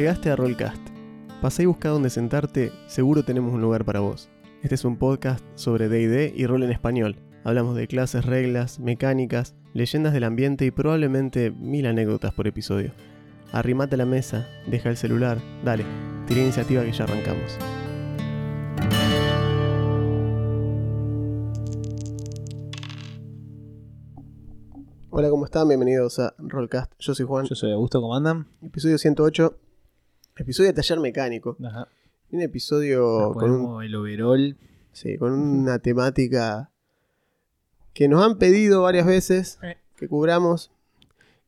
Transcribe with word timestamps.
Llegaste 0.00 0.30
a 0.30 0.36
Rollcast. 0.36 0.80
Pasá 1.42 1.62
y 1.62 1.66
busca 1.66 1.90
dónde 1.90 2.08
sentarte, 2.08 2.72
seguro 2.86 3.22
tenemos 3.22 3.52
un 3.52 3.60
lugar 3.60 3.84
para 3.84 4.00
vos. 4.00 4.30
Este 4.62 4.74
es 4.74 4.86
un 4.86 4.96
podcast 4.96 5.44
sobre 5.56 5.90
DD 5.90 6.32
y 6.34 6.46
rol 6.46 6.62
en 6.62 6.70
español. 6.70 7.16
Hablamos 7.44 7.76
de 7.76 7.86
clases, 7.86 8.24
reglas, 8.24 8.80
mecánicas, 8.80 9.54
leyendas 9.74 10.14
del 10.14 10.24
ambiente 10.24 10.64
y 10.64 10.70
probablemente 10.70 11.50
mil 11.50 11.84
anécdotas 11.84 12.32
por 12.32 12.46
episodio. 12.46 12.92
Arrimate 13.52 13.96
a 13.96 13.98
la 13.98 14.06
mesa, 14.06 14.48
deja 14.66 14.88
el 14.88 14.96
celular, 14.96 15.36
dale, 15.66 15.84
tira 16.26 16.40
iniciativa 16.40 16.82
que 16.82 16.92
ya 16.92 17.04
arrancamos. 17.04 17.58
Hola, 25.10 25.28
¿cómo 25.28 25.44
están? 25.44 25.68
Bienvenidos 25.68 26.18
a 26.20 26.32
Rollcast. 26.38 26.90
Yo 26.98 27.14
soy 27.14 27.26
Juan. 27.26 27.44
Yo 27.44 27.54
soy 27.54 27.72
Augusto, 27.72 28.00
¿cómo 28.00 28.16
andan? 28.16 28.46
Episodio 28.62 28.96
108. 28.96 29.58
Episodio 30.40 30.68
de 30.70 30.74
taller 30.74 31.00
mecánico. 31.00 31.56
Ajá. 31.64 31.88
Un 32.32 32.40
episodio 32.42 33.32
con, 33.34 33.50
un- 33.50 33.82
el 33.82 33.94
overall. 33.94 34.56
sí, 34.92 35.16
con 35.18 35.32
una 35.32 35.78
temática 35.80 36.70
que 37.92 38.08
nos 38.08 38.24
han 38.24 38.38
pedido 38.38 38.82
varias 38.82 39.06
veces 39.06 39.58
Eh. 39.62 39.76
que 39.96 40.08
cubramos. 40.08 40.70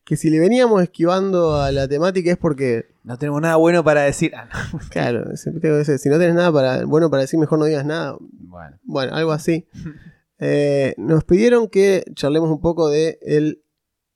Que 0.04 0.16
si 0.16 0.30
le 0.30 0.40
veníamos 0.40 0.82
esquivando 0.82 1.56
a 1.56 1.70
la 1.70 1.86
temática 1.86 2.30
es 2.32 2.36
porque, 2.36 2.86
No 3.04 3.16
tenemos 3.18 3.40
nada 3.40 3.56
bueno 3.56 3.82
para 3.84 4.02
decir. 4.02 4.32
Ah, 4.36 4.48
no. 4.72 4.78
claro, 4.90 5.36
siempre 5.36 5.60
tengo 5.60 5.74
que 5.74 5.78
decir, 5.80 5.98
si 5.98 6.08
no 6.08 6.18
tenés 6.18 6.34
nada 6.34 6.52
para, 6.52 6.84
bueno 6.84 7.08
para 7.10 7.22
decir, 7.22 7.38
mejor 7.38 7.58
no 7.60 7.64
digas 7.66 7.84
nada. 7.86 8.16
Bueno, 8.20 8.76
Bueno, 8.84 9.14
algo 9.14 9.32
así. 9.32 9.66
Eh, 10.44 10.94
nos 10.98 11.22
pidieron 11.22 11.68
que 11.68 12.02
charlemos 12.14 12.50
un 12.50 12.60
poco 12.60 12.88
de 12.90 13.16
el 13.22 13.62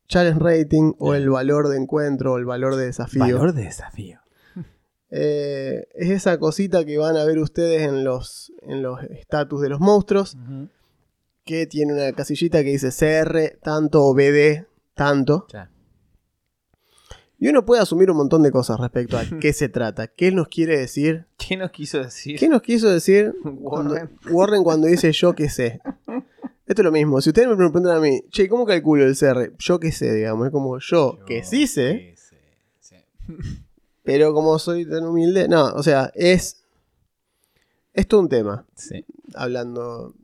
challenge 0.08 0.40
rating 0.40 0.92
o 0.98 1.14
el 1.14 1.30
valor 1.30 1.68
de 1.68 1.76
encuentro 1.76 2.32
o 2.32 2.38
el 2.38 2.44
valor 2.44 2.74
de 2.74 2.86
desafío. 2.86 3.20
valor 3.20 3.52
de 3.52 3.62
desafío. 3.62 4.18
Eh, 5.10 5.86
es 5.94 6.10
esa 6.10 6.38
cosita 6.38 6.84
que 6.84 6.98
van 6.98 7.16
a 7.16 7.24
ver 7.24 7.38
ustedes 7.38 7.82
en 7.82 8.02
los 8.04 8.52
en 8.62 8.82
los 8.82 9.02
estatus 9.04 9.62
de 9.62 9.68
los 9.68 9.80
monstruos, 9.80 10.36
que 11.44 11.66
tiene 11.66 11.92
una 11.94 12.12
casillita 12.12 12.64
que 12.64 12.70
dice 12.70 12.90
CR 12.90 13.58
tanto 13.62 14.04
o 14.04 14.14
BD 14.14 14.66
tanto. 14.94 15.46
Ya. 15.52 15.70
Y 17.38 17.48
uno 17.48 17.66
puede 17.66 17.82
asumir 17.82 18.10
un 18.10 18.16
montón 18.16 18.42
de 18.42 18.50
cosas 18.50 18.80
respecto 18.80 19.18
a 19.18 19.24
qué 19.40 19.52
se 19.52 19.68
trata, 19.68 20.08
qué 20.08 20.32
nos 20.32 20.48
quiere 20.48 20.78
decir, 20.78 21.26
¿Qué 21.36 21.56
nos 21.56 21.70
quiso 21.70 22.02
decir? 22.02 22.38
qué 22.38 22.48
nos 22.48 22.62
quiso 22.62 22.88
decir 22.88 23.34
cuando, 23.62 23.96
Warren? 24.30 24.64
Cuando 24.64 24.86
dice 24.88 25.12
yo 25.12 25.34
qué 25.34 25.48
sé. 25.48 25.80
Esto 26.66 26.82
es 26.82 26.84
lo 26.84 26.90
mismo, 26.90 27.20
si 27.20 27.30
ustedes 27.30 27.46
me 27.46 27.54
preguntan 27.54 27.96
a 27.96 28.00
mí, 28.00 28.22
che, 28.30 28.48
¿cómo 28.48 28.66
calculo 28.66 29.04
el 29.04 29.16
CR? 29.16 29.52
Yo 29.56 29.78
qué 29.78 29.92
sé, 29.92 30.12
digamos, 30.12 30.46
es 30.46 30.52
como 30.52 30.80
yo, 30.80 31.20
que 31.24 31.44
sí 31.44 31.68
sé, 31.68 32.16
sí, 32.16 32.36
sí. 32.80 32.96
Pero 34.06 34.32
como 34.32 34.58
soy 34.58 34.88
tan 34.88 35.04
humilde, 35.04 35.48
no, 35.48 35.66
o 35.74 35.82
sea, 35.82 36.10
es, 36.14 36.62
es 37.92 38.06
todo 38.08 38.20
un 38.20 38.28
tema. 38.28 38.64
Sí. 38.74 39.04
hablando 39.34 40.14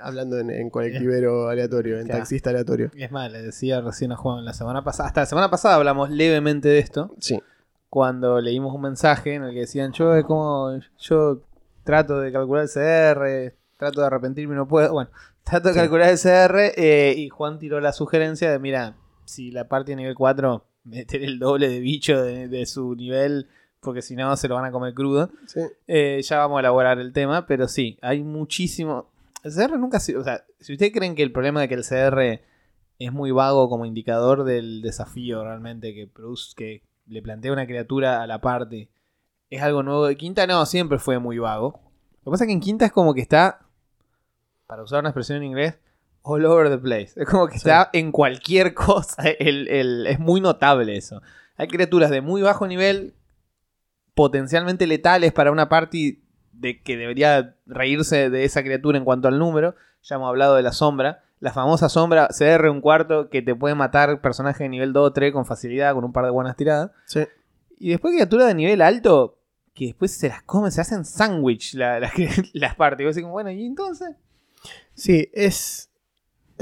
hablando 0.00 0.36
en, 0.40 0.50
en 0.50 0.68
colectivero 0.68 1.48
aleatorio, 1.48 1.98
en 2.00 2.06
Claro. 2.06 2.18
taxista 2.20 2.50
aleatorio. 2.50 2.90
Es 2.96 3.12
más, 3.12 3.30
le 3.30 3.40
decía 3.40 3.80
recién 3.80 4.10
a 4.10 4.16
Juan 4.16 4.44
la 4.44 4.52
semana 4.52 4.82
pasada. 4.82 5.06
Hasta 5.08 5.20
la 5.20 5.26
semana 5.26 5.48
pasada 5.50 5.76
hablamos 5.76 6.10
levemente 6.10 6.68
de 6.68 6.80
esto. 6.80 7.14
Sí. 7.20 7.40
Cuando 7.88 8.40
leímos 8.40 8.74
un 8.74 8.80
mensaje 8.80 9.34
en 9.34 9.44
el 9.44 9.52
que 9.54 9.60
decían: 9.60 9.92
Yo, 9.92 10.20
como. 10.26 10.72
Yo 10.98 11.42
trato 11.84 12.18
de 12.18 12.32
calcular 12.32 12.64
el 12.64 12.68
CR, 12.70 13.54
trato 13.76 14.00
de 14.00 14.06
arrepentirme 14.08 14.54
y 14.54 14.56
no 14.56 14.66
puedo. 14.66 14.92
Bueno, 14.92 15.10
trato 15.44 15.68
de 15.68 15.74
Sí. 15.74 15.80
calcular 15.80 16.08
el 16.10 16.18
CR. 16.18 16.72
eh, 16.76 17.14
y 17.16 17.28
Juan 17.28 17.60
tiró 17.60 17.80
la 17.80 17.92
sugerencia 17.92 18.50
de: 18.50 18.58
Mira, 18.58 18.96
si 19.24 19.52
la 19.52 19.68
parte 19.68 19.92
de 19.92 19.96
nivel 19.96 20.16
4, 20.16 20.64
meter 20.84 21.22
el 21.22 21.38
doble 21.38 21.68
de 21.68 21.80
bicho 21.80 22.22
de, 22.22 22.48
de 22.48 22.66
su 22.66 22.94
nivel, 22.94 23.48
porque 23.80 24.02
si 24.02 24.14
no 24.14 24.36
se 24.36 24.48
lo 24.48 24.54
van 24.54 24.64
a 24.64 24.72
comer 24.72 24.94
crudo. 24.94 25.30
sí. 25.46 25.60
Eh, 25.86 26.20
ya 26.22 26.38
vamos 26.38 26.58
a 26.58 26.60
elaborar 26.60 26.98
el 26.98 27.12
tema, 27.12 27.46
pero 27.46 27.68
sí, 27.68 27.98
hay 28.02 28.22
muchísimo. 28.22 29.10
El 29.42 29.52
CR 29.52 29.78
nunca 29.78 29.96
ha 29.96 30.00
sido. 30.00 30.20
O 30.20 30.24
sea, 30.24 30.44
si 30.60 30.72
ustedes 30.72 30.92
creen 30.92 31.14
que 31.14 31.22
el 31.22 31.32
problema 31.32 31.60
de 31.60 31.68
que 31.68 31.74
el 31.74 31.84
CR 31.84 32.40
es 32.98 33.12
muy 33.12 33.32
vago 33.32 33.68
como 33.68 33.86
indicador 33.86 34.44
del 34.44 34.82
desafío 34.82 35.42
realmente 35.42 35.94
que 35.94 36.06
produce, 36.06 36.54
que 36.56 36.82
le 37.06 37.22
plantea 37.22 37.52
una 37.52 37.66
criatura 37.66 38.22
a 38.22 38.26
la 38.26 38.40
parte, 38.40 38.88
es 39.50 39.60
algo 39.62 39.82
nuevo 39.82 40.06
de 40.06 40.16
Quinta, 40.16 40.46
no, 40.46 40.64
siempre 40.64 40.98
fue 40.98 41.18
muy 41.18 41.38
vago. 41.38 41.80
Lo 42.24 42.24
que 42.24 42.30
pasa 42.30 42.44
es 42.44 42.48
que 42.48 42.54
en 42.54 42.60
Quinta 42.60 42.86
es 42.86 42.92
como 42.92 43.14
que 43.14 43.20
está, 43.20 43.66
para 44.66 44.82
usar 44.82 45.00
una 45.00 45.08
expresión 45.08 45.38
en 45.38 45.44
inglés, 45.44 45.78
all 46.22 46.44
over 46.46 46.68
the 46.70 46.78
place. 46.78 47.12
Es 47.16 47.26
como 47.28 47.46
que 47.46 47.54
Sí. 47.54 47.68
está 47.68 47.90
en 47.92 48.12
cualquier 48.12 48.74
cosa. 48.74 49.22
El- 49.38 49.68
el- 49.68 50.06
es 50.06 50.18
muy 50.18 50.40
notable 50.40 50.96
eso. 50.96 51.20
Hay 51.56 51.68
criaturas 51.68 52.10
de 52.10 52.20
muy 52.20 52.42
bajo 52.42 52.66
nivel, 52.66 53.14
potencialmente 54.14 54.86
letales 54.86 55.32
para 55.32 55.50
una 55.52 55.68
party 55.68 56.22
de 56.52 56.82
que 56.82 56.96
debería 56.96 57.56
reírse 57.66 58.30
de 58.30 58.44
esa 58.44 58.62
criatura 58.62 58.98
en 58.98 59.04
cuanto 59.04 59.28
al 59.28 59.38
número. 59.38 59.74
Ya 60.02 60.16
hemos 60.16 60.28
hablado 60.28 60.56
de 60.56 60.62
la 60.62 60.72
sombra. 60.72 61.22
La 61.40 61.52
famosa 61.52 61.88
sombra 61.88 62.28
CR 62.28 62.68
un 62.70 62.80
cuarto 62.80 63.28
que 63.28 63.42
te 63.42 63.54
puede 63.54 63.74
matar 63.74 64.20
personaje 64.20 64.64
de 64.64 64.68
nivel 64.70 64.92
2 64.92 65.08
o 65.08 65.12
3 65.12 65.32
con 65.32 65.44
facilidad, 65.44 65.94
con 65.94 66.04
un 66.04 66.12
par 66.12 66.24
de 66.24 66.30
buenas 66.30 66.56
tiradas. 66.56 66.90
sí. 67.06 67.20
Y 67.84 67.90
después 67.90 68.14
criaturas 68.14 68.46
de 68.46 68.54
nivel 68.54 68.80
alto 68.80 69.40
que 69.74 69.86
después 69.86 70.12
se 70.12 70.28
las 70.28 70.40
comen, 70.44 70.70
se 70.70 70.80
hacen 70.80 71.04
sándwich 71.04 71.74
la- 71.74 71.98
las 71.98 72.12
las 72.52 72.76
partes. 72.76 73.02
Y 73.02 73.06
vos 73.06 73.16
decís, 73.16 73.28
bueno, 73.28 73.50
¿y 73.50 73.66
entonces? 73.66 74.10
Sí, 74.94 75.28
es, 75.32 75.90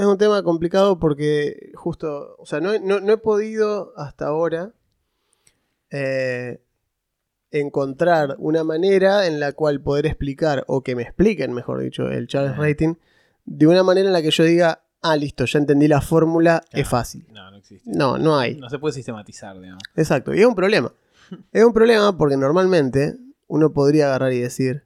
es 0.01 0.07
un 0.07 0.19
tema 0.19 0.43
complicado 0.43 0.99
porque 0.99 1.71
justo, 1.75 2.35
o 2.39 2.47
sea, 2.47 2.61
no, 2.61 2.73
he- 2.73 2.81
no- 2.81 3.01
no 3.01 3.13
he 3.13 3.17
podido 3.19 3.93
hasta 3.97 4.27
ahora 4.27 4.73
eh, 5.91 6.61
encontrar 7.51 8.37
una 8.39 8.63
manera 8.65 9.27
en 9.27 9.41
la 9.41 9.53
cual 9.53 9.81
poder 9.81 10.07
explicar, 10.07 10.65
o 10.69 10.83
que 10.83 10.95
me 10.95 11.03
expliquen, 11.03 11.53
mejor 11.53 11.81
dicho, 11.81 12.09
el 12.09 12.27
challenge 12.29 12.55
Ajá. 12.55 12.63
rating, 12.63 12.95
de 13.45 13.67
una 13.67 13.83
manera 13.83 14.07
en 14.07 14.13
la 14.13 14.23
que 14.23 14.31
yo 14.31 14.45
diga, 14.45 14.83
ah, 15.03 15.17
listo, 15.17 15.45
ya 15.47 15.59
entendí 15.59 15.89
la 15.89 16.01
fórmula, 16.01 16.63
Claro. 16.71 16.83
es 16.83 16.89
fácil. 16.89 17.27
No, 17.33 17.51
no 17.51 17.57
existe. 17.57 17.91
No, 17.93 18.19
no 18.19 18.39
hay. 18.39 18.55
No 18.57 18.71
se 18.71 18.79
puede 18.79 18.93
sistematizar, 18.95 19.59
digamos. 19.59 19.83
Exacto, 19.97 20.33
y 20.35 20.41
es 20.41 20.47
un 20.47 20.55
problema. 20.55 20.93
Es 21.53 21.65
un 21.65 21.73
problema 21.73 22.17
porque 22.17 22.37
normalmente 22.37 23.17
uno 23.49 23.73
podría 23.73 24.07
agarrar 24.07 24.33
y 24.33 24.39
decir, 24.41 24.85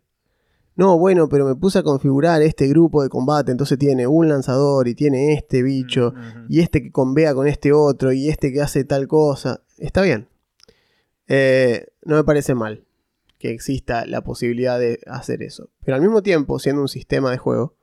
no, 0.76 0.98
bueno, 0.98 1.28
pero 1.28 1.46
me 1.46 1.54
puse 1.54 1.78
a 1.78 1.82
configurar 1.82 2.42
este 2.42 2.66
grupo 2.66 3.02
de 3.02 3.08
combate, 3.08 3.52
entonces 3.52 3.78
tiene 3.78 4.06
un 4.06 4.28
lanzador 4.28 4.88
y 4.88 4.94
tiene 4.94 5.32
este 5.34 5.62
bicho, 5.62 6.08
Ujú. 6.08 6.46
y 6.48 6.60
este 6.60 6.82
que 6.82 6.90
convea 6.90 7.34
con 7.34 7.46
este 7.46 7.72
otro, 7.72 8.12
y 8.12 8.28
este 8.28 8.52
que 8.52 8.60
hace 8.60 8.84
tal 8.84 9.06
cosa. 9.06 9.62
Está 9.78 10.02
bien. 10.02 10.28
Eh, 11.28 11.86
no 12.04 12.16
me 12.16 12.24
parece 12.24 12.54
mal 12.54 12.84
que 13.38 13.50
exista 13.50 14.04
la 14.06 14.22
posibilidad 14.22 14.78
de 14.78 15.00
hacer 15.06 15.42
eso. 15.42 15.70
Pero 15.84 15.94
al 15.96 16.00
mismo 16.00 16.22
tiempo, 16.22 16.58
siendo 16.58 16.82
un 16.82 16.88
sistema 16.88 17.30
de 17.30 17.38
juego, 17.38 17.76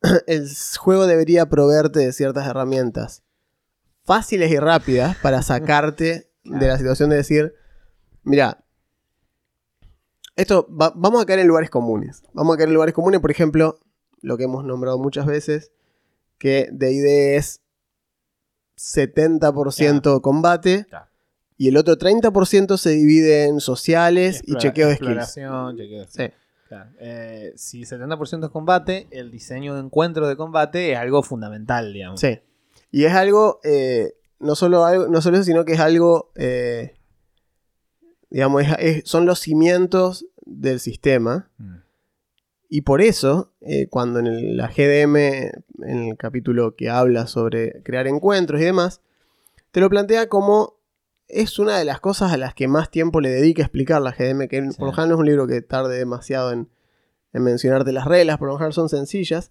el 0.26 0.48
juego 0.78 1.06
debería 1.06 1.48
proveerte 1.48 2.00
de 2.00 2.12
ciertas 2.12 2.46
herramientas 2.48 3.22
fáciles 4.04 4.50
y 4.50 4.58
rápidas 4.58 5.16
para 5.18 5.42
sacarte 5.42 6.30
de 6.44 6.66
la 6.66 6.76
situación 6.78 7.10
de 7.10 7.16
decir, 7.16 7.54
mira, 8.24 8.64
esto 10.36 10.66
va- 10.70 10.92
vamos 10.96 11.22
a 11.22 11.26
caer 11.26 11.40
en 11.40 11.48
lugares 11.48 11.70
comunes. 11.70 12.22
Vamos 12.32 12.54
a 12.54 12.56
caer 12.56 12.68
en 12.68 12.74
lugares 12.74 12.94
comunes, 12.94 13.20
por 13.20 13.30
ejemplo, 13.30 13.78
lo 14.20 14.36
que 14.36 14.44
hemos 14.44 14.64
nombrado 14.64 14.98
muchas 14.98 15.26
veces, 15.26 15.72
que 16.38 16.68
D&D 16.72 17.36
es 17.36 17.60
70% 18.76 20.20
combate 20.22 20.86
Claro. 20.88 21.06
y 21.56 21.68
el 21.68 21.76
otro 21.76 21.96
30% 21.96 22.76
se 22.76 22.90
divide 22.90 23.44
en 23.44 23.60
sociales 23.60 24.42
y 24.46 24.56
chequeo 24.56 24.88
de 24.88 24.94
skills. 24.94 25.08
exploración, 25.10 25.76
chequeo 25.76 26.00
de 26.00 26.06
Sí. 26.08 26.34
Claro. 26.68 26.90
Eh, 27.00 27.52
si 27.56 27.84
70% 27.84 28.46
es 28.46 28.50
combate, 28.52 29.06
el 29.10 29.30
diseño 29.30 29.74
de 29.74 29.80
encuentros 29.80 30.26
de 30.28 30.36
combate 30.36 30.92
es 30.92 30.98
algo 30.98 31.22
fundamental, 31.22 31.92
digamos. 31.92 32.18
Sí. 32.20 32.40
Y 32.90 33.04
es 33.04 33.12
algo, 33.12 33.60
eh, 33.62 34.14
no, 34.38 34.54
solo 34.54 34.84
algo 34.86 35.06
no 35.08 35.20
solo 35.20 35.36
eso, 35.36 35.44
sino 35.44 35.64
que 35.66 35.74
es 35.74 35.80
algo, 35.80 36.32
eh, 36.34 36.94
digamos, 38.30 38.62
es- 38.62 38.76
es- 38.78 39.02
son 39.04 39.26
los 39.26 39.38
cimientos 39.40 40.24
del 40.60 40.80
sistema. 40.80 41.50
Mm. 41.58 41.76
Y 42.68 42.80
por 42.82 43.02
eso, 43.02 43.52
eh, 43.60 43.86
cuando 43.88 44.18
en 44.20 44.26
el- 44.28 44.56
la 44.56 44.68
GDM, 44.68 45.16
en 45.82 45.98
el 46.08 46.16
capítulo 46.16 46.74
que 46.74 46.88
habla 46.88 47.26
sobre 47.26 47.82
crear 47.82 48.06
encuentros 48.06 48.60
y 48.60 48.64
demás, 48.64 49.00
te 49.72 49.80
lo 49.80 49.90
plantea 49.90 50.28
como 50.28 50.76
es 51.28 51.58
una 51.58 51.78
de 51.78 51.84
las 51.84 52.00
cosas 52.00 52.32
a 52.32 52.36
las 52.36 52.54
que 52.54 52.68
más 52.68 52.90
tiempo 52.90 53.20
le 53.20 53.30
dedica 53.30 53.62
a 53.62 53.66
explicar 53.66 54.00
la 54.02 54.12
GDM, 54.12 54.48
que 54.48 54.62
Sí. 54.70 54.76
por 54.78 54.88
lo 54.88 54.92
general 54.92 55.08
no 55.10 55.14
es 55.16 55.20
un 55.20 55.26
libro 55.26 55.46
que 55.46 55.60
tarde 55.62 55.96
demasiado 55.98 56.52
en, 56.52 56.68
en 57.32 57.42
mencionarte 57.42 57.92
las 57.92 58.06
reglas, 58.06 58.38
por 58.38 58.48
lo 58.48 58.54
general 58.56 58.72
son 58.74 58.88
sencillas, 58.90 59.50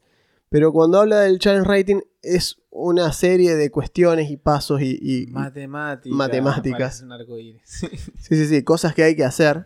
pero 0.50 0.72
cuando 0.74 1.00
habla 1.00 1.22
del 1.22 1.40
challenge 1.40 1.68
rating 1.68 2.02
es 2.22 2.62
una 2.70 3.12
serie 3.14 3.56
de 3.56 3.72
cuestiones 3.72 4.30
y 4.30 4.38
pasos 4.38 4.82
y, 4.82 4.98
y- 5.02 5.28
Matemáticas. 6.12 7.02
Un 7.02 7.12
arcoíris. 7.14 7.62
Sí, 8.18 8.36
sí, 8.36 8.46
sí, 8.48 8.64
cosas 8.64 8.94
que 8.94 9.04
hay 9.04 9.16
que 9.16 9.26
hacer. 9.26 9.66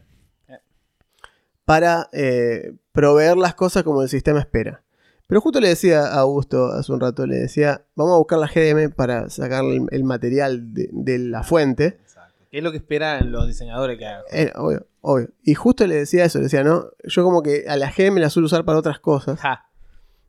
Para 1.66 2.10
eh, 2.14 2.74
proveer 2.92 3.38
las 3.38 3.56
cosas 3.56 3.84
como 3.84 4.02
el 4.02 4.10
sistema 4.10 4.40
espera. 4.40 4.84
Pero 5.28 5.42
justo 5.42 5.60
le 5.60 5.70
decía 5.70 6.02
a 6.06 6.20
Augusto 6.20 6.68
hace 6.68 6.92
un 6.92 7.00
rato, 7.00 7.26
le 7.26 7.38
decía, 7.38 7.84
vamos 7.96 8.14
a 8.14 8.18
buscar 8.18 8.38
la 8.38 8.48
GDM 8.48 8.92
para 8.92 9.30
sacar 9.30 9.66
el, 9.66 9.88
el 9.90 10.04
material 10.04 10.74
de, 10.74 10.90
de 10.92 11.18
la 11.18 11.44
fuente. 11.44 11.98
Exacto. 12.04 12.46
¿Qué 12.52 12.60
es 12.60 12.64
lo 12.64 12.72
que 12.72 12.78
esperan 12.78 13.32
los 13.32 13.48
diseñadores 13.48 13.98
que 13.98 14.06
hagan? 14.06 14.24
Eh, 14.32 14.52
obvio, 14.56 14.86
obvio. 15.02 15.30
Y 15.44 15.56
justo 15.56 15.88
le 15.88 15.96
decía 15.96 16.26
eso, 16.26 16.38
le 16.38 16.44
decía, 16.44 16.64
¿no? 16.64 16.86
Yo 17.04 17.24
como 17.24 17.42
que 17.42 17.66
a 17.68 17.76
la 17.76 17.92
GM 17.92 18.20
la 18.20 18.30
suelo 18.30 18.46
usar 18.46 18.66
para 18.66 18.78
otras 18.78 19.00
cosas. 19.00 19.40
Ja. 19.40 19.66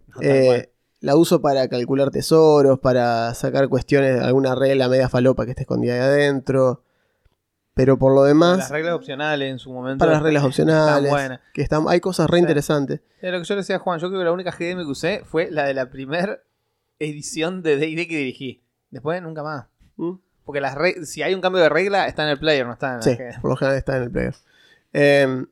No, 0.08 0.20
tal 0.20 0.30
Eh, 0.30 0.72
la 1.00 1.14
uso 1.14 1.42
para 1.42 1.68
calcular 1.68 2.10
tesoros, 2.10 2.78
para 2.78 3.34
sacar 3.34 3.68
cuestiones, 3.68 4.22
alguna 4.22 4.54
regla 4.54 4.88
media 4.88 5.10
falopa 5.10 5.44
que 5.44 5.50
esté 5.50 5.62
escondida 5.64 5.92
ahí 5.92 6.00
adentro. 6.00 6.84
Pero 7.76 7.98
por 7.98 8.14
lo 8.14 8.24
demás, 8.24 8.56
Las 8.56 8.70
reglas 8.70 8.94
opcionales 8.94 9.50
en 9.52 9.58
su 9.58 9.70
momento. 9.70 9.98
para 9.98 10.12
las 10.12 10.22
reglas 10.22 10.44
opcionales, 10.44 11.12
que 11.52 11.60
están, 11.60 11.84
hay 11.88 12.00
cosas 12.00 12.28
re 12.30 12.38
Sí. 12.38 12.40
interesantes. 12.40 13.00
Es 13.20 13.30
lo 13.30 13.38
que 13.38 13.44
yo 13.44 13.54
le 13.54 13.60
decía 13.60 13.76
a 13.76 13.78
Juan, 13.80 14.00
yo 14.00 14.08
creo 14.08 14.20
que 14.20 14.24
la 14.24 14.32
única 14.32 14.50
GM 14.50 14.82
que 14.82 14.90
usé 14.90 15.22
fue 15.26 15.50
la 15.50 15.64
de 15.66 15.74
la 15.74 15.90
primera 15.90 16.38
edición 16.98 17.62
de 17.62 17.76
D&D 17.76 18.08
que 18.08 18.16
dirigí. 18.16 18.62
Después 18.90 19.20
nunca 19.20 19.42
más. 19.42 19.66
¿Mm? 19.96 20.12
Porque 20.46 20.62
las 20.62 20.74
si 21.06 21.22
hay 21.22 21.34
un 21.34 21.42
cambio 21.42 21.60
de 21.60 21.68
regla, 21.68 22.06
está 22.06 22.22
en 22.22 22.30
el 22.30 22.38
player, 22.38 22.64
no 22.66 22.72
está 22.72 22.92
en 22.92 22.96
la 22.96 23.02
Sí, 23.02 23.14
GM. 23.14 23.40
por 23.42 23.50
lo 23.50 23.56
general 23.56 23.76
está 23.76 23.96
en 23.98 24.02
el 24.04 24.10
player. 24.10 24.34
Eh, 24.94 25.44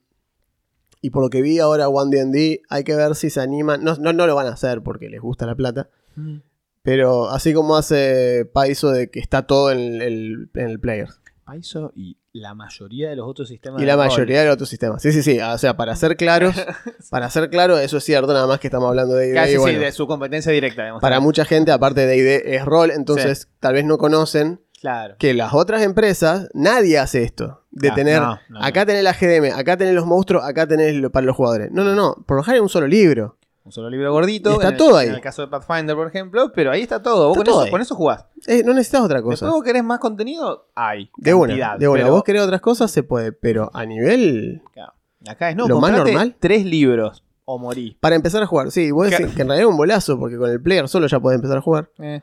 y 1.03 1.11
por 1.11 1.23
lo 1.23 1.29
que 1.29 1.43
vi 1.43 1.59
ahora 1.59 1.91
One 1.91 2.17
D&D, 2.17 2.63
hay 2.71 2.85
que 2.85 2.97
ver 2.97 3.15
si 3.17 3.29
se 3.29 3.43
animan. 3.43 3.85
No, 3.85 3.97
no, 3.97 4.15
no 4.15 4.27
lo 4.27 4.35
van 4.35 4.47
a 4.47 4.53
hacer 4.55 4.81
porque 4.83 5.11
les 5.11 5.21
gusta 5.21 5.45
la 5.45 5.55
plata. 5.55 5.91
Mm. 6.17 6.37
Pero 6.83 7.29
así 7.29 7.53
como 7.53 7.77
hace 7.77 8.49
Paizo 8.51 8.91
de 8.93 9.11
que 9.11 9.21
está 9.21 9.47
todo 9.47 9.71
en 9.71 10.01
el, 10.01 10.49
en 10.55 10.69
el 10.71 10.81
player. 10.81 11.09
Paizo 11.45 11.93
y 11.95 12.17
la 12.33 12.55
mayoría 12.55 13.11
de 13.11 13.17
los 13.17 13.29
otros 13.29 13.49
sistemas 13.49 13.81
Y 13.83 13.85
la 13.85 13.97
mayoría 13.97 14.41
de 14.41 14.47
los 14.47 14.55
otros 14.55 14.69
sistemas. 14.69 15.03
Sí, 15.03 15.13
sí, 15.13 15.23
sí. 15.23 15.39
O 15.41 15.59
sea, 15.59 15.77
para 15.77 15.95
ser 15.97 16.17
claros, 16.17 16.55
para 17.11 17.29
ser 17.31 17.51
claro, 17.51 17.79
eso 17.79 17.99
es 17.99 18.05
cierto, 18.05 18.33
nada 18.33 18.47
más 18.47 18.59
que 18.61 18.67
estamos 18.69 18.89
hablando 18.89 19.15
de 19.15 19.33
Casi 19.35 19.53
y 19.55 19.57
bueno, 19.57 19.79
sí, 19.79 19.85
de 19.85 19.93
su 19.93 20.07
competencia 20.07 20.51
directa, 20.53 20.83
digamos. 20.83 21.01
para 21.03 21.21
mucha 21.21 21.45
gente, 21.45 21.71
aparte 21.73 22.07
de 22.07 22.23
D&D, 22.23 22.57
es 22.57 22.65
rol, 22.65 22.91
entonces 22.91 23.49
tal 23.61 23.75
vez 23.75 23.85
no 23.85 23.99
conocen 23.99 24.61
Claro. 24.81 25.15
que 25.19 25.33
las 25.33 25.55
otras 25.55 25.81
empresas, 25.83 26.49
nadie 26.53 26.99
hace 26.99 27.23
esto. 27.23 27.63
De 27.71 27.91
tener, 27.91 28.21
no, 28.21 28.39
no, 28.51 28.63
acá 28.63 28.85
tenés 28.87 29.03
la 29.03 29.13
GDM, 29.15 29.53
acá 29.59 29.77
tenés 29.77 29.95
los 29.95 30.07
monstruos, 30.07 30.45
acá 30.45 30.67
tenés 30.67 30.95
lo- 30.95 31.11
para 31.11 31.25
los 31.27 31.35
jugadores. 31.35 31.71
No, 31.73 31.83
no, 31.85 31.95
no. 31.95 32.23
Por 32.27 32.37
lo 32.37 32.43
general 32.45 32.59
es 32.59 32.63
un 32.63 32.69
solo 32.69 32.87
libro. 32.87 33.37
Un 33.65 33.73
solo 33.73 33.89
libro 33.89 34.13
gordito. 34.13 34.51
Y 34.51 34.53
está 34.55 34.69
en 34.69 34.73
el- 34.75 34.79
todo 34.79 34.97
ahí. 34.99 35.09
En 35.09 35.15
el 35.15 35.21
caso 35.23 35.43
de 35.43 35.49
Pathfinder, 35.49 35.97
por 35.97 36.07
ejemplo, 36.07 36.53
pero 36.55 36.71
ahí 36.71 36.83
está 36.83 37.03
todo. 37.03 37.29
Vos 37.29 37.37
Está 37.39 37.39
con, 37.39 37.45
todo 37.47 37.55
eso, 37.61 37.65
ahí. 37.65 37.71
con 37.71 37.81
eso 37.81 37.95
jugás. 37.95 38.27
Eh, 38.47 38.63
no 38.65 38.75
necesitas 38.75 39.01
otra 39.03 39.17
Después 39.19 39.41
cosa. 39.41 39.51
vos 39.53 39.63
querés 39.65 39.83
más 39.83 39.99
contenido, 40.01 40.69
hay. 40.75 41.11
De 41.17 41.33
una, 41.33 41.49
cantidad, 41.49 41.79
de 41.79 41.89
una. 41.89 42.03
pero- 42.03 42.13
Vos 42.15 42.25
querés 42.25 42.43
otras 42.43 42.61
cosas, 42.61 42.91
se 42.91 43.03
puede. 43.03 43.33
Pero 43.33 43.71
a 43.73 43.87
nivel. 43.87 44.61
Claro. 44.73 44.93
Acá 45.27 45.49
es 45.49 45.57
no, 45.57 45.67
Lo 45.67 45.81
más 45.81 45.93
normal. 45.93 46.37
tres 46.39 46.67
libros 46.67 47.25
o 47.47 47.59
morí. 47.59 47.97
Para 48.01 48.17
empezar 48.17 48.43
a 48.43 48.47
jugar. 48.47 48.71
Sí, 48.71 48.91
vos 48.91 49.09
decís 49.09 49.29
que 49.35 49.43
en 49.43 49.49
realidad 49.49 49.61
es 49.61 49.71
un 49.71 49.77
bolazo, 49.79 50.19
porque 50.19 50.37
con 50.37 50.51
el 50.51 50.61
player 50.61 50.87
solo 50.89 51.07
ya 51.07 51.19
podés 51.21 51.37
empezar 51.37 51.57
a 51.59 51.61
jugar. 51.63 51.91
Eh, 51.99 52.21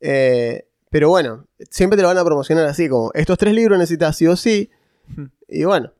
Eh, 0.00 0.68
pero 0.90 1.08
bueno, 1.08 1.46
siempre 1.70 1.96
te 1.96 2.02
lo 2.02 2.08
van 2.08 2.18
a 2.18 2.24
promocionar 2.24 2.66
así, 2.66 2.86
como 2.88 3.10
estos 3.14 3.38
tres 3.38 3.54
libros 3.54 3.78
necesitas 3.78 4.14
sí 4.16 4.26
o 4.26 4.36
sí. 4.36 4.70
Y 5.48 5.64
bueno, 5.64 5.92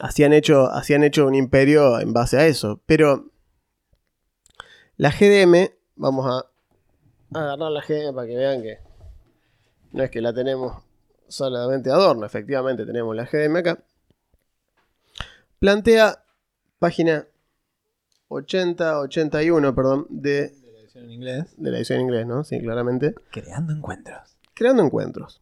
así 0.00 0.24
han 0.24 0.32
hecho, 0.32 0.70
así 0.70 0.94
han 0.94 1.02
hecho 1.02 1.26
un 1.26 1.34
imperio 1.34 1.98
en 2.00 2.12
base 2.14 2.38
a 2.38 2.46
eso. 2.46 2.80
Pero 2.86 3.29
la 5.00 5.10
GDM, 5.10 5.70
vamos 5.96 6.26
a 6.26 6.44
agarrar 7.32 7.72
la 7.72 7.80
GDM 7.80 8.14
para 8.14 8.26
que 8.26 8.36
vean 8.36 8.60
que 8.60 8.80
no 9.92 10.02
es 10.02 10.10
que 10.10 10.20
la 10.20 10.34
tenemos 10.34 10.82
solamente 11.26 11.90
adorno, 11.90 12.26
efectivamente 12.26 12.84
tenemos 12.84 13.16
la 13.16 13.24
GDM 13.24 13.56
acá. 13.56 13.82
Plantea 15.58 16.22
página 16.78 17.26
80, 18.28 19.00
81, 19.00 19.74
perdón, 19.74 20.06
de, 20.10 20.50
de 20.50 20.70
la 20.70 20.80
edición 20.80 21.04
en 21.04 21.10
inglés. 21.12 21.44
de 21.56 21.70
la 21.70 21.78
edición 21.78 22.00
en 22.00 22.04
inglés, 22.04 22.26
¿no? 22.26 22.44
Sí, 22.44 22.60
claramente. 22.60 23.14
Creando 23.30 23.72
encuentros. 23.72 24.36
Creando 24.52 24.82
encuentros. 24.82 25.40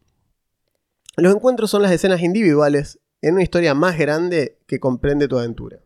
Los 1.17 1.35
encuentros 1.35 1.69
son 1.69 1.81
las 1.81 1.91
escenas 1.91 2.21
individuales 2.21 3.01
en 3.21 3.33
una 3.33 3.43
historia 3.43 3.73
más 3.73 3.97
grande 3.97 4.57
que 4.67 4.79
comprende 4.79 5.27
tu 5.27 5.37
aventura. 5.37 5.79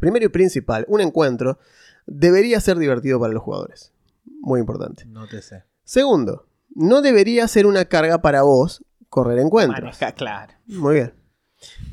Primero 0.00 0.26
y 0.26 0.30
principal, 0.30 0.84
un 0.88 1.00
encuentro 1.00 1.60
debería 2.06 2.60
ser 2.60 2.78
divertido 2.78 3.20
para 3.20 3.32
los 3.32 3.42
jugadores. 3.42 3.92
Muy 4.40 4.60
importante. 4.60 5.04
No 5.06 5.26
te 5.26 5.42
sé. 5.42 5.64
Segundo, 5.84 6.46
no 6.74 7.02
debería 7.02 7.46
ser 7.48 7.66
una 7.66 7.84
carga 7.86 8.18
para 8.22 8.42
vos 8.42 8.84
correr 9.08 9.38
encuentros. 9.38 9.80
Maneja, 9.80 10.12
claro. 10.12 10.52
Muy 10.66 10.94
bien. 10.94 11.14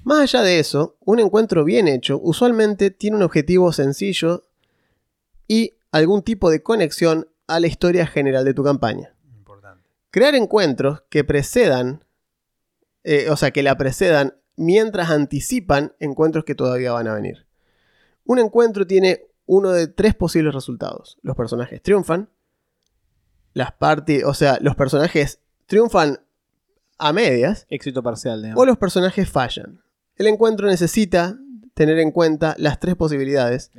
Más 0.03 0.21
allá 0.21 0.43
de 0.43 0.59
eso, 0.59 0.97
un 0.99 1.19
encuentro 1.19 1.63
bien 1.63 1.87
hecho 1.87 2.19
usualmente 2.21 2.91
tiene 2.91 3.17
un 3.17 3.23
objetivo 3.23 3.71
sencillo 3.71 4.47
y 5.47 5.77
algún 5.91 6.21
tipo 6.23 6.49
de 6.49 6.61
conexión 6.61 7.29
a 7.47 7.59
la 7.59 7.67
historia 7.67 8.05
general 8.07 8.45
de 8.45 8.53
tu 8.53 8.63
campaña. 8.63 9.15
Importante. 9.35 9.89
Crear 10.11 10.35
encuentros 10.35 11.03
que 11.09 11.23
precedan, 11.23 12.03
eh, 13.03 13.29
o 13.29 13.37
sea, 13.37 13.51
que 13.51 13.63
la 13.63 13.77
precedan 13.77 14.35
mientras 14.55 15.09
anticipan 15.09 15.93
encuentros 15.99 16.43
que 16.45 16.55
todavía 16.55 16.91
van 16.91 17.07
a 17.07 17.15
venir. 17.15 17.47
Un 18.25 18.39
encuentro 18.39 18.85
tiene 18.85 19.27
uno 19.45 19.71
de 19.71 19.87
tres 19.87 20.15
posibles 20.15 20.53
resultados. 20.53 21.17
Los 21.21 21.35
personajes 21.35 21.81
triunfan, 21.81 22.29
las 23.53 23.71
partes, 23.73 24.23
o 24.23 24.33
sea, 24.33 24.57
los 24.61 24.75
personajes 24.75 25.39
triunfan 25.65 26.19
a 26.97 27.13
medias 27.13 27.65
Éxito 27.69 28.01
parcial, 28.03 28.41
digamos. 28.41 28.61
o 28.61 28.65
los 28.65 28.77
personajes 28.77 29.29
fallan. 29.29 29.81
El 30.15 30.27
encuentro 30.27 30.67
necesita 30.67 31.37
tener 31.73 31.99
en 31.99 32.11
cuenta 32.11 32.55
las 32.57 32.79
tres 32.79 32.95
posibilidades 32.95 33.71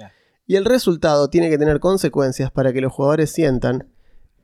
y 0.47 0.57
el 0.57 0.65
resultado 0.65 1.31
tiene 1.31 1.49
que 1.49 1.59
tener 1.59 1.81
consecuencias 1.81 2.51
para 2.51 2.73
que 2.73 2.81
los 2.81 2.93
jugadores 2.93 3.31
sientan 3.31 3.89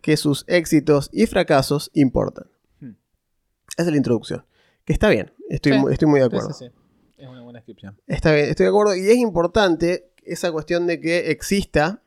que 0.01 0.17
sus 0.17 0.45
éxitos 0.49 1.11
y 1.13 1.27
fracasos 1.27 1.91
importan. 1.93 2.47
Hmm. 2.81 2.93
Esa 3.77 3.83
es 3.83 3.91
la 3.91 3.97
introducción. 3.97 4.47
Que 4.85 4.93
está 4.95 5.11
bien, 5.11 5.33
estoy, 5.51 5.73
Sí. 5.73 5.85
estoy 5.91 6.09
muy 6.09 6.21
de 6.21 6.27
Sí, 6.27 6.35
acuerdo. 6.35 6.53
sí, 6.55 6.65
sí. 6.69 6.73
Es 7.19 7.29
una 7.29 7.43
buena 7.43 7.59
descripción. 7.59 8.01
Está 8.07 8.33
bien, 8.33 8.49
estoy 8.49 8.65
de 8.65 8.71
acuerdo. 8.71 8.97
Y 8.97 9.01
es 9.11 9.17
importante 9.17 10.10
esa 10.33 10.51
cuestión 10.53 10.87
de 10.87 11.01
que 11.01 11.31
exista, 11.31 12.03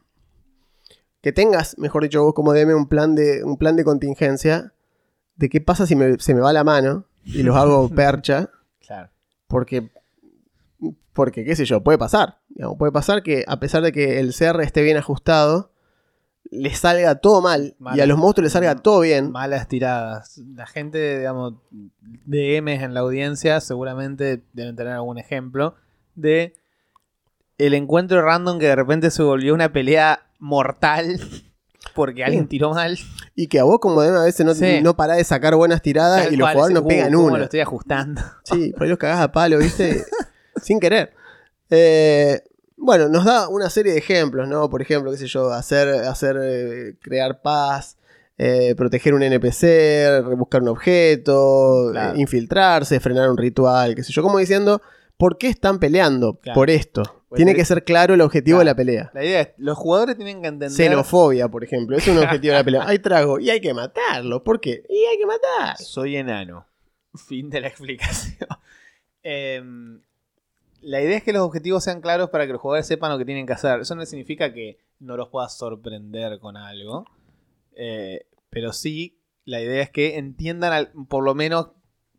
que 1.21 1.31
tengas, 1.31 1.77
mejor 1.77 2.03
dicho, 2.03 2.23
vos 2.23 2.33
como 2.33 2.53
DM 2.53 2.73
un 2.75 2.87
plan 2.87 3.15
de, 3.15 3.43
un 3.43 3.57
plan 3.57 3.75
de 3.75 3.83
contingencia 3.83 4.73
de 5.35 5.49
qué 5.49 5.61
pasa 5.61 5.85
si 5.87 5.95
me- 5.95 6.19
se 6.19 6.33
me 6.33 6.41
va 6.41 6.51
la 6.53 6.63
mano 6.63 7.05
y 7.25 7.43
los 7.43 7.55
hago 7.55 7.89
percha. 7.95 8.49
Claro. 8.85 9.09
Porque, 9.47 9.89
porque 11.13 11.45
qué 11.45 11.55
sé 11.55 11.65
yo, 11.65 11.81
puede 11.83 11.97
pasar. 11.97 12.39
Digamos, 12.49 12.77
puede 12.77 12.91
pasar 12.91 13.23
que 13.23 13.43
a 13.47 13.59
pesar 13.59 13.83
de 13.83 13.91
que 13.91 14.19
el 14.19 14.33
CR 14.33 14.61
esté 14.61 14.81
bien 14.81 14.97
ajustado, 14.97 15.71
le 16.51 16.73
salga 16.75 17.15
todo 17.15 17.41
mal 17.41 17.75
Mal. 17.79 17.97
y 17.97 18.01
a 18.01 18.05
los 18.05 18.17
monstruos 18.17 18.43
les 18.45 18.53
salga 18.53 18.75
todo 18.75 18.99
bien. 18.99 19.31
Malas 19.31 19.67
tiradas. 19.67 20.37
La 20.56 20.68
gente, 20.68 21.19
digamos, 21.19 21.53
DMs 22.25 22.83
en 22.83 22.94
la 22.94 22.99
audiencia 22.99 23.59
seguramente 23.61 24.44
deben 24.53 24.75
tener 24.75 24.94
algún 24.94 25.18
ejemplo 25.18 25.75
de 26.15 26.53
el 27.57 27.74
encuentro 27.74 28.22
random 28.22 28.60
que 28.60 28.68
de 28.68 28.76
repente 28.76 29.12
se 29.12 29.24
volvió 29.24 29.54
una 29.54 29.72
pelea 29.72 30.26
mortal 30.40 31.19
porque 31.95 32.24
alguien 32.24 32.48
tiró 32.48 32.72
mal. 32.74 32.98
Y 33.36 33.48
que 33.48 33.60
a 33.60 33.64
vos 33.64 33.80
como 33.80 34.02
DM 34.02 34.18
a 34.18 34.24
veces 34.24 34.45
no, 34.45 34.54
Sí. 34.54 34.80
no 34.81 34.95
parás 34.95 35.18
de 35.18 35.24
sacar 35.24 35.56
buenas 35.56 35.81
tiradas 35.81 36.24
Tal 36.26 36.33
y 36.33 36.38
los 36.38 36.45
cual, 36.45 36.54
jugadores 36.56 36.74
no 36.76 36.80
ese, 36.81 36.88
pegan 36.90 37.14
"Uh, 37.16 37.18
cómo 37.18 37.28
una. 37.30 37.38
lo 37.40 37.44
estoy 37.45 37.60
ajustando. 37.62 38.22
Sí, 38.44 38.72
por 38.74 38.83
ahí 38.83 38.90
los 38.90 38.98
cagás 38.98 39.22
a 39.22 39.31
palo, 39.31 39.57
¿viste? 39.60 40.04
Sin 40.62 40.80
querer. 40.80 41.14
Eh, 41.69 42.42
bueno, 42.78 43.07
nos 43.10 43.26
da 43.26 43.48
una 43.50 43.69
serie 43.69 43.94
de 43.94 43.98
ejemplos, 44.00 44.48
¿no? 44.48 44.69
Por 44.69 44.81
ejemplo, 44.81 45.12
qué 45.12 45.18
sé 45.18 45.28
yo, 45.28 45.52
hacer, 45.52 45.88
hacer 45.90 46.38
eh, 46.44 46.95
crear 47.02 47.42
paz, 47.42 47.98
eh, 48.38 48.76
proteger 48.76 49.14
un 49.14 49.24
NPC, 49.24 50.22
buscar 50.36 50.62
un 50.62 50.68
objeto, 50.69 51.90
Claro. 51.92 52.16
eh, 52.16 52.19
infiltrarse, 52.22 53.00
frenar 53.00 53.30
un 53.30 53.38
ritual, 53.38 53.95
qué 53.95 54.04
sé 54.04 54.12
yo. 54.12 54.22
Como 54.22 54.38
diciendo, 54.38 54.81
¿por 55.23 55.37
qué 55.37 55.47
están 55.47 55.80
peleando? 55.80 56.35
Claro. 56.39 56.56
Por 56.56 56.69
esto. 56.69 57.01
Pues 57.30 57.37
Tiene 57.37 57.56
que 57.56 57.63
ser 57.65 57.83
claro 57.85 58.13
el 58.13 58.19
objetivo 58.21 58.57
Claro. 58.57 58.65
de 58.65 58.71
la 58.71 58.75
pelea. 58.75 59.11
La 59.13 59.23
idea 59.23 59.42
es, 59.42 59.49
los 59.57 59.77
jugadores 59.77 60.18
tienen 60.18 60.42
que 60.42 60.49
entender... 60.49 60.75
Xenofobia, 60.75 61.47
por 61.47 61.63
ejemplo, 61.63 61.95
es 61.97 62.06
un 62.07 62.18
objetivo 62.23 62.51
de 62.51 62.59
la 62.59 62.63
pelea. 62.63 62.83
Hay 62.85 62.99
trago 62.99 63.39
y 63.39 63.49
hay 63.49 63.61
que 63.61 63.73
matarlo. 63.73 64.44
¿Por 64.44 64.59
qué? 64.59 64.83
Y 64.89 65.06
hay 65.06 65.18
que 65.18 65.25
matar. 65.25 65.77
Soy 65.77 66.18
enano. 66.18 66.68
Fin 67.27 67.49
de 67.49 67.61
la 67.61 67.68
explicación. 67.69 68.49
Em, 69.23 70.01
la 70.81 71.01
idea 71.01 71.15
es 71.18 71.23
que 71.23 71.31
los 71.31 71.44
objetivos 71.44 71.83
sean 71.83 72.01
claros 72.01 72.30
para 72.30 72.45
que 72.45 72.51
los 72.51 72.61
jugadores 72.61 72.85
sepan 72.87 73.09
lo 73.11 73.18
que 73.18 73.23
tienen 73.25 73.45
que 73.47 73.53
hacer. 73.53 73.80
Eso 73.80 73.95
no 73.95 74.06
significa 74.06 74.53
que 74.53 74.80
no 74.99 75.15
los 75.15 75.30
puedas 75.30 75.57
sorprender 75.57 76.39
con 76.39 76.57
algo. 76.57 77.06
eh, 77.75 78.25
pero 78.49 78.71
sí, 78.73 79.18
la 79.45 79.61
idea 79.61 79.81
es 79.81 79.89
que 79.89 80.18
entiendan 80.18 80.73
al- 80.73 80.92
por 81.09 81.23
lo 81.23 81.33
menos 81.33 81.69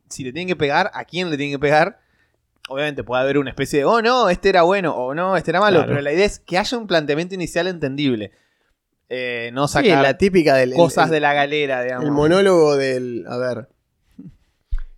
si 0.09 0.25
le 0.25 0.33
tienen 0.33 0.49
que 0.49 0.57
pegar, 0.57 0.91
a 0.95 1.05
quién 1.05 1.31
le 1.31 1.37
tienen 1.37 1.55
que 1.55 1.61
pegar. 1.61 2.01
Obviamente 2.69 3.05
puede 3.05 3.23
haber 3.23 3.39
una 3.39 3.51
especie 3.51 3.81
de, 3.81 3.85
oh 3.85 4.01
no, 4.01 4.31
este 4.31 4.49
era 4.49 4.63
bueno, 4.63 4.95
o 4.97 5.15
no, 5.15 5.37
este 5.37 5.51
era 5.51 5.61
malo. 5.61 5.79
Claro. 5.81 5.89
Pero 5.91 6.01
la 6.03 6.13
idea 6.13 6.25
es 6.25 6.39
que 6.39 6.57
haya 6.59 6.79
un 6.79 6.87
planteamiento 6.87 7.35
inicial 7.35 7.67
entendible. 7.67 8.33
Eh, 9.11 9.51
no 9.53 9.69
Sí, 9.69 9.75
sacar 9.75 10.03
la 10.03 10.17
típica 10.17 10.55
del 10.57 10.73
el- 10.73 10.77
cosas 10.79 11.07
el- 11.07 11.11
de 11.13 11.21
la 11.21 11.35
galera, 11.35 11.83
digamos. 11.83 12.05
El 12.07 12.11
monólogo 12.13 12.77
del. 12.77 13.25
A 13.29 13.37
ver. 13.37 13.69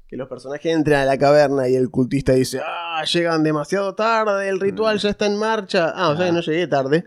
Que 0.08 0.16
los 0.16 0.28
personajes 0.28 0.72
entran 0.72 1.00
a 1.00 1.04
la 1.04 1.18
caverna 1.18 1.68
y 1.68 1.74
el 1.74 1.90
cultista 1.90 2.32
dice: 2.32 2.60
Ah, 2.64 3.02
llegan 3.12 3.42
demasiado 3.42 3.94
tarde, 3.96 4.48
el 4.48 4.60
ritual 4.60 4.98
ya 4.98 5.10
está 5.10 5.26
en 5.26 5.36
marcha. 5.36 5.92
Ah, 5.96 6.10
o 6.10 6.16
sea 6.16 6.26
que 6.26 6.32
no 6.32 6.40
llegué 6.40 6.68
tarde. 6.68 7.04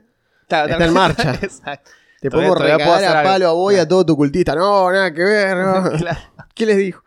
Claro, 0.49 0.73
Está 0.73 0.85
en 0.85 0.93
marcha. 0.93 1.31
Exacto. 1.41 1.91
Te 2.19 2.29
recagar 2.29 2.81
hacer 2.81 3.07
a 3.07 3.19
algo. 3.21 3.29
palo 3.31 3.47
a 3.47 3.51
vos 3.53 3.73
y 3.73 3.77
a 3.77 3.87
todo 3.87 4.05
tu 4.05 4.17
cultista. 4.17 4.53
No, 4.53 4.91
nada 4.91 5.13
que 5.13 5.23
ver. 5.23 5.55
no. 5.55 5.91
Claro. 5.97 6.19
¿Qué 6.53 6.65
les 6.65 6.75
dijo? 6.77 7.01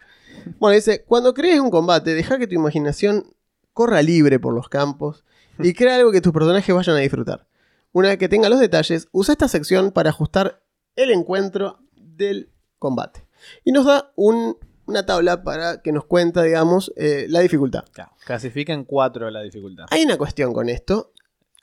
Bueno, 0.58 0.74
dice, 0.74 1.04
cuando 1.06 1.34
crees 1.34 1.60
un 1.60 1.70
combate, 1.70 2.14
deja 2.14 2.38
que 2.38 2.46
tu 2.46 2.54
imaginación 2.54 3.26
corra 3.72 4.02
libre 4.02 4.38
por 4.38 4.54
los 4.54 4.68
campos 4.68 5.24
y 5.58 5.72
crea 5.74 5.96
algo 5.96 6.12
que 6.12 6.20
tus 6.20 6.32
personajes 6.32 6.74
vayan 6.74 6.96
a 6.96 7.00
disfrutar. 7.00 7.46
Una 7.92 8.08
vez 8.08 8.18
que 8.18 8.28
tenga 8.28 8.48
los 8.48 8.58
detalles, 8.60 9.08
usa 9.12 9.32
esta 9.32 9.48
sección 9.48 9.92
para 9.92 10.10
ajustar 10.10 10.62
el 10.96 11.10
encuentro 11.10 11.78
del 11.96 12.50
combate. 12.78 13.26
Y 13.64 13.72
nos 13.72 13.84
da 13.86 14.12
un- 14.16 14.56
una 14.86 15.04
tabla 15.06 15.42
para 15.44 15.80
que 15.82 15.92
nos 15.92 16.04
cuenta, 16.04 16.42
digamos, 16.42 16.92
eh, 16.96 17.26
la 17.28 17.40
dificultad. 17.40 17.84
Claro, 17.92 18.12
clasifica 18.26 18.72
en 18.72 18.84
4 18.84 19.30
la 19.30 19.42
dificultad. 19.42 19.84
Hay 19.90 20.02
una 20.04 20.16
cuestión 20.16 20.52
con 20.52 20.68
esto 20.68 21.12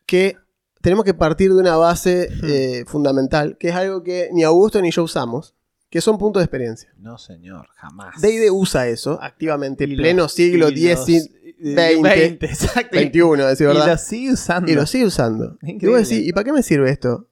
que 0.05 0.35
tenemos 0.81 1.03
que 1.03 1.13
partir 1.13 1.51
de 1.53 1.59
una 1.59 1.75
base 1.75 2.29
eh, 2.43 2.85
fundamental, 2.87 3.57
que 3.57 3.69
es 3.69 3.75
algo 3.75 4.03
que 4.03 4.29
ni 4.31 4.43
Augusto 4.43 4.81
ni 4.81 4.91
yo 4.91 5.03
usamos, 5.03 5.53
que 5.89 6.01
son 6.01 6.17
puntos 6.17 6.39
de 6.41 6.45
experiencia. 6.45 6.93
No, 6.97 7.17
señor, 7.17 7.67
jamás. 7.75 8.21
D&D 8.21 8.51
usa 8.51 8.87
eso 8.87 9.19
activamente, 9.21 9.85
Y 9.85 9.95
pleno 9.97 10.23
los- 10.23 10.33
siglo 10.33 10.67
X, 10.69 11.29
20, 11.59 12.01
20, 12.09 12.45
exacto. 12.45 12.95
21, 12.97 13.45
decir 13.47 13.65
Y 13.65 13.67
verdad. 13.67 13.87
lo 13.87 13.97
sigue 13.97 14.33
usando. 14.33 14.71
Y 14.71 14.75
lo 14.75 14.85
sigue 14.85 15.05
usando. 15.05 15.57
Y 15.61 15.85
vos 15.85 16.07
decís, 16.09 16.27
¿y 16.27 16.33
para 16.33 16.45
qué 16.45 16.53
me 16.53 16.63
sirve 16.63 16.89
esto? 16.89 17.27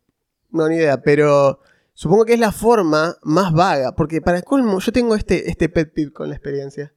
No, 0.51 0.67
ni 0.67 0.75
idea, 0.75 1.01
pero 1.01 1.59
supongo 1.93 2.25
que 2.25 2.33
es 2.33 2.39
la 2.39 2.51
forma 2.51 3.17
más 3.23 3.53
vaga, 3.53 3.95
porque 3.95 4.21
para 4.21 4.41
colmo, 4.41 4.79
yo 4.79 4.91
tengo 4.91 5.15
este, 5.15 5.49
este 5.49 5.69
pet 5.69 5.93
peeve 5.93 6.11
con 6.11 6.29
la 6.29 6.35
experiencia. 6.35 6.93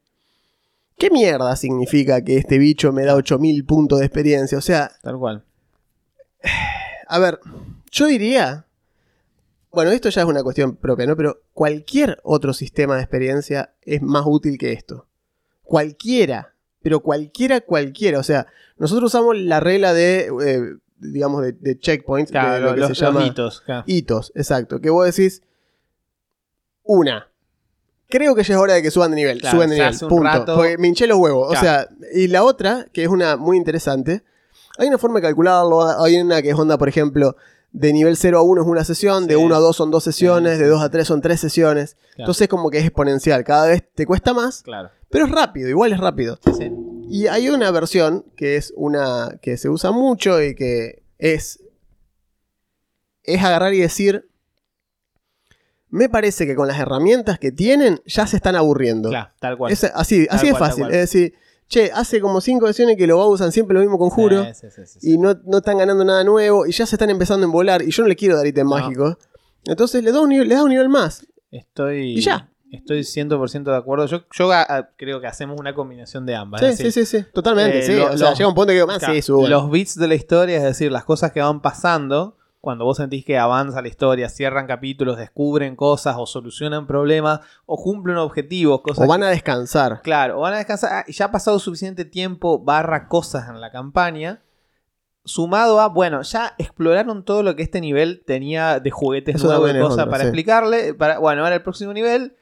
¿Qué 0.99 1.11
mierda 1.11 1.57
significa 1.57 2.23
que 2.23 2.37
este 2.37 2.59
bicho 2.59 2.93
me 2.93 3.05
da 3.05 3.15
8000 3.15 3.65
puntos 3.65 4.01
de 4.01 4.07
experiencia? 4.07 4.59
O 4.59 4.61
sea, 4.61 4.93
Tal 5.03 5.19
cual. 5.19 5.45
a 7.09 7.19
ver, 7.19 7.41
yo 7.91 8.07
diría. 8.07 8.67
Bueno, 9.73 9.93
esto 9.93 10.09
ya 10.09 10.23
es 10.23 10.27
una 10.27 10.43
cuestión 10.43 10.75
propia, 10.77 11.07
¿no? 11.07 11.17
Pero 11.17 11.43
cualquier 11.53 12.19
otro 12.25 12.53
sistema 12.53 12.97
de 12.97 13.03
experiencia 13.03 13.73
es 13.83 14.03
más 14.03 14.25
útil 14.27 14.59
que 14.59 14.73
esto. 14.73 15.07
Cualquiera. 15.63 16.55
Pero 16.83 17.01
cualquiera, 17.01 17.61
cualquiera. 17.61 18.19
O 18.19 18.23
sea, 18.23 18.47
nosotros 18.79 19.09
usamos 19.13 19.37
la 19.37 19.61
regla 19.61 19.93
de, 19.93 20.31
eh, 20.45 20.77
digamos, 20.99 21.43
de, 21.43 21.53
de 21.53 21.79
checkpoints, 21.79 22.31
de 22.31 22.39
Claro, 22.39 22.67
lo 22.67 22.75
que 22.75 22.81
los, 22.81 22.89
se 22.99 23.05
llama 23.05 23.27
hitos. 23.27 23.61
claro. 23.61 23.85
hitos, 23.87 24.33
exacto. 24.35 24.81
Que 24.81 24.91
vos 24.91 25.05
decís, 25.05 25.43
una. 26.83 27.29
Creo 28.09 28.35
que 28.35 28.43
ya 28.43 28.55
es 28.55 28.61
hora 28.61 28.75
de 28.75 28.83
que 28.83 28.91
suban 28.91 29.11
de 29.11 29.17
nivel. 29.17 29.41
Claro, 29.41 29.57
suben 29.57 29.71
de 29.71 29.77
nivel. 29.77 29.99
punto. 30.01 30.23
rato- 30.25 30.57
Porque 30.57 30.79
me 30.79 30.89
hinché 30.89 31.07
los 31.07 31.19
huevos. 31.19 31.53
O 31.57 31.61
sea, 31.61 31.87
y 32.13 32.27
la 32.27 32.43
otra, 32.43 32.87
que 32.93 33.03
es 33.05 33.09
una 33.09 33.37
muy 33.37 33.57
interesante, 33.57 34.25
hay 34.79 34.89
una 34.89 34.99
forma 34.99 35.21
de 35.21 35.23
calcularlo. 35.27 35.83
Hay 36.03 36.19
una 36.21 36.43
que 36.43 36.51
es 36.51 36.57
onda, 36.57 36.77
por 36.77 36.89
ejemplo, 36.89 37.37
de 37.73 37.93
nivel 37.93 38.17
0 38.17 38.39
a 38.39 38.43
1 38.43 38.62
es 38.62 38.67
una 38.67 38.85
sesión, 38.85 39.27
de 39.27 39.35
Sí. 39.37 39.41
1 39.43 39.55
a 39.55 39.59
2 39.59 39.77
son 39.77 39.91
dos 39.91 40.03
sesiones, 40.05 40.55
Sí, 40.55 40.59
de 40.59 40.65
sí, 40.65 40.71
2 40.71 40.81
a 40.83 40.87
sí. 40.87 40.91
3 40.93 41.07
son 41.07 41.21
tres 41.21 41.41
sesiones. 41.41 41.95
Claro. 41.95 42.15
Entonces 42.19 42.49
como 42.49 42.71
que 42.71 42.79
es 42.79 42.85
exponencial. 42.85 43.45
Cada 43.45 43.69
vez 43.69 43.85
te 43.95 44.07
cuesta 44.07 44.35
más, 44.35 44.62
Claro. 44.62 44.91
pero 45.09 45.27
es 45.27 45.31
rápido, 45.31 45.69
igual 45.69 45.93
es 45.93 45.99
rápido. 46.00 46.39
Sí. 46.57 46.71
Y 47.09 47.27
hay 47.27 47.49
una 47.49 47.71
versión 47.71 48.25
que 48.37 48.57
es 48.57 48.73
una 48.77 49.39
que 49.43 49.57
se 49.57 49.69
usa 49.69 49.91
mucho 49.93 50.43
y 50.43 50.55
que 50.55 51.03
es 51.19 51.61
es 53.23 53.43
agarrar 53.43 53.75
y 53.75 53.79
decir 53.81 54.29
me 55.89 56.09
parece 56.09 56.47
que 56.47 56.55
con 56.55 56.69
las 56.69 56.79
herramientas 56.79 57.39
que 57.41 57.50
tienen 57.50 58.00
ya 58.07 58.27
se 58.27 58.37
están 58.37 58.55
aburriendo. 58.55 59.09
Claro, 59.09 59.31
tal 59.41 59.59
cual. 59.59 59.73
Es 59.73 59.83
así, 59.85 60.27
Tal 60.27 60.37
así 60.37 60.47
de 60.47 60.53
cual, 60.53 60.62
tal 60.62 60.71
fácil. 60.71 60.85
Es 60.87 60.97
decir, 61.00 61.35
che, 61.71 61.91
hace 61.95 62.21
como 62.21 62.41
cinco 62.43 62.67
sesiones 62.67 62.97
que 62.99 63.07
lo 63.07 63.25
usan 63.27 63.53
siempre 63.53 63.75
lo 63.75 63.81
mismo 63.81 63.97
conjuro 63.99 64.45
Sí, 64.45 64.50
sí, 64.55 64.67
sí, 64.71 64.83
sí, 64.87 64.99
sí. 65.00 65.12
y 65.15 65.19
no, 65.19 65.35
no 65.47 65.59
están 65.59 65.79
ganando 65.79 66.05
nada 66.05 66.23
nuevo 66.25 66.67
y 66.67 66.73
ya 66.73 66.85
se 66.85 66.97
están 66.97 67.09
empezando 67.09 67.45
a 67.45 67.47
embolar 67.47 67.81
y 67.81 67.91
yo 67.93 68.03
no 68.03 68.09
le 68.09 68.17
quiero 68.17 68.37
dar 68.37 68.47
ítem 68.47 68.65
No. 68.69 68.71
mágico. 68.77 69.17
Entonces 69.65 70.03
le 70.05 70.11
da 70.12 70.21
un 70.21 70.29
nivel, 70.31 70.49
le 70.49 70.55
da 70.57 70.62
un 70.65 70.71
nivel 70.71 70.89
más. 70.89 71.27
Estoy. 71.50 72.19
Y 72.19 72.21
ya. 72.21 72.49
Estoy 72.73 73.00
100% 73.03 73.65
de 73.73 73.77
acuerdo. 73.77 74.07
Yo, 74.07 74.23
yo 74.33 74.53
a- 74.53 74.62
a- 74.62 74.91
creo 74.97 75.21
que 75.21 75.27
hacemos 75.27 75.59
una 75.59 75.75
combinación 75.75 76.25
de 76.25 76.37
ambas. 76.37 76.61
Sí, 76.61 76.67
decir, 76.69 76.93
sí, 76.93 77.05
sí, 77.05 77.19
sí, 77.19 77.25
totalmente. 77.35 77.81
eh, 77.81 77.83
sí. 77.83 77.97
lo- 77.97 78.12
o 78.12 78.17
sea, 78.17 78.31
los- 78.31 78.39
llega 78.39 78.49
un 78.49 78.55
punto 78.55 78.69
que 78.69 78.75
digo, 78.75 78.87
Claro, 78.87 79.12
sí. 79.21 79.33
Los 79.49 79.71
bits 79.71 79.97
de 79.99 80.07
la 80.09 80.15
historia, 80.15 80.57
es 80.59 80.62
decir, 80.62 80.93
las 80.93 81.05
cosas 81.05 81.33
que 81.33 81.41
van 81.41 81.61
pasando, 81.62 82.37
cuando 82.61 82.85
vos 82.85 82.99
sentís 82.99 83.25
que 83.25 83.38
avanza 83.38 83.81
la 83.81 83.88
historia, 83.88 84.29
cierran 84.29 84.67
capítulos, 84.67 85.17
descubren 85.17 85.76
cosas 85.76 86.17
o 86.19 86.26
solucionan 86.26 86.87
problemas 86.87 87.40
o 87.64 87.83
cumplen 87.83 88.19
objetivos, 88.19 88.83
cosas 88.83 89.07
O 89.07 89.09
van 89.09 89.23
a 89.23 89.29
descansar. 89.29 90.02
Claro, 90.02 90.38
o 90.38 90.40
van 90.43 90.55
a 90.55 90.59
descansar 90.59 90.90
ah, 90.93 91.05
ya 91.09 91.26
ha 91.26 91.31
pasado 91.33 91.59
suficiente 91.59 92.05
tiempo 92.05 92.59
barra 92.59 93.09
cosas 93.09 93.49
en 93.49 93.61
la 93.61 93.71
campaña. 93.71 94.43
Sumado 95.25 95.81
a, 95.81 95.88
bueno, 95.88 96.23
ya 96.23 96.55
exploraron 96.59 97.25
todo 97.25 97.43
lo 97.43 97.57
que 97.57 97.62
este 97.62 97.81
nivel 97.81 98.25
tenía 98.26 98.81
de 98.81 98.90
juguetes 98.90 99.43
nuevos 99.43 99.71
y 99.75 99.79
cosas 99.79 100.07
para 100.07 100.21
sí. 100.21 100.29
explicarle. 100.29 100.95
Para, 100.95 101.19
bueno, 101.19 101.43
ahora 101.43 101.57
el 101.57 101.62
próximo 101.62 101.93
nivel, 101.93 102.37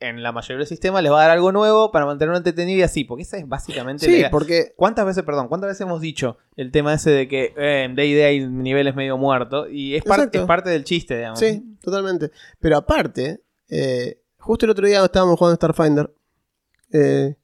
en 0.00 0.22
la 0.22 0.32
mayoría 0.32 0.56
de 0.56 0.60
los 0.60 0.68
sistemas, 0.68 1.02
les 1.02 1.10
va 1.12 1.18
a 1.20 1.22
dar 1.28 1.30
algo 1.30 1.50
nuevo 1.52 1.90
para 1.92 2.04
mantenerlo 2.04 2.36
entretenido 2.36 2.78
y 2.80 2.82
así, 2.82 3.04
porque 3.04 3.22
esa 3.22 3.38
es 3.38 3.48
básicamente 3.48 4.04
Sí, 4.04 4.20
la- 4.22 4.30
porque 4.30 4.72
¿Cuántas 4.76 5.06
veces, 5.06 5.22
perdón, 5.22 5.48
cuántas 5.48 5.68
veces 5.68 5.80
hemos 5.82 6.00
dicho 6.00 6.36
el 6.56 6.70
tema 6.72 6.92
ese 6.94 7.10
de 7.10 7.28
que 7.28 7.54
eh, 7.56 7.84
en 7.84 7.94
D&D 7.94 8.24
hay 8.24 8.46
niveles 8.46 8.94
medio 8.94 9.16
muertos? 9.16 9.68
Y 9.70 9.94
es, 9.96 10.02
par- 10.04 10.28
es 10.32 10.42
parte 10.42 10.68
del 10.70 10.84
chiste, 10.84 11.16
digamos. 11.16 11.38
Sí, 11.38 11.62
totalmente. 11.80 12.30
Pero 12.60 12.76
aparte, 12.76 13.40
eh, 13.70 14.20
justo 14.38 14.66
el 14.66 14.70
otro 14.70 14.86
día 14.86 15.02
estábamos 15.04 15.38
jugando 15.38 15.56
Starfinder. 15.56 16.12
eh, 16.92 17.36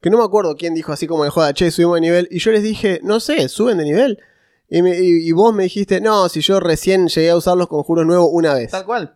que 0.00 0.10
no 0.10 0.18
me 0.18 0.24
acuerdo 0.24 0.56
quién 0.56 0.74
dijo 0.74 0.92
así 0.92 1.06
como 1.06 1.22
de 1.22 1.30
joda, 1.30 1.54
che, 1.54 1.70
subimos 1.70 1.94
de 1.94 2.00
nivel. 2.00 2.28
Y 2.30 2.40
yo 2.40 2.50
les 2.50 2.62
dije, 2.64 2.98
no 3.04 3.20
sé, 3.20 3.48
suben 3.48 3.78
de 3.78 3.84
nivel. 3.84 4.18
Y, 4.68 4.82
me- 4.82 4.98
y- 4.98 5.28
y 5.28 5.30
vos 5.32 5.54
me 5.54 5.62
dijiste, 5.64 6.00
no, 6.00 6.28
si 6.28 6.40
yo 6.40 6.58
recién 6.58 7.06
llegué 7.06 7.30
a 7.30 7.36
usar 7.36 7.56
los 7.56 7.68
conjuros 7.68 8.04
nuevos 8.06 8.28
una 8.32 8.54
vez. 8.54 8.70
Tal 8.72 8.84
cual. 8.84 9.14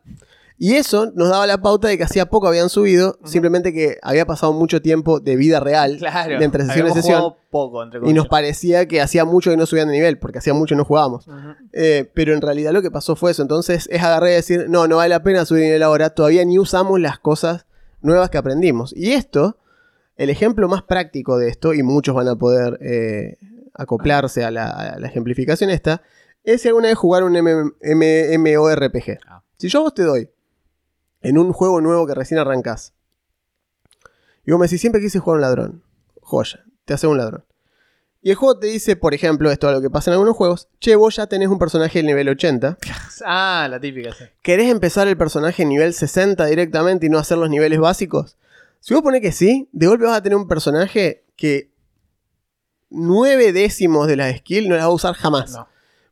Y 0.59 0.75
eso 0.75 1.13
nos 1.15 1.29
daba 1.29 1.47
la 1.47 1.61
pauta 1.61 1.89
de 1.89 1.99
que 1.99 2.05
hacía 2.05 2.27
poco 2.27 2.49
habían 2.49 2.71
subido, 2.71 3.19
simplemente 3.25 3.75
que 3.75 3.99
había 4.03 4.25
pasado 4.25 4.55
mucho 4.55 4.81
tiempo 4.81 5.21
de 5.21 5.37
vida 5.37 5.61
real, 5.61 5.99
Claro. 5.99 6.39
de 6.39 6.45
entre 6.45 6.65
sesión 6.65 6.87
y 6.87 6.91
sesión. 6.93 7.19
jugado 7.21 7.37
poco, 7.51 7.83
entre 7.83 8.01
Y 8.09 8.15
nos 8.15 8.27
parecía 8.29 8.87
que 8.89 9.03
hacía 9.03 9.27
mucho 9.27 9.51
que 9.51 9.57
no 9.59 9.67
subían 9.67 9.89
de 9.89 9.95
nivel, 9.95 10.19
porque 10.19 10.39
hacía 10.39 10.55
mucho 10.55 10.75
que 10.75 10.79
no 10.79 10.85
jugábamos. 10.87 11.29
Eh, 11.73 12.11
pero 12.15 12.33
en 12.33 12.41
realidad 12.41 12.73
lo 12.73 12.81
que 12.81 12.91
pasó 12.91 13.17
fue 13.17 13.33
eso. 13.33 13.43
Entonces 13.43 13.87
es 13.91 14.03
agarrar 14.03 14.31
y 14.31 14.33
decir, 14.35 14.67
no, 14.71 14.89
no 14.89 14.97
vale 14.97 15.11
la 15.11 15.23
pena 15.23 15.45
subir 15.45 15.61
de 15.61 15.67
nivel 15.67 15.83
ahora. 15.83 16.11
Todavía 16.11 16.43
ni 16.47 16.59
usamos 16.59 16.99
las 17.01 17.19
cosas 17.19 17.67
nuevas 18.01 18.31
que 18.31 18.39
aprendimos. 18.39 18.95
Y 18.97 19.13
esto, 19.13 19.59
el 20.17 20.31
ejemplo 20.31 20.69
más 20.69 20.83
práctico 20.83 21.37
de 21.37 21.49
esto, 21.49 21.75
y 21.75 21.83
muchos 21.83 22.15
van 22.15 22.29
a 22.29 22.37
poder 22.37 22.79
eh, 22.81 23.37
acoplarse 23.75 24.43
a 24.43 24.51
la, 24.51 24.71
a 24.71 24.99
la 24.99 25.07
ejemplificación 25.07 25.69
esta, 25.69 26.01
es 26.45 26.63
si 26.63 26.69
alguna 26.69 26.89
vez 26.89 26.97
jugar 26.97 27.25
un 27.25 27.33
MMORPG. 27.35 29.19
Ah. 29.29 29.43
Si 29.59 29.69
yo 29.69 29.81
a 29.81 29.83
vos 29.83 29.95
te 29.95 30.03
doy 30.03 30.31
en 31.23 31.39
un 31.39 31.53
juego 31.53 31.81
nuevo 31.81 32.07
que 32.07 32.15
recién 32.15 32.39
arrancás, 32.39 32.95
y 34.47 34.53
vos 34.53 34.61
me 34.61 34.67
decís, 34.67 34.81
siempre 34.81 35.01
quise 35.01 35.19
jugar 35.19 35.37
un 35.37 35.41
ladrón. 35.43 35.83
Joya, 36.23 36.65
te 36.85 36.95
hace 36.95 37.09
un 37.09 37.19
ladrón. 37.19 37.45
Y 38.23 38.31
el 38.31 38.37
juego 38.37 38.59
te 38.59 38.69
dice, 38.69 38.97
por 38.97 39.13
ejemplo, 39.13 39.51
esto 39.51 39.69
es 39.69 39.75
lo 39.75 39.83
que 39.83 39.91
pasa 39.91 40.11
en 40.11 40.15
algunos 40.15 40.37
juegos, 40.37 40.69
che, 40.81 40.97
vos 40.97 41.17
ya 41.17 41.27
tenés 41.27 41.49
un 41.49 41.59
personaje 41.59 41.99
del 41.99 42.07
nivel 42.07 42.29
80. 42.29 42.79
Ah, 43.25 43.67
la 43.71 43.81
típica, 43.81 44.13
sí. 44.13 44.25
¿Querés 44.43 44.71
empezar 44.71 45.09
el 45.09 45.17
personaje 45.17 45.65
nivel 45.65 45.95
60 45.95 46.45
directamente 46.45 47.07
y 47.07 47.09
no 47.09 47.19
hacer 47.19 47.39
los 47.39 47.49
niveles 47.49 47.79
básicos? 47.79 48.37
Si 48.81 48.93
vos 48.93 49.03
ponés 49.03 49.23
que 49.23 49.33
sí, 49.33 49.71
de 49.73 49.87
golpe 49.87 50.05
vas 50.05 50.19
a 50.19 50.23
tener 50.23 50.37
un 50.37 50.47
personaje 50.47 51.25
que 51.35 51.71
nueve 52.91 53.55
décimos 53.55 54.07
de 54.07 54.17
las 54.17 54.37
skills 54.37 54.69
no 54.69 54.75
las 54.75 54.85
va 54.85 54.89
a 54.89 54.95
usar 54.95 55.15
jamás. 55.15 55.53
No, 55.53 55.67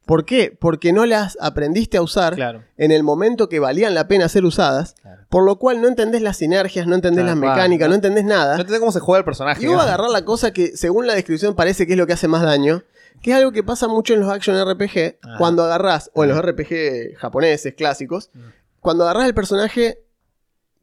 ¿Por 0.07 0.27
qué? 0.27 0.57
Porque 0.59 0.93
no 0.93 1.07
las 1.07 1.39
aprendiste 1.41 1.97
a 1.97 2.03
usar 2.03 2.35
claro. 2.35 2.63
en 2.77 2.91
el 2.91 3.03
momento 3.03 3.49
que 3.49 3.59
valían 3.59 3.95
la 3.95 4.07
pena 4.07 4.29
ser 4.29 4.45
usadas, 4.45 4.97
claro. 5.01 5.23
por 5.31 5.45
lo 5.45 5.59
cual 5.59 5.81
no 5.81 5.89
entendés 5.89 6.21
las 6.21 6.37
sinergias, 6.37 6.87
no 6.87 6.95
entendés 6.95 7.25
las 7.25 7.37
mecánicas, 7.37 7.89
¿no? 7.89 7.95
entendés 7.95 8.25
nada. 8.25 8.55
No 8.55 8.61
entiendo 8.61 8.81
cómo 8.81 8.93
se 8.93 9.01
juega 9.01 9.21
el 9.21 9.25
personaje. 9.25 9.63
Y 9.63 9.67
vos 9.67 9.81
agarrar 9.81 10.11
la 10.11 10.25
cosa 10.25 10.53
que, 10.53 10.77
según 10.77 11.07
la 11.07 11.15
descripción, 11.15 11.55
parece 11.55 11.87
que 11.87 11.95
es 11.95 11.99
lo 11.99 12.07
que 12.07 12.13
hace 12.13 12.29
más 12.29 12.43
daño. 12.43 12.83
Que 13.23 13.31
es 13.31 13.37
algo 13.37 13.53
que 13.53 13.63
pasa 13.63 13.89
mucho 13.89 14.13
en 14.13 14.21
los 14.21 14.29
action 14.29 14.57
RPG. 14.57 15.19
Ajá. 15.23 15.39
Cuando 15.39 15.65
agarrás, 15.65 16.11
o 16.13 16.25
en 16.25 16.31
los 16.31 16.39
Ajá. 16.39 16.49
RPG 16.51 17.17
japoneses, 17.17 17.73
clásicos. 17.75 18.31
Mm. 18.35 18.41
Cuando 18.81 19.05
agarrás 19.05 19.27
el 19.27 19.35
personaje 19.35 20.05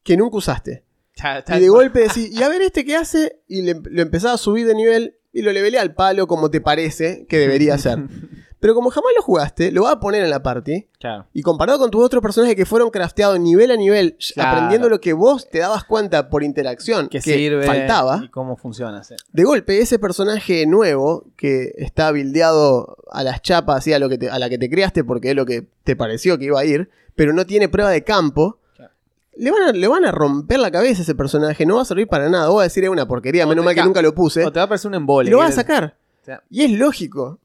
que 0.02 0.18
nunca 0.18 0.38
usaste. 0.38 0.84
Ya, 1.16 1.44
Y 1.56 1.60
de 1.60 1.70
golpe 1.70 2.00
decís, 2.00 2.32
y 2.32 2.42
a 2.42 2.50
ver 2.50 2.64
este 2.64 2.86
qué 2.86 2.96
hace. 2.96 3.44
Y 3.48 3.62
le, 3.62 3.80
lo 3.84 4.02
empezás 4.02 4.34
a 4.34 4.38
subir 4.38 4.66
de 4.66 4.74
nivel. 4.74 5.18
Y 5.32 5.44
lo 5.44 5.52
levelé 5.52 5.78
al 5.78 5.94
palo 5.94 6.26
como 6.26 6.50
te 6.50 6.62
parece 6.62 7.28
que 7.30 7.38
debería 7.38 7.78
ser. 7.78 8.00
Pero 8.62 8.74
como 8.76 8.92
jamás 8.92 9.12
lo 9.18 9.22
jugaste, 9.24 9.72
lo 9.72 9.82
vas 9.84 9.94
a 9.94 10.00
poner 10.00 10.24
en 10.24 10.30
la 10.30 10.42
party. 10.44 10.88
Claro. 11.00 11.26
Y 11.34 11.42
comparado 11.42 11.80
con 11.80 11.90
tus 11.92 12.02
otros 12.06 12.22
personajes 12.22 12.56
que 12.56 12.66
fueron 12.66 12.90
crafteados 12.92 13.40
nivel 13.40 13.72
a 13.72 13.76
nivel, 13.76 14.16
Claro. 14.34 14.52
aprendiendo 14.52 14.88
lo 14.88 15.02
que 15.02 15.12
vos 15.14 15.50
te 15.50 15.60
dabas 15.60 15.84
cuenta 15.84 16.30
por 16.30 16.44
interacción 16.44 17.10
Que, 17.10 17.20
que 17.20 17.34
sirve 17.34 17.66
faltaba. 17.66 18.22
y 18.24 18.30
cómo 18.30 18.56
funciona. 18.56 19.04
sí. 19.04 19.16
De 19.34 19.44
golpe, 19.44 19.82
ese 19.82 19.98
personaje 20.00 20.66
nuevo 20.68 21.26
que 21.36 21.74
está 21.78 22.12
bildeado 22.12 22.98
a 23.12 23.24
las 23.24 23.42
chapas, 23.42 23.78
así 23.80 23.94
a, 23.94 24.00
lo 24.00 24.08
que 24.10 24.18
te- 24.18 24.30
a 24.30 24.40
la 24.40 24.48
que 24.48 24.58
te 24.58 24.70
creaste 24.70 25.04
porque 25.04 25.32
es 25.32 25.36
lo 25.36 25.46
que 25.46 25.68
te 25.84 25.96
pareció 25.96 26.38
que 26.38 26.46
iba 26.46 26.60
a 26.60 26.64
ir, 26.66 26.90
pero 27.16 27.34
no 27.34 27.46
tiene 27.46 27.68
prueba 27.68 27.90
de 27.90 28.04
campo, 28.04 28.60
Claro. 28.76 28.94
le, 29.38 29.50
van 29.52 29.64
a, 29.64 29.72
le 29.72 29.88
van 29.88 30.06
a 30.06 30.12
romper 30.12 30.60
la 30.60 30.70
cabeza 30.70 31.02
a 31.02 31.04
ese 31.04 31.16
personaje, 31.16 31.66
no 31.66 31.78
va 31.78 31.82
a 31.82 31.86
servir 31.86 32.08
para 32.08 32.30
nada. 32.30 32.46
Vos 32.48 32.58
vas 32.58 32.62
a 32.62 32.64
decir, 32.66 32.84
es 32.84 32.90
una 32.92 33.08
porquería, 33.08 33.46
O 33.46 33.50
menos 33.50 33.66
mal 33.66 33.74
que 33.74 33.80
ca- 33.82 33.86
nunca 33.88 34.04
lo 34.04 34.14
puse. 34.14 34.46
O 34.46 34.52
te 34.52 34.60
va 34.60 34.66
a 34.66 34.70
parecer 34.70 34.88
un 34.90 34.94
Y 34.94 34.98
embole. 34.98 35.32
lo 35.32 35.40
vas 35.40 35.50
a 35.50 35.56
sacar. 35.56 35.96
o 36.22 36.26
sea, 36.26 36.44
Y 36.52 36.64
es 36.64 36.72
lógico. 36.72 37.40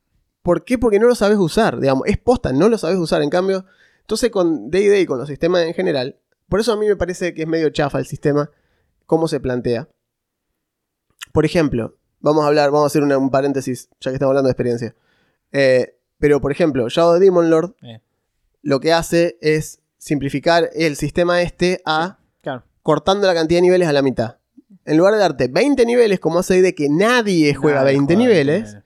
¿Por 0.47 0.65
qué? 0.65 0.79
Porque 0.79 1.01
no 1.01 1.09
lo 1.09 1.17
sabes 1.17 1.39
usar, 1.39 1.81
digamos. 1.81 2.05
Es 2.07 2.19
posta, 2.19 2.53
no 2.53 2.69
lo 2.69 2.79
sabes 2.79 2.99
usar. 2.99 3.21
En 3.21 3.31
cambio, 3.31 3.65
entonces 4.03 4.31
con 4.31 4.71
D&D 4.71 5.01
y 5.01 5.05
con 5.07 5.19
los 5.19 5.27
sistemas 5.29 5.63
en 5.65 5.75
general, 5.75 6.21
por 6.49 6.61
eso 6.61 6.73
a 6.73 6.77
mí 6.77 6.87
me 6.87 6.95
parece 6.95 7.35
que 7.35 7.43
es 7.43 7.49
medio 7.49 7.69
chafa 7.71 7.99
el 7.99 8.07
sistema, 8.07 8.49
cómo 9.07 9.27
se 9.27 9.41
plantea. 9.41 9.89
Por 11.33 11.45
ejemplo, 11.45 11.97
vamos 12.21 12.45
a 12.45 12.47
hablar, 12.47 12.71
vamos 12.71 12.85
a 12.85 12.87
hacer 12.87 13.03
una- 13.03 13.19
un 13.19 13.31
paréntesis, 13.31 13.89
ya 14.01 14.13
que 14.13 14.15
estamos 14.15 14.31
hablando 14.31 14.47
de 14.47 14.53
experiencia. 14.53 14.95
Eh, 15.51 15.97
pero, 16.19 16.41
por 16.41 16.53
ejemplo, 16.53 16.89
Shadow 16.89 17.19
Demon 17.19 17.51
Lord 17.51 17.75
Eh. 17.83 18.01
lo 18.63 18.79
que 18.79 18.93
hace 18.93 19.39
es 19.41 19.81
simplificar 19.99 20.71
el 20.75 20.95
sistema 20.97 21.43
este 21.43 21.83
a 21.85 22.19
Claro. 22.43 22.63
cortando 22.83 23.27
la 23.27 23.35
cantidad 23.35 23.59
de 23.59 23.63
niveles 23.63 23.89
a 23.89 23.93
la 23.93 24.03
mitad. 24.03 24.37
En 24.85 24.97
lugar 24.97 25.15
de 25.15 25.19
darte 25.19 25.49
20 25.49 25.85
niveles, 25.85 26.21
como 26.21 26.39
hace 26.39 26.63
de 26.63 26.73
que 26.75 26.89
nadie 26.89 27.53
juega 27.55 27.81
Nadie 27.81 27.95
20 27.97 28.15
juega 28.15 28.29
niveles, 28.29 28.77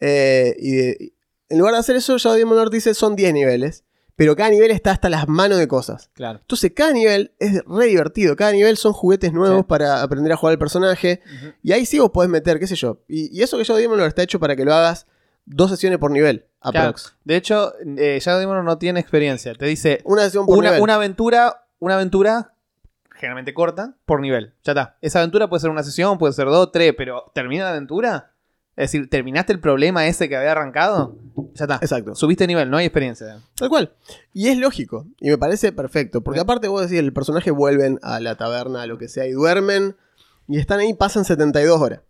eh, 0.00 0.54
y 0.58 0.72
de- 0.72 1.12
en 1.50 1.58
lugar 1.58 1.74
de 1.74 1.80
hacer 1.80 1.96
eso, 1.96 2.18
Shadow 2.18 2.36
Demon 2.38 2.56
Lord 2.56 2.70
dice 2.70 2.92
son 2.94 3.16
10 3.16 3.32
niveles, 3.32 3.84
pero 4.16 4.36
cada 4.36 4.50
nivel 4.50 4.70
está 4.70 4.90
hasta 4.90 5.08
las 5.08 5.28
manos 5.28 5.58
de 5.58 5.66
cosas. 5.68 6.10
Claro. 6.12 6.40
Entonces 6.40 6.72
cada 6.74 6.92
nivel 6.92 7.32
es 7.38 7.62
re 7.66 7.86
divertido, 7.86 8.36
cada 8.36 8.52
nivel 8.52 8.76
son 8.76 8.92
juguetes 8.92 9.32
nuevos 9.32 9.60
Sí. 9.60 9.64
para 9.68 10.02
aprender 10.02 10.32
a 10.32 10.36
jugar 10.36 10.52
el 10.52 10.58
personaje, 10.58 11.22
y 11.62 11.72
ahí 11.72 11.86
sí 11.86 11.98
vos 11.98 12.10
podés 12.10 12.28
meter, 12.30 12.58
qué 12.58 12.66
sé 12.66 12.74
yo, 12.74 13.00
y, 13.08 13.34
y 13.36 13.42
eso 13.42 13.56
que 13.56 13.64
Shadow 13.64 13.80
Demon 13.80 13.96
Lord 13.98 14.08
está 14.08 14.22
hecho 14.22 14.38
para 14.40 14.56
que 14.56 14.64
lo 14.64 14.74
hagas 14.74 15.06
dos 15.46 15.70
sesiones 15.70 15.98
por 15.98 16.10
nivel, 16.10 16.44
Claro. 16.60 16.92
De 17.24 17.36
hecho, 17.36 17.72
eh, 17.96 18.18
Shadow 18.20 18.40
Demon 18.40 18.64
no 18.64 18.76
tiene 18.78 18.98
experiencia. 19.00 19.54
Te 19.54 19.64
dice 19.66 20.00
Una 20.04 20.22
sesión 20.24 20.44
por 20.44 20.58
una, 20.58 20.70
nivel. 20.70 20.82
una 20.82 20.96
aventura, 20.96 21.64
una 21.78 21.94
aventura 21.94 22.52
generalmente 23.14 23.54
corta 23.54 23.94
por 24.04 24.20
nivel. 24.20 24.52
Ya 24.64 24.72
está. 24.72 24.96
Esa 25.00 25.20
aventura 25.20 25.48
puede 25.48 25.60
ser 25.60 25.70
una 25.70 25.82
sesión, 25.84 26.18
puede 26.18 26.32
ser 26.32 26.46
dos, 26.46 26.70
tres, 26.72 26.94
pero 26.96 27.30
termina 27.34 27.64
la 27.64 27.70
aventura. 27.70 28.32
Es 28.78 28.92
decir, 28.92 29.10
terminaste 29.10 29.52
el 29.52 29.58
problema 29.58 30.06
ese 30.06 30.28
que 30.28 30.36
había 30.36 30.52
arrancado. 30.52 31.16
Ya 31.54 31.64
está. 31.64 31.78
Exacto. 31.82 32.14
Subiste 32.14 32.46
nivel, 32.46 32.70
no 32.70 32.76
hay 32.76 32.86
experiencia. 32.86 33.40
Tal 33.56 33.68
cual. 33.68 33.92
Y 34.32 34.48
es 34.48 34.56
lógico. 34.56 35.04
Y 35.18 35.30
me 35.30 35.36
parece 35.36 35.72
perfecto. 35.72 36.20
Porque 36.20 36.38
aparte 36.38 36.68
vos 36.68 36.82
decís, 36.82 37.00
el 37.00 37.12
personaje 37.12 37.50
vuelven 37.50 37.98
a 38.02 38.20
la 38.20 38.36
taberna, 38.36 38.82
a 38.82 38.86
lo 38.86 38.96
que 38.96 39.08
sea, 39.08 39.26
y 39.26 39.32
duermen. 39.32 39.96
Y 40.46 40.58
están 40.60 40.78
ahí, 40.78 40.94
pasan 40.94 41.24
72 41.24 41.80
horas. 41.80 42.02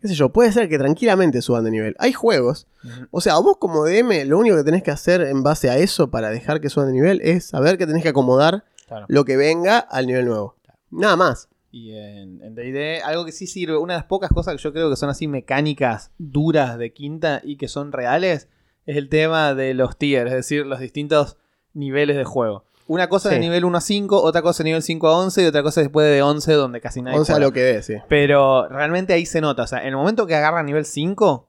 Qué 0.00 0.06
sé 0.08 0.14
yo, 0.14 0.32
puede 0.32 0.52
ser 0.52 0.68
que 0.68 0.78
tranquilamente 0.78 1.42
suban 1.42 1.64
de 1.64 1.70
nivel. 1.72 1.96
Hay 1.98 2.12
juegos. 2.12 2.68
O 3.10 3.20
sea, 3.20 3.38
vos 3.38 3.56
como 3.58 3.84
DM, 3.84 4.24
lo 4.26 4.38
único 4.38 4.56
que 4.56 4.64
tenés 4.64 4.82
que 4.84 4.90
hacer 4.92 5.20
en 5.22 5.42
base 5.42 5.68
a 5.68 5.78
eso 5.78 6.10
para 6.10 6.30
dejar 6.30 6.60
que 6.60 6.70
suban 6.70 6.88
de 6.88 6.92
nivel 6.94 7.20
es 7.22 7.46
saber 7.46 7.76
que 7.76 7.86
tenés 7.86 8.02
que 8.04 8.08
acomodar 8.08 8.64
Claro. 8.88 9.06
lo 9.08 9.24
que 9.24 9.36
venga 9.36 9.78
al 9.78 10.06
nivel 10.06 10.26
nuevo. 10.26 10.56
Nada 10.90 11.16
más. 11.16 11.48
Y 11.74 11.96
en 11.96 12.54
D&D, 12.54 13.00
algo 13.02 13.24
que 13.24 13.32
sí 13.32 13.46
sirve, 13.46 13.78
una 13.78 13.94
de 13.94 14.00
las 14.00 14.06
pocas 14.06 14.30
cosas 14.30 14.54
que 14.54 14.62
yo 14.62 14.72
creo 14.74 14.90
que 14.90 14.96
son 14.96 15.08
así 15.08 15.26
mecánicas 15.26 16.12
duras 16.18 16.76
de 16.76 16.92
quinta 16.92 17.40
y 17.42 17.56
que 17.56 17.66
son 17.66 17.92
reales, 17.92 18.48
es 18.84 18.96
el 18.98 19.08
tema 19.08 19.54
de 19.54 19.72
los 19.72 19.96
tiers, 19.96 20.30
es 20.30 20.36
decir, 20.36 20.66
los 20.66 20.80
distintos 20.80 21.38
niveles 21.72 22.16
de 22.16 22.24
juego. 22.24 22.66
Una 22.88 23.08
cosa 23.08 23.30
Sí. 23.30 23.36
de 23.36 23.40
nivel 23.40 23.64
1 23.64 23.78
a 23.78 23.80
5, 23.80 24.20
otra 24.22 24.42
cosa 24.42 24.62
de 24.62 24.68
nivel 24.68 24.82
5 24.82 25.08
a 25.08 25.16
11 25.18 25.42
y 25.42 25.46
otra 25.46 25.62
cosa 25.62 25.80
después 25.80 26.06
de 26.06 26.20
11 26.20 26.52
donde 26.52 26.80
casi 26.82 27.00
nadie 27.00 27.18
11 27.18 27.32
a 27.32 27.38
lo 27.38 27.52
que 27.52 27.60
dé, 27.60 27.82
sí. 27.82 27.94
Pero 28.08 28.68
realmente 28.68 29.14
ahí 29.14 29.24
se 29.24 29.40
nota, 29.40 29.62
o 29.62 29.66
sea, 29.66 29.80
en 29.80 29.88
el 29.88 29.96
momento 29.96 30.26
que 30.26 30.34
agarra 30.34 30.62
nivel 30.62 30.84
5... 30.84 31.48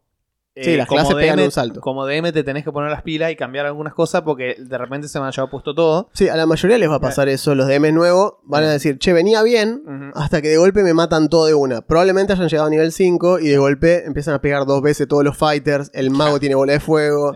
Sí, 0.56 0.78
las 0.78 0.88
como 0.88 1.00
clases 1.00 1.16
pegan 1.16 1.40
un 1.40 1.52
salto. 1.52 1.82
Como 1.82 2.06
DM 2.06 2.32
te 2.32 2.44
tenés 2.44 2.64
que 2.64 2.72
poner 2.72 2.92
las 2.92 3.02
pilas 3.02 3.32
y 3.32 3.36
cambiar 3.36 3.66
algunas 3.66 3.94
cosas 3.96 4.22
porque 4.22 4.56
de 4.60 4.78
repente 4.78 5.08
se 5.08 5.20
me 5.20 5.26
ha 5.26 5.32
llevado 5.32 5.50
puesto 5.50 5.74
todo. 5.74 6.10
Sí, 6.14 6.30
a 6.30 6.36
la 6.36 6.46
mayoría 6.46 6.78
les 6.78 6.90
va 6.90 6.96
a 6.96 7.00
pasar 7.00 7.28
eso. 7.28 7.56
Los 7.56 7.68
DM 7.68 7.92
nuevos 7.92 8.36
van 8.44 8.64
a 8.64 8.72
decir, 8.72 9.00
che, 9.00 9.14
venía 9.14 9.42
bien, 9.42 10.12
hasta 10.14 10.44
que 10.44 10.50
de 10.50 10.58
golpe 10.58 10.84
me 10.84 10.94
matan 10.94 11.28
todo 11.30 11.48
de 11.48 11.56
una. 11.56 11.82
Probablemente 11.82 12.34
hayan 12.34 12.50
llegado 12.50 12.68
a 12.68 12.70
nivel 12.70 12.92
5 12.92 13.40
y 13.40 13.48
de 13.48 13.58
golpe 13.58 14.06
empiezan 14.06 14.36
a 14.36 14.42
pegar 14.42 14.68
dos 14.68 14.82
veces 14.84 15.08
todos 15.08 15.24
los 15.24 15.36
fighters, 15.36 15.90
el 15.94 16.12
mago 16.12 16.40
tiene 16.40 16.54
bola 16.54 16.74
de 16.74 16.80
fuego 16.80 17.34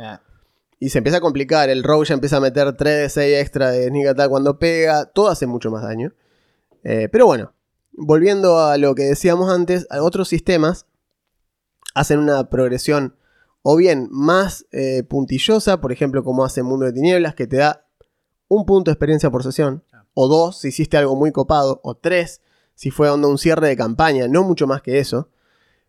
y 0.80 0.90
se 0.90 1.00
empieza 1.00 1.18
a 1.18 1.22
complicar. 1.22 1.70
El 1.70 1.84
rogue 1.84 2.06
ya 2.06 2.14
empieza 2.14 2.38
a 2.38 2.42
meter 2.42 2.78
3 2.78 2.98
de 3.02 3.10
6 3.10 3.42
extra 3.42 3.72
de 3.72 3.88
sneak 3.88 4.10
attack 4.10 4.30
cuando 4.30 4.60
pega, 4.60 5.06
todo 5.06 5.30
hace 5.30 5.48
mucho 5.48 5.72
más 5.72 5.82
daño. 5.82 6.14
Eh, 6.84 7.10
pero 7.12 7.26
bueno, 7.26 7.54
volviendo 7.94 8.60
a 8.60 8.78
lo 8.78 8.94
que 8.94 9.04
decíamos 9.04 9.52
antes, 9.52 9.88
a 9.90 10.04
otros 10.04 10.28
sistemas 10.28 10.86
hacen 11.98 12.20
una 12.20 12.50
progresión 12.50 13.16
o 13.64 13.76
bien 13.76 14.08
más 14.12 14.66
eh, 14.72 15.04
puntillosa, 15.04 15.82
por 15.82 15.92
ejemplo 15.92 16.24
como 16.24 16.46
hace 16.46 16.64
Mundo 16.64 16.86
de 16.86 16.94
Tinieblas, 16.94 17.36
que 17.36 17.48
te 17.48 17.58
da 17.58 17.86
un 18.48 18.66
punto 18.66 18.92
de 18.92 18.94
experiencia 18.94 19.30
por 19.30 19.44
sesión, 19.44 19.84
o 20.14 20.28
dos 20.28 20.60
si 20.60 20.70
hiciste 20.70 20.96
algo 20.96 21.16
muy 21.16 21.32
copado, 21.32 21.82
o 21.84 21.96
tres 21.96 22.42
si 22.76 22.92
fue 22.92 23.10
onda 23.10 23.28
un 23.28 23.38
cierre 23.38 23.68
de 23.68 23.76
campaña, 23.76 24.28
no 24.28 24.44
mucho 24.44 24.68
más 24.68 24.82
que 24.82 25.00
eso. 25.00 25.30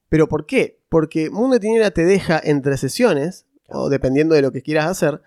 ¿Pero 0.09 0.29
por 0.29 0.47
qué? 0.47 0.81
Porque 0.89 1.29
Mundo 1.29 1.55
de 1.55 1.61
Tinieblas 1.61 1.93
te 1.93 2.07
deja 2.07 2.41
entre 2.43 2.79
sesiones, 2.79 3.47
o 3.69 3.91
dependiendo 3.91 4.35
de 4.35 4.43
lo 4.43 4.51
que 4.51 4.63
quieras 4.63 4.87
hacer, 4.87 5.21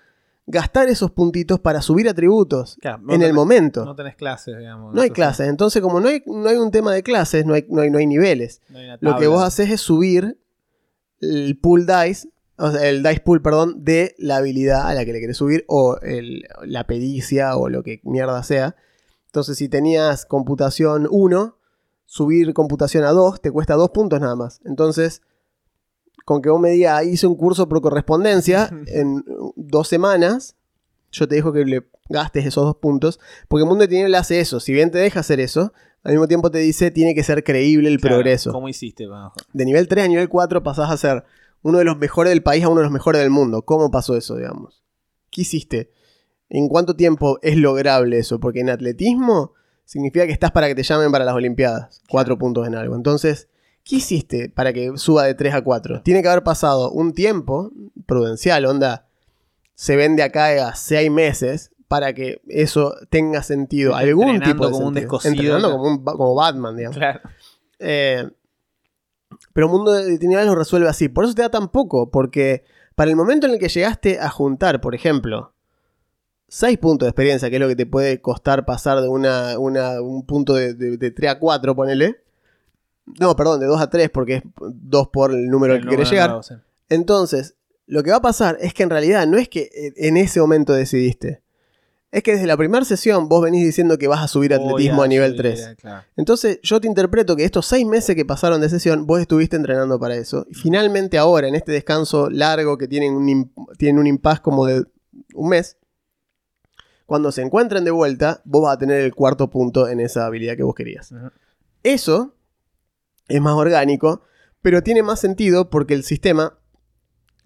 gastar 0.48 0.90
esos 0.90 1.12
puntitos 1.12 1.60
para 1.60 1.84
subir 1.84 2.10
atributos 2.10 2.78
Claro, 2.82 3.04
no 3.04 3.14
en 3.14 3.22
el 3.22 3.34
momento. 3.34 3.86
No 3.86 3.96
tenés 3.96 4.16
clases, 4.16 4.58
digamos. 4.58 4.94
No 4.94 5.02
hay 5.02 5.12
clases, 5.12 5.48
entonces 5.48 5.82
como 5.82 6.00
no 6.00 6.10
hay, 6.10 6.24
no 6.26 6.50
hay 6.50 6.58
un 6.58 6.72
tema 6.72 6.92
de 6.94 7.04
clases, 7.04 7.46
no 7.46 7.54
hay, 7.54 7.66
no 7.70 7.82
hay, 7.82 7.92
no 7.92 8.00
hay 8.00 8.08
niveles. 8.08 8.62
hay 8.74 8.98
Lo 9.00 9.16
que 9.18 9.28
vos 9.28 9.44
haces 9.44 9.70
es 9.70 9.80
subir 9.80 10.38
el 11.22 11.58
pool 11.58 11.86
dice, 11.86 12.28
o 12.58 12.72
sea, 12.72 12.88
el 12.90 13.04
dice 13.04 13.22
pool, 13.22 13.42
perdón, 13.42 13.84
de 13.84 14.16
la 14.18 14.38
habilidad 14.38 14.88
a 14.88 14.94
la 14.94 15.06
que 15.06 15.14
le 15.14 15.20
querés 15.20 15.38
subir, 15.38 15.64
o 15.68 15.98
el- 16.02 16.44
la 16.66 16.86
pericia, 16.86 17.56
o 17.58 17.70
lo 17.70 17.84
que 17.84 18.02
mierda 18.04 18.44
sea. 18.44 18.76
Entonces, 19.28 19.58
si 19.58 19.70
tenías 19.70 20.26
computación 20.26 21.08
1, 21.10 21.58
subir 22.06 22.54
computación 22.54 23.04
a 23.06 23.12
2 23.12 23.42
te 23.42 23.52
cuesta 23.52 23.76
2 23.76 23.92
puntos 23.92 24.20
nada 24.20 24.36
más. 24.36 24.60
Entonces, 24.66 25.22
con 26.26 26.42
que 26.42 26.50
vos 26.50 26.60
me 26.60 26.72
digas, 26.72 27.06
hice 27.06 27.26
un 27.28 27.36
curso 27.36 27.68
por 27.70 27.82
correspondencia 27.82 28.70
en 28.88 29.24
dos 29.56 29.88
semanas, 29.88 30.56
yo 31.12 31.28
te 31.28 31.36
dejo 31.36 31.52
que 31.54 31.66
le 31.66 31.88
gastes 32.10 32.46
esos 32.46 32.66
dos 32.66 32.76
puntos, 32.78 33.20
porque 33.48 33.64
el 33.64 33.70
mundo 33.70 33.84
de 33.84 33.88
tinieblas 33.88 34.22
hace 34.22 34.40
eso. 34.40 34.60
Si 34.60 34.74
bien 34.74 34.92
te 34.92 34.98
deja 34.98 35.22
hacer 35.22 35.40
eso, 35.40 35.74
al 36.04 36.12
mismo 36.14 36.28
tiempo 36.28 36.50
te 36.52 36.60
dice, 36.60 36.92
tiene 36.92 37.14
que 37.14 37.24
ser 37.24 37.44
creíble 37.44 37.90
el 37.90 38.00
Claro, 38.00 38.16
progreso 38.16 38.52
¿Cómo 38.52 38.68
hiciste? 38.70 39.08
Bajo? 39.08 39.36
de 39.54 39.66
nivel 39.66 39.88
3 39.88 40.06
a 40.06 40.08
nivel 40.08 40.30
4 40.30 40.64
pasás 40.64 40.90
a 40.90 40.98
ser 40.98 41.24
uno 41.62 41.78
de 41.78 41.84
los 41.84 41.98
mejores 41.98 42.32
del 42.32 42.42
país 42.42 42.64
a 42.64 42.70
uno 42.70 42.78
de 42.80 42.86
los 42.86 42.92
mejores 42.92 43.22
del 43.22 43.30
mundo. 43.30 43.62
¿Cómo 43.64 43.92
pasó 43.92 44.16
eso, 44.18 44.36
digamos? 44.36 44.82
¿Qué 45.30 45.42
hiciste? 45.42 45.92
¿En 46.50 46.68
cuánto 46.68 46.96
tiempo 46.96 47.38
es 47.44 47.56
lograble 47.56 48.18
eso? 48.18 48.40
Porque 48.40 48.62
en 48.62 48.70
atletismo 48.72 49.54
significa 49.86 50.26
que 50.26 50.34
estás 50.34 50.52
para 50.52 50.68
que 50.68 50.76
te 50.76 50.84
llamen 50.84 51.12
para 51.12 51.24
las 51.24 51.36
Olimpiadas. 51.36 52.02
Cuatro 52.10 52.38
puntos 52.38 52.66
en 52.68 52.74
algo. 52.76 52.96
Entonces, 52.96 53.48
¿qué 53.84 53.98
hiciste 53.98 54.50
para 54.50 54.74
que 54.74 54.92
suba 54.96 55.26
de 55.26 55.36
3 55.36 55.54
a 55.54 55.62
4? 55.64 56.02
Tiene 56.02 56.22
que 56.24 56.30
haber 56.30 56.44
pasado 56.44 56.92
un 56.92 57.14
tiempo 57.14 57.72
prudencial, 58.08 58.66
onda. 58.66 59.08
Se 59.76 59.96
vende 59.96 60.24
acá 60.24 60.68
a 60.68 60.76
6 60.76 61.12
meses 61.12 61.71
para 61.92 62.14
que 62.14 62.42
eso 62.48 62.96
tenga 63.10 63.44
sentido. 63.44 63.94
Algún 63.96 64.40
tipo 64.40 64.66
de 64.66 64.72
como 64.72 64.88
un 64.88 64.94
sentido. 64.94 65.02
descosido, 65.02 65.32
Entrenando 65.34 65.68
claro. 65.68 65.78
como, 65.84 65.90
un 65.98 66.04
como 66.06 66.36
Batman, 66.36 66.78
digamos. 66.78 66.98
Claro. 66.98 67.20
Eh, 67.80 68.30
pero 69.52 69.68
Mundo 69.68 69.92
de 69.92 70.18
Tinieblas 70.18 70.48
lo 70.48 70.56
resuelve 70.56 70.88
así. 70.88 71.10
Por 71.10 71.26
eso 71.26 71.34
te 71.34 71.42
da 71.42 71.50
tan 71.50 71.68
poco. 71.68 72.10
Porque 72.10 72.64
para 72.96 73.10
el 73.10 73.18
momento 73.18 73.46
en 73.46 73.54
el 73.54 73.60
que 73.60 73.68
llegaste 73.68 74.20
a 74.22 74.30
juntar, 74.30 74.80
por 74.80 74.96
ejemplo, 74.96 75.52
6 76.48 76.78
puntos 76.78 77.08
de 77.08 77.10
experiencia, 77.10 77.50
que 77.50 77.58
es 77.58 77.62
lo 77.62 77.68
que 77.68 77.76
te 77.76 77.86
puede 77.86 78.22
costar 78.22 78.64
pasar 78.66 79.02
de 79.02 79.10
una, 79.10 79.60
una- 79.60 80.02
un 80.02 80.26
punto 80.26 80.54
de, 80.54 80.74
de, 80.74 80.96
de 80.96 81.12
3 81.12 81.32
a 81.32 81.40
4, 81.40 81.76
ponele. 81.76 82.22
No, 83.20 83.36
perdón, 83.36 83.60
de 83.60 83.66
2 83.66 83.82
a 83.82 83.90
3, 83.90 84.10
porque 84.12 84.36
es 84.36 84.44
2 84.60 85.08
por 85.10 85.32
el 85.32 85.50
número 85.50 85.74
al 85.74 85.82
que 85.82 85.90
querés 85.90 86.10
número 86.10 86.28
llegar. 86.28 86.44
sí. 86.46 86.54
Entonces, 86.88 87.56
lo 87.88 88.04
que 88.04 88.12
va 88.12 88.18
a 88.18 88.22
pasar 88.22 88.58
es 88.62 88.74
que 88.74 88.84
en 88.84 88.90
realidad 88.90 89.28
no 89.28 89.38
es 89.38 89.50
que 89.50 89.70
eh, 89.74 89.94
en 89.98 90.16
ese 90.16 90.40
momento 90.40 90.72
decidiste. 90.72 91.42
Es 92.12 92.24
que 92.24 92.34
desde 92.34 92.46
la 92.46 92.58
primera 92.58 92.84
sesión 92.84 93.30
vos 93.30 93.42
venís 93.42 93.64
diciendo 93.64 93.98
que 93.98 94.08
vas 94.10 94.22
a 94.22 94.28
subir 94.28 94.54
atletismo 94.54 95.02
a 95.02 95.08
nivel 95.08 95.32
subir, 95.32 95.54
3. 95.54 95.76
claro. 95.80 96.04
Entonces 96.18 96.60
yo 96.62 96.82
te 96.82 96.88
interpreto 96.88 97.38
que 97.38 97.46
estos 97.46 97.66
seis 97.66 97.86
meses 97.86 98.16
que 98.18 98.26
pasaron 98.26 98.60
de 98.60 98.68
sesión, 98.68 99.08
vos 99.08 99.22
estuviste 99.22 99.56
entrenando 99.56 99.98
para 99.98 100.16
eso. 100.16 100.46
Y 100.50 100.56
finalmente 100.56 101.18
ahora, 101.18 101.48
en 101.48 101.56
este 101.56 101.72
descanso 101.72 102.30
largo 102.30 102.78
que 102.78 102.88
tienen 102.90 103.14
un, 103.14 103.54
tienen 103.78 103.98
un 104.00 104.08
impas 104.08 104.42
como 104.42 104.66
de 104.66 104.84
un 105.34 105.50
mes, 105.50 105.78
cuando 107.06 107.32
se 107.32 107.42
encuentren 107.42 107.86
de 107.86 107.92
vuelta, 107.92 108.42
vos 108.46 108.64
vas 108.64 108.76
a 108.76 108.78
tener 108.78 109.00
el 109.02 109.16
cuarto 109.16 109.50
punto 109.50 109.88
en 109.88 110.00
esa 110.02 110.26
habilidad 110.26 110.56
que 110.58 110.64
vos 110.64 110.76
querías. 110.76 111.14
Eso 111.84 112.36
es 113.30 113.40
más 113.42 113.54
orgánico, 113.56 114.22
pero 114.62 114.84
tiene 114.84 115.02
más 115.02 115.20
sentido 115.22 115.70
porque 115.70 115.94
el 115.94 116.04
sistema 116.04 116.58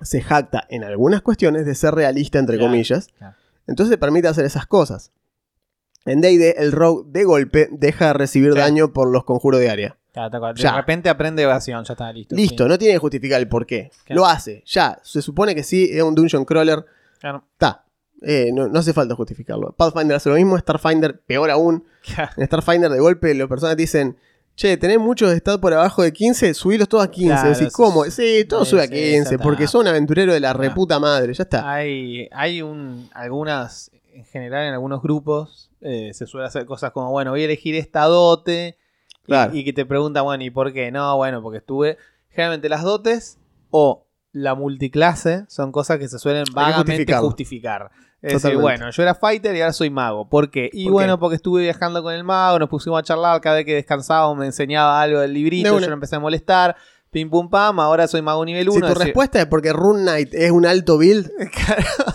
se 0.01 0.21
jacta 0.21 0.65
en 0.69 0.83
algunas 0.83 1.21
cuestiones 1.21 1.65
de 1.67 1.75
ser 1.75 1.93
realista, 1.95 2.39
entre 2.39 2.57
Claro, 2.57 2.71
comillas. 2.71 3.07
claro. 3.17 3.35
Entonces 3.67 3.91
te 3.91 3.97
permite 3.97 4.27
hacer 4.27 4.45
esas 4.45 4.65
cosas. 4.67 5.11
En 6.05 6.21
D&D, 6.21 6.55
el 6.57 6.71
rogue 6.71 7.03
de 7.07 7.23
golpe 7.23 7.67
deja 7.71 8.07
de 8.07 8.13
recibir 8.13 8.53
Sí. 8.53 8.59
daño 8.59 8.93
por 8.93 9.09
los 9.11 9.23
conjuros 9.23 9.59
de 9.59 9.69
área. 9.69 9.97
Claro. 10.13 10.53
De 10.53 10.61
Ya. 10.61 10.75
repente 10.75 11.09
aprende 11.09 11.43
evasión, 11.43 11.83
ya 11.83 11.93
está 11.93 12.11
listo. 12.13 12.35
Listo, 12.35 12.63
sí. 12.63 12.69
no 12.69 12.77
tiene 12.77 12.93
que 12.93 12.99
justificar 12.99 13.41
el 13.41 13.49
por 13.49 13.65
qué. 13.65 13.91
Claro. 14.05 14.21
Lo 14.21 14.25
hace, 14.27 14.63
ya. 14.65 14.99
Se 15.03 15.21
supone 15.21 15.55
que 15.55 15.63
sí, 15.63 15.89
es 15.91 16.01
un 16.03 16.15
dungeon 16.15 16.45
crawler. 16.45 16.85
Claro. 17.19 17.43
Está. 17.53 17.83
Eh, 18.21 18.51
no, 18.53 18.67
no 18.67 18.79
hace 18.79 18.93
falta 18.93 19.13
justificarlo. 19.15 19.73
Pathfinder 19.73 20.15
hace 20.15 20.29
lo 20.29 20.35
mismo, 20.35 20.57
Starfinder 20.57 21.19
peor 21.21 21.49
aún. 21.51 21.83
En 22.37 22.45
Starfinder 22.45 22.89
de 22.91 22.99
golpe 22.99 23.33
las 23.33 23.47
personas 23.49 23.75
dicen, 23.75 24.15
che, 24.55 24.77
tenés 24.77 24.99
muchos 24.99 25.29
de 25.31 25.37
stat 25.37 25.59
por 25.59 25.73
abajo 25.73 26.01
de 26.03 26.11
15, 26.13 26.53
subilos 26.53 26.87
todos 26.89 27.03
a 27.03 27.11
15. 27.11 27.29
Claro, 27.33 27.49
Decís, 27.49 27.73
¿cómo? 27.73 28.03
sí. 28.05 28.45
Todo 28.47 28.65
sube 28.65 28.81
a 28.81 28.87
sí, 28.87 28.89
15, 28.91 29.11
ya 29.15 29.21
está. 29.31 29.37
porque 29.43 29.67
son 29.67 29.87
aventureros 29.87 30.33
de 30.33 30.39
la 30.39 30.51
Ah. 30.51 30.53
reputa 30.53 30.99
madre, 30.99 31.33
ya 31.33 31.43
está. 31.43 31.71
Hay, 31.71 32.27
hay 32.31 32.61
un, 32.61 33.09
algunas 33.13 33.91
en 34.13 34.23
general 34.25 34.65
en 34.67 34.73
algunos 34.73 35.01
grupos 35.01 35.69
eh, 35.81 36.11
se 36.13 36.25
suele 36.25 36.47
hacer 36.47 36.65
cosas 36.65 36.91
como, 36.91 37.11
bueno, 37.11 37.31
voy 37.31 37.41
a 37.41 37.45
elegir 37.45 37.75
esta 37.75 38.03
dote. 38.05 38.77
y- 39.23 39.25
Claro. 39.25 39.55
Y, 39.55 39.63
que 39.65 39.73
te 39.73 39.85
preguntan, 39.85 40.23
bueno, 40.23 40.43
¿y 40.43 40.49
por 40.51 40.71
qué? 40.71 40.91
No, 40.91 41.17
bueno, 41.17 41.41
porque 41.41 41.57
estuve. 41.57 41.97
Generalmente 42.29 42.69
las 42.69 42.83
dotes 42.83 43.37
o 43.71 44.05
la 44.31 44.53
multiclase 44.55 45.45
son 45.47 45.71
cosas 45.71 45.97
que 45.99 46.07
se 46.07 46.19
suelen 46.19 46.45
vagamente 46.53 47.11
justificar. 47.15 47.89
Es 48.25 48.41
decir, 48.41 48.57
bueno, 48.57 48.89
yo 48.89 49.03
era 49.03 49.13
fighter 49.13 49.55
y 49.55 49.61
ahora 49.61 49.73
soy 49.73 49.89
mago. 49.89 50.27
¿Por 50.27 50.49
qué? 50.49 50.69
Y 50.73 50.85
¿Por 50.85 50.93
bueno, 50.93 51.17
qué? 51.17 51.19
porque 51.19 51.35
estuve 51.35 51.61
viajando 51.61 52.01
con 52.01 52.13
el 52.13 52.23
mago, 52.23 52.57
nos 52.59 52.69
pusimos 52.69 52.99
a 52.99 53.03
charlar, 53.03 53.39
cada 53.41 53.57
vez 53.57 53.65
que 53.65 53.75
descansábamos 53.75 54.37
me 54.37 54.45
enseñaba 54.45 54.99
algo 54.99 55.19
del 55.19 55.33
De 55.33 55.39
librito, 55.39 55.79
yo 55.79 55.87
lo 55.87 55.93
empecé 55.93 56.15
a 56.15 56.19
molestar, 56.19 56.75
pim 57.11 57.29
pum 57.29 57.49
pam, 57.49 57.79
ahora 57.79 58.07
soy 58.07 58.21
mago 58.21 58.43
nivel 58.43 58.69
1. 58.69 58.87
Si 58.87 58.93
tu 58.93 58.99
respuesta 58.99 59.39
es 59.39 59.45
porque 59.45 59.71
Rune 59.73 60.01
Knight 60.01 60.33
es 60.33 60.51
un 60.51 60.65
alto 60.65 60.97
build, 60.97 61.31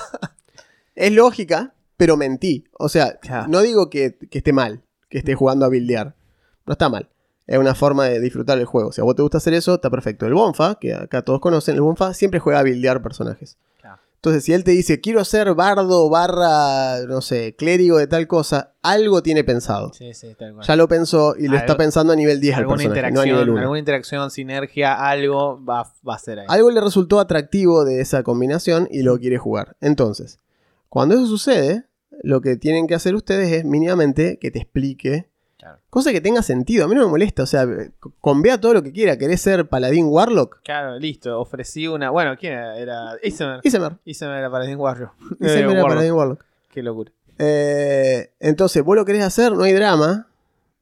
es 0.95 1.13
lógica, 1.13 1.75
pero 1.97 2.17
mentí. 2.17 2.65
O 2.79 2.89
sea, 2.89 3.19
no 3.49 3.61
digo 3.61 3.89
que, 3.89 4.17
que 4.31 4.39
esté 4.39 4.53
mal, 4.53 4.83
que 5.09 5.19
esté 5.19 5.35
jugando 5.35 5.65
a 5.65 5.69
buildear. 5.69 6.15
No 6.67 6.73
está 6.73 6.89
mal. 6.89 7.09
Es 7.47 7.59
una 7.59 7.75
forma 7.75 8.05
de 8.05 8.21
disfrutar 8.21 8.59
el 8.59 8.65
juego. 8.65 8.93
Si 8.93 9.01
a 9.01 9.05
vos 9.05 9.17
te 9.17 9.23
gusta 9.23 9.39
hacer 9.39 9.55
eso, 9.55 9.75
está 9.75 9.91
perfecto. 9.91 10.25
El 10.25 10.35
Bonfa, 10.35 10.77
que 10.77 10.95
acá 10.95 11.23
todos 11.23 11.41
conocen, 11.41 11.75
el 11.75 11.81
Bonfa 11.81 12.15
siempre 12.15 12.39
juega 12.39 12.61
a 12.61 12.63
buildear 12.63 13.03
personajes. 13.03 13.59
Entonces, 14.23 14.45
si 14.45 14.53
él 14.53 14.65
te 14.65 14.73
dice, 14.73 15.01
quiero 15.01 15.25
ser 15.25 15.55
bardo 15.55 16.11
barra, 16.11 17.07
no 17.09 17.23
sé, 17.23 17.55
clérigo 17.57 17.97
de 17.97 18.07
tal 18.07 18.27
cosa, 18.27 18.75
algo 18.83 19.23
tiene 19.23 19.45
pensado. 19.45 19.95
Sí, 19.95 20.13
sí, 20.13 20.35
tal 20.39 20.53
cual. 20.53 20.67
Ya 20.67 20.77
lo 20.77 20.89
pensó 20.89 21.35
y 21.39 21.45
lo 21.45 21.53
Algo- 21.53 21.61
está 21.61 21.77
pensando 21.79 22.13
a 22.13 22.17
nivel 22.17 22.39
10 22.39 22.55
al 22.59 22.65
no 22.67 22.75
a 22.75 22.83
interacción, 22.83 23.25
nivel 23.25 23.49
1. 23.49 23.61
alguna 23.63 23.79
interacción, 23.79 24.31
sinergia, 24.31 24.93
algo 25.09 25.65
va, 25.65 25.91
va 26.07 26.15
a 26.17 26.19
ser 26.19 26.41
ahí. 26.41 26.47
Algo 26.51 26.71
le 26.71 26.83
resultó 26.83 27.19
atractivo 27.19 27.87
de 27.87 28.03
esa 28.03 28.23
combinación 28.23 28.89
y 28.91 29.05
lo 29.05 29.19
quiere 29.19 29.39
jugar. 29.39 29.77
Entonces, 29.81 30.39
cuando 30.91 31.15
eso 31.15 31.27
sucede, 31.27 31.85
lo 32.23 32.43
que 32.43 32.57
tienen 32.57 32.87
que 32.89 32.95
hacer 32.95 33.15
ustedes 33.15 33.51
es 33.51 33.65
mínimamente 33.65 34.39
que 34.39 34.51
te 34.51 34.59
explique. 34.59 35.30
Claro. 35.61 35.79
Cosa 35.91 36.11
que 36.11 36.23
tenga 36.23 36.43
sentido. 36.43 36.87
A 36.87 36.89
mí 36.89 36.95
no 36.95 37.03
me 37.05 37.11
molesta. 37.11 37.43
O 37.43 37.47
sea, 37.47 37.67
convea 38.21 38.59
todo 38.59 38.73
lo 38.73 38.83
que 38.83 38.93
quiera. 38.93 39.19
¿Querés 39.19 39.43
ser 39.43 39.69
paladín 39.69 40.07
warlock? 40.09 40.63
Claro, 40.65 40.99
listo. 40.99 41.39
Ofrecí 41.39 41.87
una. 41.87 42.09
Bueno, 42.09 42.35
¿quién 42.41 42.55
era? 42.55 42.79
Era 42.79 43.13
Isemer. 43.23 43.61
Isemer. 43.63 43.99
Isemer 44.07 44.39
era 44.39 44.51
Paladin 44.51 44.79
Warrior. 44.79 45.11
Eh, 45.33 45.35
Isemer 45.41 45.59
era 45.59 45.69
Warlock. 45.73 45.89
paladín 45.91 46.13
warlock. 46.13 46.45
Qué 46.73 46.83
locura. 46.83 47.13
Eh, 47.39 48.33
entonces, 48.41 48.83
vos 48.83 48.97
lo 48.97 49.05
querés 49.05 49.23
hacer, 49.23 49.53
no 49.53 49.65
hay 49.65 49.75
drama. 49.75 50.29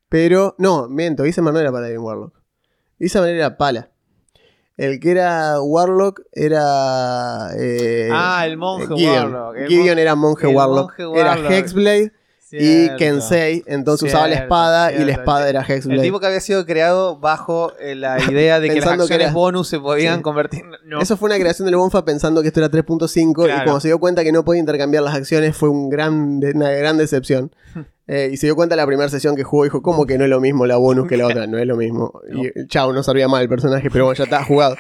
Pero, 0.09 0.55
no, 0.59 0.89
miento. 0.89 1.27
Isemer 1.27 1.53
no 1.53 1.59
era 1.61 1.73
paladín 1.73 1.99
warlock. 1.99 2.35
Isemer 3.01 3.35
era 3.35 3.57
pala. 3.57 3.91
El 4.77 5.01
que 5.01 5.11
era 5.11 5.61
warlock 5.61 6.21
era... 6.33 7.49
eh, 7.59 8.11
ah, 8.13 8.47
el 8.47 8.57
monje 8.57 8.87
Gideon. 8.95 9.35
Warlock. 9.35 9.57
El 9.57 9.67
Gideon 9.69 9.89
mon- 9.89 9.99
era 9.99 10.15
monje 10.15 10.47
Warlock. 10.47 10.97
monje 11.01 11.21
Era 11.21 11.31
Warlock. 11.31 11.51
Y. 12.53 12.89
Kensei. 12.97 13.63
Entonces 13.67 14.09
usaba 14.09 14.27
la 14.27 14.35
Cierto, 14.37 14.45
espada 14.45 14.93
y 14.93 15.05
la 15.05 15.13
espada 15.13 15.49
era 15.49 15.61
El 15.63 15.71
Hexblade. 15.71 16.03
tipo 16.03 16.19
que 16.21 16.27
había 16.27 16.41
sido 16.41 16.65
creado 16.65 17.19
bajo 17.19 17.73
eh, 17.79 17.95
la 17.95 18.17
idea 18.31 18.59
de 18.61 18.69
que 18.69 18.77
las 18.77 18.85
Pensando 18.85 19.07
que 19.07 19.15
acciones 19.15 19.27
era- 19.27 19.35
bonus 19.35 19.69
se 19.69 19.79
podían 19.81 20.17
Sí. 20.17 20.23
convertir. 20.23 20.63
No. 20.85 21.01
Eso 21.01 21.17
fue 21.17 21.29
una 21.29 21.39
creación 21.39 21.67
del 21.67 21.77
Bonfa 21.77 22.05
pensando 22.05 22.41
que 22.43 22.49
esto 22.49 22.61
era 22.61 22.71
3.5 22.71 23.43
y 23.45 23.47
Claro. 23.49 23.65
cuando 23.65 23.81
se 23.81 23.89
dio 23.89 23.99
cuenta 23.99 24.25
que 24.25 24.33
no 24.33 24.45
podía 24.45 24.61
intercambiar 24.61 25.03
las 25.03 25.15
acciones 25.15 25.57
fue 25.57 25.69
un 25.69 25.91
gran, 25.91 26.41
una 26.55 26.71
gran 26.71 26.97
decepción. 26.97 27.53
Eh, 28.07 28.31
y 28.33 28.39
se 28.39 28.47
dio 28.47 28.57
cuenta 28.57 28.75
la 28.75 28.87
primera 28.87 29.11
sesión 29.11 29.37
que 29.37 29.45
jugó 29.45 29.65
dijo, 29.65 29.83
¿cómo 29.83 30.07
que 30.07 30.17
no 30.17 30.25
es 30.25 30.31
lo 30.31 30.41
mismo 30.41 30.65
la 30.65 30.77
bonus 30.79 31.07
que 31.07 31.19
la 31.19 31.27
otra? 31.27 31.47
No 31.47 31.59
es 31.59 31.67
lo 31.67 31.77
mismo. 31.77 32.21
Y 32.33 32.67
chao, 32.69 32.93
no 32.95 33.03
servía 33.03 33.29
mal 33.29 33.43
el 33.43 33.49
personaje, 33.51 33.91
pero 33.91 34.07
bueno, 34.07 34.17
ya 34.17 34.25
está 34.25 34.43
jugado. 34.45 34.77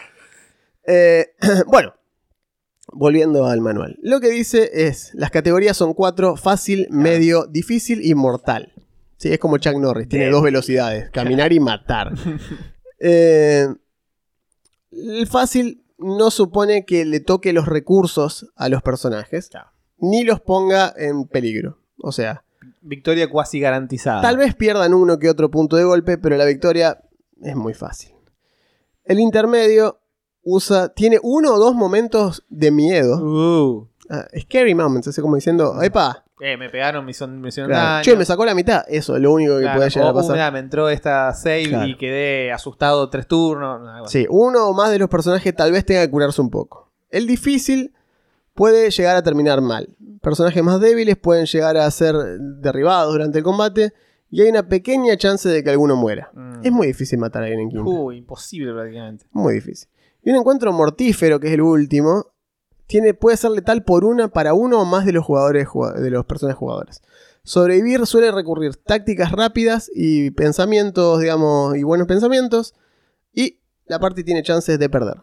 Eh, 0.87 1.26
bueno, 1.66 1.92
volviendo 2.92 3.46
al 3.46 3.61
manual. 3.61 3.98
Lo 4.03 4.20
que 4.20 4.29
dice 4.29 4.70
es, 4.72 5.12
las 5.14 5.31
categorías 5.31 5.77
son 5.77 5.94
cuatro, 5.94 6.37
fácil, 6.37 6.87
medio, 6.90 7.46
difícil 7.46 8.05
y 8.05 8.14
mortal. 8.14 8.72
Sí, 9.16 9.33
es 9.33 9.38
como 9.38 9.59
Chuck 9.59 9.77
Norris, 9.77 10.09
tiene 10.09 10.31
dos 10.31 10.42
velocidades, 10.42 11.11
caminar 11.12 11.53
y 11.53 11.61
matar. 11.61 12.12
Eh, 13.01 13.68
el 14.90 15.29
fácil 15.29 15.85
no 15.98 16.33
supone 16.33 16.85
que 16.85 17.05
le 17.05 17.20
toque 17.20 17.53
los 17.53 17.66
recursos 17.66 18.51
a 18.57 18.68
los 18.68 18.83
personajes, 18.83 19.51
ni 19.98 20.24
los 20.24 20.40
ponga 20.40 20.92
en 20.96 21.29
peligro. 21.29 21.79
O 22.03 22.11
sea, 22.11 22.44
Victoria 22.81 23.31
cuasi 23.31 23.61
garantizada. 23.61 24.20
tal 24.20 24.37
vez 24.37 24.57
pierdan 24.57 24.94
uno 24.94 25.20
que 25.20 25.31
otro 25.31 25.48
punto 25.48 25.77
de 25.77 25.85
golpe, 25.85 26.18
pero 26.18 26.37
la 26.37 26.44
victoria 26.44 27.01
es 27.40 27.55
muy 27.55 27.72
fácil. 27.72 28.14
El 29.05 29.20
intermedio 29.20 30.01
usa, 30.51 30.89
tiene 30.89 31.19
uno 31.23 31.55
o 31.55 31.59
dos 31.59 31.75
momentos 31.75 32.45
de 32.49 32.71
miedo. 32.71 33.17
Uh. 33.23 33.89
Ah, 34.11 34.27
scary 34.41 34.75
moments, 34.75 35.09
así 35.09 35.21
como 35.21 35.35
diciendo, 35.37 35.83
¡epa! 35.83 36.25
Eh, 36.41 36.57
me 36.57 36.71
pegaron, 36.71 37.05
me 37.05 37.11
hicieron, 37.11 37.41
me 37.41 37.49
hicieron 37.49 37.69
Claro, 37.71 37.85
daño. 37.95 38.05
che, 38.05 38.17
me 38.17 38.25
sacó 38.25 38.45
la 38.45 38.55
mitad. 38.55 38.85
Eso 38.89 39.17
es 39.17 39.21
lo 39.23 39.33
único 39.33 39.57
que 39.57 39.63
Claro, 39.63 39.79
puede 39.79 39.91
llegar 39.91 40.09
a 40.11 40.15
pasar. 40.15 40.31
"Uh, 40.31 40.35
mirá, 40.35 40.51
me 40.53 40.59
entró 40.61 40.89
esta 40.89 41.33
save 41.35 41.69
Claro. 41.69 41.89
y 41.89 41.97
quedé 41.97 42.53
asustado 42.53 43.11
tres 43.11 43.27
turnos. 43.27 43.81
algo 43.89 44.07
así. 44.07 44.21
Sí, 44.21 44.27
uno 44.31 44.69
o 44.69 44.73
más 44.73 44.91
de 44.91 44.99
los 45.01 45.09
personajes 45.11 45.55
tal 45.55 45.73
vez 45.73 45.85
tenga 45.85 46.01
que 46.03 46.11
curarse 46.11 46.41
un 46.41 46.49
poco. 46.49 46.91
El 47.11 47.27
difícil 47.27 47.93
puede 48.55 48.91
llegar 48.91 49.17
a 49.17 49.23
terminar 49.23 49.61
mal. 49.61 49.89
Personajes 50.23 50.63
más 50.63 50.81
débiles 50.81 51.17
pueden 51.17 51.47
llegar 51.47 51.77
a 51.77 51.91
ser 51.91 52.15
derribados 52.39 53.13
durante 53.13 53.39
el 53.39 53.45
combate 53.45 53.93
y 54.31 54.43
hay 54.43 54.49
una 54.49 54.69
pequeña 54.69 55.17
chance 55.17 55.49
de 55.49 55.63
que 55.65 55.71
alguno 55.71 55.97
muera. 55.97 56.31
Mm. 56.35 56.61
Es 56.65 56.71
muy 56.73 56.87
difícil 56.87 57.19
matar 57.19 57.43
a 57.43 57.47
alguien 57.47 57.63
en 57.63 57.69
quinta. 57.71 57.85
Uh, 57.85 58.13
imposible 58.13 58.73
prácticamente. 58.73 59.27
Muy 59.33 59.55
difícil. 59.55 59.89
Y 60.29 60.31
un 60.31 60.37
encuentro 60.37 60.71
mortífero, 60.75 61.41
que 61.41 61.47
es 61.47 61.55
el 61.55 61.62
último, 61.62 62.27
tiene, 62.87 63.14
puede 63.14 63.38
ser 63.38 63.53
letal 63.53 63.83
por 63.83 64.05
una 64.05 64.29
para 64.29 64.53
uno 64.53 64.83
o 64.83 64.85
más 64.85 65.07
de 65.07 65.12
los 65.12 65.25
jugadores 65.25 65.67
de 65.97 66.11
los 66.11 66.27
personajes 66.27 66.59
jugadores. 66.59 67.01
Sobrevivir 67.45 68.05
suele 68.07 68.31
recurrir 68.31 68.77
tácticas 68.77 69.33
rápidas 69.33 69.91
y 69.95 70.31
pensamientos, 70.33 71.21
digamos, 71.21 71.77
y 71.79 71.83
buenos 71.83 72.07
pensamientos. 72.07 72.75
Y 73.33 73.61
la 73.87 73.99
parte 74.01 74.23
tiene 74.23 74.43
chances 74.43 74.79
de 74.79 74.91
perder. 74.91 75.17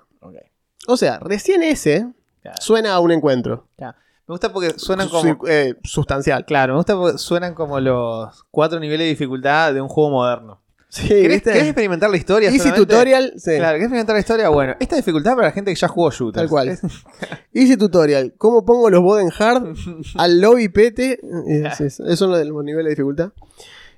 O 0.88 0.98
sea, 0.98 1.20
recién 1.20 1.62
ese 1.62 2.12
Claro. 2.42 2.58
suena 2.60 2.94
a 2.96 3.00
un 3.00 3.12
encuentro. 3.12 3.68
Claro. 3.78 3.96
Me 4.28 4.34
gusta 4.34 4.52
porque 4.52 4.74
suenan 4.80 5.08
como. 5.10 5.22
Su- 5.40 5.48
eh, 5.48 5.76
sustancial. 5.84 6.46
Claro, 6.46 6.74
me 6.74 6.78
gusta 6.78 6.96
porque 6.96 7.20
suenan 7.20 7.54
como 7.54 7.80
los 7.80 8.44
cuatro 8.50 8.80
niveles 8.80 9.06
de 9.06 9.10
dificultad 9.10 9.72
de 9.72 9.82
un 9.82 9.88
juego 9.88 10.10
moderno. 10.10 10.62
Sí, 10.90 11.08
¿Querés, 11.10 11.30
¿viste? 11.30 11.52
querés 11.52 11.68
experimentar 11.68 12.10
la 12.10 12.16
historia? 12.18 12.48
Easy 12.50 12.60
solamente? 12.60 12.86
tutorial, 12.88 13.34
sí. 13.38 13.52
Claro, 13.58 13.74
¿querés 13.74 13.82
experimentar 13.84 14.16
la 14.16 14.20
historia? 14.22 14.50
Bueno, 14.50 14.76
esta 14.80 14.96
dificultad 14.96 15.36
para 15.36 15.48
la 15.48 15.52
gente 15.52 15.72
que 15.74 15.80
ya 15.80 15.88
jugó 15.90 16.10
shooters. 16.12 16.42
Tal 16.44 16.50
cual. 16.50 16.70
Es- 16.70 16.82
Easy 17.54 17.76
tutorial. 17.76 18.34
¿Cómo 18.38 18.64
pongo 18.66 18.90
los 18.90 19.02
Boden 19.02 19.30
Hard 19.38 19.76
al 20.16 20.40
lobby 20.40 20.70
pete? 20.70 21.20
Es- 21.48 21.82
es- 22.00 22.20
son 22.20 22.30
los 22.30 22.40
de 22.40 22.46
los 22.46 22.64
niveles 22.64 22.86
de 22.86 22.90
dificultad. 22.92 23.32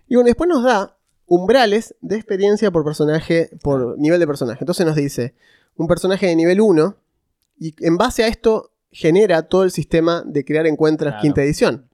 Y 0.07 0.15
bueno, 0.15 0.25
después 0.27 0.47
nos 0.49 0.63
da 0.63 0.97
umbrales 1.27 1.93
de 2.01 2.15
experiencia 2.15 2.71
por 2.71 2.83
personaje, 2.85 3.49
por 3.61 3.99
nivel 3.99 4.19
de 4.19 4.25
personaje. 4.27 4.59
Entonces 4.61 4.85
nos 4.85 4.95
dice 4.95 5.35
un 5.75 5.87
personaje 5.87 6.25
de 6.27 6.35
nivel 6.35 6.61
1 6.61 6.95
y 7.59 7.75
en 7.85 7.97
base 7.97 8.23
a 8.23 8.27
esto 8.27 8.71
genera 8.91 9.43
todo 9.43 9.63
el 9.65 9.71
sistema 9.71 10.23
de 10.25 10.45
crear 10.45 10.65
encuentros 10.65 11.09
Claro. 11.11 11.21
quinta 11.21 11.43
edición. 11.43 11.89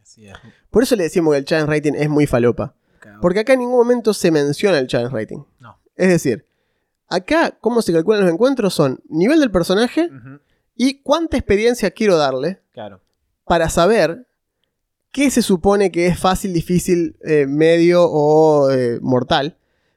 Así 0.00 0.26
es. 0.28 0.34
Por 0.70 0.82
eso 0.84 0.94
le 0.96 1.02
decimos 1.02 1.32
que 1.34 1.38
el 1.38 1.44
challenge 1.44 1.70
rating 1.70 1.92
es 1.96 2.08
muy 2.08 2.26
falopa. 2.26 2.74
Porque 3.20 3.40
acá 3.40 3.52
en 3.54 3.60
ningún 3.60 3.76
momento 3.78 4.12
se 4.14 4.30
menciona 4.30 4.78
el 4.78 4.86
challenge 4.86 5.14
rating. 5.14 5.42
No. 5.58 5.78
Es 5.96 6.08
decir, 6.08 6.46
acá 7.08 7.56
cómo 7.60 7.82
se 7.82 7.92
calculan 7.92 8.22
los 8.22 8.32
encuentros 8.32 8.72
son 8.74 9.00
nivel 9.08 9.40
del 9.40 9.50
personaje 9.50 10.08
y 10.76 11.02
cuánta 11.02 11.36
experiencia 11.36 11.90
quiero 11.90 12.16
darle 12.16 12.60
Claro. 12.72 13.00
para 13.44 13.68
saber 13.68 14.26
qué 15.12 15.30
se 15.30 15.42
supone 15.42 15.90
que 15.90 16.06
es 16.06 16.18
fácil, 16.18 16.52
difícil, 16.52 17.16
eh, 17.24 17.46
medio 17.46 18.04
o 18.08 18.70
eh, 18.70 18.98
mortal 19.02 19.56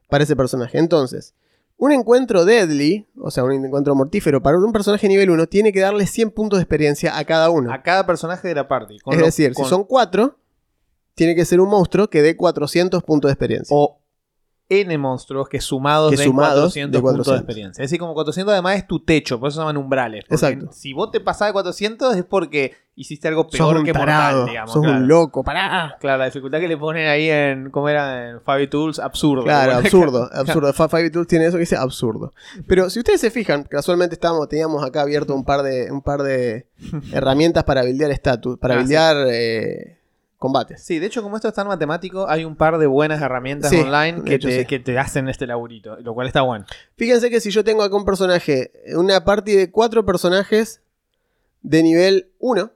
para 0.09 0.23
ese 0.23 0.35
personaje. 0.35 0.77
Entonces, 0.79 1.33
un 1.77 1.91
encuentro 1.91 2.45
deadly, 2.45 3.07
o 3.19 3.29
sea, 3.31 3.43
un 3.43 3.51
encuentro 3.65 3.93
mortífero 3.95 4.41
para 4.41 4.57
un 4.57 4.71
personaje 4.71 5.07
nivel 5.07 5.29
1, 5.29 5.47
tiene 5.47 5.71
que 5.71 5.81
darle 5.81 6.07
100 6.07 6.31
puntos 6.31 6.57
de 6.59 6.63
experiencia 6.63 7.17
a 7.17 7.23
cada 7.25 7.49
uno. 7.49 7.71
A 7.71 7.81
cada 7.83 8.05
personaje 8.05 8.47
de 8.47 8.55
la 8.55 8.67
party. 8.67 8.99
con 8.99 9.13
es 9.13 9.19
los- 9.19 9.27
decir, 9.27 9.53
con- 9.53 9.65
si 9.65 9.69
son 9.69 9.83
4, 9.83 10.37
tiene 11.15 11.35
que 11.35 11.45
ser 11.45 11.59
un 11.59 11.69
monstruo 11.69 12.09
que 12.09 12.21
dé 12.21 12.35
400 12.37 13.03
puntos 13.03 13.29
de 13.29 13.33
experiencia. 13.33 13.75
O 13.75 13.99
N 14.69 14.97
monstruos 14.97 15.49
que 15.49 15.59
sumados 15.59 16.09
Que 16.11 16.17
sumados 16.23 16.73
400 16.73 16.91
de 16.91 17.01
puntos 17.01 17.17
de 17.17 17.23
400. 17.31 17.41
experiencia. 17.43 17.83
Es 17.83 17.89
decir, 17.91 17.99
como 17.99 18.13
400 18.15 18.53
además 18.53 18.77
es 18.77 18.87
tu 18.87 19.03
techo, 19.03 19.39
por 19.39 19.49
eso 19.49 19.55
se 19.57 19.61
llaman 19.61 19.77
umbrales. 19.77 20.25
Exacto. 20.29 20.69
Si 20.71 20.93
vos 20.93 21.11
te 21.11 21.19
pasás 21.19 21.49
de 21.49 21.53
400 21.53 22.15
es 22.15 22.23
porque 22.23 22.73
hiciste 22.95 23.27
algo 23.27 23.47
peor 23.47 23.77
un 23.77 23.83
que 23.85 23.91
tarado, 23.91 24.37
mortal, 24.37 24.49
digamos. 24.51 24.71
sos 24.73 24.81
claro. 24.83 24.97
un 24.97 25.07
loco, 25.07 25.43
pará. 25.43 25.97
Claro, 25.99 26.17
la 26.19 26.25
dificultad 26.25 26.59
que 26.59 26.67
le 26.69 26.77
ponen 26.77 27.07
ahí 27.07 27.29
en, 27.29 27.69
¿cómo 27.71 27.89
era? 27.89 28.29
En 28.31 28.41
Fabi 28.41 28.67
Tools, 28.67 28.97
absurdo. 28.99 29.43
Claro, 29.43 29.73
absurdo, 29.75 30.29
absurdo. 30.33 30.73
Fa- 30.73 30.89
Five 30.89 31.09
Tools 31.11 31.27
tiene 31.27 31.45
eso 31.45 31.57
que 31.57 31.61
dice 31.61 31.75
absurdo. 31.75 32.31
Pero 32.65 32.89
si 32.89 32.99
ustedes 32.99 33.19
se 33.21 33.29
fijan, 33.29 33.63
casualmente 33.65 34.15
estábamos, 34.15 34.47
teníamos 34.47 34.81
acá 34.83 35.01
abierto 35.01 35.35
un 35.35 35.43
par 35.43 35.61
de, 35.61 35.91
un 35.91 36.01
par 36.01 36.23
de 36.23 36.67
herramientas 37.11 37.63
para 37.65 37.83
buildear 37.83 38.09
estatus, 38.11 38.57
para 38.57 38.75
Ah, 38.79 38.87
sí. 38.87 38.95
eh, 39.29 39.99
combates. 40.43 40.83
Sí, 40.83 40.99
de 40.99 41.05
hecho, 41.07 41.23
como 41.23 41.37
esto 41.37 41.47
es 41.47 41.53
tan 41.53 41.67
matemático, 41.67 42.27
hay 42.27 42.43
un 42.43 42.57
par 42.57 42.77
de 42.77 42.85
buenas 42.85 43.21
herramientas 43.21 43.71
Sí, 43.71 43.77
online 43.77 44.23
que 44.25 44.35
hecho, 44.35 44.49
te, 44.49 44.59
sí. 44.59 44.65
que 44.65 44.79
te 44.79 44.99
hacen 44.99 45.29
este 45.29 45.47
laburito, 45.47 45.95
lo 46.01 46.13
cual 46.13 46.27
está 46.27 46.41
bueno. 46.41 46.65
Fíjense 46.97 47.29
que 47.29 47.39
si 47.39 47.49
yo 47.49 47.63
tengo 47.63 47.81
acá 47.81 47.95
un 47.95 48.03
personaje, 48.03 48.73
una 48.97 49.23
party 49.23 49.55
de 49.55 49.71
cuatro 49.71 50.05
personajes 50.05 50.81
de 51.61 51.81
nivel 51.81 52.31
1, 52.39 52.71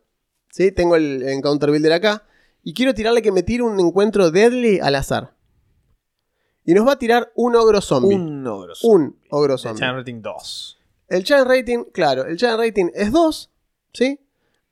¿sí? 0.51 0.71
Tengo 0.71 0.95
el 0.95 1.23
Encounter 1.27 1.69
Builder 1.71 1.91
acá. 1.91 2.23
Y 2.63 2.73
quiero 2.73 2.93
tirarle 2.93 3.21
que 3.21 3.33
me 3.33 3.43
tire 3.43 3.63
un 3.63 3.77
encuentro 3.79 4.31
deadly 4.31 4.79
al 4.79 4.95
azar. 4.95 5.33
Y 6.63 6.73
nos 6.73 6.87
va 6.87 6.93
a 6.93 6.97
tirar 6.99 7.31
un 7.35 7.55
ogro 7.57 7.81
zombie. 7.81 8.15
Un, 8.15 8.23
Un 8.23 8.47
ogro. 8.47 8.73
ogro 9.29 9.53
De 9.53 9.57
zombie. 9.59 9.79
Channel 9.79 9.97
Rating 9.97 10.21
2. 10.21 10.77
El 11.09 11.23
challenge 11.23 11.49
rating, 11.49 11.83
claro, 11.93 12.25
el 12.25 12.37
challenge 12.37 12.65
rating 12.67 12.89
es 12.93 13.11
2, 13.11 13.49
¿sí? 13.93 14.19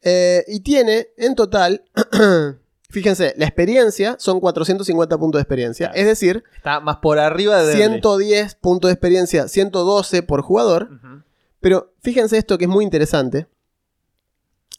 Eh, 0.01 0.43
y 0.47 0.59
tiene 0.59 1.07
en 1.17 1.33
total, 1.35 1.83
fíjense, 2.89 3.33
la 3.37 3.45
experiencia 3.45 4.15
son 4.19 4.39
450 4.39 5.17
puntos 5.17 5.39
de 5.39 5.43
experiencia. 5.43 5.87
Claro. 5.87 5.99
Es 6.01 6.05
decir, 6.07 6.43
Está 6.55 6.79
más 6.79 6.97
por 6.97 7.19
arriba 7.19 7.57
de 7.61 7.67
Deadly. 7.75 7.83
110 8.01 8.55
puntos 8.55 8.89
de 8.89 8.93
experiencia, 8.93 9.47
112 9.47 10.23
por 10.23 10.41
jugador. 10.41 10.89
Pero 11.59 11.93
fíjense 12.01 12.37
esto 12.37 12.57
que 12.57 12.65
es 12.65 12.69
muy 12.69 12.83
interesante. 12.83 13.47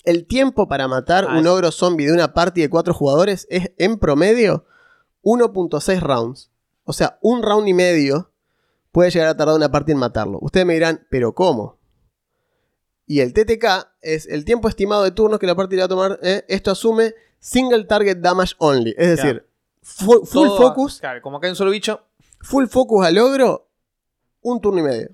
El 0.04 0.26
tiempo 0.26 0.68
para 0.68 0.86
matar 0.86 1.26
Ah, 1.28 1.38
un 1.38 1.46
ogro 1.48 1.72
zombie 1.72 2.06
de 2.06 2.12
una 2.12 2.32
party 2.32 2.60
de 2.60 2.70
4 2.70 2.94
jugadores 2.94 3.46
es 3.50 3.72
en 3.76 3.98
promedio 3.98 4.64
1.6 5.22 6.00
rounds. 6.00 6.50
O 6.84 6.92
sea, 6.92 7.18
un 7.22 7.42
round 7.42 7.66
y 7.66 7.74
medio 7.74 8.30
puede 8.92 9.10
llegar 9.10 9.28
a 9.28 9.36
tardar 9.36 9.56
una 9.56 9.70
party 9.70 9.92
en 9.92 9.98
matarlo. 9.98 10.38
Ustedes 10.40 10.64
me 10.64 10.74
dirán, 10.74 11.04
¿pero 11.10 11.34
cómo? 11.34 11.78
Y 13.04 13.20
el 13.20 13.32
TTK 13.32 13.88
es 14.00 14.26
el 14.26 14.44
tiempo 14.44 14.68
estimado 14.68 15.02
de 15.02 15.10
turnos 15.10 15.38
que 15.40 15.46
la 15.46 15.54
party 15.56 15.74
le 15.76 15.82
va 15.82 15.86
a 15.86 15.88
tomar. 15.88 16.20
¿eh? 16.22 16.44
Esto 16.48 16.70
asume 16.70 17.14
single 17.46 17.84
target 17.84 18.18
damage 18.18 18.54
only. 18.58 18.94
Es 18.98 19.08
decir, 19.16 19.46
fu- 19.82 20.24
full 20.26 20.48
Todo- 20.48 20.56
focus, 20.58 20.98
Claro, 21.00 21.22
como 21.22 21.38
que 21.40 21.46
hay 21.46 21.50
un 21.50 21.56
solo 21.56 21.70
bicho. 21.70 22.00
full 22.40 22.66
focus 22.66 23.06
al 23.06 23.16
ogro, 23.18 23.68
un 24.42 24.60
turno 24.60 24.80
y 24.80 24.82
medio. 24.82 25.08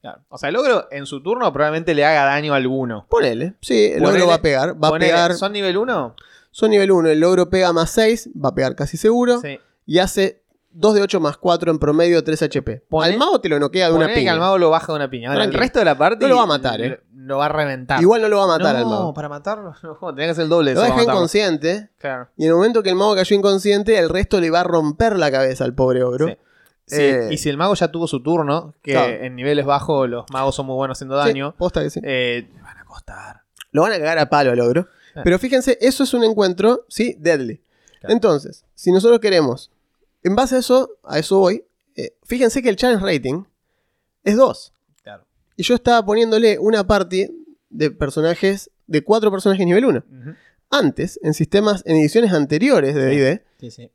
Claro. 0.00 0.22
O 0.28 0.38
sea, 0.38 0.48
el 0.48 0.56
ogro 0.56 0.88
en 0.90 1.04
su 1.06 1.22
turno 1.22 1.52
probablemente 1.52 1.94
le 1.94 2.04
haga 2.04 2.24
daño 2.24 2.52
a 2.54 2.56
alguno. 2.56 3.06
Ponele. 3.08 3.54
Sí, 3.60 3.86
el 3.92 4.02
Ponele- 4.02 4.16
ogro 4.16 4.26
va 4.28 4.34
a 4.34 4.42
pegar. 4.42 4.68
Va 4.82 4.88
a 4.88 4.90
Ponele, 4.90 5.12
pegar. 5.12 5.34
¿Son 5.34 5.52
nivel 5.52 5.76
1? 5.76 6.16
Son 6.50 6.70
nivel 6.70 6.90
1, 6.90 7.08
el 7.10 7.20
logro 7.20 7.48
pega 7.50 7.72
más 7.72 7.90
6, 7.90 8.30
va 8.34 8.48
a 8.50 8.54
pegar 8.54 8.74
casi 8.74 8.96
seguro. 8.96 9.40
Sí. 9.40 9.58
Y 9.86 9.98
hace 9.98 10.39
2 10.72 10.94
de 10.94 11.02
8 11.02 11.20
más 11.20 11.36
4 11.36 11.70
en 11.70 11.78
promedio, 11.78 12.22
3 12.22 12.42
HP. 12.42 12.84
Al 13.00 13.18
mago 13.18 13.40
te 13.40 13.48
lo 13.48 13.58
noquea 13.58 13.86
de 13.86 13.92
una 13.92 14.00
Ponele 14.04 14.14
que 14.14 14.20
piña. 14.20 14.32
al 14.34 14.40
mago 14.40 14.58
lo 14.58 14.70
baja 14.70 14.92
de 14.92 14.96
una 14.96 15.10
piña. 15.10 15.30
Ahora, 15.32 15.44
el 15.44 15.52
resto 15.52 15.78
de 15.80 15.84
la 15.84 15.98
parte 15.98 16.22
No 16.24 16.28
lo 16.28 16.36
va 16.36 16.42
a 16.42 16.46
matar, 16.46 16.80
eh. 16.80 17.00
Lo 17.14 17.38
va 17.38 17.46
a 17.46 17.48
reventar. 17.48 18.00
Igual 18.00 18.22
no 18.22 18.28
lo 18.28 18.38
va 18.38 18.44
a 18.44 18.58
matar 18.58 18.74
no, 18.74 18.78
al 18.80 18.86
mago. 18.86 19.14
para 19.14 19.28
matarlo, 19.28 19.74
no, 20.02 20.14
tenía 20.14 20.28
que 20.28 20.34
ser 20.34 20.44
el 20.44 20.50
doble. 20.50 20.70
de 20.70 20.74
Lo 20.76 20.82
deja 20.82 21.02
inconsciente. 21.02 21.90
Claro. 21.98 22.28
Y 22.36 22.44
en 22.44 22.48
el 22.50 22.54
momento 22.54 22.82
que 22.82 22.90
el 22.90 22.96
mago 22.96 23.14
cayó 23.14 23.36
inconsciente, 23.36 23.98
el 23.98 24.08
resto 24.08 24.40
le 24.40 24.50
va 24.50 24.60
a 24.60 24.64
romper 24.64 25.18
la 25.18 25.30
cabeza 25.30 25.64
al 25.64 25.74
pobre 25.74 26.02
ogro. 26.02 26.28
Sí. 26.28 26.36
Sí, 26.86 27.02
Eh, 27.02 27.28
y 27.30 27.38
si 27.38 27.48
el 27.48 27.56
mago 27.56 27.74
ya 27.74 27.88
tuvo 27.88 28.08
su 28.08 28.20
turno, 28.22 28.74
que 28.82 28.92
Claro. 28.92 29.12
en 29.12 29.36
niveles 29.36 29.64
bajos 29.64 30.08
los 30.08 30.24
magos 30.32 30.56
son 30.56 30.66
muy 30.66 30.74
buenos 30.74 30.98
haciendo 30.98 31.20
Sí, 31.22 31.28
daño, 31.28 31.54
posta 31.56 31.82
que 31.82 31.90
sí. 31.90 32.00
eh, 32.02 32.48
le 32.52 32.62
van 32.62 32.78
a 32.78 32.84
costar. 32.84 33.42
Lo 33.70 33.82
van 33.82 33.92
a 33.92 33.98
cagar 33.98 34.18
a 34.18 34.28
palo 34.28 34.50
al 34.50 34.58
ogro. 34.60 34.88
Pero 35.22 35.38
fíjense, 35.38 35.78
eso 35.80 36.02
es 36.04 36.14
un 36.14 36.24
encuentro, 36.24 36.84
¿sí? 36.88 37.14
Deadly. 37.18 37.62
Claro. 38.00 38.12
Entonces, 38.14 38.64
si 38.74 38.90
nosotros 38.90 39.20
queremos, 39.20 39.70
en 40.22 40.36
base 40.36 40.56
a 40.56 40.58
eso, 40.58 40.98
a 41.04 41.18
eso 41.18 41.38
voy, 41.38 41.64
eh, 41.96 42.16
fíjense 42.24 42.62
que 42.62 42.68
el 42.68 42.76
challenge 42.76 43.04
rating 43.04 43.44
es 44.24 44.36
2. 44.36 44.72
Claro. 45.02 45.26
Y 45.56 45.62
yo 45.62 45.74
estaba 45.74 46.04
poniéndole 46.04 46.58
una 46.58 46.86
party 46.86 47.28
de 47.70 47.90
personajes, 47.90 48.70
de 48.86 49.02
cuatro 49.02 49.30
personajes 49.30 49.64
nivel 49.64 49.84
1. 49.84 49.98
Ujú. 49.98 50.34
Antes, 50.70 51.18
en 51.22 51.34
sistemas, 51.34 51.82
en 51.86 51.96
ediciones 51.96 52.32
anteriores 52.32 52.94
de. 52.94 53.04
D&D, 53.06 53.44
Sí, 53.70 53.90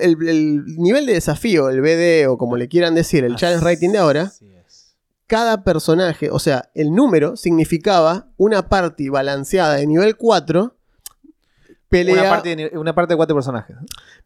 el, 0.00 0.28
el 0.28 0.64
nivel 0.76 1.06
de 1.06 1.14
desafío, 1.14 1.68
el 1.68 1.80
BD 1.80 2.28
o 2.28 2.38
como 2.38 2.56
le 2.56 2.68
quieran 2.68 2.94
decir, 2.94 3.24
el 3.24 3.36
challenge 3.36 3.64
rating 3.64 3.90
de 3.90 3.98
ahora, 3.98 4.32
cada 5.26 5.64
personaje, 5.64 6.30
o 6.30 6.38
sea, 6.38 6.70
el 6.74 6.92
número 6.92 7.36
significaba 7.36 8.28
una 8.36 8.68
party 8.68 9.08
balanceada 9.08 9.74
de 9.74 9.86
nivel 9.86 10.16
4 10.16 10.76
pelea, 11.88 12.22
Una 12.22 12.30
parte, 12.30 12.56
de, 12.56 12.78
una 12.78 12.94
parte 12.94 13.12
de 13.12 13.16
cuatro 13.16 13.36
personajes. 13.36 13.76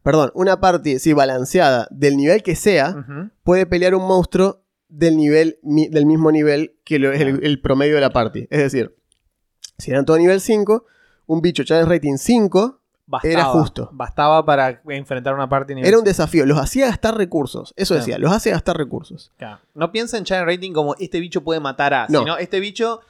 perdón, 0.03 0.31
una 0.33 0.59
party 0.59 0.99
sí 0.99 1.13
balanceada 1.13 1.87
del 1.91 2.17
nivel 2.17 2.41
que 2.43 2.55
sea, 2.55 3.05
puede 3.43 3.65
pelear 3.65 3.95
un 3.95 4.07
monstruo 4.07 4.63
del 4.87 5.17
nivel 5.17 5.59
mi- 5.61 5.87
del 5.87 6.05
mismo 6.05 6.31
nivel 6.31 6.75
que 6.83 6.97
lo 6.99 7.11
el, 7.11 7.61
promedio 7.61 7.95
de 7.95 8.01
la 8.01 8.09
party. 8.09 8.47
Es 8.49 8.59
decir, 8.59 8.95
si 9.77 9.91
eran 9.91 10.05
todo 10.05 10.17
nivel 10.17 10.41
5, 10.41 10.85
un 11.27 11.41
bicho 11.41 11.63
challenge 11.63 11.89
rating 11.93 12.17
5 12.17 12.75
Bastaba, 13.11 13.33
Era 13.33 13.43
justo. 13.45 13.89
Bastaba 13.91 14.45
para 14.45 14.81
enfrentar 14.87 15.33
una 15.33 15.49
parte 15.49 15.73
nivel 15.73 15.87
era 15.89 15.97
un 15.97 16.03
desafío, 16.03 16.45
los 16.45 16.59
hacía 16.59 16.85
gastar 16.85 17.17
recursos. 17.17 17.73
Eso 17.75 17.95
Claro. 17.95 18.05
decía, 18.05 18.19
los 18.19 18.31
hace 18.31 18.51
gastar 18.51 18.77
recursos. 18.77 19.31
Claro. 19.37 19.59
No 19.73 19.91
piensa 19.91 20.15
en 20.19 20.25
challenge 20.25 20.55
rating 20.55 20.73
como 20.73 20.93
este 20.99 21.19
bicho 21.19 21.43
puede 21.43 21.59
matar 21.59 21.91
a, 21.95 22.05
No. 22.07 22.19
sino 22.19 22.37
este 22.37 22.59
bicho 22.59 23.01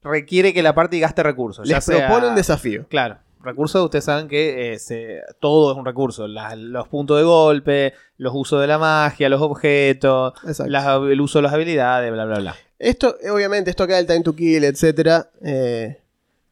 requiere 0.00 0.54
que 0.54 0.62
la 0.62 0.76
party 0.76 1.00
gaste 1.00 1.24
recursos. 1.24 1.68
ya 1.68 1.76
Les 1.76 1.84
sea- 1.84 2.06
propone 2.06 2.28
un 2.28 2.36
desafío. 2.36 2.86
Claro. 2.88 3.18
Recursos, 3.42 3.84
ustedes 3.84 4.04
saben 4.04 4.26
que 4.28 4.72
eh, 4.74 4.78
se- 4.78 5.20
todo 5.40 5.70
es 5.72 5.78
un 5.78 5.84
recurso. 5.84 6.26
Los 6.26 6.88
puntos 6.88 7.16
de 7.18 7.22
golpe, 7.24 7.94
los 8.16 8.32
usos 8.34 8.60
de 8.60 8.66
la 8.66 8.78
magia, 8.78 9.28
los 9.28 9.40
objetos, 9.40 10.32
las- 10.66 10.86
el 10.86 11.20
uso 11.20 11.38
de 11.38 11.42
las 11.44 11.52
habilidades, 11.52 12.10
bla, 12.12 12.24
bla, 12.24 12.38
bla. 12.40 12.56
Esto, 12.78 13.16
eh, 13.20 13.30
obviamente, 13.30 13.70
esto 13.70 13.84
acá 13.84 13.96
del 13.96 14.06
time 14.06 14.22
to 14.22 14.34
kill, 14.34 14.64
etcétera, 14.64 15.30
eh, 15.42 16.00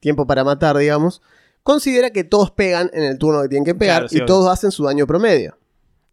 tiempo 0.01 0.27
para 0.27 0.45
matar, 0.45 0.77
digamos, 0.77 1.23
considera 1.63 2.11
que 2.11 2.23
todos 2.25 2.51
pegan 2.53 2.91
en 2.93 3.03
el 3.03 3.19
turno 3.19 3.43
que 3.43 3.49
tienen 3.49 3.65
que 3.65 3.75
pegar 3.75 3.97
Claro, 4.03 4.09
sí, 4.09 4.17
y 4.17 4.19
obvio. 4.21 4.27
todos 4.27 4.49
hacen 4.53 4.71
su 4.71 4.85
daño 4.85 5.07
promedio. 5.07 5.57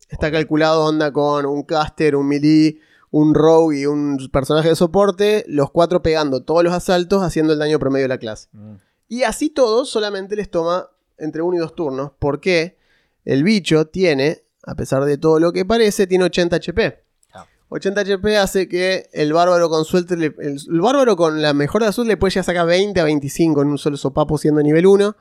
Está 0.10 0.32
calculado 0.32 0.86
onda 0.86 1.12
con 1.12 1.46
un 1.46 1.64
caster, 1.64 2.16
un 2.16 2.28
melee, 2.28 2.80
un 3.12 3.34
rogue 3.36 3.82
y 3.82 3.86
un 3.86 4.18
personaje 4.32 4.70
de 4.70 4.76
soporte, 4.76 5.44
los 5.48 5.70
cuatro 5.72 6.02
pegando 6.02 6.42
todos 6.44 6.64
los 6.64 6.74
asaltos 6.74 7.22
haciendo 7.24 7.54
el 7.54 7.60
daño 7.60 7.78
promedio 7.80 8.06
de 8.06 8.10
la 8.10 8.18
clase. 8.18 8.48
Mm. 8.54 8.74
Y 9.14 9.24
así 9.24 9.50
todos 9.50 9.90
solamente 9.90 10.36
les 10.36 10.50
toma 10.50 10.90
entre 11.18 11.42
uno 11.42 11.56
y 11.58 11.60
dos 11.60 11.76
turnos, 11.76 12.12
porque 12.20 12.78
el 13.26 13.44
bicho 13.44 13.86
tiene, 13.88 14.44
a 14.66 14.76
pesar 14.76 15.06
de 15.06 15.18
todo 15.18 15.40
lo 15.40 15.52
que 15.54 15.66
parece, 15.66 16.08
tiene 16.08 16.24
80 16.26 16.56
HP. 16.56 17.04
Claro. 17.32 17.48
80 17.70 18.02
HP 18.02 18.38
hace 18.38 18.68
que 18.68 19.10
el 19.14 19.32
bárbaro 19.34 19.70
con 19.70 19.86
suerte, 19.86 20.16
el, 20.16 20.24
el 20.40 20.82
bárbaro 20.82 21.16
con 21.16 21.42
la 21.42 21.54
mejor 21.54 21.82
de 21.84 21.90
azul 21.90 22.08
le 22.08 22.18
puede 22.18 22.34
ya 22.34 22.44
sacar 22.44 22.66
20 22.66 23.00
a 23.00 23.04
25 23.04 23.62
en 23.62 23.68
un 23.70 23.78
solo 23.78 23.98
sopapo 23.98 24.38
siendo 24.38 24.62
nivel 24.62 24.86
1. 24.88 25.16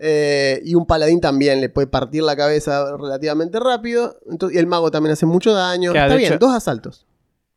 eh, 0.00 0.60
y 0.64 0.74
un 0.74 0.86
paladín 0.86 1.20
también 1.20 1.60
le 1.60 1.68
puede 1.68 1.86
partir 1.86 2.22
la 2.22 2.36
cabeza 2.36 2.96
relativamente 2.96 3.58
rápido. 3.60 4.18
Entonces, 4.30 4.56
y 4.56 4.58
el 4.58 4.66
mago 4.66 4.90
también 4.90 5.12
hace 5.12 5.26
mucho 5.26 5.52
daño. 5.52 5.92
Claro, 5.92 6.06
está 6.08 6.16
bien, 6.18 6.32
hecho- 6.34 6.38
dos 6.46 6.54
asaltos. 6.54 7.06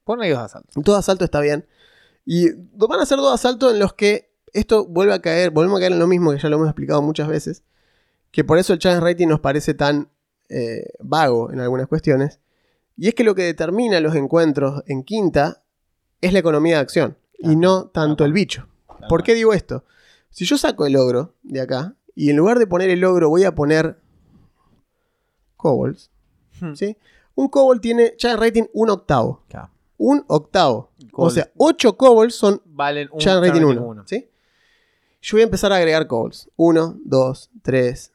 Ponle 0.03 0.29
dos 0.29 0.39
asaltos. 0.39 0.73
Dos 0.75 0.97
asaltos 0.97 1.25
está 1.25 1.39
bien. 1.41 1.65
Y 2.25 2.49
van 2.75 2.99
a 2.99 3.05
ser 3.05 3.17
dos 3.19 3.33
asaltos 3.33 3.73
en 3.73 3.79
los 3.79 3.93
que 3.93 4.31
esto 4.59 4.85
vuelve 4.85 5.13
a 5.13 5.21
caer, 5.21 5.51
volvemos 5.51 5.77
a 5.77 5.81
caer 5.81 5.91
en 5.93 5.99
lo 5.99 6.07
mismo 6.07 6.31
que 6.31 6.37
ya 6.39 6.49
lo 6.49 6.55
hemos 6.57 6.67
explicado 6.67 7.01
muchas 7.01 7.27
veces. 7.27 7.63
Que 8.31 8.43
por 8.43 8.57
eso 8.57 8.73
el 8.73 8.79
challenge 8.79 9.03
rating 9.05 9.27
nos 9.27 9.39
parece 9.39 9.73
tan 9.73 10.09
eh, 10.49 10.85
vago 10.99 11.51
en 11.51 11.59
algunas 11.59 11.87
cuestiones. 11.87 12.39
Y 12.97 13.07
es 13.07 13.15
que 13.15 13.23
lo 13.23 13.35
que 13.35 13.43
determina 13.43 13.99
los 13.99 14.15
encuentros 14.15 14.83
en 14.87 15.03
quinta 15.03 15.63
es 16.21 16.33
la 16.33 16.39
economía 16.39 16.75
de 16.75 16.81
acción. 16.81 17.17
Y 17.39 17.55
no 17.55 17.87
tanto 17.87 18.25
el 18.25 18.33
bicho. 18.33 18.67
¿Por 19.09 19.23
qué 19.23 19.35
digo 19.35 19.53
esto? 19.53 19.85
Si 20.29 20.45
yo 20.45 20.57
saco 20.57 20.85
el 20.85 20.95
ogro 20.95 21.35
de 21.43 21.61
acá 21.61 21.95
y 22.15 22.29
en 22.31 22.37
lugar 22.37 22.57
de 22.59 22.67
poner 22.67 22.89
el 22.89 23.03
ogro 23.03 23.29
voy 23.29 23.43
a 23.43 23.53
poner 23.55 23.99
kobolds, 25.55 26.11
Hmm. 26.59 26.73
¿sí? 26.73 26.97
Un 27.35 27.49
kobold 27.49 27.81
tiene 27.81 28.15
challenge 28.17 28.43
rating 28.43 28.63
un 28.73 28.89
octavo. 28.89 29.43
Un 29.97 30.23
octavo. 30.27 30.89
O 31.13 31.29
sea, 31.29 31.51
8 31.57 31.95
kobolds 31.97 32.33
son 32.35 32.61
Valen 32.65 33.09
un 33.11 33.19
challenge 33.19 33.47
rating 33.49 33.61
challenge 33.61 33.79
1. 33.81 33.87
uno. 33.91 34.03
¿sí? 34.07 34.27
Yo 35.21 35.35
voy 35.35 35.41
a 35.41 35.45
empezar 35.45 35.71
a 35.73 35.77
agregar 35.77 36.07
kobolds. 36.07 36.49
1, 36.55 36.99
2, 37.03 37.49
3, 37.61 38.11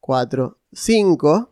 4, 0.00 0.58
5, 0.72 1.50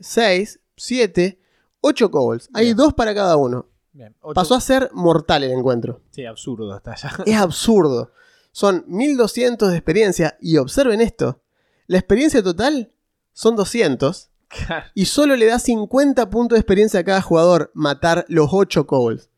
6, 0.00 0.60
7, 0.76 1.38
8 1.80 2.10
kobolds. 2.10 2.48
Hay 2.54 2.66
Bien. 2.66 2.76
dos 2.76 2.94
para 2.94 3.14
cada 3.14 3.36
uno. 3.36 3.66
Bien. 3.92 4.14
Ocho- 4.20 4.34
Pasó 4.34 4.54
a 4.54 4.60
ser 4.60 4.90
mortal 4.92 5.44
el 5.44 5.52
encuentro. 5.52 6.00
Sí, 6.10 6.24
absurdo 6.24 6.72
hasta 6.72 6.92
allá. 6.92 7.10
Es 7.26 7.36
absurdo. 7.36 8.12
Son 8.52 8.84
1200 8.88 9.70
de 9.70 9.76
experiencia. 9.76 10.36
Y 10.40 10.56
observen 10.56 11.00
esto. 11.00 11.40
La 11.86 11.98
experiencia 11.98 12.42
total 12.42 12.92
son 13.32 13.56
200. 13.56 14.30
Claro. 14.48 14.86
Y 14.94 15.04
solo 15.04 15.36
le 15.36 15.46
da 15.46 15.58
50 15.58 16.30
puntos 16.30 16.56
de 16.56 16.60
experiencia 16.60 17.00
a 17.00 17.04
cada 17.04 17.20
jugador 17.22 17.70
matar 17.74 18.24
los 18.28 18.48
8 18.52 18.86
kobolds. 18.86 19.28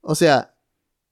O 0.00 0.14
sea, 0.14 0.54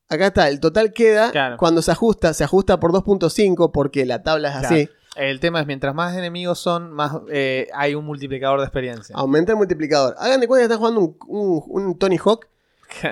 acá 0.09 0.27
está. 0.29 0.49
El 0.49 0.61
total 0.61 0.93
queda 0.93 1.31
Claro. 1.31 1.57
cuando 1.57 1.83
se 1.83 1.91
ajusta. 1.93 2.33
Se 2.35 2.45
ajusta 2.45 2.79
por 2.81 2.93
2.5 2.93 3.71
porque 3.73 4.05
la 4.07 4.23
tabla 4.23 4.51
es 4.51 4.65
así. 4.67 4.89
El 5.17 5.39
tema 5.39 5.61
es, 5.61 5.67
mientras 5.67 5.95
más 5.95 6.17
enemigos 6.17 6.59
son, 6.59 6.91
más 6.91 7.13
eh, 7.31 7.69
hay 7.75 7.95
un 7.95 8.05
multiplicador 8.05 8.59
de 8.59 8.67
experiencia. 8.67 9.15
Aumenta 9.17 9.53
el 9.53 9.59
multiplicador. 9.59 10.17
Hagan 10.19 10.41
de 10.41 10.49
cuenta 10.49 10.63
que 10.63 10.65
están 10.75 10.79
jugando 10.79 11.01
un, 11.01 11.17
un- 11.29 11.85
un 11.87 11.99
Tony 11.99 12.17
Hawk 12.19 12.47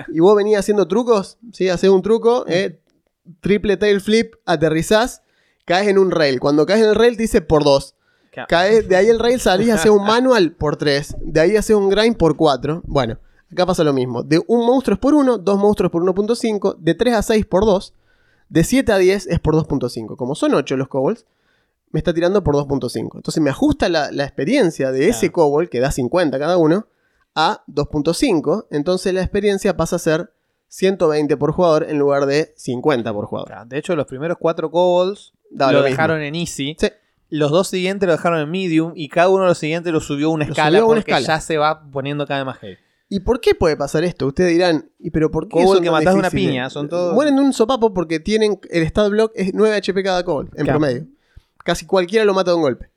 y 0.09 0.19
vos 0.19 0.35
venías 0.35 0.59
haciendo 0.59 0.87
trucos. 0.87 1.37
¿sí? 1.53 1.69
Haces 1.69 1.89
un 1.89 2.01
truco, 2.01 2.43
eh, 2.47 2.79
triple 3.39 3.77
tail 3.77 4.01
flip, 4.01 4.33
aterrizás, 4.45 5.21
caes 5.65 5.87
en 5.87 5.97
un 5.97 6.11
rail. 6.11 6.39
Cuando 6.41 6.65
caes 6.65 6.81
en 6.81 6.89
el 6.89 6.95
rail 6.95 7.15
te 7.15 7.23
dice 7.23 7.41
por 7.41 7.63
2. 7.63 7.95
Claro. 8.31 8.47
Caes, 8.49 8.89
de 8.89 8.95
ahí 8.97 9.07
el 9.07 9.19
rail 9.19 9.39
salís 9.39 9.69
a 9.69 9.75
hacer 9.75 9.91
un 9.91 10.03
manual 10.05 10.51
por 10.53 10.75
3. 10.75 11.15
De 11.21 11.39
ahí 11.39 11.55
haces 11.55 11.75
un 11.75 11.87
grind 11.89 12.17
por 12.17 12.35
4. 12.35 12.81
Bueno, 12.85 13.17
acá 13.53 13.65
pasa 13.65 13.83
lo 13.83 13.93
mismo. 13.93 14.21
De 14.23 14.41
un 14.47 14.65
monstruo 14.65 14.93
es 14.95 14.99
por 14.99 15.13
1, 15.15 15.37
dos 15.39 15.57
monstruos 15.57 15.91
por 15.91 16.03
1.5, 16.03 16.75
de 16.77 16.93
3 16.93 17.13
a 17.15 17.21
6 17.21 17.45
por 17.45 17.65
2, 17.65 17.93
de 18.49 18.63
7 18.63 18.91
a 18.91 18.97
10 18.97 19.27
es 19.27 19.39
por 19.39 19.55
2.5. 19.55 20.15
Como 20.17 20.35
son 20.35 20.53
8 20.53 20.77
los 20.77 20.87
kobolds, 20.87 21.25
me 21.91 21.99
está 21.99 22.13
tirando 22.13 22.43
por 22.43 22.55
2.5. 22.55 23.15
Entonces 23.15 23.41
me 23.41 23.49
ajusta 23.49 23.87
la, 23.89 24.11
la 24.11 24.23
experiencia 24.23 24.91
de 24.91 25.09
ese 25.09 25.27
Claro. 25.31 25.33
kobold, 25.33 25.69
que 25.69 25.79
da 25.79 25.91
50 25.91 26.37
cada 26.39 26.57
uno, 26.57 26.87
a 27.35 27.63
2.5. 27.67 28.67
Entonces 28.71 29.13
la 29.13 29.21
experiencia 29.21 29.75
pasa 29.77 29.95
a 29.95 29.99
ser 29.99 30.31
120 30.67 31.37
por 31.37 31.51
jugador 31.51 31.85
en 31.87 31.99
lugar 31.99 32.25
de 32.25 32.53
50 32.57 33.13
por 33.13 33.25
jugador. 33.25 33.47
Claro, 33.47 33.65
De 33.65 33.77
hecho, 33.77 33.95
los 33.95 34.07
primeros 34.07 34.37
cuatro 34.39 34.71
kobolds 34.71 35.33
Daba 35.51 35.71
lo, 35.71 35.79
lo 35.79 35.85
dejaron 35.85 36.21
en 36.21 36.33
easy. 36.35 36.75
Sí. 36.79 36.87
Los 37.29 37.51
dos 37.51 37.67
siguientes 37.67 38.05
lo 38.07 38.13
dejaron 38.13 38.39
en 38.39 38.49
medium 38.51 38.91
y 38.95 39.07
cada 39.09 39.29
uno 39.29 39.43
de 39.43 39.49
los 39.49 39.57
siguientes 39.57 39.91
lo 39.93 39.99
subió 39.99 40.29
una 40.31 40.45
Lo 40.45 40.51
escala 40.51 40.69
subió 40.79 40.85
una 40.87 40.95
porque 41.01 41.11
escala. 41.11 41.27
ya 41.27 41.41
se 41.41 41.57
va 41.57 41.83
poniendo 41.91 42.25
cada 42.27 42.39
vez 42.41 42.45
más 42.47 42.57
heavy. 42.59 42.77
¿Y 43.15 43.19
por 43.19 43.39
qué 43.41 43.53
puede 43.53 43.77
pasar 43.77 44.03
esto? 44.03 44.25
Ustedes 44.25 44.51
dirán, 44.51 44.89
¿y 44.97 45.11
pero 45.11 45.29
por 45.29 45.47
qué 45.47 45.63
son 45.67 45.83
que 45.83 45.91
matás 45.91 46.13
de 46.15 46.19
una 46.19 46.31
piña, 46.31 46.69
son 46.71 46.89
todos- 46.89 47.13
Mueren 47.13 47.35
de 47.35 47.41
un 47.43 47.53
sopapo 47.53 47.93
porque 47.93 48.19
tienen 48.19 48.59
el 48.71 48.87
stat 48.87 49.11
block 49.11 49.31
es 49.35 49.53
9 49.53 49.75
HP 49.75 50.01
cada 50.01 50.23
kobold 50.25 50.49
en 50.57 50.63
Claro. 50.65 50.79
promedio. 50.79 51.07
Casi 51.63 51.85
cualquiera 51.85 52.25
lo 52.25 52.33
mata 52.33 52.49
de 52.51 52.55
un 52.57 52.63
golpe. 52.63 52.89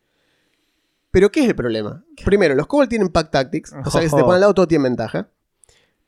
Pero 1.11 1.31
¿qué 1.31 1.41
es 1.41 1.49
el 1.49 1.55
problema? 1.55 2.03
Primero, 2.25 2.55
los 2.55 2.67
kobold 2.67 2.89
tienen 2.89 3.11
pack 3.11 3.31
tactics, 3.31 3.73
o 3.85 3.91
sea 3.91 4.01
que 4.01 4.09
si 4.09 4.17
te 4.17 4.23
ponen 4.23 4.35
al 4.37 4.41
lado 4.41 4.55
todo 4.55 4.67
tiene 4.67 4.85
ventaja. 4.85 5.29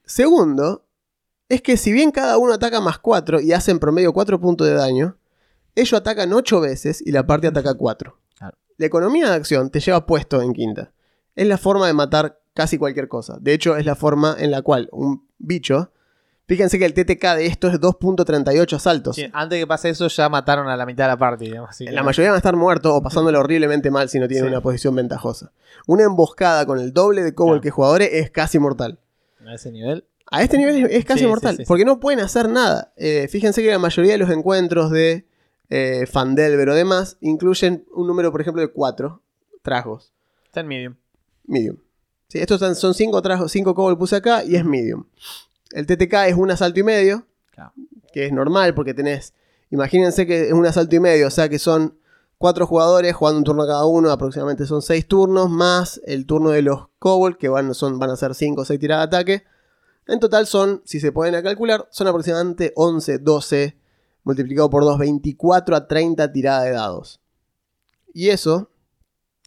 Segundo, 0.05 0.87
es 1.51 1.61
que 1.63 1.77
si 1.77 1.93
bien 1.93 2.11
cada 2.11 2.39
uno 2.39 2.55
ataca 2.55 2.81
más 2.81 2.99
4 2.99 3.41
y 3.41 3.53
hacen 3.53 3.79
promedio 3.79 4.13
4 4.15 4.41
puntos 4.41 4.67
de 4.67 4.75
daño, 4.75 5.19
ellos 5.75 5.93
atacan 6.01 6.33
8 6.33 6.61
veces 6.61 7.03
y 7.05 7.13
la 7.13 7.27
parte 7.27 7.47
ataca 7.47 7.75
4. 7.75 8.19
Claro. 8.39 8.57
La 8.79 8.87
economía 8.87 9.29
de 9.29 9.35
acción 9.37 9.71
te 9.71 9.81
lleva 9.81 10.07
puesto 10.07 10.41
en 10.41 10.53
quinta. 10.55 10.93
Es 11.37 11.47
la 11.47 11.59
forma 11.59 11.87
de 11.87 11.93
matar 11.93 12.38
casi 12.59 12.77
cualquier 12.77 13.07
cosa. 13.07 13.39
De 13.41 13.53
hecho, 13.53 13.77
es 13.77 13.87
la 13.87 13.95
forma 13.95 14.35
en 14.37 14.51
la 14.51 14.63
cual 14.63 14.89
un 14.91 15.29
bicho. 15.39 15.93
Fíjense 16.49 16.77
que 16.77 16.87
el 16.87 16.93
TTK 16.93 17.37
de 17.37 17.47
esto 17.47 17.69
es 17.69 17.79
2.38 17.81 18.75
asaltos. 18.75 19.15
Sí, 19.15 19.27
antes 19.33 19.61
que 19.61 19.67
pase 19.69 19.91
eso, 19.91 20.09
ya 20.09 20.29
mataron 20.29 20.67
a 20.69 20.77
la 20.77 20.85
mitad 20.85 21.05
de 21.05 21.09
la 21.11 21.17
party. 21.17 21.45
digamos, 21.45 21.71
así 21.71 21.85
que- 21.85 21.93
La 21.93 22.03
mayoría 22.03 22.31
van 22.31 22.35
a 22.35 22.39
estar 22.39 22.57
muertos 22.57 22.91
o 22.93 23.01
pasándolo 23.01 23.39
horriblemente 23.39 23.93
mal 23.93 24.09
si 24.09 24.19
no 24.19 24.27
tienen 24.27 24.47
Sí. 24.47 24.51
una 24.51 24.61
posición 24.61 24.93
ventajosa. 24.97 25.53
Una 25.87 26.03
emboscada 26.03 26.67
con 26.67 26.81
el 26.81 26.93
doble 26.93 27.23
de 27.23 27.33
Claro. 27.33 27.61
que 27.61 27.71
jugadores 27.71 28.09
es 28.13 28.31
casi 28.33 28.59
mortal. 28.59 28.99
A 29.47 29.55
ese 29.55 29.71
nivel. 29.71 30.05
A 30.33 30.43
este 30.43 30.59
nivel 30.59 30.85
es, 30.87 30.91
es 30.91 31.05
casi 31.05 31.21
Sí, 31.21 31.27
mortal, 31.27 31.63
porque 31.69 31.85
no 31.85 32.01
pueden 32.01 32.19
hacer 32.21 32.49
nada. 32.49 32.93
Eh, 32.97 33.29
fíjense 33.31 33.63
que 33.63 33.71
la 33.71 33.79
mayoría 33.79 34.13
de 34.13 34.19
los 34.19 34.31
encuentros 34.31 34.91
de 34.91 35.27
eh, 35.71 36.07
Fandelver 36.11 36.71
o 36.71 36.75
demás 36.75 37.19
incluyen 37.21 37.85
un 37.95 38.07
número, 38.09 38.33
por 38.33 38.41
ejemplo, 38.41 38.61
de 38.63 38.69
4 38.69 39.23
trasgos. 39.63 40.13
Está 40.47 40.61
en 40.61 40.67
medium. 40.67 40.95
Medium. 41.47 41.77
Sí, 42.29 42.39
estos 42.39 42.61
son- 42.61 42.75
son 42.75 42.95
5 42.95 43.23
trasgos, 43.23 43.51
5 43.53 43.75
kobold 43.75 43.99
puse 43.99 44.17
acá 44.17 44.45
y 44.45 44.57
es 44.57 44.65
medium. 44.65 45.05
El 45.73 45.87
TTK 45.87 46.29
es 46.29 46.35
un 46.37 46.51
asalto 46.51 46.81
y 46.81 46.83
medio, 46.83 47.27
Claro. 47.53 47.73
que 48.13 48.27
es 48.27 48.33
normal 48.33 48.75
porque 48.75 48.95
tenés, 48.95 49.35
imagínense 49.71 50.27
que 50.27 50.49
es 50.49 50.53
un 50.53 50.67
asalto 50.67 50.95
y 50.97 51.01
medio, 51.01 51.27
o 51.27 51.31
sea 51.31 51.49
que 51.49 51.59
son 51.59 51.99
cuatro 52.37 52.67
jugadores 52.67 53.15
jugando 53.15 53.39
un 53.39 53.45
turno 53.45 53.67
cada 53.67 53.85
uno, 53.87 54.11
aproximadamente 54.11 54.67
son 54.67 54.83
seis 54.83 55.07
turnos, 55.09 55.49
más 55.51 56.01
el 56.05 56.27
turno 56.27 56.51
de 56.51 56.63
los 56.63 56.89
kobold, 56.99 57.37
que 57.37 57.49
van, 57.49 57.75
son, 57.75 57.99
van 57.99 58.11
a 58.11 58.17
ser 58.17 58.35
5 58.35 58.63
o 58.63 58.65
6 58.65 58.79
tiradas 58.79 59.11
de 59.11 59.17
ataque. 59.17 59.45
En 60.07 60.21
total 60.21 60.47
son, 60.47 60.81
si 60.85 61.01
se 61.01 61.13
pueden 61.13 61.43
calcular, 61.43 61.87
son 61.91 62.07
aproximadamente 62.07 62.73
11, 62.77 63.19
12, 63.19 63.77
multiplicado 64.25 64.71
por 64.71 64.85
2, 64.85 64.99
24 64.99 65.77
a 65.77 65.87
30 65.89 66.31
tiradas 66.33 66.65
de 66.65 66.71
dados. 66.73 67.21
Y 68.15 68.29
eso 68.29 68.71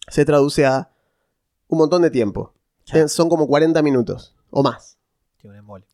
se 0.09 0.25
traduce 0.25 0.65
a 0.65 0.91
un 1.67 1.77
montón 1.79 2.01
de 2.03 2.11
tiempo. 2.11 2.53
Eh, 2.93 3.07
Son 3.07 3.29
como 3.29 3.47
40 3.47 3.81
minutos 3.81 4.35
o 4.49 4.63
más. 4.63 4.97
Tiene 5.37 5.55
un 5.55 5.59
embole. 5.59 5.85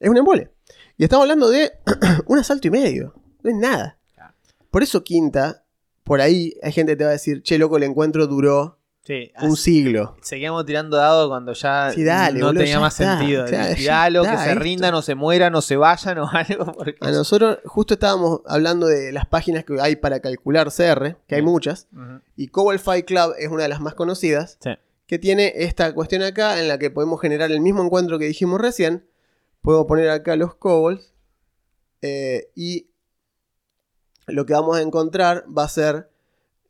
Es 0.00 0.08
un 0.08 0.16
embole. 0.16 0.50
Y 0.96 1.04
estamos 1.04 1.24
hablando 1.24 1.48
de 1.50 1.72
un 2.26 2.38
asalto 2.38 2.68
y 2.68 2.70
medio. 2.70 3.14
No 3.42 3.50
es 3.50 3.56
nada. 3.56 3.98
Claro. 4.14 4.34
Por 4.70 4.82
eso, 4.82 5.02
quinta, 5.04 5.64
por 6.04 6.20
ahí 6.20 6.54
hay 6.62 6.72
gente 6.72 6.92
que 6.92 6.96
te 6.96 7.04
va 7.04 7.10
a 7.10 7.14
decir, 7.14 7.42
che, 7.42 7.58
loco, 7.58 7.76
el 7.76 7.82
encuentro 7.82 8.26
duró 8.26 8.78
Sí, 9.06 9.30
un 9.42 9.54
siglo. 9.58 10.16
seguíamos 10.22 10.64
tirando 10.64 10.96
dados 10.96 11.28
cuando 11.28 11.52
ya 11.52 11.90
Sí, 11.92 12.02
dale, 12.04 12.40
no 12.40 12.46
boludo, 12.46 12.60
tenía 12.62 12.76
ya 12.76 12.80
más 12.80 12.98
está. 12.98 13.18
sentido. 13.18 13.44
Claro, 13.44 13.74
Tiralo, 13.74 14.22
que 14.22 14.36
se 14.38 14.48
esto. 14.48 14.58
rindan 14.60 14.94
o 14.94 15.02
se 15.02 15.14
mueran 15.14 15.54
o 15.54 15.60
se 15.60 15.76
vayan 15.76 16.18
o 16.20 16.28
algo. 16.32 16.72
Porque... 16.72 16.96
A 17.02 17.10
nosotros, 17.10 17.58
justo 17.66 17.94
estábamos 17.94 18.40
hablando 18.46 18.86
de 18.86 19.12
las 19.12 19.26
páginas 19.26 19.64
que 19.66 19.78
hay 19.78 19.96
para 19.96 20.20
calcular 20.20 20.68
CR, 20.72 21.16
que 21.26 21.34
hay 21.34 21.42
Sí. 21.42 21.46
muchas, 21.46 21.86
y 22.34 22.48
Cobalt 22.48 22.80
Fight 22.80 23.04
Club 23.06 23.34
es 23.38 23.48
una 23.50 23.64
de 23.64 23.68
las 23.68 23.80
más 23.80 23.94
conocidas, 23.94 24.56
Sí. 24.62 24.70
Que 25.06 25.18
tiene 25.18 25.52
esta 25.56 25.92
cuestión 25.94 26.22
acá 26.22 26.60
en 26.60 26.68
la 26.68 26.78
que 26.78 26.90
podemos 26.90 27.20
generar 27.20 27.50
el 27.52 27.60
mismo 27.60 27.82
encuentro 27.82 28.18
que 28.18 28.26
dijimos 28.26 28.60
recién. 28.60 29.06
Puedo 29.60 29.86
poner 29.86 30.10
acá 30.10 30.36
los 30.36 30.54
kobolds 30.54 31.14
eh, 32.02 32.50
y 32.54 32.90
lo 34.26 34.46
que 34.46 34.54
vamos 34.54 34.76
a 34.76 34.82
encontrar 34.82 35.44
va 35.46 35.64
a 35.64 35.68
ser 35.68 36.10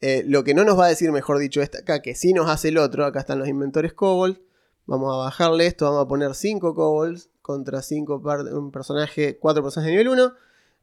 eh, 0.01 0.23
lo 0.27 0.45
que 0.45 0.55
no 0.55 0.65
nos 0.65 0.79
va 0.79 0.87
a 0.87 0.89
decir, 0.89 1.11
mejor 1.13 1.39
dicho, 1.39 1.63
esta 1.63 1.79
acá, 1.79 2.03
que 2.03 2.15
sí 2.15 2.33
nos 2.33 2.49
hace 2.51 2.69
el 2.69 2.79
otro. 2.79 3.05
Acá 3.07 3.21
están 3.21 3.39
los 3.39 3.49
inventores 3.49 3.95
kobold. 3.95 4.39
Vamos 4.87 5.15
a 5.15 5.17
bajarle 5.17 5.67
esto, 5.67 5.87
vamos 5.87 6.05
a 6.05 6.09
poner 6.09 6.35
5 6.35 6.75
kobolds 6.75 7.31
contra 7.41 7.81
5 7.81 8.23
un 8.53 8.71
personaje, 8.71 9.39
4 9.39 9.63
personajes 9.63 9.91
de 9.91 10.05
nivel 10.05 10.09
1. 10.09 10.35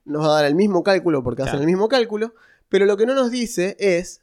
Nos 0.06 0.26
va 0.26 0.32
a 0.32 0.36
dar 0.42 0.46
el 0.46 0.56
mismo 0.56 0.82
cálculo 0.82 1.24
porque 1.24 1.44
hacen 1.44 1.60
el 1.60 1.68
mismo 1.68 1.88
cálculo. 1.88 2.34
Pero 2.68 2.86
lo 2.86 2.98
que 2.98 3.06
no 3.06 3.14
nos 3.14 3.30
dice 3.30 3.76
es 3.78 4.22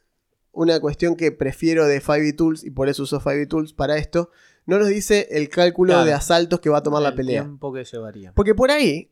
una 0.58 0.80
cuestión 0.80 1.14
que 1.16 1.30
prefiero 1.32 1.86
de 1.86 2.00
5e 2.02 2.34
Tools 2.36 2.64
y 2.64 2.70
por 2.70 2.88
eso 2.88 3.04
uso 3.04 3.20
5e 3.20 3.46
Tools 3.48 3.72
para 3.72 3.96
esto. 3.96 4.30
No 4.66 4.78
nos 4.78 4.88
dice 4.88 5.28
el 5.30 5.48
cálculo 5.48 5.92
Claro. 5.94 6.06
de 6.06 6.12
asaltos 6.12 6.60
que 6.60 6.68
va 6.68 6.78
a 6.78 6.82
tomar 6.82 7.00
la 7.02 7.10
El 7.10 7.14
pelea. 7.14 7.42
tiempo 7.42 7.72
que 7.72 7.84
llevaría. 7.84 8.32
Porque 8.34 8.54
por 8.54 8.70
ahí 8.70 9.10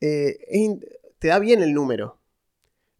eh, 0.00 0.36
es 0.48 0.70
te 1.18 1.28
da 1.28 1.38
bien 1.38 1.62
el 1.62 1.72
número. 1.72 2.18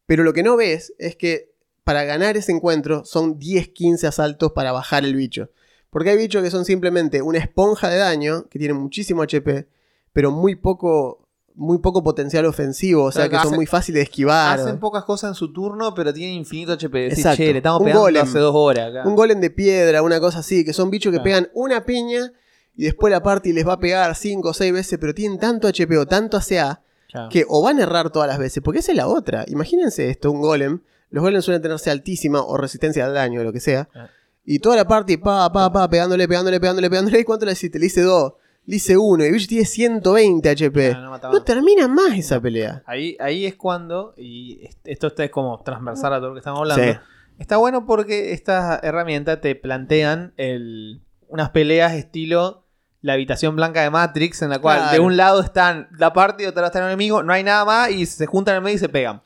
Pero 0.07 0.25
lo 0.25 0.33
que 0.33 0.43
no 0.43 0.57
ves 0.57 0.95
es 0.99 1.17
que 1.17 1.53
para 1.85 2.05
ganar 2.05 2.37
ese 2.37 2.53
encuentro 2.53 3.05
son 3.05 3.39
10-15 3.39 4.05
asaltos 4.07 4.53
para 4.53 4.73
bajar 4.73 5.05
el 5.05 5.15
bicho. 5.15 5.51
Porque 5.91 6.11
hay 6.11 6.17
bichos 6.17 6.43
que 6.43 6.51
son 6.51 6.65
simplemente 6.65 7.21
una 7.23 7.39
esponja 7.39 7.91
de 7.91 7.99
daño, 7.99 8.49
que 8.49 8.59
tienen 8.59 8.77
muchísimo 8.79 9.23
HP, 9.23 9.69
pero 10.13 10.31
muy 10.31 10.55
poco, 10.55 11.22
muy 11.55 11.79
poco 11.79 12.03
potencial 12.03 12.45
ofensivo. 12.47 13.05
O 13.05 13.13
sea 13.13 13.29
Claro, 13.29 13.31
que 13.31 13.37
son 13.37 13.47
hacen- 13.49 13.57
muy 13.57 13.67
fáciles 13.67 13.99
de 14.01 14.03
esquivar. 14.05 14.59
Hacen 14.61 14.79
pocas 14.81 15.05
cosas 15.05 15.31
en 15.31 15.35
su 15.35 15.53
turno, 15.53 15.95
pero 15.95 16.13
tienen 16.13 16.37
infinito 16.37 16.73
HP. 16.73 16.99
Decís, 16.99 17.19
Exacto. 17.19 17.37
che, 17.39 17.53
le 17.53 17.59
estamos 17.59 17.81
Un 17.81 17.85
pegando 17.87 18.03
golem. 18.03 18.23
hace 18.23 18.39
dos 18.39 18.55
horas 18.55 18.91
acá. 18.91 19.09
Un 19.09 19.15
golem 19.17 19.41
de 19.41 19.51
piedra, 19.51 20.03
una 20.03 20.21
cosa 20.21 20.39
así, 20.41 20.65
que 20.65 20.73
son 20.73 20.91
bichos 20.91 21.11
que 21.11 21.17
Claro. 21.19 21.25
pegan 21.25 21.51
una 21.55 21.85
piña 21.85 22.33
y 22.77 22.85
después 22.85 23.11
la 23.11 23.23
party 23.23 23.53
les 23.53 23.67
va 23.67 23.75
a 23.75 23.79
pegar 23.81 24.15
5 24.15 24.49
o 24.51 24.55
6 24.55 24.73
veces, 24.73 24.99
pero 25.01 25.15
tienen 25.15 25.39
tanto 25.39 25.69
HP 25.69 25.97
o 25.99 26.07
tanto 26.07 26.37
ACA 26.39 26.83
Claro. 27.11 27.29
que 27.29 27.45
o 27.49 27.63
van 27.63 27.79
a 27.79 27.83
errar 27.83 28.11
todas 28.11 28.29
las 28.29 28.39
veces, 28.39 28.63
porque 28.65 28.79
esa 28.81 28.93
es 28.93 28.97
la 28.97 29.07
otra. 29.09 29.45
Imagínense 29.49 30.09
esto, 30.09 30.31
un 30.31 30.41
golem. 30.41 30.81
Los 31.11 31.23
golems 31.23 31.45
suelen 31.45 31.61
tenerse 31.61 31.91
altísima 31.91 32.41
o 32.43 32.57
resistencia 32.57 33.05
al 33.05 33.13
daño 33.13 33.43
o 33.43 33.45
lo 33.45 33.53
que 33.53 33.61
sea. 33.61 33.91
Ah. 33.95 34.09
Y 34.47 34.61
toda 34.61 34.77
la 34.77 34.89
party, 34.89 35.19
pa, 35.19 35.53
pa, 35.53 35.71
pa, 35.71 35.89
pegándole, 35.91 36.27
pegándole, 36.27 36.59
pegándole, 36.59 36.89
pegándole. 36.89 37.21
¿Y 37.21 37.25
cuánto 37.25 37.45
le 37.45 37.53
hiciste? 37.53 37.79
Le 37.79 37.87
hice 37.87 38.01
2, 38.01 38.33
hice 38.67 38.97
1. 38.97 39.25
Y 39.25 39.33
bicho 39.33 39.47
tiene 39.49 39.65
120 39.65 40.49
HP. 40.51 40.93
Ah, 40.97 41.21
no 41.33 41.43
termina 41.43 41.89
más 41.89 42.17
esa 42.17 42.41
pelea. 42.41 42.83
Ahí, 42.87 43.17
ahí 43.21 43.47
es 43.47 43.55
cuando, 43.57 44.15
y 44.17 44.65
est- 44.65 44.81
esto 44.87 45.07
está 45.09 45.25
es 45.25 45.31
como 45.31 45.61
transversal 45.63 46.15
a 46.15 46.19
todo 46.19 46.29
lo 46.29 46.35
que 46.35 46.39
estamos 46.41 46.61
hablando. 46.61 46.85
Sí. 46.85 46.99
Está 47.39 47.57
bueno 47.57 47.87
porque 47.87 48.33
estas 48.33 48.83
herramientas 48.83 49.41
te 49.41 49.55
plantean 49.57 50.33
el, 50.37 51.03
unas 51.29 51.51
peleas 51.51 51.93
estilo 51.95 52.61
la 53.01 53.15
habitación 53.15 53.57
blanca 53.57 53.83
de 53.83 53.91
Matrix, 53.91 54.43
en 54.43 54.51
la 54.51 54.61
cual 54.61 54.79
Claro. 54.79 54.93
de 54.93 55.01
un 55.01 55.17
lado 55.17 55.41
están 55.41 55.89
la 55.99 56.13
parte 56.13 56.43
y 56.43 56.47
de 56.47 56.51
otro 56.51 56.61
lado 56.61 56.69
está 56.69 56.79
el 56.79 56.85
enemigo, 56.87 57.25
no 57.25 57.33
hay 57.33 57.43
nada 57.43 57.65
más 57.65 57.91
y 57.91 58.07
se 58.07 58.27
juntan 58.27 58.55
en 58.57 58.63
medio 58.63 58.77
y 58.77 58.79
se 58.79 58.89
pegan. 58.89 59.23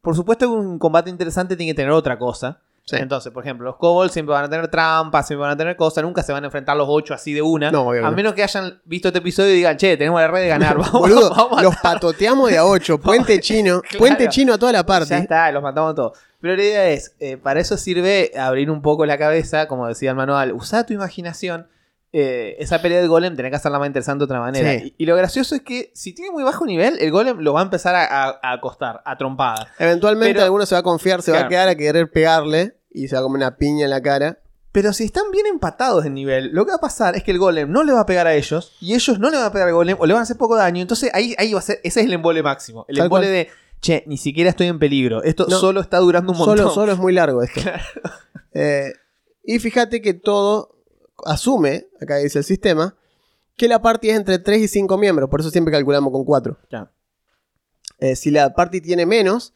Por 0.00 0.16
supuesto 0.16 0.46
que 0.46 0.52
un 0.52 0.80
combate 0.80 1.10
interesante 1.10 1.54
tiene 1.56 1.70
que 1.70 1.76
tener 1.76 1.92
otra 1.92 2.18
cosa. 2.18 2.60
Sí. 2.84 2.96
Entonces, 2.96 3.32
por 3.32 3.44
ejemplo, 3.44 3.66
los 3.66 3.76
kobolds 3.76 4.12
siempre 4.12 4.32
van 4.32 4.44
a 4.44 4.50
tener 4.50 4.68
trampas, 4.68 5.26
siempre 5.26 5.42
van 5.42 5.52
a 5.52 5.56
tener 5.56 5.76
cosas, 5.76 6.02
nunca 6.02 6.22
se 6.22 6.32
van 6.32 6.42
a 6.42 6.46
enfrentar 6.46 6.76
los 6.76 6.88
ocho 6.90 7.14
así 7.14 7.32
de 7.32 7.40
una. 7.40 7.70
No, 7.70 7.90
a 7.90 8.00
no. 8.00 8.12
menos 8.12 8.34
que 8.34 8.42
hayan 8.42 8.80
visto 8.84 9.08
este 9.08 9.20
episodio 9.20 9.50
y 9.50 9.56
digan, 9.56 9.76
che, 9.76 9.96
tenemos 9.96 10.20
la 10.20 10.28
red 10.28 10.40
de 10.40 10.48
ganar. 10.48 10.76
Vamos, 10.78 10.92
Boludo, 10.92 11.30
vamos 11.36 11.58
a 11.58 11.62
los 11.62 11.76
patoteamos 11.82 12.50
de 12.50 12.58
a 12.58 12.64
8. 12.64 12.98
Puente 12.98 13.38
chino. 13.40 13.80
Claro. 13.82 13.98
Puente 13.98 14.28
chino 14.28 14.54
a 14.54 14.58
toda 14.58 14.72
la 14.72 14.84
party. 14.84 15.10
Ya 15.10 15.18
está, 15.18 15.52
los 15.52 15.62
matamos 15.62 15.94
todos. 15.94 16.18
Pero 16.40 16.56
la 16.56 16.62
idea 16.62 16.88
es, 16.88 17.14
eh, 17.20 17.36
para 17.36 17.60
eso 17.60 17.76
sirve 17.76 18.32
abrir 18.36 18.70
un 18.70 18.82
poco 18.82 19.04
la 19.06 19.18
cabeza, 19.18 19.68
como 19.68 19.86
decía 19.86 20.10
el 20.10 20.16
manual, 20.16 20.52
usá 20.52 20.84
tu 20.84 20.92
imaginación. 20.92 21.68
Eh, 22.12 22.56
esa 22.58 22.82
pelea 22.82 22.98
del 22.98 23.08
golem 23.08 23.36
tenés 23.36 23.50
que 23.50 23.56
hacerla 23.56 23.78
más 23.78 23.86
interesante 23.86 24.20
de 24.22 24.24
otra 24.24 24.40
manera. 24.40 24.72
Sí. 24.80 24.94
Y, 24.98 25.04
y 25.04 25.06
lo 25.06 25.14
gracioso 25.16 25.54
es 25.54 25.62
que 25.62 25.92
si 25.94 26.12
tiene 26.12 26.32
muy 26.32 26.42
bajo 26.42 26.66
nivel, 26.66 26.96
el 27.00 27.10
golem 27.12 27.38
lo 27.38 27.52
va 27.52 27.60
a 27.60 27.62
empezar 27.64 27.94
a, 27.94 28.04
a- 28.04 28.40
a 28.42 28.52
acostar, 28.52 29.00
a 29.04 29.16
trompadas. 29.16 29.66
Eventualmente 29.78 30.34
Pero- 30.34 30.44
alguno 30.44 30.66
se 30.66 30.74
va 30.74 30.80
a 30.80 30.82
confiar, 30.82 31.22
se 31.22 31.30
va 31.30 31.36
a 31.38 31.40
Claro. 31.42 31.50
quedar 31.50 31.68
a 31.68 31.74
querer 31.76 32.10
pegarle 32.10 32.76
y 32.90 33.06
se 33.08 33.14
va 33.14 33.20
a 33.20 33.22
comer 33.22 33.36
una 33.38 33.56
piña 33.56 33.84
en 33.84 33.90
la 33.90 34.02
cara. 34.02 34.38
Pero 34.72 34.92
si 34.92 35.04
están 35.04 35.30
bien 35.32 35.46
empatados 35.46 36.04
en 36.04 36.14
nivel, 36.14 36.50
lo 36.52 36.64
que 36.64 36.70
va 36.70 36.76
a 36.76 36.80
pasar 36.80 37.16
es 37.16 37.22
que 37.24 37.30
el 37.32 37.38
golem 37.38 37.70
no 37.70 37.82
le 37.84 37.92
va 37.92 38.00
a 38.00 38.06
pegar 38.06 38.26
a 38.26 38.34
ellos 38.34 38.76
y 38.80 38.94
ellos 38.94 39.18
no 39.18 39.30
le 39.30 39.36
van 39.36 39.46
a 39.46 39.52
pegar 39.52 39.68
al 39.68 39.74
golem 39.74 39.96
o 39.98 40.06
le 40.06 40.12
van 40.12 40.20
a 40.20 40.22
hacer 40.24 40.36
poco 40.36 40.56
daño. 40.56 40.80
Entonces 40.82 41.10
ahí, 41.14 41.34
ahí 41.38 41.52
va 41.52 41.58
a 41.60 41.62
ser, 41.62 41.80
ese 41.84 42.00
es 42.00 42.06
el 42.06 42.12
embole 42.12 42.42
máximo. 42.42 42.84
El 42.88 42.96
Tal 42.96 43.06
embole 43.06 43.26
cual. 43.26 43.32
de, 43.32 43.48
che, 43.80 44.04
ni 44.06 44.16
siquiera 44.16 44.50
estoy 44.50 44.66
en 44.68 44.78
peligro. 44.80 45.22
Esto 45.22 45.46
No. 45.48 45.58
solo 45.58 45.80
está 45.80 45.98
durando 45.98 46.32
un 46.32 46.38
montón. 46.38 46.56
Solo, 46.58 46.70
solo 46.70 46.92
es 46.92 46.98
muy 46.98 47.12
largo 47.12 47.42
esto. 47.42 47.60
Eh, 48.52 48.92
y 49.44 49.58
fíjate 49.60 50.02
que 50.02 50.12
todo 50.14 50.76
asume, 51.24 51.86
acá 52.00 52.16
dice 52.16 52.38
el 52.38 52.44
sistema, 52.44 52.96
que 53.56 53.68
la 53.68 53.82
party 53.82 54.10
es 54.10 54.16
entre 54.16 54.38
3 54.38 54.62
y 54.62 54.68
5 54.68 54.96
miembros, 54.98 55.28
por 55.28 55.40
eso 55.40 55.50
siempre 55.50 55.72
calculamos 55.72 56.12
con 56.12 56.24
4. 56.24 56.58
Ya. 56.70 56.90
si 58.16 58.30
la 58.30 58.54
party 58.54 58.80
tiene 58.80 59.06
menos, 59.06 59.54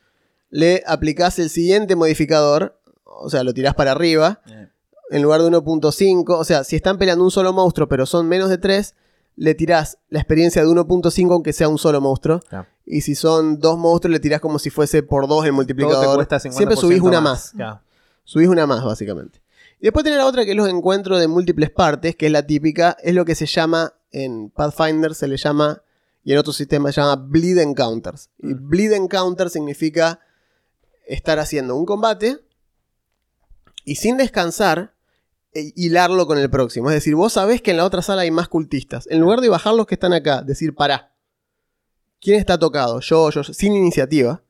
le 0.51 0.83
aplicás 0.87 1.39
el 1.39 1.51
siguiente 1.51 1.97
modificador, 1.97 2.79
o 3.05 3.31
sea, 3.31 3.43
lo 3.45 3.55
tirás 3.55 3.75
para 3.75 3.93
arriba, 3.93 4.41
Eh, 4.47 4.69
en 5.11 5.23
lugar 5.23 5.43
de 5.43 5.49
1.5, 5.49 6.39
o 6.39 6.45
sea, 6.45 6.65
si 6.65 6.77
están 6.77 6.99
peleando 6.99 7.25
un 7.25 7.31
solo 7.31 7.53
monstruo, 7.53 7.89
pero 7.89 8.07
son 8.07 8.27
menos 8.27 8.49
de 8.49 8.59
3, 8.59 8.95
le 9.37 9.55
tirás 9.55 9.99
la 10.09 10.19
experiencia 10.19 10.63
de 10.63 10.69
1.5 10.69 11.33
aunque 11.33 11.53
sea 11.53 11.69
un 11.69 11.79
solo 11.79 12.01
monstruo. 12.01 12.41
Y 12.87 13.03
si 13.03 13.15
son 13.15 13.59
dos 13.59 13.79
monstruos, 13.79 14.13
le 14.13 14.21
tirás 14.21 14.41
como 14.41 14.59
si 14.59 14.71
fuese 14.71 15.03
por 15.03 15.29
2 15.29 15.47
el 15.47 15.53
multiplicador. 15.53 16.17
cuesta 16.17 16.39
50% 16.39 16.53
Siempre 16.53 16.77
subís 16.77 17.01
una 17.01 17.21
más. 17.21 17.51
Claro. 17.51 17.81
Subís 18.25 18.49
una 18.49 18.67
más, 18.67 18.83
básicamente. 18.85 19.41
Y 19.85 19.89
después 19.89 20.03
tenés 20.03 20.19
la 20.19 20.25
otra 20.25 20.47
que 20.47 20.53
es 20.53 20.57
los 20.57 20.67
encuentros 20.71 21.21
de 21.21 21.29
múltiples 21.29 21.69
partes, 21.69 22.17
que 22.17 22.25
es 22.25 22.33
la 22.33 22.47
típica, 22.47 22.97
es 23.03 23.15
lo 23.15 23.27
que 23.27 23.35
se 23.35 23.45
llama, 23.45 23.93
en 24.13 24.49
Pathfinder 24.49 25.15
se 25.15 25.29
le 25.29 25.37
llama, 25.37 25.83
y 26.23 26.33
en 26.33 26.39
otros 26.39 26.57
sistemas 26.57 26.95
se 26.95 27.03
llama 27.03 27.17
Bleed 27.17 27.59
Encounters. 27.59 28.31
Y 28.39 28.55
Mm. 28.55 28.69
Bleed 28.71 28.93
Encounter 28.95 29.51
significa 29.51 30.21
estar 31.07 31.39
haciendo 31.39 31.77
un 31.77 31.85
combate 31.85 32.39
y 33.85 33.97
sin 33.97 34.17
descansar, 34.17 34.95
e- 35.53 35.75
hilarlo 35.77 36.27
con 36.27 36.39
el 36.39 36.49
próximo. 36.49 36.89
Es 36.89 36.95
decir, 36.95 37.15
vos 37.15 37.35
sabés 37.35 37.61
que 37.61 37.73
en 37.73 37.77
la 37.77 37.85
otra 37.85 38.01
sala 38.01 38.23
hay 38.23 38.31
más 38.31 38.49
cultistas. 38.49 39.07
En 39.11 39.21
lugar 39.21 39.43
de 39.43 39.51
bajar 39.51 39.75
los 39.75 39.85
que 39.87 39.97
están 39.97 40.15
acá, 40.15 40.41
decir, 40.41 40.75
pará. 40.75 41.13
¿Quién 42.23 42.39
está 42.41 42.59
tocado? 42.59 43.01
Yo, 43.01 43.29
yo, 43.29 43.43
yo, 43.43 43.53
sin 43.53 43.75
iniciativa. 43.75 44.43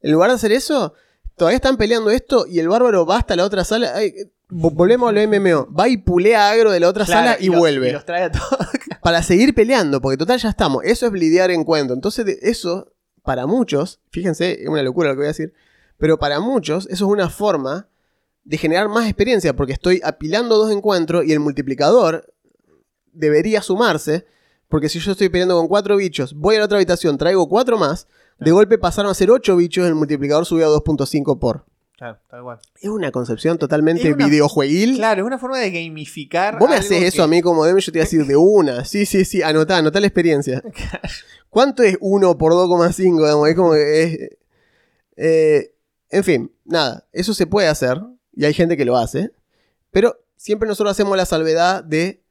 En 0.00 0.12
lugar 0.12 0.30
de 0.30 0.36
hacer 0.36 0.50
eso, 0.52 0.94
todavía 1.36 1.56
están 1.56 1.76
peleando 1.76 2.08
esto 2.08 2.46
y 2.46 2.58
el 2.58 2.68
bárbaro 2.70 3.04
va 3.04 3.18
hasta 3.18 3.36
la 3.36 3.44
otra 3.44 3.64
sala. 3.64 3.92
Ay, 3.94 4.14
volvemos 4.48 5.08
a 5.08 5.12
lo 5.12 5.20
MMO. 5.28 5.72
Va 5.74 5.88
y 5.88 5.96
pulea 5.98 6.50
agro 6.50 6.70
de 6.70 6.80
la 6.80 6.88
otra 6.88 7.04
Claro, 7.04 7.28
sala 7.30 7.36
y, 7.40 7.48
vuelve. 7.48 7.90
Y 7.90 7.92
los 7.92 8.04
trae 8.04 8.24
a 8.24 8.32
todos. 8.32 8.48
Para 9.02 9.22
seguir 9.22 9.54
peleando, 9.54 10.00
porque 10.00 10.16
total 10.16 10.38
ya 10.38 10.48
estamos. 10.50 10.82
Eso 10.84 11.06
es 11.06 11.12
lidiar 11.12 11.50
encuentro. 11.50 11.94
Entonces, 11.94 12.24
de- 12.26 12.38
eso, 12.42 12.92
para 13.22 13.46
muchos, 13.46 14.00
fíjense, 14.10 14.62
es 14.62 14.68
una 14.68 14.82
locura 14.82 15.08
lo 15.08 15.14
que 15.14 15.18
voy 15.18 15.26
a 15.26 15.28
decir, 15.28 15.52
pero 15.96 16.18
para 16.18 16.40
muchos, 16.40 16.84
eso 16.86 17.06
es 17.06 17.10
una 17.10 17.28
forma 17.30 17.88
de 18.44 18.56
generar 18.58 18.88
más 18.88 19.04
experiencia, 19.06 19.54
porque 19.54 19.72
estoy 19.72 20.00
apilando 20.04 20.56
dos 20.56 20.70
encuentros 20.72 21.24
y 21.26 21.32
el 21.32 21.40
multiplicador 21.40 22.32
debería 23.12 23.62
sumarse, 23.62 24.26
porque 24.68 24.88
si 24.88 24.98
yo 25.00 25.12
estoy 25.12 25.28
peleando 25.28 25.56
con 25.56 25.68
cuatro 25.68 25.96
bichos, 25.96 26.34
voy 26.34 26.56
a 26.56 26.60
la 26.60 26.64
otra 26.66 26.78
habitación, 26.78 27.18
traigo 27.18 27.48
cuatro 27.48 27.78
más, 27.78 28.06
de 28.38 28.50
golpe 28.50 28.78
pasaron 28.78 29.10
a 29.10 29.14
ser 29.14 29.30
ocho 29.30 29.56
bichos, 29.56 29.86
el 29.86 29.94
multiplicador 29.94 30.46
subió 30.46 30.66
a 30.66 30.76
2.5 30.78 31.38
por. 31.38 31.64
Claro, 31.98 32.16
tal 32.30 32.42
cual. 32.44 32.60
Es 32.80 32.88
una 32.88 33.10
concepción 33.10 33.58
totalmente 33.58 34.12
una- 34.12 34.24
videojueguil. 34.26 34.94
Claro, 34.96 35.22
es 35.22 35.26
una 35.26 35.38
forma 35.38 35.58
de 35.58 35.70
gamificar. 35.72 36.56
Vos 36.58 36.70
me 36.70 36.76
haces 36.76 37.02
eso 37.02 37.16
que- 37.16 37.22
a 37.22 37.26
mí 37.26 37.42
como 37.42 37.64
DM, 37.66 37.80
yo 37.80 37.92
te 37.92 37.98
voy 37.98 38.02
a 38.02 38.04
decir 38.04 38.24
de 38.24 38.36
una. 38.36 38.84
Sí, 38.84 39.04
sí, 39.04 39.24
sí, 39.24 39.42
anotá, 39.42 39.78
anotá 39.78 39.98
la 39.98 40.06
experiencia. 40.06 40.62
¿Cuánto 41.50 41.82
es 41.82 41.96
1 42.00 42.38
por 42.38 42.52
2,5? 42.52 43.18
digamos? 43.24 43.48
Es 43.48 43.54
como 43.56 43.72
que 43.72 44.02
es... 44.04 44.30
eh, 45.16 45.74
en 46.10 46.24
fin, 46.24 46.52
nada, 46.64 47.04
eso 47.12 47.34
se 47.34 47.46
puede 47.46 47.66
hacer 47.68 48.00
y 48.32 48.44
hay 48.44 48.54
gente 48.54 48.76
que 48.76 48.84
lo 48.84 48.96
hace, 48.96 49.32
pero 49.90 50.16
siempre 50.36 50.68
nosotros 50.68 50.92
hacemos 50.92 51.16
la 51.16 51.26
salvedad 51.26 51.82
de 51.82 52.22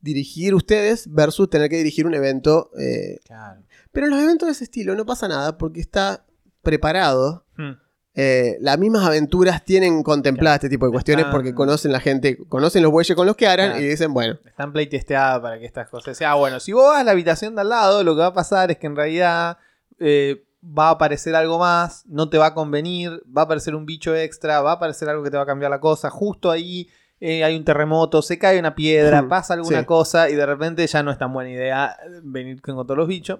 dirigir 0.00 0.54
ustedes 0.54 1.12
versus 1.12 1.50
tener 1.50 1.68
que 1.68 1.76
dirigir 1.78 2.06
un 2.06 2.14
evento. 2.14 2.70
eh, 2.78 3.18
Claro. 3.24 3.60
pero 3.92 4.06
en 4.06 4.12
los 4.12 4.22
eventos 4.22 4.46
de 4.46 4.52
ese 4.52 4.64
estilo 4.64 4.94
no 4.94 5.04
pasa 5.04 5.26
nada 5.26 5.58
porque 5.58 5.80
está 5.80 6.24
preparado. 6.62 7.44
Hmm. 7.56 7.72
Eh, 8.14 8.56
las 8.60 8.76
mismas 8.76 9.06
aventuras 9.06 9.64
tienen 9.64 10.02
contempladas 10.02 10.56
este 10.56 10.68
tipo 10.68 10.84
de 10.86 10.92
cuestiones 10.92 11.26
Están- 11.26 11.32
porque 11.32 11.54
conocen 11.54 11.92
la 11.92 12.00
gente, 12.00 12.36
conocen 12.48 12.82
los 12.82 12.90
bueyes 12.90 13.14
con 13.16 13.24
los 13.26 13.36
que 13.36 13.46
harán 13.46 13.70
Claro. 13.70 13.84
y 13.84 13.88
dicen, 13.88 14.12
bueno, 14.12 14.36
Están 14.44 14.72
playtesteadas 14.72 15.40
para 15.40 15.58
que 15.60 15.64
estas 15.66 15.88
cosas. 15.88 16.16
sea 16.16 16.34
bueno, 16.34 16.58
si 16.58 16.72
vos 16.72 16.86
vas 16.88 17.00
a 17.00 17.04
la 17.04 17.12
habitación 17.12 17.54
de 17.54 17.60
al 17.60 17.68
lado, 17.68 18.02
lo 18.02 18.14
que 18.16 18.20
va 18.20 18.26
a 18.26 18.34
pasar 18.34 18.70
es 18.72 18.78
que 18.78 18.88
en 18.88 18.96
realidad 18.96 19.58
eh, 20.00 20.42
va 20.62 20.88
a 20.88 20.90
aparecer 20.92 21.34
algo 21.36 21.58
más, 21.58 22.04
no 22.06 22.28
te 22.28 22.36
va 22.38 22.46
a 22.46 22.54
convenir, 22.54 23.22
va 23.36 23.42
a 23.42 23.44
aparecer 23.44 23.74
un 23.76 23.86
bicho 23.86 24.14
extra, 24.16 24.60
va 24.60 24.72
a 24.72 24.74
aparecer 24.74 25.08
algo 25.08 25.22
que 25.22 25.30
te 25.30 25.36
va 25.36 25.44
a 25.44 25.46
cambiar 25.46 25.70
la 25.70 25.78
cosa. 25.80 26.10
Justo 26.10 26.50
ahí 26.50 26.88
eh, 27.20 27.44
hay 27.44 27.54
un 27.56 27.64
terremoto, 27.64 28.22
se 28.22 28.38
cae 28.38 28.58
una 28.58 28.74
piedra, 28.74 29.28
pasa 29.28 29.54
alguna 29.54 29.80
sí. 29.80 29.84
cosa 29.86 30.30
y 30.30 30.34
de 30.34 30.46
repente 30.46 30.86
ya 30.86 31.02
no 31.02 31.10
es 31.12 31.18
tan 31.18 31.32
buena 31.32 31.50
idea 31.50 31.96
venir 32.22 32.60
con 32.62 32.74
todos 32.86 32.96
los 32.96 33.06
bichos. 33.06 33.38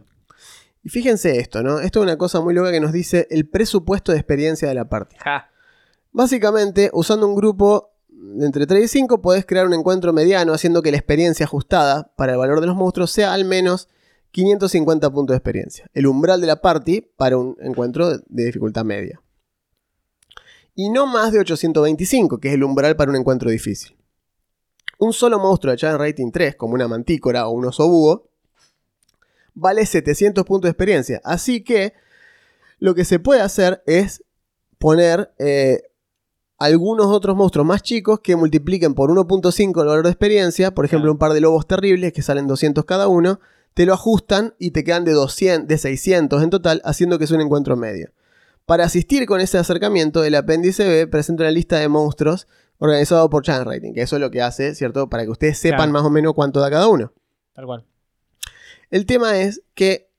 Y 0.83 0.89
fíjense 0.89 1.39
esto, 1.39 1.63
¿no? 1.63 1.81
Esto 1.81 2.01
es 2.01 2.05
una 2.05 2.17
cosa 2.17 2.41
muy 2.41 2.55
loca 2.55 2.73
que 2.73 2.81
nos 2.81 2.93
dice 2.93 3.27
el 3.31 3.49
presupuesto 3.49 4.13
de 4.13 4.19
experiencia 4.19 4.69
de 4.69 4.75
la 4.75 4.89
party. 4.89 5.17
Ja. 5.19 5.51
Básicamente, 6.13 6.91
usando 6.93 7.27
un 7.27 7.35
grupo 7.35 7.91
de 8.09 8.47
entre 8.47 8.67
3 8.67 8.85
y 8.85 8.89
5, 8.89 9.21
podés 9.21 9.47
crear 9.47 9.67
un 9.67 9.75
encuentro 9.75 10.13
mediano 10.13 10.53
haciendo 10.53 10.83
que 10.83 10.91
la 10.91 10.97
experiencia 10.97 11.45
ajustada 11.45 12.13
para 12.17 12.33
el 12.33 12.39
valor 12.39 12.61
de 12.61 12.67
los 12.67 12.77
monstruos 12.77 13.11
sea 13.11 13.33
al 13.33 13.45
menos 13.45 13.89
550 14.33 15.11
puntos 15.11 15.35
de 15.35 15.39
experiencia. 15.39 15.87
El 15.93 16.07
umbral 16.07 16.41
de 16.41 16.47
la 16.47 16.61
party 16.61 17.03
para 17.17 17.37
un 17.37 17.57
encuentro 17.61 18.19
de 18.19 18.45
dificultad 18.45 18.85
media. 18.85 19.21
Y 20.75 20.91
no 20.91 21.07
más 21.07 21.33
de 21.33 21.41
825, 21.41 22.39
que 22.39 22.49
es 22.49 22.55
el 22.55 22.65
umbral 22.65 22.97
para 22.97 23.11
un 23.11 23.17
encuentro 23.17 23.51
difícil. 23.51 23.97
Un 24.99 25.13
solo 25.13 25.39
monstruo 25.39 25.73
echado 25.73 25.95
en 25.95 26.01
rating 26.01 26.31
3, 26.31 26.57
como 26.57 26.75
una 26.75 26.89
mantícora 26.89 27.49
o 27.49 27.51
un 27.51 27.67
oso 27.67 27.89
búho, 27.89 28.30
vale 29.55 29.87
700 29.87 30.45
puntos 30.45 30.69
de 30.69 30.71
experiencia. 30.71 31.21
Así 31.25 31.63
que 31.63 31.95
lo 32.79 32.95
que 32.95 33.05
se 33.05 33.19
puede 33.19 33.41
hacer 33.41 33.83
es 33.87 34.25
poner 34.79 35.33
eh, 35.39 35.83
algunos 36.59 37.07
otros 37.07 37.37
monstruos 37.37 37.67
más 37.67 37.83
chicos 37.83 38.21
que 38.21 38.37
multipliquen 38.37 38.95
por 38.95 39.11
1.5 39.11 39.81
el 39.81 39.87
valor 39.89 40.05
de 40.05 40.11
experiencia. 40.11 40.75
Por 40.75 40.85
ejemplo, 40.85 41.11
un 41.13 41.19
par 41.19 41.33
de 41.33 41.41
lobos 41.41 41.67
terribles 41.67 42.13
que 42.13 42.23
salen 42.23 42.47
200 42.47 42.85
cada 42.85 43.09
uno. 43.09 43.41
Te 43.75 43.87
lo 43.87 43.95
ajustan 43.95 44.55
y 44.59 44.73
te 44.73 44.83
quedan 44.83 45.05
de, 45.05 45.13
200, 45.13 45.69
de 45.69 45.79
600 45.79 46.43
en 46.43 46.51
total, 46.51 46.83
haciendo 46.85 47.19
que 47.19 47.27
sea 47.27 47.37
un 47.37 47.43
encuentro 47.43 47.77
medio. 47.77 48.11
Para 48.67 48.85
asistir 48.85 49.27
con 49.27 49.41
ese 49.41 49.59
acercamiento, 49.59 50.25
el 50.25 50.35
apéndice 50.35 50.87
B 50.89 51.07
presenta 51.07 51.45
una 51.45 51.51
lista 51.51 51.79
de 51.79 51.89
monstruos 51.89 52.47
organizado 52.79 53.29
por 53.31 53.43
Chance 53.45 53.65
Rating, 53.65 53.93
que 53.93 54.03
eso 54.03 54.17
es 54.17 54.21
lo 54.21 54.31
que 54.31 54.43
hace, 54.43 54.75
¿cierto? 54.75 55.09
Para 55.09 55.25
que 55.25 55.31
ustedes 55.31 55.59
sepan 55.59 55.79
Claro. 55.79 55.93
más 55.93 56.03
o 56.05 56.11
menos 56.11 56.35
cuánto 56.35 56.61
da 56.61 56.71
cada 56.71 56.89
uno. 56.89 57.13
Tal 57.53 57.67
cual. 57.67 57.85
El 58.91 59.07
tema 59.07 59.39
es 59.41 59.63
que 59.75 60.11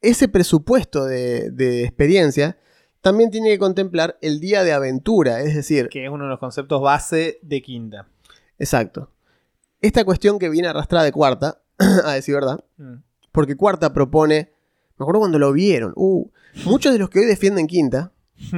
ese 0.00 0.28
presupuesto 0.28 1.04
de, 1.04 1.50
de 1.50 1.84
experiencia 1.84 2.58
también 3.00 3.30
tiene 3.30 3.50
que 3.50 3.58
contemplar 3.58 4.18
el 4.22 4.40
día 4.40 4.64
de 4.64 4.72
aventura, 4.72 5.40
es 5.42 5.54
decir, 5.54 5.88
Que 5.88 6.04
es 6.04 6.10
uno 6.10 6.24
de 6.24 6.30
los 6.30 6.38
conceptos 6.38 6.80
base 6.80 7.38
de 7.42 7.62
Quinta. 7.62 8.08
exacto. 8.58 9.10
Esta 9.80 10.04
cuestión 10.04 10.38
que 10.38 10.48
viene 10.48 10.68
arrastrada 10.68 11.04
de 11.04 11.12
cuarta, 11.12 11.60
a 12.04 12.12
decir 12.12 12.34
verdad, 12.34 12.64
Mm. 12.78 12.94
porque 13.32 13.56
cuarta 13.56 13.92
propone, 13.92 14.52
me 14.98 15.04
acuerdo 15.04 15.20
cuando 15.20 15.38
lo 15.38 15.52
vieron, 15.52 15.92
uh, 15.96 16.26
muchos 16.64 16.92
de 16.92 16.98
los 16.98 17.10
que 17.10 17.18
hoy 17.20 17.26
defienden 17.26 17.66
quinta, 17.66 18.12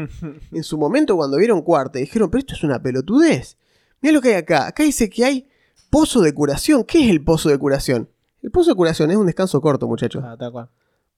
en 0.53 0.63
su 0.63 0.79
momento 0.79 1.17
cuando 1.17 1.37
vieron 1.39 1.63
cuarta 1.63 1.99
dijeron, 1.99 2.31
pero 2.31 2.41
esto 2.41 2.55
es 2.55 2.63
una 2.63 2.81
pelotudez. 2.83 3.57
Mira 4.01 4.13
lo 4.15 4.21
que 4.21 4.29
hay 4.29 4.35
acá, 4.35 4.67
acá 4.69 4.83
dice 4.85 5.09
que 5.11 5.25
hay 5.25 5.49
pozo 5.91 6.21
de 6.21 6.33
curación, 6.35 6.85
¿qué 6.85 7.05
es 7.05 7.11
el 7.11 7.23
pozo 7.25 7.49
de 7.49 7.59
curación? 7.59 8.09
El 8.47 8.53
pozo 8.53 8.71
de 8.71 8.77
curación 8.77 9.11
es 9.11 9.17
un 9.17 9.27
descanso 9.27 9.61
corto, 9.61 9.89
muchachos. 9.89 10.23
Ah, 10.25 10.37
tal 10.39 10.53
cual. 10.53 10.69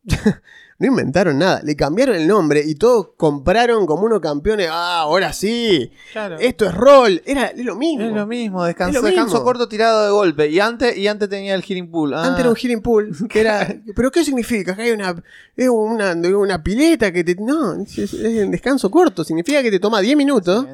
No 0.80 0.86
inventaron 0.86 1.36
nada, 1.38 1.60
le 1.64 1.74
cambiaron 1.74 2.14
el 2.14 2.26
nombre 2.28 2.62
y 2.64 2.76
todos 2.76 3.08
compraron 3.16 3.84
como 3.84 4.04
unos 4.04 4.20
campeones. 4.20 4.68
Ah, 4.70 5.00
ahora 5.00 5.32
sí, 5.32 5.90
Claro. 6.12 6.36
esto 6.38 6.66
es 6.66 6.74
rol. 6.74 7.20
Era 7.26 7.46
es 7.48 7.64
lo 7.64 7.74
mismo. 7.74 8.04
Es 8.06 8.12
lo 8.12 8.26
mismo, 8.28 8.64
descanso, 8.64 8.98
Es 8.98 9.02
lo 9.02 9.08
descanso 9.08 9.34
mismo. 9.34 9.44
corto 9.44 9.68
tirado 9.68 10.04
de 10.04 10.10
golpe. 10.12 10.48
Y 10.48 10.60
antes, 10.60 10.96
y 10.96 11.08
antes 11.08 11.28
tenía 11.28 11.54
el 11.56 11.62
healing 11.62 11.90
pool. 11.90 12.14
Ah, 12.14 12.22
Antes 12.26 12.40
era 12.40 12.48
un 12.50 12.54
healing 12.56 12.80
pool, 12.80 13.10
que 13.28 13.40
era. 13.40 13.76
¿Pero 13.94 14.10
qué 14.12 14.24
significa? 14.24 14.74
Que 14.76 14.82
hay 14.82 14.90
una, 14.92 15.20
es 15.56 15.68
una, 15.68 16.12
una 16.14 16.62
pileta 16.62 17.12
que 17.12 17.24
te. 17.24 17.34
No, 17.34 17.74
es, 17.74 17.98
es 17.98 18.44
un 18.44 18.52
descanso 18.52 18.88
corto. 18.90 19.24
Significa 19.24 19.62
que 19.64 19.70
te 19.72 19.80
toma 19.80 20.00
10 20.00 20.16
minutos 20.16 20.64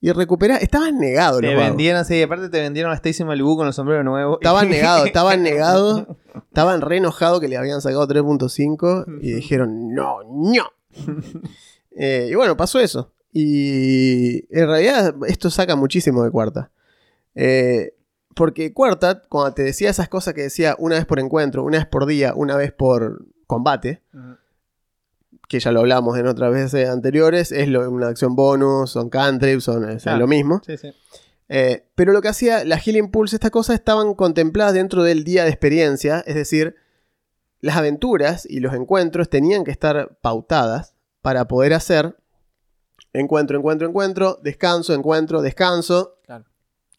y 0.00 0.12
recuperás. 0.12 0.62
Estaban 0.62 0.98
negados 0.98 1.42
los 1.42 1.52
vagos. 1.52 1.68
vendieron, 1.68 2.04
sí, 2.04 2.22
aparte 2.22 2.48
te 2.48 2.60
vendieron 2.60 2.92
a 2.92 2.94
Stacy 2.96 3.24
Malibu 3.24 3.56
con 3.56 3.66
el 3.66 3.72
sombrero 3.72 4.04
nuevo. 4.04 4.38
Estaban 4.40 4.68
negados, 4.70 5.06
estaban 5.06 5.42
negados. 5.42 6.06
Estaban 6.48 6.82
re 6.82 6.98
enojados 6.98 7.40
que 7.40 7.48
le 7.48 7.56
habían 7.56 7.80
sacado 7.80 8.06
3.5 8.06 9.20
y 9.22 9.32
dijeron, 9.32 9.94
no, 9.94 10.18
no. 10.24 10.64
Eh, 11.98 12.28
y 12.30 12.34
bueno, 12.34 12.58
pasó 12.58 12.78
eso. 12.78 13.14
Y 13.32 14.44
en 14.54 14.68
realidad 14.68 15.14
esto 15.28 15.48
saca 15.48 15.76
muchísimo 15.76 16.22
de 16.22 16.30
cuarta. 16.30 16.70
Eh, 17.34 17.94
porque 18.34 18.74
cuarta, 18.74 19.22
cuando 19.30 19.54
te 19.54 19.62
decía 19.62 19.88
esas 19.88 20.10
cosas 20.10 20.34
que 20.34 20.42
decía 20.42 20.76
una 20.78 20.96
vez 20.96 21.06
por 21.06 21.20
encuentro, 21.20 21.64
una 21.64 21.78
vez 21.78 21.86
por 21.86 22.04
día, 22.04 22.34
una 22.34 22.54
vez 22.54 22.70
por 22.70 23.24
combate, 23.46 24.02
que 25.48 25.60
ya 25.60 25.70
lo 25.72 25.80
hablamos 25.80 26.18
en 26.18 26.26
otras 26.26 26.52
veces 26.52 26.88
anteriores, 26.88 27.52
es 27.52 27.68
lo- 27.68 27.88
una 27.90 28.08
acción 28.08 28.34
bonus, 28.34 28.90
son 28.90 29.08
cantrips, 29.10 29.64
son 29.64 29.84
o 29.84 29.86
sea, 29.86 29.98
Claro. 29.98 30.18
lo 30.20 30.26
mismo. 30.26 30.60
Sí, 30.66 30.76
sí. 30.76 30.92
Eh, 31.48 31.86
pero 31.94 32.12
lo 32.12 32.20
que 32.20 32.28
hacía 32.28 32.64
la 32.64 32.76
Healing 32.78 33.10
Pulse, 33.12 33.36
estas 33.36 33.52
cosas 33.52 33.74
estaban 33.76 34.14
contempladas 34.14 34.74
dentro 34.74 35.04
del 35.04 35.22
día 35.22 35.44
de 35.44 35.50
experiencia, 35.50 36.24
es 36.26 36.34
decir, 36.34 36.74
las 37.60 37.76
aventuras 37.76 38.44
y 38.46 38.58
los 38.60 38.74
encuentros 38.74 39.30
tenían 39.30 39.62
que 39.62 39.70
estar 39.70 40.18
pautadas 40.20 40.94
para 41.22 41.46
poder 41.46 41.72
hacer 41.74 42.16
encuentro, 43.12 43.56
encuentro, 43.58 43.88
encuentro, 43.88 44.38
descanso, 44.42 44.92
encuentro, 44.94 45.40
descanso, 45.40 46.18
Claro. 46.24 46.44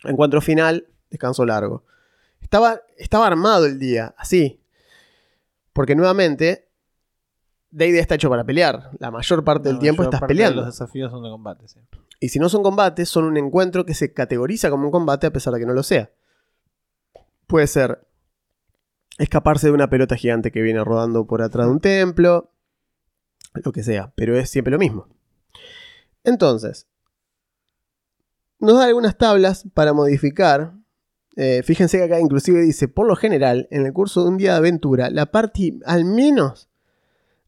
encuentro 0.06 0.42
final, 0.42 0.88
descanso 1.10 1.46
largo. 1.46 1.84
Estaba, 2.42 2.82
estaba 2.98 3.28
armado 3.28 3.66
el 3.66 3.78
día, 3.80 4.16
así. 4.18 4.62
Porque 5.74 5.96
nuevamente, 5.96 6.67
D&D 7.72 8.00
está 8.00 8.16
hecho 8.16 8.30
para 8.30 8.44
pelear. 8.44 8.92
La 9.00 9.12
mayor 9.12 9.44
parte 9.44 9.70
del 9.70 9.80
tiempo 9.80 10.04
estás 10.04 10.20
parte 10.20 10.34
de 10.34 10.38
peleando. 10.38 10.62
Los 10.62 10.74
desafíos 10.74 11.12
son 11.12 11.24
de 11.24 11.30
combate, 11.30 11.68
sí. 11.68 11.80
Y 12.20 12.30
si 12.30 12.40
no 12.40 12.50
son 12.50 12.64
combates, 12.64 13.10
son 13.10 13.26
un 13.26 13.38
encuentro 13.38 13.86
que 13.86 13.94
se 13.94 14.14
categoriza 14.14 14.70
como 14.70 14.86
un 14.86 14.92
combate 14.92 15.28
a 15.28 15.34
pesar 15.34 15.54
de 15.54 15.60
que 15.60 15.66
no 15.66 15.74
lo 15.74 15.84
sea. 15.84 16.12
Puede 17.46 17.68
ser 17.68 18.08
escaparse 19.18 19.68
de 19.68 19.74
una 19.74 19.90
pelota 19.90 20.16
gigante 20.16 20.52
que 20.52 20.62
viene 20.62 20.84
rodando 20.84 21.28
por 21.28 21.42
atrás 21.42 21.68
de 21.68 21.72
un 21.72 21.80
templo, 21.80 22.52
lo 23.54 23.72
que 23.72 23.84
sea, 23.84 24.14
pero 24.16 24.38
es 24.38 24.50
siempre 24.50 24.72
lo 24.72 24.80
mismo. 24.80 25.08
Entonces, 26.24 26.88
nos 28.60 28.78
da 28.78 28.86
algunas 28.86 29.18
tablas 29.18 29.66
para 29.74 29.94
modificar. 29.94 30.74
Eh, 31.36 31.62
fíjense 31.64 31.98
que 31.98 32.04
acá 32.04 32.20
inclusive 32.20 32.62
dice, 32.62 32.88
por 32.88 33.08
lo 33.08 33.16
general, 33.16 33.68
en 33.72 33.86
el 33.86 33.94
curso 33.94 34.24
de 34.24 34.30
un 34.30 34.38
día 34.38 34.54
de 34.54 34.58
aventura, 34.58 35.10
la 35.10 35.28
party 35.28 35.80
al 35.86 36.06
menos 36.06 36.70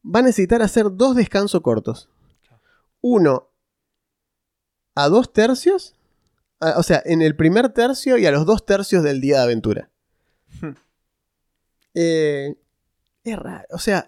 va 0.04 0.20
a 0.20 0.24
necesitar 0.24 0.62
hacer 0.62 0.86
dos 0.92 1.16
descansos 1.16 1.62
cortos. 1.62 2.10
Uno 3.02 3.50
a 4.96 5.08
dos 5.08 5.32
tercios, 5.32 5.96
a- 6.60 6.78
o 6.78 6.84
sea, 6.84 7.02
en 7.06 7.22
el 7.22 7.36
primer 7.36 7.70
tercio 7.70 8.18
y 8.18 8.26
a 8.26 8.32
los 8.32 8.46
dos 8.46 8.66
tercios 8.66 9.04
del 9.04 9.22
día 9.22 9.38
de 9.38 9.44
aventura. 9.44 9.90
Hmm. 10.62 10.72
Eh, 11.94 12.56
es 13.24 13.38
raro, 13.40 13.66
o 13.72 13.78
sea, 13.80 14.08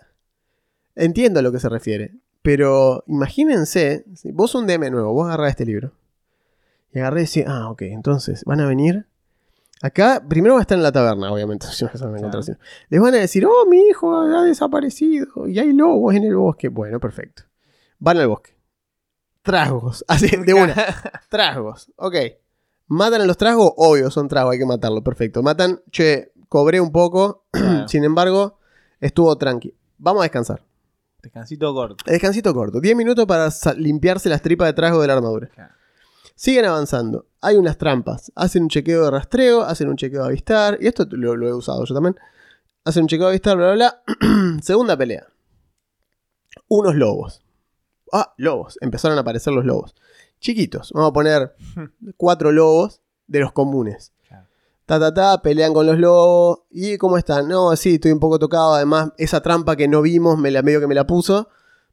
entiendo 0.96 1.40
a 1.40 1.44
lo 1.44 1.52
que 1.52 1.60
se 1.60 1.70
refiere, 1.70 2.16
pero 2.42 3.04
imagínense, 3.08 4.06
vos 4.34 4.56
un 4.56 4.68
DM 4.68 4.90
nuevo, 4.92 5.14
vos 5.14 5.28
agarrás 5.28 5.52
este 5.52 5.66
libro 5.66 5.92
y 6.94 7.00
agarré 7.00 7.22
y 7.22 7.26
decís, 7.26 7.46
ah, 7.48 7.70
ok, 7.70 7.84
entonces 7.84 8.44
van 8.46 8.60
a 8.62 8.68
venir. 8.68 9.08
Acá, 9.82 10.24
primero 10.28 10.54
va 10.56 10.60
a 10.60 10.62
estar 10.62 10.78
en 10.78 10.84
la 10.84 10.92
taberna, 10.92 11.32
obviamente, 11.32 11.66
si 11.72 11.86
no 11.86 11.92
se 11.92 12.04
van 12.06 12.16
a 12.16 12.18
encontrar, 12.18 12.44
Claro. 12.44 12.60
Les 12.90 13.02
van 13.02 13.14
a 13.16 13.18
decir, 13.18 13.46
oh, 13.46 13.66
mi 13.70 13.80
hijo 13.88 14.16
ha 14.22 14.44
desaparecido 14.44 15.48
y 15.48 15.60
hay 15.60 15.74
lobos 15.74 16.14
en 16.16 16.24
el 16.24 16.36
bosque. 16.36 16.70
Bueno, 16.70 17.00
perfecto. 17.00 17.44
Van 18.00 18.18
al 18.18 18.28
bosque. 18.28 18.56
Tragos, 19.42 20.06
así, 20.10 20.28
de 20.38 20.54
una. 20.54 20.76
Tragos, 21.30 21.92
ok. 21.96 22.16
¿Matan 22.88 23.22
a 23.22 23.26
los 23.26 23.38
tragos? 23.38 23.74
Obvio, 23.78 24.12
son 24.12 24.28
tragos, 24.28 24.52
hay 24.54 24.60
que 24.60 24.66
matarlo, 24.66 25.02
perfecto. 25.04 25.42
Matan, 25.42 25.82
che, 25.92 26.32
cobré 26.50 26.80
un 26.82 26.92
poco, 26.92 27.46
Claro. 27.52 27.88
sin 27.88 28.04
embargo, 28.04 28.60
estuvo 29.00 29.36
tranqui. 29.38 29.74
Vamos 29.98 30.22
a 30.22 30.24
descansar. 30.24 30.64
Descansito 31.22 31.74
corto. 31.74 32.04
Descansito 32.06 32.54
corto, 32.54 32.82
10 32.82 32.96
minutos 32.96 33.26
para 33.26 33.50
limpiarse 33.78 34.28
las 34.28 34.42
tripas 34.42 34.68
de 34.68 34.74
trago 34.74 35.00
de 35.02 35.08
la 35.08 35.14
armadura. 35.14 35.48
Claro. 35.48 35.74
Siguen 36.42 36.66
avanzando. 36.66 37.28
Hay 37.40 37.56
unas 37.56 37.78
trampas. 37.78 38.32
Hacen 38.34 38.64
un 38.64 38.70
chequeo 38.70 39.04
de 39.04 39.12
rastreo, 39.12 39.62
hacen 39.62 39.90
un 39.90 39.96
chequeo 39.96 40.22
de 40.22 40.30
avistar. 40.30 40.76
Y 40.82 40.88
esto 40.88 41.06
lo, 41.12 41.36
lo 41.36 41.48
he 41.48 41.54
usado 41.54 41.86
yo 41.86 41.94
también. 41.94 42.16
Hacen 42.84 43.04
un 43.04 43.08
chequeo 43.08 43.28
de 43.28 43.34
avistar, 43.34 43.58
bla, 43.58 43.74
bla, 43.74 44.02
bla. 44.08 44.60
Segunda 44.64 44.98
pelea. 44.98 45.28
Unos 46.68 46.96
lobos. 46.96 47.44
Ah, 48.12 48.34
lobos. 48.38 48.80
Empezaron 48.82 49.20
a 49.20 49.22
aparecer 49.22 49.54
los 49.54 49.66
lobos. 49.66 49.94
Chiquitos. 50.40 50.92
Vamos 50.94 51.12
a 51.12 51.14
poner 51.14 51.56
cuatro 52.18 52.52
lobos 52.52 53.02
de 53.28 53.42
los 53.42 53.52
comunes. 53.52 54.12
Ta, 54.88 55.00
ta, 55.00 55.14
ta, 55.14 55.44
pelean 55.44 55.76
con 55.76 55.86
los 55.86 56.00
lobos. 56.00 56.62
¿Y 56.72 56.98
cómo 56.98 57.20
están? 57.20 57.50
No, 57.50 57.76
sí, 57.76 57.94
estoy 57.94 58.14
un 58.14 58.20
poco 58.20 58.40
tocado. 58.40 58.74
Además, 58.74 59.12
esa 59.20 59.44
trampa 59.44 59.76
que 59.76 59.88
no 59.88 60.02
vimos, 60.02 60.40
me 60.40 60.50
la, 60.50 60.64
medio 60.64 60.80
que 60.80 60.88
me 60.88 60.96
la 60.96 61.06
puso. 61.06 61.50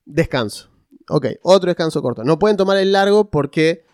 Descanso. 0.07 0.71
Ok, 1.11 1.27
otro 1.43 1.69
descanso 1.69 2.01
corto. 2.01 2.25
No 2.25 2.39
pueden 2.39 2.57
tomar 2.57 2.79
el 2.79 2.93
largo 2.93 3.31
porque 3.31 3.87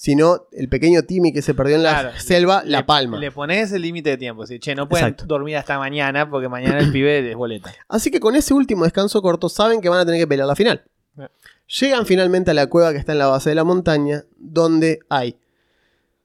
si 0.00 0.14
no, 0.14 0.46
el 0.52 0.68
pequeño 0.68 1.02
Timmy 1.02 1.32
que 1.32 1.42
se 1.42 1.54
perdió 1.54 1.74
en 1.74 1.82
la 1.82 1.90
Claro, 1.90 2.20
selva, 2.20 2.62
la 2.64 2.86
palma. 2.86 3.18
Le 3.18 3.32
pones 3.32 3.72
el 3.72 3.82
límite 3.82 4.10
de 4.10 4.16
tiempo. 4.16 4.46
Si, 4.46 4.60
che, 4.60 4.76
no 4.76 4.88
pueden 4.88 5.08
Exacto. 5.08 5.26
dormir 5.26 5.56
hasta 5.56 5.76
mañana 5.76 6.30
porque 6.30 6.48
mañana 6.48 6.78
el 6.78 6.92
pibe 6.92 7.20
les 7.20 7.34
boleta. 7.34 7.74
Así 7.88 8.12
que 8.12 8.20
con 8.20 8.36
ese 8.36 8.54
último 8.54 8.84
descanso 8.84 9.20
corto 9.20 9.48
saben 9.48 9.80
que 9.80 9.88
van 9.88 9.98
a 9.98 10.06
tener 10.06 10.20
que 10.20 10.28
pelear 10.28 10.46
la 10.46 10.54
final. 10.54 10.84
Eh. 11.18 11.26
Llegan 11.80 12.06
finalmente 12.06 12.52
a 12.52 12.54
la 12.54 12.68
cueva 12.68 12.92
que 12.92 12.98
está 12.98 13.10
en 13.10 13.18
la 13.18 13.26
base 13.26 13.48
de 13.48 13.56
la 13.56 13.64
montaña, 13.64 14.22
donde 14.36 15.00
hay 15.08 15.36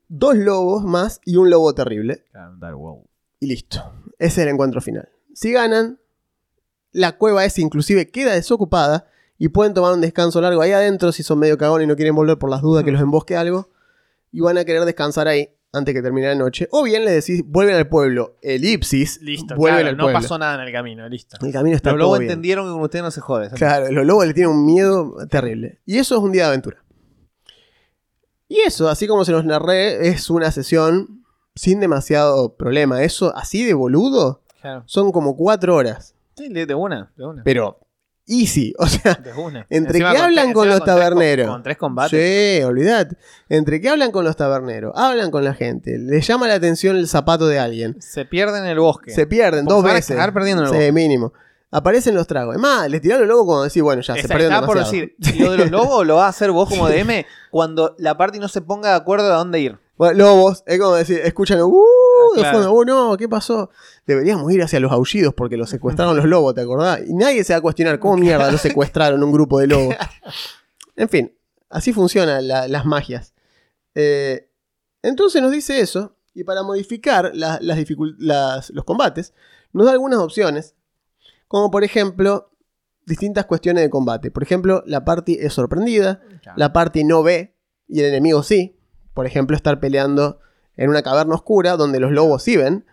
dos 0.08 0.36
lobos 0.36 0.84
más 0.84 1.20
y 1.26 1.38
un 1.38 1.50
lobo 1.50 1.74
terrible. 1.74 2.26
Y 3.40 3.48
listo. 3.48 3.92
Ese 4.20 4.42
es 4.42 4.48
el 4.48 4.50
encuentro 4.50 4.82
final. 4.82 5.10
Si 5.34 5.52
ganan, 5.52 5.98
la 6.92 7.14
cueva 7.18 7.44
esa 7.44 7.60
inclusive 7.62 8.12
queda 8.12 8.34
desocupada 8.34 9.08
y 9.38 9.50
pueden 9.50 9.74
tomar 9.74 9.94
un 9.94 10.02
descanso 10.02 10.40
largo 10.42 10.62
ahí 10.62 10.72
adentro 10.72 11.12
si 11.12 11.24
son 11.24 11.40
medio 11.40 11.58
cagones 11.58 11.86
y 11.86 11.88
no 11.88 11.96
quieren 11.96 12.16
volver 12.16 12.38
por 12.38 12.50
las 12.50 12.62
dudas 12.62 12.84
que 12.84 12.92
los 12.92 13.02
embosque 13.02 13.36
algo. 13.36 13.70
Y 14.32 14.40
van 14.42 14.58
a 14.58 14.66
querer 14.66 14.84
descansar 14.86 15.28
ahí 15.28 15.50
antes 15.72 15.94
que 15.94 16.02
termine 16.02 16.28
la 16.28 16.36
noche. 16.36 16.68
O 16.72 16.84
bien 16.84 17.04
les 17.06 17.26
decís, 17.26 17.44
vuelven 17.46 17.76
al 17.76 17.88
pueblo. 17.88 18.36
Elipsis. 18.42 19.22
Listo, 19.22 19.56
vuelven 19.56 19.80
claro, 19.82 19.90
al 19.90 19.98
no 19.98 20.04
pueblo. 20.06 20.20
pasó 20.22 20.38
nada 20.38 20.56
en 20.56 20.68
el 20.68 20.72
camino, 20.74 21.08
listo. 21.10 21.38
El 21.46 21.52
camino 21.52 21.76
está 21.76 21.92
Los 21.92 22.00
lobos 22.00 22.20
entendieron 22.20 22.66
que 22.66 22.72
con 22.72 22.82
usted 22.82 23.02
no 23.02 23.12
se 23.12 23.22
jode. 23.22 23.46
¿sabes? 23.46 23.60
Claro, 23.60 23.92
los 23.92 24.06
lobos 24.06 24.26
le 24.28 24.34
tienen 24.34 24.52
un 24.56 24.66
miedo 24.66 25.16
terrible. 25.30 25.80
Y 25.86 25.98
eso 25.98 26.16
es 26.16 26.22
un 26.22 26.32
día 26.32 26.44
de 26.44 26.48
aventura. 26.50 26.84
Y 28.48 28.60
eso, 28.60 28.90
así 28.90 29.08
como 29.08 29.26
se 29.26 29.32
los 29.32 29.46
narré, 29.46 30.08
es 30.10 30.30
una 30.30 30.52
sesión 30.52 31.24
sin 31.56 31.80
demasiado 31.80 32.56
problema. 32.56 33.04
Eso, 33.04 33.36
así 33.36 33.66
de 33.66 33.74
boludo, 33.74 34.42
Claro. 34.62 34.84
son 34.86 35.12
como 35.12 35.36
cuatro 35.36 35.76
horas. 35.76 36.16
Sí, 36.38 36.50
de 36.50 36.74
una, 36.76 37.12
de 37.16 37.26
una. 37.26 37.44
Pero 37.44 37.80
easy. 38.28 38.74
O 38.80 38.88
sea. 38.88 39.20
Entre 39.70 40.00
que 40.00 40.06
hablan 40.06 40.54
con 40.54 40.68
los 40.68 40.84
taberneros. 40.84 41.48
Con, 41.48 41.64
tres 41.64 41.78
combates. 41.78 42.20
sí, 42.20 42.64
olvidad. 42.64 43.10
Entre 43.50 43.82
que 43.82 43.90
hablan 43.90 44.12
con 44.12 44.26
los 44.26 44.36
taberneros, 44.36 44.94
hablan 44.96 45.32
con 45.32 45.44
la 45.44 45.54
gente, 45.54 45.98
les 45.98 46.26
llama 46.28 46.48
la 46.48 46.56
atención 46.56 46.98
el 46.98 47.08
zapato 47.08 47.48
de 47.48 47.60
alguien. 47.60 48.02
Se 48.02 48.26
pierden 48.26 48.64
en 48.64 48.72
el 48.72 48.80
bosque. 48.80 49.12
Se 49.12 49.28
pierden 49.28 49.66
dos 49.66 49.80
se 49.80 49.84
van 49.84 49.92
a 49.92 49.96
veces. 49.96 50.16
cagar 50.16 50.34
perdiendo 50.34 50.66
sí, 50.68 50.92
mínimo. 50.92 51.34
Aparecen 51.72 52.14
los 52.14 52.28
tragos. 52.28 52.56
Es 52.56 52.62
más, 52.62 52.88
les 52.88 53.02
tiraron 53.02 53.28
luego 53.28 53.48
cuando 53.48 53.64
decís, 53.64 53.82
bueno, 53.82 54.04
ya 54.04 54.16
se 54.16 54.28
perdieron 54.28 54.64
por 54.64 54.78
decir, 54.78 55.16
lo 55.40 55.52
de 55.52 55.58
los 55.58 55.72
lobos 55.72 56.06
lo 56.06 56.18
vas 56.18 56.26
a 56.26 56.30
hacer 56.30 56.52
vos 56.52 56.70
como 56.70 56.88
DM 56.88 57.26
cuando 57.50 57.96
la 57.98 58.16
party 58.16 58.38
no 58.38 58.48
se 58.48 58.62
ponga 58.62 58.90
de 58.90 58.96
acuerdo 58.96 59.34
a 59.34 59.38
dónde 59.38 59.60
ir. 59.60 59.80
Bueno, 59.98 60.18
lobos, 60.20 60.64
es 60.68 60.80
como 60.80 60.96
decir, 60.96 61.22
escuchan, 61.24 61.62
uh, 61.62 61.84
de 62.36 62.42
claro. 62.42 62.58
fondo, 62.58 62.74
oh 62.74 62.86
no, 62.86 63.18
¿qué 63.18 63.28
pasó? 63.30 63.70
Deberíamos 64.06 64.52
ir 64.52 64.62
hacia 64.64 64.80
los 64.80 64.92
aullidos 64.92 65.34
porque 65.34 65.58
los 65.58 65.70
secuestraron 65.70 66.16
los 66.16 66.26
lobos, 66.26 66.54
¿te 66.56 66.62
acordás? 66.62 67.02
Y 67.08 67.14
nadie 67.14 67.44
se 67.44 67.54
va 67.54 67.60
a 67.60 67.62
cuestionar 67.62 68.00
cómo 68.00 68.18
mierda 68.18 68.52
los 68.52 68.62
secuestraron 68.62 69.24
un 69.24 69.32
grupo 69.32 69.60
de 69.60 69.68
lobos. 69.68 69.96
En 70.96 71.10
fin, 71.10 71.34
así 71.70 71.92
funcionan 71.92 72.48
la- 72.48 72.68
las 72.68 72.86
magias. 72.86 73.34
Eh, 73.96 74.50
entonces 75.02 75.42
nos 75.42 75.52
dice 75.52 75.80
eso, 75.80 76.16
y 76.36 76.44
para 76.44 76.62
modificar 76.64 77.32
la- 77.34 77.58
las 77.62 77.78
las- 78.20 78.70
los 78.70 78.86
combates, 78.86 79.34
nos 79.72 79.86
da 79.88 79.92
algunas 79.94 80.20
opciones, 80.20 80.76
como 81.48 81.72
por 81.72 81.84
ejemplo, 81.84 82.52
distintas 83.06 83.46
cuestiones 83.46 83.84
de 83.84 83.90
combate. 83.90 84.30
Por 84.32 84.44
ejemplo, 84.44 84.84
la 84.86 85.04
party 85.04 85.38
es 85.42 85.54
sorprendida, 85.54 86.22
la 86.56 86.72
party 86.74 87.04
no 87.04 87.24
ve 87.24 87.56
y 87.88 88.00
el 88.02 88.06
enemigo 88.06 88.44
sí. 88.44 88.78
Por 89.16 89.26
ejemplo, 89.26 89.56
estar 89.56 89.80
peleando 89.80 90.40
en 90.76 90.90
una 90.90 91.02
caverna 91.02 91.36
oscura 91.36 91.78
donde 91.78 92.00
los 92.00 92.12
lobos 92.12 92.44
sí 92.44 92.58
ven 92.58 92.86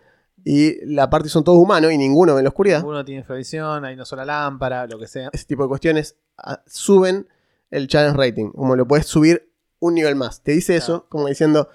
y 0.44 0.84
la 0.86 1.10
party 1.10 1.28
son 1.28 1.44
todos 1.44 1.58
humanos 1.58 1.92
y 1.92 1.98
ninguno 1.98 2.34
ve 2.34 2.40
en 2.40 2.44
la 2.44 2.50
oscuridad. 2.50 2.84
Uno 2.84 3.04
tiene 3.04 3.20
infravisión, 3.20 3.84
hay 3.84 3.94
una 3.94 4.04
sola 4.04 4.24
lámpara, 4.24 4.86
lo 4.86 4.98
que 4.98 5.06
sea. 5.06 5.30
Ese 5.32 5.44
tipo 5.44 5.62
de 5.62 5.68
cuestiones 5.68 6.16
ah, 6.38 6.62
suben 6.66 7.28
el 7.70 7.88
challenge 7.88 8.16
rating. 8.16 8.50
Como 8.52 8.76
lo 8.76 8.86
puedes 8.86 9.06
subir 9.06 9.52
un 9.78 9.94
nivel 9.94 10.16
más. 10.16 10.42
Te 10.42 10.52
dice 10.52 10.76
eso, 10.76 11.06
como 11.08 11.28
diciendo, 11.28 11.68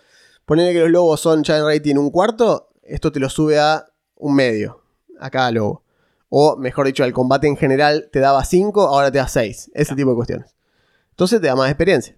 ponerle 0.46 0.74
que 0.74 0.80
los 0.80 0.90
lobos 0.90 1.20
son 1.20 1.44
challenge 1.44 1.78
rating 1.78 1.96
un 1.96 2.12
cuarto, 2.12 2.70
esto 2.84 3.12
te 3.12 3.20
lo 3.20 3.30
sube 3.30 3.60
a 3.60 3.86
un 4.16 4.36
medio 4.36 4.82
a 5.20 5.30
cada 5.30 5.52
lobo. 5.52 5.84
O 6.30 6.58
mejor 6.58 6.88
dicho, 6.88 7.04
al 7.04 7.14
combate 7.14 7.48
en 7.48 7.56
general 7.56 8.10
te 8.12 8.20
daba 8.20 8.44
5, 8.44 8.82
ahora 8.82 9.12
te 9.12 9.20
da 9.20 9.28
6. 9.28 9.72
Ese 9.74 9.96
tipo 9.96 10.10
de 10.10 10.16
cuestiones. 10.16 10.56
Entonces 11.12 11.40
te 11.40 11.48
da 11.48 11.56
más 11.56 11.70
experiencia. 11.70 12.18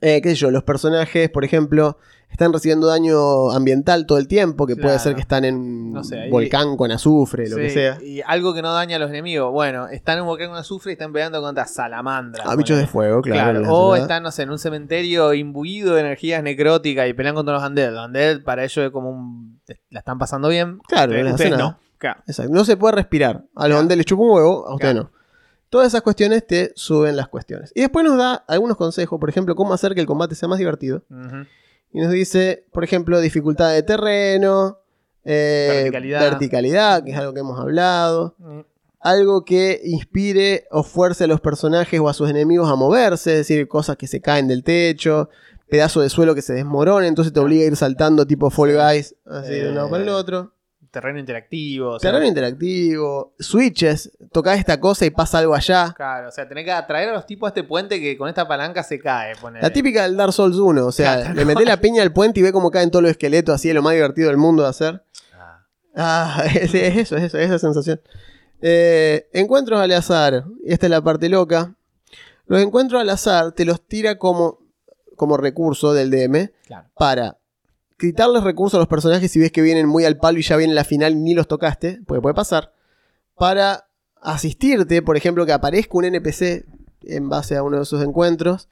Eh, 0.00 0.20
qué 0.22 0.30
sé 0.30 0.34
yo, 0.36 0.50
los 0.50 0.62
personajes, 0.62 1.28
por 1.30 1.44
ejemplo, 1.44 1.98
están 2.30 2.52
recibiendo 2.52 2.86
daño 2.86 3.50
ambiental 3.50 4.06
todo 4.06 4.16
el 4.18 4.28
tiempo, 4.28 4.66
que 4.66 4.76
puede 4.76 4.98
ser 4.98 5.14
que 5.14 5.20
están 5.20 5.44
en 5.44 5.56
un 5.56 5.92
No 5.92 6.04
sé, 6.04 6.20
ahí- 6.20 6.30
volcán 6.30 6.76
con 6.76 6.90
azufre, 6.90 7.48
lo 7.50 7.56
Sí, 7.56 7.62
que 7.62 7.70
sea. 7.70 7.98
Y 8.02 8.22
algo 8.24 8.54
que 8.54 8.62
no 8.62 8.72
daña 8.72 8.96
a 8.96 8.98
los 8.98 9.10
enemigos. 9.10 9.52
Bueno, 9.52 9.88
están 9.88 10.16
en 10.16 10.22
un 10.22 10.28
volcán 10.28 10.48
con 10.48 10.56
azufre 10.56 10.92
y 10.92 10.94
están 10.94 11.12
peleando 11.12 11.42
contra 11.42 11.66
salamandras. 11.66 12.46
Ah, 12.48 12.56
bichos 12.56 12.78
de 12.78 12.86
fuego, 12.86 13.20
claro. 13.20 13.62
O 13.74 13.94
están, 13.96 14.22
no 14.22 14.30
sé, 14.30 14.44
en 14.44 14.50
un 14.50 14.58
cementerio 14.58 15.34
imbuido 15.34 15.94
de 15.96 16.00
energías 16.00 16.42
necróticas 16.42 17.06
y 17.08 17.12
pelean 17.12 17.34
contra 17.34 17.54
los 17.54 17.62
undead. 17.62 17.92
Los 17.92 18.06
undead 18.06 18.42
para 18.42 18.64
ellos 18.64 18.78
es 18.86 18.90
como 18.90 19.10
un... 19.10 19.60
La 19.90 19.98
están 19.98 20.18
pasando 20.18 20.48
bien. 20.48 20.78
Claro, 20.88 21.10
ustedes, 21.12 21.24
no 21.24 21.30
ustedes. 21.32 21.76
Claro. 21.98 22.22
Exacto. 22.26 22.52
No 22.52 22.64
se 22.64 22.76
puede 22.78 22.94
respirar. 22.94 23.44
A 23.54 23.68
los 23.68 23.76
donde 23.76 23.96
les 23.96 24.06
chupa 24.06 24.22
un 24.22 24.30
huevo, 24.30 24.66
a 24.66 24.74
usted 24.74 24.92
Claro. 24.92 25.10
no. 25.12 25.19
Todas 25.70 25.88
esas 25.88 26.02
cuestiones 26.02 26.46
te 26.46 26.72
suben 26.76 27.16
las 27.16 27.28
cuestiones. 27.28 27.72
Y 27.74 27.80
después 27.80 28.04
nos 28.04 28.18
da 28.18 28.34
algunos 28.48 28.76
consejos, 28.76 29.18
por 29.18 29.28
ejemplo, 29.30 29.54
cómo 29.54 29.72
hacer 29.72 29.94
que 29.94 30.00
el 30.00 30.06
combate 30.06 30.34
sea 30.34 30.48
más 30.48 30.58
divertido. 30.58 31.02
Y 31.92 32.00
nos 32.00 32.10
dice, 32.12 32.66
por 32.72 32.84
ejemplo, 32.84 33.20
dificultad 33.20 33.72
de 33.72 33.82
terreno, 33.82 34.78
eh, 35.24 35.68
Verticalidad. 35.74 36.20
verticalidad, 36.20 37.04
que 37.04 37.10
es 37.12 37.16
algo 37.16 37.32
que 37.32 37.40
hemos 37.40 37.58
hablado. 37.58 38.34
Mm, 38.38 38.60
Algo 39.02 39.46
que 39.46 39.80
inspire 39.84 40.66
o 40.70 40.82
fuerce 40.82 41.24
a 41.24 41.26
los 41.26 41.40
personajes 41.40 41.98
o 42.00 42.08
a 42.10 42.12
sus 42.12 42.28
enemigos 42.28 42.68
a 42.70 42.74
moverse, 42.74 43.32
es 43.32 43.38
decir, 43.38 43.66
cosas 43.66 43.96
que 43.96 44.06
se 44.06 44.20
caen 44.20 44.46
del 44.46 44.62
techo, 44.62 45.30
pedazo 45.70 46.02
de 46.02 46.10
suelo 46.10 46.34
que 46.34 46.42
se 46.42 46.52
desmorona, 46.52 47.06
entonces 47.06 47.32
te 47.32 47.40
obliga 47.40 47.64
a 47.64 47.68
ir 47.68 47.76
saltando 47.76 48.26
tipo 48.26 48.50
Fall 48.50 48.74
Guys, 48.76 49.14
así 49.24 49.52
de 49.54 49.68
un 49.70 49.74
lado 49.76 49.88
para 49.88 50.02
el 50.02 50.08
Eh, 50.10 50.12
otro. 50.12 50.52
Terreno 50.90 51.18
interactivo. 51.18 51.92
o 51.92 51.98
sea, 52.00 52.10
Terreno 52.10 52.26
interactivo, 52.28 53.34
switches, 53.38 54.10
tocás 54.32 54.58
esta 54.58 54.80
cosa 54.80 55.06
y 55.06 55.10
pasa 55.10 55.38
algo 55.38 55.54
allá. 55.54 55.92
Claro, 55.96 56.28
o 56.28 56.32
sea, 56.32 56.48
tenés 56.48 56.64
que 56.64 56.72
atraer 56.72 57.08
a 57.10 57.12
los 57.12 57.26
tipos 57.26 57.46
a 57.46 57.50
este 57.50 57.62
puente 57.64 58.00
que 58.00 58.16
con 58.16 58.28
esta 58.28 58.46
palanca 58.48 58.82
se 58.82 58.98
cae. 58.98 59.36
ponele. 59.36 59.62
La 59.62 59.72
típica 59.72 60.02
del 60.02 60.16
Dark 60.16 60.32
Souls 60.32 60.56
1, 60.56 60.84
o 60.86 60.92
sea, 60.92 61.16
Claro. 61.20 61.34
le 61.34 61.44
metés 61.44 61.66
la 61.66 61.80
piña 61.80 62.02
al 62.02 62.12
puente 62.12 62.40
y 62.40 62.42
ve 62.42 62.52
cómo 62.52 62.70
caen 62.70 62.90
todos 62.90 63.02
los 63.02 63.10
esqueletos, 63.12 63.54
así 63.54 63.68
es 63.68 63.74
lo 63.74 63.82
más 63.82 63.94
divertido 63.94 64.28
del 64.28 64.36
mundo 64.36 64.62
de 64.64 64.68
hacer. 64.68 65.02
Ah, 65.34 65.64
Ah, 65.96 66.44
es, 66.54 66.74
es 66.74 66.96
eso, 66.96 67.16
es 67.16 67.24
eso, 67.24 67.38
esa 67.38 67.58
sensación. 67.58 68.00
Eh, 68.62 69.28
encuentros 69.32 69.80
al 69.80 69.90
azar, 69.92 70.44
y 70.64 70.72
esta 70.72 70.86
es 70.86 70.90
la 70.90 71.00
parte 71.02 71.28
loca. 71.28 71.74
Los 72.46 72.60
encuentros 72.60 73.00
al 73.00 73.08
azar 73.10 73.52
te 73.52 73.64
los 73.64 73.86
tira 73.86 74.18
como, 74.18 74.58
como 75.16 75.36
recurso 75.36 75.92
del 75.94 76.10
DM 76.10 76.50
claro. 76.66 76.88
para 76.94 77.38
quitarles 78.00 78.42
recursos 78.42 78.76
a 78.76 78.78
los 78.78 78.88
personajes 78.88 79.30
si 79.30 79.38
ves 79.38 79.52
que 79.52 79.60
vienen 79.62 79.86
muy 79.86 80.04
al 80.04 80.16
palo 80.16 80.38
y 80.38 80.42
ya 80.42 80.56
vienen 80.56 80.74
la 80.74 80.84
final 80.84 81.12
y 81.12 81.16
ni 81.16 81.34
los 81.34 81.46
tocaste, 81.46 82.00
porque 82.06 82.22
puede 82.22 82.34
pasar. 82.34 82.72
Para 83.36 83.86
asistirte, 84.22 85.02
por 85.02 85.16
ejemplo, 85.16 85.44
que 85.46 85.52
aparezca 85.52 85.98
un 85.98 86.06
NPC 86.06 86.64
en 87.02 87.28
base 87.28 87.56
a 87.56 87.62
uno 87.62 87.76
de 87.76 87.82
esos 87.82 88.02
encuentros. 88.02 88.68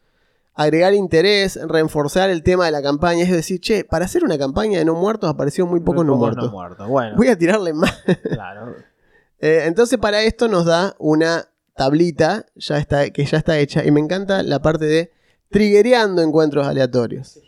Agregar 0.54 0.92
interés, 0.94 1.58
reforzar 1.68 2.30
el 2.30 2.42
tema 2.42 2.64
de 2.64 2.72
la 2.72 2.82
campaña. 2.82 3.22
Es 3.22 3.30
decir, 3.30 3.60
che, 3.60 3.84
para 3.84 4.06
hacer 4.06 4.24
una 4.24 4.38
campaña 4.38 4.78
de 4.78 4.84
no 4.84 4.94
muertos 4.94 5.30
apareció 5.30 5.66
muy 5.66 5.80
pocos 5.80 6.04
no 6.04 6.16
muertos. 6.16 6.46
no 6.46 6.50
muertos. 6.50 6.88
Bueno, 6.88 7.16
Voy 7.16 7.28
a 7.28 7.38
tirarle 7.38 7.72
más. 7.72 8.02
claro. 8.22 8.74
Eh, 9.40 9.66
entonces, 9.66 10.00
para 10.00 10.24
esto 10.24 10.48
nos 10.48 10.64
da 10.64 10.96
una 10.98 11.46
tablita 11.76 12.46
ya 12.56 12.76
está, 12.78 13.08
que 13.10 13.24
ya 13.24 13.38
está 13.38 13.56
hecha. 13.56 13.84
Y 13.84 13.92
me 13.92 14.00
encanta 14.00 14.42
la 14.42 14.60
parte 14.60 14.86
de 14.86 15.12
triggereando 15.48 16.22
encuentros 16.22 16.66
aleatorios. 16.66 17.38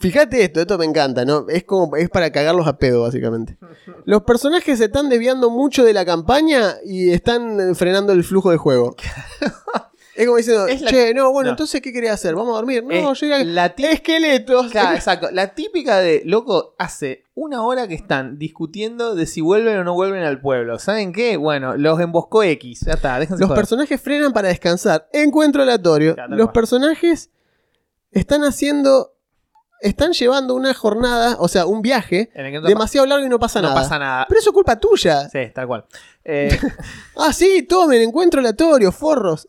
Fíjate 0.00 0.42
esto, 0.42 0.60
esto 0.60 0.78
me 0.78 0.84
encanta, 0.84 1.24
¿no? 1.24 1.46
Es 1.48 1.64
como 1.64 1.94
es 1.96 2.08
para 2.10 2.30
cagarlos 2.32 2.66
a 2.66 2.78
pedo, 2.78 3.02
básicamente. 3.02 3.56
Los 4.04 4.22
personajes 4.22 4.78
se 4.78 4.86
están 4.86 5.08
desviando 5.08 5.50
mucho 5.50 5.84
de 5.84 5.92
la 5.92 6.04
campaña 6.04 6.76
y 6.84 7.10
están 7.10 7.60
eh, 7.60 7.74
frenando 7.74 8.12
el 8.12 8.24
flujo 8.24 8.50
de 8.50 8.56
juego. 8.56 8.96
Es 10.14 10.26
como 10.26 10.36
diciendo, 10.36 10.66
Es 10.66 10.82
la- 10.82 10.90
che, 10.90 11.14
no, 11.14 11.32
bueno, 11.32 11.46
no. 11.46 11.50
entonces, 11.52 11.80
¿qué 11.80 11.90
querés 11.90 12.10
hacer? 12.10 12.34
¿Vamos 12.34 12.52
a 12.52 12.56
dormir? 12.58 12.84
No, 12.84 13.12
Es 13.12 13.22
iría- 13.22 13.42
la 13.44 13.74
tí- 13.74 13.86
Esqueletos. 13.86 14.70
Claro, 14.70 14.94
exacto. 14.94 15.30
La 15.32 15.54
típica 15.54 16.00
de, 16.00 16.20
loco, 16.26 16.74
hace 16.78 17.24
una 17.34 17.62
hora 17.64 17.88
que 17.88 17.94
están 17.94 18.38
discutiendo 18.38 19.14
de 19.14 19.24
si 19.24 19.40
vuelven 19.40 19.78
o 19.78 19.84
no 19.84 19.94
vuelven 19.94 20.22
al 20.22 20.38
pueblo. 20.42 20.78
¿Saben 20.78 21.14
qué? 21.14 21.38
Bueno, 21.38 21.78
los 21.78 21.98
emboscó 21.98 22.42
X. 22.42 22.80
Ya 22.86 22.92
está, 22.92 23.18
déjense 23.18 23.40
Los 23.40 23.48
joder. 23.48 23.62
personajes 23.62 23.98
frenan 24.02 24.34
para 24.34 24.48
descansar. 24.48 25.08
Encuentro 25.14 25.62
aleatorio. 25.62 26.14
Claro, 26.14 26.36
Los 26.36 26.50
personajes 26.50 27.30
están 28.10 28.44
haciendo. 28.44 29.14
Están 29.82 30.12
llevando 30.12 30.54
una 30.54 30.72
jornada, 30.74 31.36
o 31.38 31.48
sea, 31.48 31.66
un 31.66 31.82
viaje 31.82 32.30
no, 32.34 32.66
demasiado 32.68 33.06
largo 33.06 33.26
y 33.26 33.28
no 33.28 33.38
pasa 33.38 33.60
no 33.60 33.68
nada. 33.68 33.80
pasa 33.82 33.98
nada. 33.98 34.26
Pero 34.28 34.40
eso 34.40 34.50
es 34.50 34.54
culpa 34.54 34.78
tuya. 34.78 35.28
Sí, 35.28 35.40
tal 35.54 35.66
cual. 35.66 35.84
Eh, 36.24 36.56
Ah, 37.16 37.32
sí, 37.32 37.62
tomen, 37.68 38.00
encuentro 38.00 38.40
aleatorio, 38.40 38.92
forros. 38.92 39.46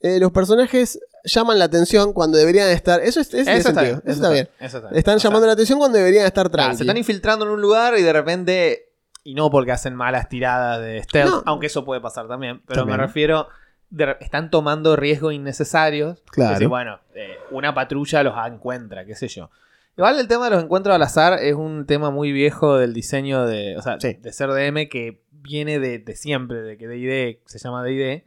Eh, 0.00 0.18
los 0.18 0.32
personajes 0.32 0.98
llaman 1.24 1.58
la 1.58 1.66
atención 1.66 2.12
cuando 2.12 2.36
deberían 2.38 2.68
estar. 2.70 3.00
Eso, 3.00 3.20
es, 3.20 3.28
tiene 3.28 3.56
eso, 3.56 3.68
está 3.68 3.82
bien, 3.82 4.02
eso 4.04 4.10
está 4.12 4.30
bien. 4.30 4.48
eso 4.58 4.76
está 4.78 4.88
bien. 4.88 4.98
Están 4.98 5.16
O 5.16 5.18
sea, 5.20 5.30
llamando 5.30 5.46
la 5.46 5.52
atención 5.52 5.78
cuando 5.78 5.96
deberían 5.98 6.26
estar 6.26 6.48
tranquilos. 6.50 6.78
se 6.78 6.82
están 6.84 6.96
infiltrando 6.96 7.44
en 7.44 7.52
un 7.52 7.60
lugar 7.62 7.96
y 7.98 8.02
de 8.02 8.12
repente. 8.12 8.88
Y 9.24 9.34
no 9.34 9.48
porque 9.50 9.70
hacen 9.70 9.94
malas 9.94 10.28
tiradas 10.28 10.80
de 10.80 11.00
stealth, 11.04 11.30
No. 11.30 11.42
aunque 11.46 11.68
eso 11.68 11.84
puede 11.84 12.00
pasar 12.00 12.26
también. 12.26 12.60
Pero 12.66 12.80
También. 12.80 12.98
me 12.98 13.06
refiero. 13.06 13.46
De 13.92 14.16
están 14.20 14.50
tomando 14.50 14.96
riesgos 14.96 15.32
innecesarios. 15.34 16.22
Claro. 16.30 16.54
Decir, 16.54 16.68
bueno, 16.68 16.98
eh, 17.14 17.36
una 17.50 17.74
patrulla 17.74 18.22
los 18.22 18.34
encuentra, 18.46 19.04
qué 19.04 19.14
sé 19.14 19.28
yo. 19.28 19.50
Igual 19.96 20.18
el 20.18 20.26
tema 20.26 20.46
de 20.46 20.52
los 20.56 20.64
encuentros 20.64 20.94
al 20.94 21.02
azar 21.02 21.38
es 21.42 21.54
un 21.54 21.84
tema 21.86 22.10
muy 22.10 22.32
viejo 22.32 22.78
del 22.78 22.94
diseño 22.94 23.44
de, 23.46 23.76
o 23.76 23.82
sea, 23.82 24.00
Sí. 24.00 24.14
de 24.14 24.32
ser 24.32 24.48
DM 24.50 24.88
que 24.88 25.20
viene 25.30 25.78
de, 25.78 25.98
de 25.98 26.16
siempre, 26.16 26.62
de 26.62 26.78
que 26.78 26.88
D&D 26.88 27.40
se 27.44 27.58
llama 27.58 27.84
D&D. 27.84 28.24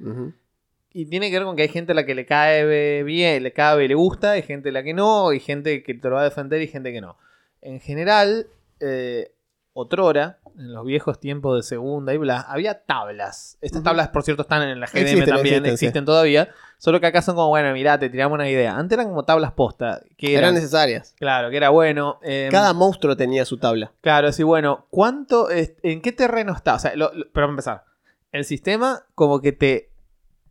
Y 0.93 1.07
tiene 1.07 1.29
que 1.31 1.37
ver 1.37 1.45
con 1.45 1.55
que 1.55 1.63
hay 1.63 1.67
gente 1.69 1.91
a 1.93 1.95
la 1.95 2.05
que 2.05 2.13
le 2.15 2.25
cae 2.25 3.01
bien, 3.03 3.41
le 3.43 3.51
cabe 3.51 3.85
y 3.85 3.87
le 3.87 3.95
gusta, 3.95 4.31
hay 4.31 4.43
gente 4.43 4.69
a 4.69 4.71
la 4.71 4.83
que 4.83 4.93
no, 4.93 5.33
y 5.33 5.39
gente 5.39 5.81
que 5.83 5.93
te 5.95 6.07
lo 6.07 6.15
va 6.15 6.21
a 6.21 6.25
defender 6.25 6.61
y 6.61 6.67
gente 6.67 6.93
que 6.93 7.01
no. 7.01 7.17
En 7.61 7.79
general, 7.79 8.47
eh, 8.79 9.31
otrora, 9.73 10.37
en 10.57 10.73
los 10.73 10.85
viejos 10.85 11.19
tiempos 11.19 11.55
de 11.57 11.63
segunda 11.63 12.13
y 12.13 12.17
bla, 12.17 12.39
había 12.41 12.85
tablas. 12.85 13.57
Estas 13.61 13.83
tablas, 13.83 14.09
por 14.09 14.23
cierto, 14.23 14.43
están 14.43 14.61
en 14.63 14.79
la 14.79 14.87
GDM 14.87 14.99
Existen, 15.01 15.25
también, 15.25 15.55
existen, 15.55 15.73
existen, 15.73 16.01
sí. 16.01 16.05
todavía. 16.05 16.49
Solo 16.77 16.99
que 16.99 17.07
acá 17.07 17.21
son 17.21 17.35
como, 17.35 17.49
bueno, 17.49 17.71
mirá, 17.73 17.97
te 17.99 18.09
tiramos 18.09 18.35
una 18.35 18.49
idea. 18.49 18.75
Antes 18.77 18.97
eran 18.97 19.09
como 19.09 19.23
tablas 19.25 19.53
posta, 19.53 20.01
que 20.17 20.33
Eran 20.33 20.43
eran, 20.45 20.53
necesarias. 20.55 21.13
claro, 21.17 21.49
que 21.49 21.57
era 21.57 21.69
bueno. 21.69 22.19
eh, 22.23 22.49
Cada 22.51 22.73
monstruo 22.73 23.15
tenía 23.17 23.45
su 23.45 23.57
tabla. 23.57 23.91
Claro, 24.01 24.31
sí, 24.31 24.43
bueno, 24.43 24.87
¿cuánto, 24.89 25.49
es- 25.49 25.73
¿en 25.83 26.01
qué 26.01 26.11
terreno 26.11 26.53
está? 26.53 26.75
O 26.75 26.79
sea, 26.79 26.95
lo- 26.95 27.13
lo- 27.13 27.25
pero 27.33 27.47
para 27.47 27.49
empezar, 27.49 27.83
el 28.31 28.43
sistema 28.45 29.03
como 29.15 29.41
que 29.41 29.51
te, 29.51 29.91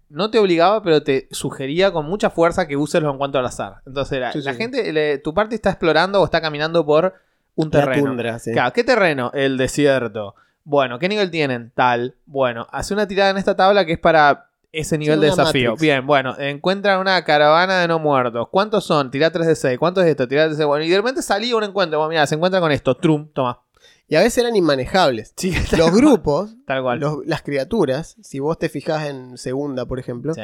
no 0.09 0.31
te 0.31 0.39
obligaba, 0.39 0.83
pero 0.83 1.03
te 1.03 1.29
sugería 1.31 1.93
con 1.93 2.07
mucha 2.07 2.31
fuerza 2.31 2.67
que 2.67 2.77
uses 2.77 3.03
los 3.03 3.13
encuentros 3.15 3.41
al 3.41 3.47
azar. 3.47 3.83
Entonces 3.87 4.17
era, 4.19 4.33
Sí, 4.33 4.41
la 4.43 4.53
sí. 4.53 4.59
gente, 4.59 4.93
le- 4.93 5.19
tu 5.19 5.35
parte 5.35 5.55
está 5.55 5.71
explorando 5.71 6.21
o 6.21 6.25
está 6.25 6.41
caminando 6.41 6.85
por 6.87 7.15
un 7.57 7.67
La 7.73 7.81
terreno. 7.81 8.07
tundra, 8.07 8.39
sí. 8.39 8.53
Claro, 8.53 8.73
¿qué 8.73 8.85
terreno? 8.85 9.31
El 9.35 9.57
desierto. 9.57 10.35
Bueno, 10.65 10.99
¿qué 10.99 11.09
nivel 11.09 11.31
tienen? 11.31 11.73
Tal. 11.75 12.17
Bueno, 12.27 12.67
hace 12.73 12.95
una 12.95 13.07
tirada 13.07 13.31
en 13.31 13.37
esta 13.37 13.55
tabla 13.55 13.85
que 13.85 13.93
es 13.93 13.99
para 13.99 14.49
ese 14.73 14.99
nivel 14.99 15.21
de 15.21 15.27
desafío. 15.27 15.71
Matrix. 15.73 15.81
Bien, 15.83 16.07
bueno, 16.07 16.35
encuentran 16.39 16.99
una 17.01 17.23
caravana 17.25 17.81
de 17.81 17.87
no 17.89 17.99
muertos. 17.99 18.49
¿Cuántos 18.51 18.85
son? 18.85 19.11
Tirá 19.11 19.31
3 19.31 19.47
de 19.47 19.55
6. 19.57 19.79
¿Cuánto 19.79 20.01
es 20.01 20.09
esto? 20.09 20.27
Tirá 20.27 20.45
3 20.45 20.53
de 20.53 20.63
6. 20.63 20.67
Bueno, 20.67 20.85
y 20.85 20.89
de 20.91 20.97
repente 20.97 21.23
salía 21.23 21.55
un 21.57 21.63
encuentro. 21.65 21.99
Bueno, 21.99 22.09
mira, 22.11 22.27
se 22.27 22.35
encuentra 22.35 22.61
con 22.61 22.73
esto. 22.73 22.97
Trum, 22.97 23.29
toma. 23.33 23.61
Y 24.09 24.17
a 24.17 24.21
veces 24.21 24.39
eran 24.39 24.57
inmanejables. 24.57 25.33
Sí, 25.37 25.53
Los 25.79 25.93
grupos, 25.93 26.57
Tal 26.67 26.83
cual. 26.83 26.99
los- 26.99 27.27
las 27.27 27.43
criaturas, 27.43 28.17
si 28.23 28.39
vos 28.41 28.59
te 28.59 28.69
fijás 28.69 29.07
en 29.09 29.39
segunda, 29.39 29.87
por 29.87 29.99
ejemplo, 30.01 30.35
Sí. 30.35 30.41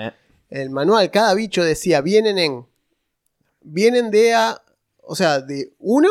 el 0.50 0.70
manual, 0.70 1.11
cada 1.11 1.34
bicho 1.34 1.64
decía, 1.64 2.00
vienen 2.02 2.38
en. 2.38 2.66
Vienen 3.62 4.11
de 4.11 4.34
a. 4.34 4.62
O 5.02 5.16
sea, 5.16 5.40
de 5.40 5.72
uno. 5.78 6.08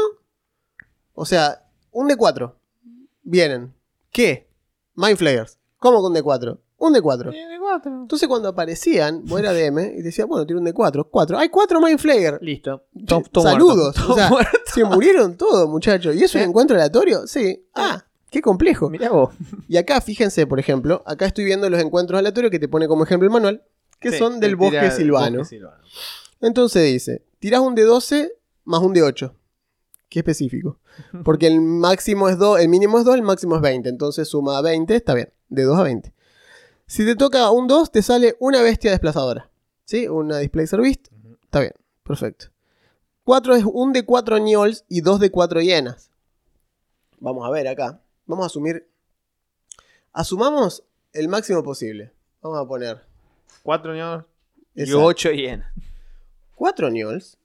O 1.20 1.26
sea, 1.26 1.65
un 1.91 2.07
de 2.07 2.15
cuatro. 2.15 2.55
Vienen. 3.24 3.74
¿Qué? 4.09 4.47
Mind 4.95 5.17
Flayers. 5.17 5.59
¿Cómo 5.78 6.01
con 6.01 6.13
de 6.13 6.24
cuatro? 6.24 6.61
Un 6.78 6.93
de 6.93 7.01
cuatro. 7.01 7.34
Entonces 7.86 8.26
cuando 8.30 8.47
aparecían, 8.47 9.26
vos 9.26 9.38
era 9.41 9.51
DM 9.51 9.97
y 9.97 10.01
decía, 10.01 10.24
bueno, 10.26 10.45
tiro 10.47 10.59
un 10.59 10.65
de 10.65 10.72
cuatro. 10.72 11.09
Cuatro. 11.09 11.38
Hay 11.38 11.49
cuatro 11.49 11.82
Mind 11.82 11.99
Flayer. 11.99 12.39
Listo. 12.41 12.86
Saludos. 13.34 13.97
O 14.09 14.15
sea, 14.15 14.30
se 14.65 14.86
murieron 14.86 15.36
todos, 15.36 15.67
muchachos. 15.67 16.15
¿Y 16.15 16.24
es 16.24 16.34
un 16.36 16.41
encuentro 16.41 16.78
aleatorio? 16.78 17.28
Sí. 17.28 17.65
Ah, 17.76 18.05
qué 18.32 18.41
complejo. 18.41 18.89
Mirá 18.89 19.09
vos. 19.09 19.34
Y 19.67 19.76
acá, 19.76 19.99
fíjense, 19.99 20.47
por 20.47 20.57
ejemplo, 20.57 21.03
acá 21.05 21.26
estoy 21.26 21.43
viendo 21.43 21.70
los 21.70 21.82
encuentros 21.82 22.17
aleatorios 22.17 22.49
que 22.49 22.59
te 22.59 22.70
pone 22.70 22.88
como 22.88 23.03
ejemplo 23.03 23.28
el 23.28 23.34
manual, 23.34 23.61
que 23.99 24.11
Sí, 24.11 24.17
son 24.20 24.39
del 24.39 24.55
bosque 24.55 24.89
silvano. 24.91 25.39
bosque 25.39 25.57
silvano. 25.57 25.84
Entonces 26.39 26.86
dice, 26.86 27.26
tirás 27.39 27.59
un 27.59 27.76
de 27.76 27.84
12 27.84 28.38
más 28.63 28.82
un 28.82 28.93
de 28.93 29.03
8. 29.03 29.36
Qué 30.10 30.20
específico. 30.20 30.80
Porque 31.24 31.47
el 31.47 31.62
máximo 31.62 32.30
es 32.30 32.38
2, 32.38 32.60
el 32.62 32.70
mínimo 32.70 32.97
es 32.99 33.05
2, 33.05 33.16
el 33.16 33.22
máximo 33.22 33.55
es 33.55 33.62
20. 33.62 33.89
Entonces 33.89 34.28
suma 34.28 34.57
a 34.57 34.62
20, 34.62 34.95
está 34.95 35.14
bien. 35.14 35.32
De 35.49 35.64
2 35.64 35.78
a 35.80 35.84
20. 35.84 36.14
Si 36.88 37.05
te 37.05 37.16
toca 37.16 37.49
un 37.51 37.68
2, 37.68 37.91
te 37.91 38.01
sale 38.01 38.36
una 38.39 38.62
bestia 38.62 38.91
desplazadora. 38.91 39.49
¿Sí? 39.86 40.07
Una 40.07 40.39
Displacer 40.39 40.82
Beast. 40.82 41.07
Está 41.43 41.60
bien, 41.62 41.74
perfecto. 42.03 42.47
4 43.24 43.55
es 43.55 43.64
un 43.66 43.93
de 43.93 44.05
4 44.05 44.39
Niols 44.39 44.86
y 44.88 45.01
2 45.01 45.20
de 45.20 45.30
4 45.32 45.62
hienas. 45.62 46.10
Vamos 47.20 47.45
a 47.47 47.51
ver 47.51 47.68
acá. 47.68 48.01
Vamos 48.26 48.43
a 48.43 48.47
asumir. 48.47 48.88
Asumamos 50.14 50.84
el 51.14 51.28
máximo 51.28 51.64
posible. 51.64 52.12
Vamos 52.41 52.60
a 52.60 52.68
poner. 52.68 53.01
Cuatro 53.64 53.93
ños 53.93 54.24
y 54.74 54.82
Exacto. 54.82 55.03
ocho 55.03 55.32
yen. 55.32 55.64
4 56.55 56.89
Niols. 56.89 57.38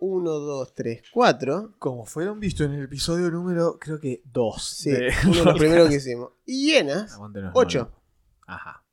1, 0.00 0.30
2, 0.30 0.74
3, 0.74 1.02
4. 1.12 1.74
Como 1.78 2.04
fueron 2.04 2.38
vistos 2.40 2.66
en 2.66 2.74
el 2.74 2.84
episodio 2.84 3.30
número, 3.30 3.78
creo 3.78 3.98
que 4.00 4.22
dos. 4.24 4.62
Sí, 4.64 4.90
uno 5.26 5.34
de 5.38 5.44
los 5.44 5.54
primeros 5.58 5.88
que 5.88 5.96
hicimos. 5.96 6.30
Y 6.46 6.66
hienas. 6.72 7.12
Aguante 7.14 7.40
los 7.40 7.50
8. 7.54 7.78
nueve. 7.90 7.94
Ajá. 8.46 8.84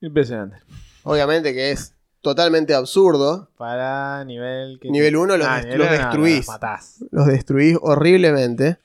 Impresionante. 0.00 0.56
Obviamente 1.04 1.52
que 1.52 1.70
es 1.72 1.94
totalmente 2.20 2.74
absurdo. 2.74 3.50
Para 3.56 4.24
nivel 4.24 4.78
que 4.80 4.90
Nivel 4.90 5.16
uno 5.16 5.36
los 5.36 5.46
des- 5.46 5.64
nivel 5.64 5.78
los 5.78 5.88
uno, 5.88 5.96
no, 5.96 6.02
destruís. 6.04 6.46
los. 6.46 7.02
Los 7.10 7.26
destruís 7.26 7.78
horriblemente. 7.80 8.78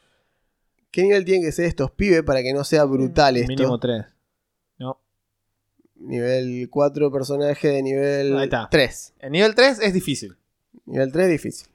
¿Qué 0.91 1.03
nivel 1.03 1.25
tienen 1.25 1.43
que 1.43 1.51
ser 1.51 1.65
estos 1.65 1.91
pibes 1.91 2.23
para 2.23 2.41
que 2.41 2.53
no 2.53 2.63
sea 2.63 2.85
brutal 2.85 3.35
esto? 3.37 3.47
Mínimo 3.49 3.77
3. 3.79 4.05
Nivel 5.97 6.67
4 6.69 7.11
personaje 7.11 7.67
de 7.69 7.81
nivel 7.83 8.37
Ahí 8.37 8.43
está. 8.45 8.67
3. 8.69 9.13
El 9.19 9.31
nivel 9.31 9.55
3 9.55 9.79
es 9.81 9.93
difícil. 9.93 10.37
Nivel 10.85 11.11
3 11.11 11.29
difícil. 11.29 11.67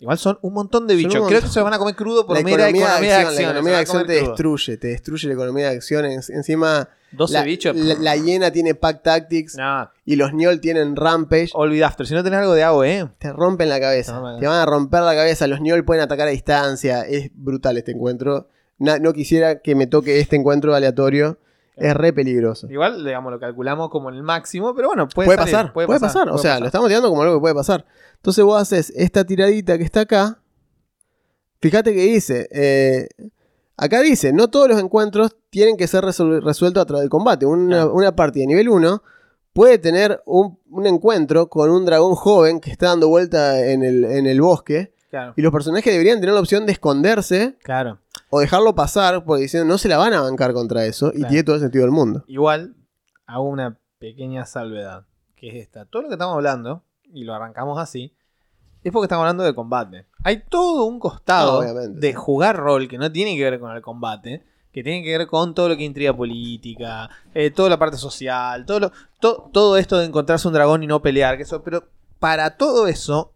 Igual 0.00 0.18
son 0.18 0.38
un 0.42 0.52
montón 0.52 0.86
de 0.86 0.96
bichos. 0.96 1.26
Creo 1.28 1.40
que 1.40 1.48
se 1.48 1.60
van 1.60 1.72
a 1.72 1.78
comer 1.78 1.94
crudo 1.94 2.26
por 2.26 2.36
La 2.36 2.42
mera 2.42 2.68
economía, 2.68 2.86
economía 2.86 3.10
de 3.10 3.14
acción, 3.14 3.28
acción. 3.30 3.44
la 3.44 3.50
economía 3.50 3.72
de 3.74 3.80
acción 3.80 4.06
te 4.06 4.16
crudo. 4.18 4.28
destruye, 4.30 4.76
te 4.76 4.88
destruye 4.88 5.28
la 5.28 5.34
economía 5.34 5.70
de 5.70 5.76
acción. 5.76 6.04
En- 6.04 6.20
encima, 6.28 6.88
12 7.12 7.32
la, 7.32 7.42
bichos. 7.44 7.76
la, 7.76 7.94
la 7.94 8.16
hiena 8.16 8.50
tiene 8.50 8.74
Pack 8.74 9.02
Tactics 9.02 9.56
y 10.04 10.16
los 10.16 10.34
Niol 10.34 10.60
tienen 10.60 10.96
Rampage. 10.96 11.50
olvida 11.54 11.86
After. 11.86 12.06
Si 12.06 12.12
no 12.14 12.22
tenés 12.24 12.40
algo 12.40 12.54
de 12.54 12.64
AOE, 12.64 13.08
Te 13.18 13.32
rompen 13.32 13.68
la 13.68 13.80
cabeza. 13.80 14.18
No. 14.20 14.38
Te 14.38 14.46
van 14.46 14.60
a 14.60 14.66
romper 14.66 15.02
la 15.02 15.14
cabeza. 15.14 15.46
Los 15.46 15.60
Niol 15.60 15.84
pueden 15.84 16.02
atacar 16.02 16.28
a 16.28 16.32
distancia. 16.32 17.02
Es 17.02 17.30
brutal 17.32 17.76
este 17.78 17.92
encuentro. 17.92 18.48
No 18.78 19.12
quisiera 19.12 19.60
que 19.60 19.74
me 19.74 19.86
toque 19.86 20.18
este 20.20 20.36
encuentro 20.36 20.74
aleatorio. 20.74 21.38
Es 21.76 21.94
re 21.94 22.12
peligroso. 22.12 22.66
igual, 22.70 23.04
digamos, 23.04 23.32
lo 23.32 23.40
calculamos 23.40 23.90
como 23.90 24.08
el 24.10 24.22
máximo, 24.22 24.74
pero 24.74 24.88
bueno, 24.88 25.08
puede, 25.08 25.26
Puede, 25.26 25.38
salir, 25.38 25.52
pasar, 25.52 25.72
puede, 25.72 25.88
pasar. 25.88 26.28
O 26.28 26.32
puede 26.32 26.42
sea, 26.42 26.50
pasar. 26.52 26.60
lo 26.60 26.66
estamos 26.66 26.88
tirando 26.88 27.08
como 27.08 27.22
algo 27.22 27.34
que 27.36 27.40
puede 27.40 27.54
pasar. 27.54 27.84
Entonces 28.16 28.44
vos 28.44 28.60
haces 28.60 28.92
esta 28.96 29.24
tiradita 29.24 29.76
que 29.76 29.84
está 29.84 30.00
acá. 30.00 30.38
Fíjate 31.60 31.94
que 31.94 32.02
dice. 32.02 32.48
eh, 32.52 33.08
acá 33.76 34.00
dice: 34.02 34.32
no 34.32 34.48
todos 34.48 34.68
los 34.68 34.80
encuentros 34.80 35.36
tienen 35.50 35.76
que 35.76 35.86
ser 35.86 36.04
resueltos 36.04 36.82
a 36.82 36.86
través 36.86 37.02
del 37.02 37.10
combate. 37.10 37.46
Una, 37.46 37.76
Claro. 37.76 37.94
una 37.94 38.14
partida 38.16 38.42
de 38.42 38.46
nivel 38.48 38.68
1 38.68 39.02
puede 39.52 39.78
tener 39.78 40.22
un, 40.26 40.58
un 40.70 40.86
encuentro 40.86 41.48
con 41.48 41.70
un 41.70 41.84
dragón 41.84 42.14
joven 42.14 42.60
que 42.60 42.70
está 42.70 42.86
dando 42.88 43.08
vuelta 43.08 43.64
en 43.66 43.82
el, 43.82 44.04
en 44.04 44.26
el 44.26 44.40
bosque. 44.40 44.92
Claro, 45.10 45.32
Y 45.36 45.42
los 45.42 45.52
personajes 45.52 45.92
deberían 45.92 46.18
tener 46.20 46.34
la 46.34 46.40
opción 46.40 46.66
de 46.66 46.72
esconderse 46.72 47.56
claro. 47.62 48.00
O 48.34 48.40
dejarlo 48.40 48.74
pasar, 48.74 49.24
porque 49.24 49.42
diciendo 49.42 49.66
no 49.72 49.78
se 49.78 49.88
la 49.88 49.96
van 49.98 50.12
a 50.12 50.20
bancar 50.22 50.52
contra 50.52 50.84
eso. 50.86 51.12
Y 51.14 51.24
tiene 51.24 51.44
todo 51.44 51.56
el 51.56 51.62
sentido 51.62 51.84
del 51.84 51.92
mundo. 51.92 52.24
Igual, 52.26 52.74
hago 53.26 53.44
una 53.48 53.78
pequeña 53.98 54.44
salvedad, 54.46 55.04
que 55.36 55.48
es 55.48 55.54
esta. 55.56 55.84
Todo 55.84 56.02
lo 56.02 56.08
que 56.08 56.14
estamos 56.14 56.34
hablando, 56.34 56.82
y 57.04 57.24
lo 57.24 57.34
arrancamos 57.34 57.78
así, 57.78 58.14
es 58.82 58.92
porque 58.92 59.04
estamos 59.06 59.22
hablando 59.22 59.44
de 59.44 59.54
combate. 59.54 60.06
Hay 60.24 60.42
todo 60.48 60.84
un 60.84 60.98
costado 60.98 61.52
Ah, 61.52 61.58
obviamente, 61.58 61.98
de 62.00 62.14
jugar 62.14 62.56
rol 62.56 62.88
que 62.88 62.98
no 62.98 63.10
tiene 63.12 63.36
que 63.36 63.44
ver 63.50 63.58
con 63.60 63.70
el 63.74 63.80
combate, 63.82 64.42
que 64.72 64.82
tiene 64.82 65.02
que 65.04 65.16
ver 65.16 65.26
con 65.28 65.54
todo 65.54 65.68
lo 65.68 65.76
que 65.76 65.84
intriga 65.84 66.12
política, 66.16 67.08
eh, 67.34 67.50
toda 67.50 67.70
la 67.70 67.78
parte 67.78 67.96
social, 67.96 68.66
todo, 68.66 68.80
lo- 68.80 68.92
to- 69.20 69.48
todo 69.52 69.76
esto 69.76 69.98
de 69.98 70.06
encontrarse 70.06 70.48
un 70.48 70.54
dragón 70.54 70.82
y 70.82 70.86
no 70.88 71.00
pelear, 71.00 71.36
que 71.36 71.44
eso, 71.44 71.62
pero 71.62 71.84
para 72.18 72.56
todo 72.56 72.88
eso 72.88 73.32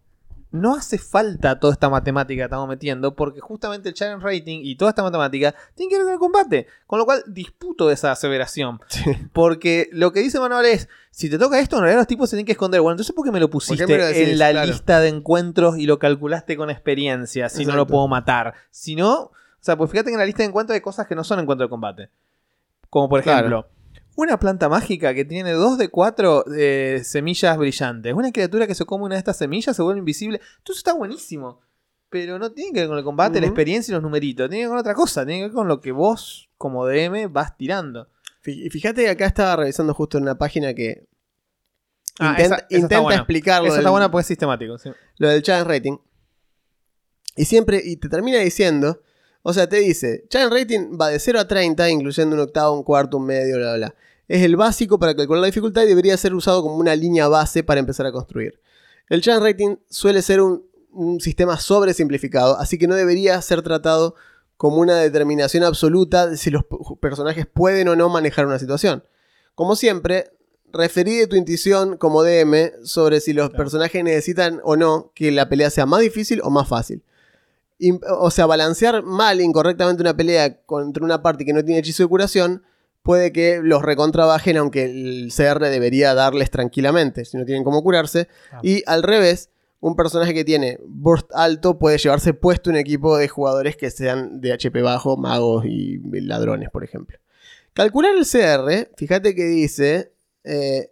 no 0.51 0.75
hace 0.75 0.97
falta 0.97 1.59
toda 1.59 1.73
esta 1.73 1.89
matemática 1.89 2.39
que 2.41 2.45
estamos 2.45 2.67
metiendo, 2.67 3.15
porque 3.15 3.39
justamente 3.39 3.89
el 3.89 3.95
challenge 3.95 4.25
rating 4.25 4.61
y 4.63 4.75
toda 4.75 4.89
esta 4.89 5.03
matemática 5.03 5.53
tiene 5.75 5.89
que 5.91 5.97
ver 5.97 6.05
con 6.05 6.13
el 6.13 6.19
combate, 6.19 6.67
con 6.87 6.97
lo 6.99 7.05
cual 7.05 7.23
disputo 7.27 7.91
esa 7.91 8.11
aseveración. 8.11 8.79
Porque 9.33 9.89
lo 9.91 10.11
que 10.11 10.21
dice 10.21 10.39
Manuel 10.39 10.65
es, 10.65 10.89
si 11.11 11.29
te 11.29 11.37
toca 11.37 11.59
esto, 11.59 11.75
en 11.77 11.83
realidad 11.83 11.99
los 12.01 12.07
tipos 12.07 12.29
se 12.29 12.35
tienen 12.35 12.45
que 12.47 12.53
esconder. 12.53 12.81
Bueno, 12.81 12.93
entonces 12.93 13.13
¿por 13.15 13.23
qué 13.25 13.31
me 13.31 13.39
lo 13.39 13.49
pusiste 13.49 13.85
me 13.85 13.97
lo 13.97 14.05
decís? 14.05 14.27
en 14.27 14.39
la 14.39 14.49
Claro. 14.51 14.67
lista 14.67 14.99
de 14.99 15.09
encuentros 15.09 15.77
y 15.77 15.85
lo 15.85 15.99
calculaste 15.99 16.57
con 16.57 16.69
experiencia 16.69 17.49
si 17.49 17.65
no 17.65 17.75
lo 17.75 17.85
puedo 17.85 18.07
matar? 18.07 18.53
Si 18.71 18.95
no, 18.95 19.15
o 19.21 19.31
sea, 19.59 19.77
pues 19.77 19.91
fíjate 19.91 20.09
que 20.09 20.13
en 20.13 20.19
la 20.19 20.25
lista 20.25 20.41
de 20.43 20.49
encuentros 20.49 20.73
hay 20.73 20.81
cosas 20.81 21.05
que 21.07 21.15
no 21.15 21.23
son 21.23 21.39
encuentros 21.39 21.67
de 21.67 21.69
combate. 21.69 22.09
Como 22.89 23.07
por 23.07 23.21
Claro. 23.21 23.67
Una 24.23 24.39
planta 24.39 24.69
mágica 24.69 25.13
que 25.13 25.25
tiene 25.25 25.51
2 25.51 25.77
de 25.77 25.89
4 25.89 26.45
semillas 27.03 27.57
brillantes. 27.57 28.13
Una 28.13 28.31
criatura 28.31 28.67
que 28.67 28.75
se 28.75 28.85
come 28.85 29.05
una 29.05 29.15
de 29.15 29.19
estas 29.19 29.37
semillas 29.37 29.75
se 29.75 29.81
vuelve 29.81 29.99
invisible. 29.99 30.39
Todo 30.63 30.73
eso 30.73 30.79
está 30.79 30.93
buenísimo. 30.93 31.61
Pero 32.09 32.39
no 32.39 32.51
tiene 32.51 32.73
que 32.73 32.79
ver 32.81 32.89
con 32.89 32.97
el 32.97 33.03
combate, 33.03 33.39
la 33.39 33.45
experiencia 33.47 33.91
y 33.91 33.93
los 33.93 34.01
numeritos. 34.03 34.49
Tiene 34.49 34.63
que 34.63 34.67
ver 34.67 34.69
con 34.71 34.79
otra 34.79 34.93
cosa. 34.95 35.25
Tiene 35.25 35.41
que 35.41 35.45
ver 35.45 35.53
con 35.53 35.67
lo 35.67 35.79
que 35.79 35.91
vos, 35.91 36.49
como 36.57 36.85
DM, 36.87 37.27
vas 37.31 37.55
tirando. 37.55 38.07
Y 38.45 38.69
fíjate 38.69 39.03
que 39.03 39.09
acá 39.09 39.25
estaba 39.27 39.57
revisando 39.57 39.93
justo 39.93 40.17
en 40.17 40.23
una 40.23 40.35
página 40.37 40.73
que 40.73 41.05
Ah, 42.21 42.31
intenta, 42.31 42.43
esa- 42.43 42.55
esa 42.55 42.63
está 42.65 42.75
intenta 42.75 42.99
buena. 43.01 43.17
explicar 43.21 43.61
lo 43.61 43.67
Esa 43.67 43.77
está 43.77 43.89
buena 43.91 44.09
porque 44.11 44.21
es 44.21 44.27
sistemático. 44.27 44.77
sí. 44.77 44.89
lo 45.17 45.29
del 45.29 45.41
challenge 45.43 45.69
rating. 45.69 45.97
Y 47.35 47.45
siempre, 47.45 47.81
y 47.83 47.95
te 47.97 48.09
termina 48.09 48.39
diciendo, 48.39 49.01
o 49.43 49.53
sea, 49.53 49.69
te 49.69 49.77
dice, 49.77 50.25
challenge 50.29 50.55
rating 50.59 50.97
va 50.99 51.09
de 51.09 51.19
0 51.19 51.39
a 51.39 51.47
30, 51.47 51.89
incluyendo 51.89 52.35
un 52.35 52.41
octavo, 52.41 52.75
un 52.75 52.83
cuarto, 52.83 53.17
un 53.17 53.25
medio, 53.25 53.57
bla, 53.57 53.75
bla, 53.75 53.87
bla. 53.87 53.95
Es 54.29 54.43
el 54.43 54.55
básico 54.55 54.99
para 54.99 55.13
calcular 55.15 55.41
la 55.41 55.47
dificultad 55.47 55.83
y 55.83 55.87
debería 55.87 56.15
ser 56.15 56.33
usado 56.33 56.61
como 56.61 56.77
una 56.77 56.95
línea 56.95 57.27
base 57.27 57.63
para 57.63 57.81
empezar 57.81 58.05
a 58.05 58.13
construir. 58.13 58.61
El 59.09 59.21
challenge 59.21 59.51
rating 59.51 59.75
suele 59.89 60.21
ser 60.21 60.39
un, 60.39 60.63
un 60.91 61.19
sistema 61.19 61.59
sobresimplificado, 61.59 62.57
así 62.57 62.77
que 62.77 62.87
no 62.87 62.95
debería 62.95 63.41
ser 63.41 63.61
tratado 63.63 64.15
como 64.55 64.77
una 64.77 64.97
determinación 64.97 65.63
absoluta 65.63 66.27
de 66.27 66.37
si 66.37 66.51
los 66.51 66.63
personajes 66.99 67.47
pueden 67.47 67.87
o 67.87 67.95
no 67.95 68.07
manejar 68.07 68.45
una 68.45 68.59
situación. 68.59 69.03
Como 69.55 69.75
siempre, 69.75 70.31
referí 70.71 71.15
de 71.15 71.27
tu 71.27 71.35
intuición 71.35 71.97
como 71.97 72.23
DM 72.23 72.71
sobre 72.83 73.21
si 73.21 73.33
los 73.33 73.49
personajes 73.49 74.03
necesitan 74.03 74.61
o 74.63 74.75
no 74.75 75.11
que 75.15 75.31
la 75.31 75.49
pelea 75.49 75.69
sea 75.69 75.85
más 75.85 76.01
difícil 76.01 76.41
o 76.43 76.49
más 76.49 76.67
fácil. 76.67 77.03
O 78.19 78.29
sea, 78.29 78.45
balancear 78.45 79.01
mal, 79.03 79.41
incorrectamente 79.41 80.03
una 80.03 80.15
pelea 80.15 80.61
contra 80.65 81.03
una 81.03 81.21
parte 81.23 81.45
que 81.45 81.53
no 81.53 81.63
tiene 81.63 81.79
hechizo 81.79 82.03
de 82.03 82.09
curación 82.09 82.63
puede 83.03 83.31
que 83.31 83.61
los 83.63 83.81
recontrabajen, 83.81 84.57
aunque 84.57 84.85
el 84.85 85.31
CR 85.35 85.59
debería 85.59 86.13
darles 86.13 86.51
tranquilamente, 86.51 87.25
si 87.25 87.37
no 87.37 87.45
tienen 87.45 87.63
cómo 87.63 87.83
curarse. 87.83 88.27
Ah. 88.51 88.59
Y 88.63 88.83
al 88.85 89.03
revés, 89.03 89.49
un 89.79 89.95
personaje 89.95 90.33
que 90.33 90.43
tiene 90.43 90.79
burst 90.85 91.31
alto 91.33 91.79
puede 91.79 91.97
llevarse 91.97 92.33
puesto 92.33 92.69
un 92.69 92.75
equipo 92.75 93.17
de 93.17 93.27
jugadores 93.27 93.77
que 93.77 93.89
sean 93.91 94.41
de 94.41 94.53
HP 94.53 94.81
bajo, 94.81 95.17
magos 95.17 95.65
y 95.65 95.99
ladrones, 96.21 96.69
por 96.69 96.83
ejemplo. 96.83 97.17
Calcular 97.73 98.13
el 98.15 98.25
CR, 98.25 98.89
fíjate 98.97 99.35
que 99.35 99.45
dice 99.45 100.11
eh, 100.43 100.91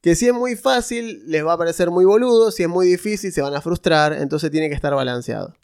que 0.00 0.14
si 0.14 0.26
es 0.26 0.34
muy 0.34 0.56
fácil 0.56 1.22
les 1.26 1.44
va 1.44 1.54
a 1.54 1.58
parecer 1.58 1.90
muy 1.90 2.04
boludo, 2.04 2.50
si 2.50 2.64
es 2.64 2.68
muy 2.68 2.86
difícil 2.86 3.32
se 3.32 3.42
van 3.42 3.54
a 3.54 3.60
frustrar, 3.60 4.12
entonces 4.12 4.50
tiene 4.50 4.68
que 4.68 4.74
estar 4.74 4.94
balanceado. 4.94 5.54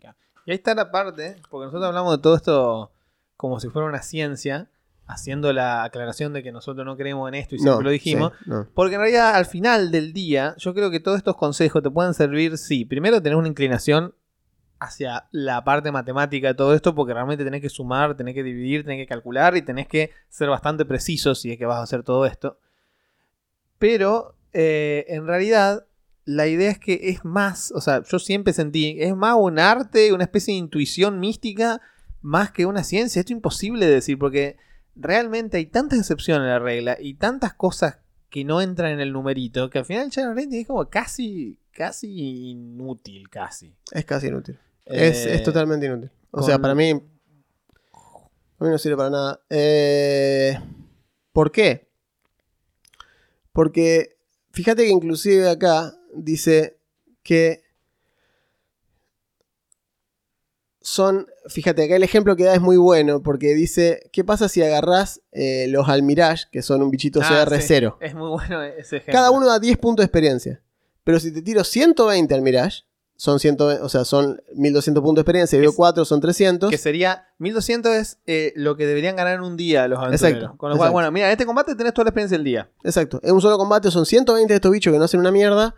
Y 0.47 0.51
ahí 0.51 0.57
está 0.57 0.75
la 0.75 0.91
parte, 0.91 1.37
porque 1.51 1.67
nosotros 1.67 1.87
hablamos 1.87 2.17
de 2.17 2.23
todo 2.23 2.37
esto 2.37 2.93
como 3.37 3.61
si 3.61 3.69
fuera 3.69 3.89
una 3.89 4.03
ciencia, 4.03 4.71
haciendo 5.07 5.53
la 5.53 5.85
aclaración 5.85 6.33
de 6.33 6.43
que 6.43 6.53
nosotros 6.53 6.85
no 6.87 6.97
creemos 6.97 7.29
en 7.29 7.35
esto 7.35 7.55
y 7.55 7.59
siempre 7.59 7.85
lo 7.85 7.91
dijimos. 7.91 8.33
sí, 8.39 8.51
no. 8.51 8.69
Porque 8.75 8.95
en 8.95 9.01
realidad 9.03 9.35
al 9.35 9.47
final 9.47 9.91
del 9.91 10.13
día, 10.13 10.55
yo 10.59 10.75
creo 10.75 10.91
que 10.91 11.01
todos 11.01 11.19
estos 11.19 11.37
consejos 11.37 11.83
te 11.83 11.91
pueden 11.91 12.15
servir, 12.15 12.57
sí, 12.59 12.85
primero 12.85 13.21
tener 13.23 13.37
una 13.37 13.49
inclinación 13.49 14.15
hacia 14.81 15.29
la 15.31 15.65
parte 15.65 15.93
matemática 15.93 16.49
de 16.49 16.55
todo 16.55 16.75
esto, 16.75 16.95
porque 16.95 17.15
realmente 17.15 17.45
tenés 17.45 17.61
que 17.61 17.69
sumar, 17.69 18.17
tenés 18.17 18.35
que 18.35 18.43
dividir, 18.43 18.85
tenés 18.85 18.99
que 18.99 19.07
calcular 19.07 19.57
y 19.57 19.63
tenés 19.63 19.87
que 19.89 20.11
ser 20.29 20.49
bastante 20.49 20.85
preciso 20.85 21.35
si 21.35 21.53
es 21.53 21.59
que 21.59 21.67
vas 21.67 21.79
a 21.79 21.83
hacer 21.83 22.03
todo 22.03 22.27
esto. 22.27 22.59
Pero 23.79 24.37
eh, 24.53 25.05
en 25.09 25.27
realidad 25.27 25.87
la 26.25 26.47
idea 26.47 26.71
es 26.71 26.79
que 26.79 27.01
es 27.03 27.25
más, 27.25 27.73
o 27.73 27.81
sea, 27.81 28.03
yo 28.03 28.19
siempre 28.19 28.53
sentí, 28.53 28.97
es 28.99 29.15
más 29.15 29.37
un 29.39 29.59
arte, 29.59 30.13
una 30.13 30.25
especie 30.25 30.55
de 30.55 30.59
intuición 30.59 31.21
mística, 31.21 31.81
más 32.23 32.51
que 32.51 32.67
una 32.67 32.83
ciencia. 32.83 33.21
Esto 33.21 33.33
es 33.33 33.37
imposible 33.37 33.87
de 33.87 33.93
decir, 33.93 34.19
porque 34.19 34.57
realmente 34.97 35.57
hay 35.59 35.67
tantas 35.67 35.99
excepciones 35.99 36.47
a 36.47 36.53
la 36.53 36.59
regla 36.59 36.97
y 37.01 37.15
tantas 37.15 37.55
cosas 37.55 37.99
que 38.31 38.45
no 38.45 38.61
entran 38.61 38.93
en 38.93 39.01
el 39.01 39.13
numerito, 39.13 39.71
que 39.71 39.79
al 39.79 39.85
final 39.85 40.11
channel 40.11 40.35
rating 40.37 40.61
es 40.63 40.67
como 40.67 40.89
casi, 40.89 41.59
casi 41.71 42.51
inútil, 42.51 43.29
casi. 43.31 43.75
Es 43.93 44.05
casi 44.05 44.27
inútil. 44.29 44.59
es, 44.85 45.27
Eh, 45.27 45.35
es 45.37 45.43
totalmente 45.43 45.87
inútil. 45.87 46.11
O 46.31 46.39
con- 46.39 46.45
sea, 46.45 46.59
para 46.59 46.75
mí. 46.75 46.91
A 46.91 48.65
mí 48.65 48.71
no 48.71 48.79
sirve 48.79 48.97
para 48.97 49.11
nada. 49.11 49.41
Eh, 49.51 50.59
¿Por 51.33 51.51
qué? 51.53 51.89
Porque 53.53 54.17
fíjate 54.53 54.85
que 54.85 54.91
inclusive 54.91 55.49
acá 55.49 55.95
dice 56.15 56.79
que 57.23 57.64
son, 60.87 61.27
fíjate, 61.49 61.83
acá 61.85 61.97
el 61.97 62.03
ejemplo 62.03 62.37
que 62.37 62.45
da 62.45 62.55
es 62.55 62.61
muy 62.61 62.77
bueno 62.77 63.23
porque 63.23 63.55
dice, 63.55 64.11
¿qué 64.13 64.23
pasa 64.23 64.51
si 64.51 64.63
agarrás 64.63 65.23
eh, 65.33 65.65
los 65.71 65.89
Almirage, 65.89 66.45
que 66.53 66.61
son 66.61 66.83
un 66.83 66.91
bichito 66.91 67.21
Ah, 67.23 67.47
CR0? 67.47 67.95
sí, 67.99 68.05
Es 68.05 68.15
muy 68.15 68.29
bueno 68.29 68.63
ese 68.63 68.97
ejemplo. 68.99 69.13
Cada 69.15 69.31
uno 69.31 69.47
da 69.47 69.59
10 69.59 69.79
puntos 69.79 70.03
de 70.03 70.07
experiencia. 70.09 70.61
Pero 71.03 71.19
si 71.21 71.33
te 71.33 71.41
tiro 71.41 71.65
120 71.65 72.35
al 72.35 72.43
Mirage, 72.43 72.83
son 73.17 73.41
120, 73.41 73.83
o 73.83 73.89
sea, 73.89 74.05
son 74.05 74.43
1200 74.57 75.03
puntos 75.03 75.17
de 75.17 75.21
experiencia, 75.23 75.57
y 75.57 75.61
veo 75.61 75.71
es- 75.71 75.77
4 75.77 76.05
son 76.05 76.21
300. 76.21 76.69
Que 76.71 76.77
sería 76.77 77.29
1200 77.39 77.93
es 77.95 78.19
eh, 78.27 78.53
lo 78.55 78.77
que 78.77 78.87
deberían 78.87 79.17
ganar 79.17 79.35
en 79.37 79.41
un 79.43 79.57
día 79.57 79.89
los 79.89 79.99
aventureros. 80.01 80.23
Exacto, 80.43 80.59
Con 80.59 80.69
lo 80.71 80.77
cual, 80.77 80.89
exacto. 80.89 80.93
bueno, 80.93 81.13
mira, 81.13 81.27
en 81.29 81.33
este 81.33 81.47
combate 81.47 81.75
tenés 81.77 81.95
toda 81.95 82.05
la 82.05 82.09
experiencia 82.11 82.37
del 82.37 82.45
día. 82.45 82.69
Exacto. 82.83 83.21
En 83.23 83.33
un 83.35 83.41
solo 83.41 83.57
combate 83.57 83.91
son 83.91 84.05
120 84.05 84.53
de 84.53 84.57
estos 84.57 84.71
bichos 84.71 84.93
que 84.93 84.99
no 84.99 85.05
hacen 85.07 85.21
una 85.21 85.31
mierda. 85.31 85.75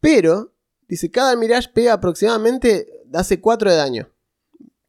Pero, 0.00 0.52
dice, 0.88 1.10
cada 1.10 1.36
Mirage 1.36 1.68
pega 1.72 1.94
aproximadamente, 1.94 2.86
hace 3.14 3.40
4 3.40 3.70
de 3.70 3.76
daño. 3.76 4.08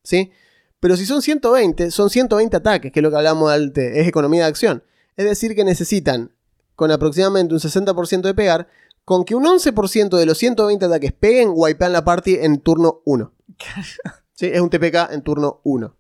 ¿Sí? 0.04 0.32
Pero 0.80 0.98
si 0.98 1.06
son 1.06 1.22
120, 1.22 1.92
son 1.92 2.10
120 2.10 2.58
ataques, 2.58 2.92
que 2.92 3.00
es 3.00 3.04
lo 3.04 3.10
que 3.10 3.16
hablamos 3.18 3.52
del 3.52 3.72
T, 3.72 4.02
es 4.02 4.08
economía 4.08 4.44
de 4.44 4.50
acción. 4.50 4.84
Es 5.16 5.26
decir, 5.26 5.56
que 5.56 5.64
necesitan, 5.64 6.32
con 6.76 6.92
aproximadamente 6.92 7.54
un 7.54 7.60
60% 7.60 8.22
de 8.22 8.34
pegar, 8.34 8.68
con 9.06 9.24
que 9.24 9.36
un 9.36 9.46
11% 9.46 10.18
de 10.18 10.26
los 10.26 10.38
120 10.38 10.86
ataques 10.86 11.14
peguen, 11.14 11.52
wipean 11.54 11.94
la 11.94 12.04
party 12.04 12.36
en 12.42 12.60
turno 12.60 13.02
1. 13.06 13.34
¿Sí? 14.34 14.48
Es 14.48 14.60
un 14.60 14.70
TPK 14.70 15.12
en 15.12 15.22
turno 15.22 15.62
1. 15.64 15.96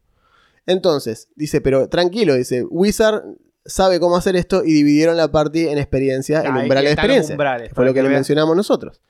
Entonces, 0.65 1.29
dice, 1.35 1.61
pero 1.61 1.89
tranquilo, 1.89 2.35
dice, 2.35 2.63
Wizard 2.63 3.23
sabe 3.65 3.99
cómo 3.99 4.17
hacer 4.17 4.35
esto 4.35 4.63
y 4.63 4.73
dividieron 4.73 5.17
la 5.17 5.31
party 5.31 5.67
en 5.67 5.77
experiencia, 5.77 6.41
en 6.41 6.53
Ahí 6.53 6.63
umbrales 6.63 6.89
de 6.89 6.93
experiencia. 6.93 7.35
umbrales, 7.35 7.69
que 7.69 7.75
fue 7.75 7.85
lo 7.85 7.93
que 7.93 8.01
que 8.01 8.09
mencionamos 8.09 8.55
nosotros. 8.55 9.01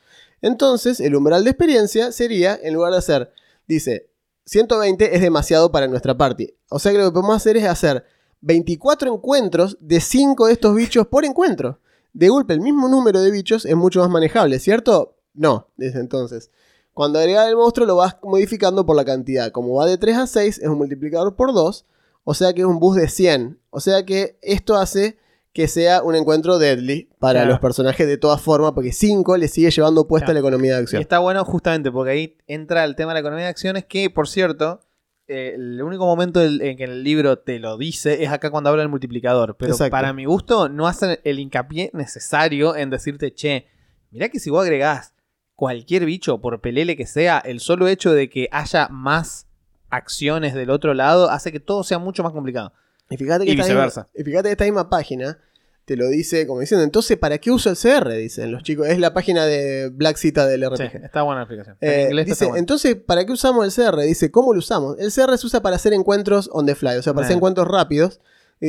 Entonces, 0.41 0.99
el 0.99 1.15
umbral 1.15 1.43
de 1.43 1.51
experiencia 1.51 2.11
sería, 2.11 2.59
en 2.61 2.73
lugar 2.73 2.91
de 2.91 2.97
hacer, 2.97 3.31
dice, 3.67 4.09
120 4.45 5.15
es 5.15 5.21
demasiado 5.21 5.71
para 5.71 5.87
nuestra 5.87 6.17
party. 6.17 6.53
O 6.69 6.79
sea 6.79 6.91
que 6.91 6.97
lo 6.97 7.05
que 7.05 7.11
podemos 7.11 7.35
hacer 7.35 7.57
es 7.57 7.65
hacer 7.65 8.05
24 8.41 9.13
encuentros 9.13 9.77
de 9.79 10.01
5 10.01 10.47
de 10.47 10.53
estos 10.53 10.75
bichos 10.75 11.07
por 11.07 11.25
encuentro. 11.25 11.79
De 12.13 12.29
golpe, 12.29 12.53
el 12.53 12.61
mismo 12.61 12.87
número 12.89 13.21
de 13.21 13.31
bichos 13.31 13.65
es 13.65 13.75
mucho 13.75 14.01
más 14.01 14.09
manejable, 14.09 14.59
¿cierto? 14.59 15.15
No, 15.33 15.69
desde 15.77 15.99
entonces. 15.99 16.51
Cuando 16.93 17.19
agregas 17.19 17.47
el 17.47 17.55
monstruo 17.55 17.87
lo 17.87 17.95
vas 17.95 18.17
modificando 18.21 18.85
por 18.85 18.95
la 18.95 19.05
cantidad. 19.05 19.51
Como 19.51 19.75
va 19.75 19.85
de 19.85 19.97
3 19.97 20.17
a 20.17 20.27
6, 20.27 20.59
es 20.59 20.67
un 20.67 20.77
multiplicador 20.77 21.35
por 21.35 21.53
2. 21.53 21.85
O 22.23 22.33
sea 22.33 22.53
que 22.53 22.61
es 22.61 22.67
un 22.67 22.79
boost 22.79 22.99
de 22.99 23.07
100. 23.07 23.59
O 23.71 23.79
sea 23.79 24.05
que 24.05 24.37
esto 24.41 24.75
hace 24.75 25.17
que 25.53 25.67
sea 25.67 26.01
un 26.01 26.15
encuentro 26.15 26.57
deadly 26.57 27.09
para 27.19 27.39
Claro. 27.41 27.51
los 27.51 27.59
personajes 27.59 28.07
de 28.07 28.17
todas 28.17 28.41
formas, 28.41 28.71
porque 28.73 28.91
5 28.91 29.37
le 29.37 29.47
sigue 29.47 29.69
llevando 29.69 30.07
puesta 30.07 30.25
Claro. 30.27 30.33
la 30.33 30.39
economía 30.47 30.73
de 30.75 30.79
Y 30.79 30.83
acción. 30.83 31.01
está 31.01 31.19
bueno 31.19 31.45
justamente 31.45 31.91
porque 31.91 32.11
ahí 32.11 32.37
entra 32.47 32.83
el 32.83 32.95
tema 32.95 33.11
de 33.11 33.15
la 33.15 33.19
economía 33.19 33.45
de 33.45 33.49
acciones 33.51 33.85
que, 33.85 34.09
por 34.09 34.27
cierto, 34.27 34.79
eh, 35.27 35.53
el 35.55 35.81
único 35.81 36.05
momento 36.05 36.41
en 36.43 36.75
que 36.75 36.83
el 36.83 37.03
libro 37.03 37.37
te 37.39 37.59
lo 37.59 37.77
dice 37.77 38.23
es 38.23 38.29
acá 38.31 38.49
cuando 38.49 38.69
habla 38.71 38.81
del 38.81 38.89
multiplicador. 38.89 39.55
Pero 39.57 39.71
Exacto. 39.73 39.91
para 39.91 40.11
mi 40.11 40.25
gusto 40.25 40.69
no 40.69 40.87
hacen 40.87 41.19
el 41.23 41.39
hincapié 41.39 41.91
necesario 41.93 42.75
en 42.75 42.89
decirte, 42.89 43.33
che, 43.33 43.67
mirá 44.11 44.29
que 44.29 44.39
si 44.39 44.49
vos 44.49 44.63
agregás 44.63 45.13
cualquier 45.55 46.05
bicho, 46.05 46.41
por 46.41 46.59
pelele 46.61 46.97
que 46.97 47.05
sea, 47.05 47.37
el 47.37 47.59
solo 47.59 47.87
hecho 47.87 48.11
de 48.11 48.27
que 48.29 48.49
haya 48.51 48.87
más 48.89 49.47
acciones 49.89 50.55
del 50.55 50.71
otro 50.71 50.93
lado 50.95 51.29
hace 51.29 51.51
que 51.51 51.59
todo 51.59 51.83
sea 51.83 51.99
mucho 51.99 52.23
más 52.23 52.33
complicado. 52.33 52.73
Y 53.09 53.17
fíjate 53.17 53.45
que, 53.45 53.51
Y 53.51 53.53
esta 53.53 53.63
viceversa. 53.65 54.01
Misma, 54.01 54.21
y 54.21 54.23
fíjate 54.23 54.47
que 54.49 54.51
esta 54.53 54.63
misma 54.65 54.89
página 54.89 55.39
te 55.85 55.97
lo 55.97 56.07
dice 56.07 56.47
como 56.47 56.61
diciendo, 56.61 56.83
entonces, 56.83 57.17
¿para 57.17 57.37
qué 57.39 57.51
uso 57.51 57.69
el 57.69 57.75
CR? 57.75 58.09
Dicen 58.13 58.51
los 58.51 58.63
chicos. 58.63 58.87
Es 58.87 58.99
la 58.99 59.13
página 59.13 59.45
de 59.45 59.89
Black 59.89 60.15
Cita 60.15 60.47
del 60.47 60.61
Sí, 60.61 60.67
RPG. 60.85 61.03
está 61.03 61.23
buena 61.23 61.41
la 61.41 61.43
explicación. 61.43 61.77
Eh, 61.81 62.07
en 62.09 62.15
dice, 62.17 62.31
está 62.31 62.45
bueno. 62.45 62.57
entonces, 62.59 62.95
¿para 62.95 63.25
qué 63.25 63.33
usamos 63.33 63.65
el 63.65 63.71
CR? 63.85 63.99
Dice, 64.01 64.31
¿cómo 64.31 64.53
lo 64.53 64.59
usamos? 64.59 64.95
El 64.99 65.11
CR 65.11 65.37
se 65.37 65.45
usa 65.45 65.61
para 65.61 65.75
hacer 65.75 65.91
encuentros 65.93 66.49
on 66.53 66.65
the 66.65 66.75
fly, 66.75 66.95
o 66.97 67.01
sea, 67.03 67.13
para 67.13 67.25
hacer 67.25 67.33
Eh. 67.35 67.37
encuentros 67.37 67.67
rápidos. 67.67 68.21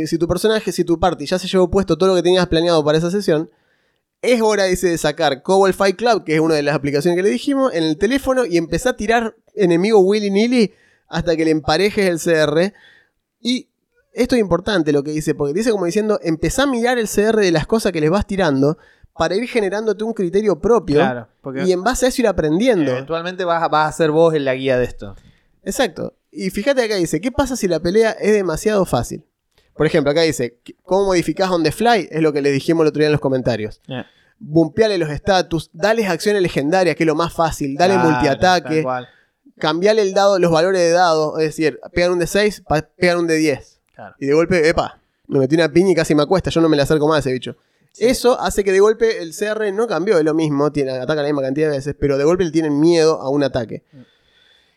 Si 0.06 0.18
tu 0.18 0.26
personaje, 0.26 0.72
si 0.72 0.82
tu 0.82 0.98
party 0.98 1.24
ya 1.26 1.38
se 1.38 1.46
llevó 1.46 1.70
puesto 1.70 1.96
todo 1.96 2.08
lo 2.08 2.16
que 2.16 2.22
tenías 2.22 2.48
planeado 2.48 2.84
para 2.84 2.98
esa 2.98 3.12
sesión, 3.12 3.48
es 4.22 4.40
hora, 4.40 4.64
dice, 4.64 4.88
de 4.88 4.98
sacar 4.98 5.42
Cobalt 5.42 5.76
Fight 5.76 5.94
Club, 5.96 6.24
que 6.24 6.34
es 6.34 6.40
una 6.40 6.54
de 6.56 6.62
las 6.64 6.74
aplicaciones 6.74 7.16
que 7.16 7.22
le 7.22 7.28
dijimos, 7.30 7.72
en 7.72 7.84
el 7.84 7.96
teléfono 7.96 8.44
y 8.44 8.56
empezar 8.56 8.94
a 8.94 8.96
tirar 8.96 9.36
enemigo 9.54 10.00
willy-nilly 10.00 10.72
hasta 11.06 11.36
que 11.36 11.44
le 11.44 11.52
emparejes 11.52 12.08
el 12.08 12.18
CR. 12.18 12.72
Y 13.40 13.68
esto 14.14 14.34
es 14.36 14.40
importante 14.40 14.92
lo 14.92 15.02
que 15.02 15.10
dice, 15.10 15.34
porque 15.34 15.52
dice 15.52 15.70
como 15.70 15.84
diciendo, 15.86 16.18
empezá 16.22 16.62
a 16.62 16.66
mirar 16.66 16.98
el 16.98 17.08
CR 17.08 17.36
de 17.40 17.52
las 17.52 17.66
cosas 17.66 17.92
que 17.92 18.00
les 18.00 18.10
vas 18.10 18.26
tirando 18.26 18.78
para 19.16 19.36
ir 19.36 19.46
generándote 19.48 20.02
un 20.02 20.12
criterio 20.12 20.58
propio 20.60 20.96
Claro, 20.96 21.28
y 21.64 21.72
en 21.72 21.82
base 21.84 22.06
a 22.06 22.08
eso 22.08 22.22
ir 22.22 22.26
aprendiendo. 22.28 22.90
eventualmente 22.90 23.44
vas 23.44 23.62
a, 23.62 23.68
vas 23.68 23.88
a 23.88 23.96
ser 23.96 24.10
vos 24.10 24.34
en 24.34 24.44
la 24.44 24.54
guía 24.54 24.78
de 24.78 24.84
esto. 24.84 25.14
Exacto. 25.62 26.14
Y 26.30 26.50
fíjate 26.50 26.82
acá 26.82 26.96
dice, 26.96 27.20
¿qué 27.20 27.30
pasa 27.30 27.56
si 27.56 27.68
la 27.68 27.80
pelea 27.80 28.10
es 28.12 28.32
demasiado 28.32 28.84
fácil? 28.84 29.24
Por 29.74 29.86
ejemplo, 29.86 30.10
acá 30.10 30.22
dice, 30.22 30.60
¿cómo 30.82 31.06
modificás 31.06 31.50
on 31.50 31.62
the 31.62 31.72
fly? 31.72 32.08
Es 32.10 32.22
lo 32.22 32.32
que 32.32 32.42
les 32.42 32.52
dijimos 32.52 32.82
el 32.82 32.88
otro 32.88 33.00
día 33.00 33.06
en 33.06 33.12
los 33.12 33.20
comentarios. 33.20 33.80
Eh. 33.88 34.04
Bumpeale 34.38 34.98
los 34.98 35.10
status, 35.10 35.70
dales 35.72 36.08
acciones 36.08 36.42
legendarias, 36.42 36.96
que 36.96 37.04
es 37.04 37.06
lo 37.06 37.14
más 37.14 37.32
fácil, 37.32 37.76
dale 37.76 37.94
Claro, 37.94 38.10
multiataque, 38.10 38.84
cambiale 39.58 40.02
el 40.02 40.12
dado, 40.12 40.38
los 40.38 40.50
valores 40.50 40.80
de 40.80 40.90
dado, 40.90 41.38
es 41.38 41.46
decir, 41.46 41.80
pegan 41.92 42.12
un 42.12 42.18
de 42.18 42.26
6, 42.26 42.64
pegan 42.96 43.18
un 43.18 43.26
de 43.26 43.36
10. 43.36 43.73
Claro. 43.94 44.14
Y 44.18 44.26
de 44.26 44.34
golpe, 44.34 44.68
epa, 44.68 45.00
me 45.26 45.38
metí 45.38 45.54
una 45.54 45.70
piña 45.70 45.92
y 45.92 45.94
casi 45.94 46.14
me 46.14 46.22
acuesta, 46.22 46.50
yo 46.50 46.60
no 46.60 46.68
me 46.68 46.76
le 46.76 46.82
acerco 46.82 47.06
más 47.08 47.16
a 47.16 47.20
ese 47.20 47.32
bicho. 47.32 47.56
Eso 47.98 48.40
hace 48.40 48.64
que 48.64 48.72
de 48.72 48.80
golpe 48.80 49.22
el 49.22 49.32
CR 49.34 49.72
no 49.72 49.86
cambió, 49.86 50.18
es 50.18 50.24
lo 50.24 50.34
mismo, 50.34 50.72
tiene, 50.72 50.92
ataca 50.92 51.22
la 51.22 51.28
misma 51.28 51.42
cantidad 51.42 51.70
de 51.70 51.76
veces, 51.76 51.94
pero 51.98 52.18
de 52.18 52.24
golpe 52.24 52.44
le 52.44 52.50
tienen 52.50 52.80
miedo 52.80 53.20
a 53.20 53.28
un 53.28 53.44
ataque. 53.44 53.84
Mm. 53.92 53.98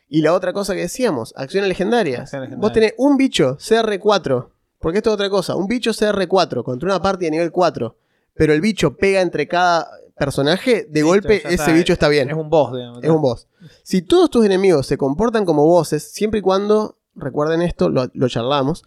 Y 0.09 0.21
la 0.21 0.33
otra 0.33 0.53
cosa 0.53 0.73
que 0.73 0.81
decíamos, 0.81 1.33
acciones 1.35 1.67
legendarias. 1.67 2.21
Acciones 2.21 2.49
legendarias. 2.49 2.61
Vos 2.61 2.73
tenés 2.73 2.93
un 2.97 3.17
bicho 3.17 3.57
CR4, 3.57 4.49
porque 4.79 4.99
esto 4.99 5.09
es 5.09 5.13
otra 5.15 5.29
cosa, 5.29 5.55
un 5.55 5.67
bicho 5.67 5.91
CR4 5.91 6.63
contra 6.63 6.87
una 6.87 7.01
party 7.01 7.25
de 7.25 7.31
nivel 7.31 7.51
4, 7.51 7.95
pero 8.35 8.53
el 8.53 8.61
bicho 8.61 8.95
pega 8.95 9.21
entre 9.21 9.47
cada 9.47 9.89
personaje, 10.15 10.85
de 10.89 11.01
Listo, 11.01 11.07
golpe 11.07 11.37
ese 11.37 11.53
está, 11.55 11.73
bicho 11.73 11.93
está 11.93 12.07
bien. 12.07 12.29
Es 12.29 12.35
un 12.35 12.49
boss, 12.49 12.73
digamos. 12.73 13.03
Es 13.03 13.09
un 13.09 13.21
boss. 13.21 13.47
Si 13.83 14.01
todos 14.01 14.29
tus 14.29 14.45
enemigos 14.45 14.85
se 14.85 14.97
comportan 14.97 15.43
como 15.43 15.65
bosses, 15.65 16.11
siempre 16.11 16.39
y 16.39 16.41
cuando, 16.43 16.97
recuerden 17.15 17.61
esto, 17.61 17.89
lo, 17.89 18.09
lo 18.13 18.29
charlamos, 18.29 18.83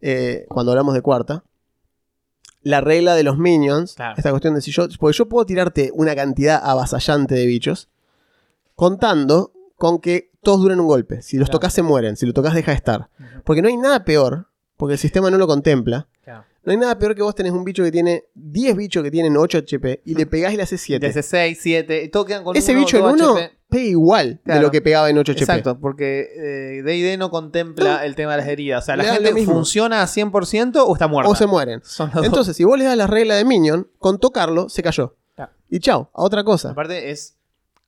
eh, 0.00 0.46
cuando 0.48 0.72
hablamos 0.72 0.94
de 0.94 1.02
cuarta, 1.02 1.44
la 2.62 2.80
regla 2.80 3.14
de 3.14 3.22
los 3.22 3.38
minions, 3.38 3.94
Claro. 3.94 4.14
esta 4.16 4.30
cuestión 4.30 4.54
de 4.54 4.60
si 4.60 4.72
yo, 4.72 4.86
porque 4.98 5.16
yo 5.16 5.28
puedo 5.28 5.46
tirarte 5.46 5.90
una 5.94 6.14
cantidad 6.16 6.60
avasallante 6.62 7.34
de 7.34 7.46
bichos, 7.46 7.88
contando 8.74 9.52
con 9.76 10.00
que 10.00 10.30
todos 10.42 10.60
duren 10.62 10.80
un 10.80 10.86
golpe. 10.86 11.22
Si 11.22 11.36
los 11.36 11.48
Claro. 11.48 11.58
tocas 11.58 11.72
se 11.72 11.82
mueren, 11.82 12.16
si 12.16 12.26
lo 12.26 12.32
tocas 12.32 12.54
deja 12.54 12.70
de 12.72 12.76
estar. 12.76 13.08
Porque 13.44 13.62
no 13.62 13.68
hay 13.68 13.76
nada 13.76 14.04
peor, 14.04 14.46
porque 14.76 14.94
el 14.94 14.98
sistema 14.98 15.30
no 15.30 15.38
lo 15.38 15.46
contempla. 15.46 16.08
Claro. 16.24 16.44
No 16.64 16.72
hay 16.72 16.78
nada 16.78 16.98
peor 16.98 17.14
que 17.14 17.22
vos 17.22 17.34
tenés 17.34 17.52
un 17.52 17.64
bicho 17.64 17.84
que 17.84 17.92
tiene 17.92 18.24
10 18.34 18.76
bichos 18.76 19.02
que 19.04 19.10
tienen 19.10 19.36
8 19.36 19.58
HP 19.58 20.02
y 20.04 20.14
le 20.14 20.26
pegás 20.26 20.52
y 20.52 20.56
le 20.56 20.64
haces 20.64 20.80
7. 20.80 21.06
Desde 21.06 21.22
6, 21.22 21.58
7, 21.60 22.02
y 22.04 22.08
todos 22.08 22.26
quedan 22.26 22.42
con 22.42 22.56
Ese 22.56 22.72
uno, 22.72 22.80
bicho 22.80 22.96
en 22.96 23.02
dos 23.04 23.12
1 23.14 23.32
HP. 23.36 23.55
Pega 23.68 23.84
igual 23.84 24.40
de 24.44 24.60
lo 24.60 24.70
que 24.70 24.80
pegaba 24.80 25.10
en 25.10 25.18
8 25.18 25.32
HP. 25.32 25.42
Exacto, 25.42 25.78
porque 25.80 26.28
eh, 26.36 26.82
D&D 26.82 27.16
no 27.18 27.30
contempla 27.30 28.04
el 28.06 28.14
tema 28.14 28.32
de 28.32 28.38
las 28.38 28.46
heridas. 28.48 28.84
O 28.84 28.86
sea, 28.86 28.96
la 28.96 29.02
Le 29.04 29.10
gente 29.10 29.32
lo 29.32 29.38
funciona 29.52 30.02
a 30.02 30.06
100% 30.06 30.84
o 30.86 30.92
está 30.94 31.08
muerta. 31.08 31.30
O 31.30 31.34
se 31.34 31.46
mueren. 31.46 31.80
Dos. 31.80 32.24
Entonces, 32.24 32.56
si 32.56 32.64
vos 32.64 32.78
le 32.78 32.84
das 32.84 32.96
la 32.96 33.06
regla 33.06 33.34
de 33.34 33.44
Minion, 33.44 33.88
con 33.98 34.18
tocarlo, 34.18 34.68
se 34.68 34.82
cayó. 34.82 35.16
Claro. 35.34 35.52
Y 35.68 35.80
chao, 35.80 36.10
a 36.14 36.22
otra 36.22 36.44
cosa. 36.44 36.70
Aparte 36.70 37.10
es, 37.10 37.36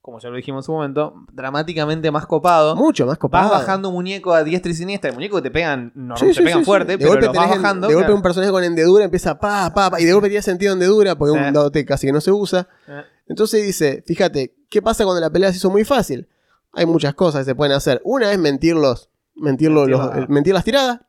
como 0.03 0.19
ya 0.21 0.31
lo 0.31 0.37
dijimos 0.37 0.65
en 0.65 0.67
su 0.67 0.73
momento, 0.73 1.15
dramáticamente 1.33 2.11
más 2.11 2.27
copado. 2.27 2.75
Mucho 2.77 3.07
más 3.07 3.19
copado. 3.19 3.51
Vas 3.51 3.61
bajando 3.61 3.89
un 3.91 3.95
muñeco 3.95 4.33
a 4.33 4.43
diestra 4.45 4.71
y 4.73 4.75
siniestra. 4.75 5.11
El 5.11 5.17
muñeco 5.17 5.37
que 5.37 5.43
te 5.43 5.51
pegan, 5.51 5.93
no, 5.95 6.17
Sí, 6.17 6.27
te 6.27 6.35
sí, 6.35 6.43
pegan 6.43 6.61
sí, 6.61 6.65
fuerte. 6.65 6.93
De 6.93 6.99
pero 6.99 7.11
golpe 7.11 7.27
los 7.27 7.37
vas 7.37 7.53
en- 7.55 7.63
bajando. 7.63 7.89
De 7.89 7.95
golpe 7.95 8.13
un 8.13 8.23
personaje 8.23 8.51
con 8.51 8.65
hendedura 8.65 9.05
empieza 9.05 9.39
pa, 9.39 9.73
pa, 9.75 9.91
pa, 9.91 10.01
y 10.01 10.05
de 10.05 10.13
golpe 10.13 10.29
tiene 10.29 10.43
sentido 10.43 10.73
hendedura 10.73 11.15
porque 11.17 11.33
un 11.33 11.53
dado 11.53 11.71
T 11.71 11.85
casi 11.85 12.07
que 12.07 12.13
no 12.13 12.21
se 12.21 12.33
usa. 12.33 12.67
Eh, 12.89 13.03
Entonces 13.29 13.63
dice, 13.65 14.03
fíjate, 14.07 14.57
¿qué 14.69 14.83
pasa 14.83 15.05
cuando 15.05 15.21
la 15.21 15.31
pelea 15.31 15.51
se 15.53 15.59
hizo 15.59 15.71
muy 15.71 15.85
fácil? 15.85 16.29
Hay 16.73 16.87
muchas 16.87 17.15
cosas 17.15 17.41
que 17.43 17.51
se 17.51 17.55
pueden 17.55 17.73
hacer. 17.75 18.01
Una 18.05 18.33
es 18.33 18.39
mentirlos, 18.39 19.11
mentirlo, 19.35 19.81
Mentir 19.87 19.97
los- 19.99 20.17
la- 20.17 20.27
mentir 20.29 20.55
las 20.55 20.65
tiradas. 20.65 21.01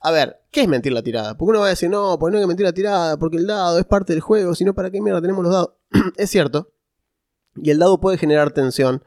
A 0.00 0.10
ver, 0.12 0.40
¿qué 0.52 0.62
es 0.62 0.68
mentir 0.68 0.92
la 0.92 1.02
tirada? 1.02 1.36
Porque 1.36 1.50
uno 1.50 1.60
va 1.60 1.66
a 1.66 1.70
decir, 1.70 1.90
no, 1.90 2.18
pues 2.18 2.30
no 2.30 2.38
hay 2.38 2.44
que 2.44 2.48
mentir 2.48 2.64
la 2.66 2.72
tirada, 2.72 3.16
porque 3.18 3.38
el 3.38 3.46
dado 3.46 3.78
es 3.78 3.84
parte 3.86 4.12
del 4.12 4.20
juego, 4.20 4.54
si 4.54 4.64
no, 4.64 4.74
¿para 4.74 4.90
qué 4.90 5.00
mierda 5.00 5.20
tenemos 5.20 5.42
los 5.42 5.52
dados? 5.52 5.70
es 6.16 6.30
cierto. 6.30 6.72
Y 7.56 7.70
el 7.70 7.78
dado 7.78 7.98
puede 8.00 8.18
generar 8.18 8.52
tensión 8.52 9.02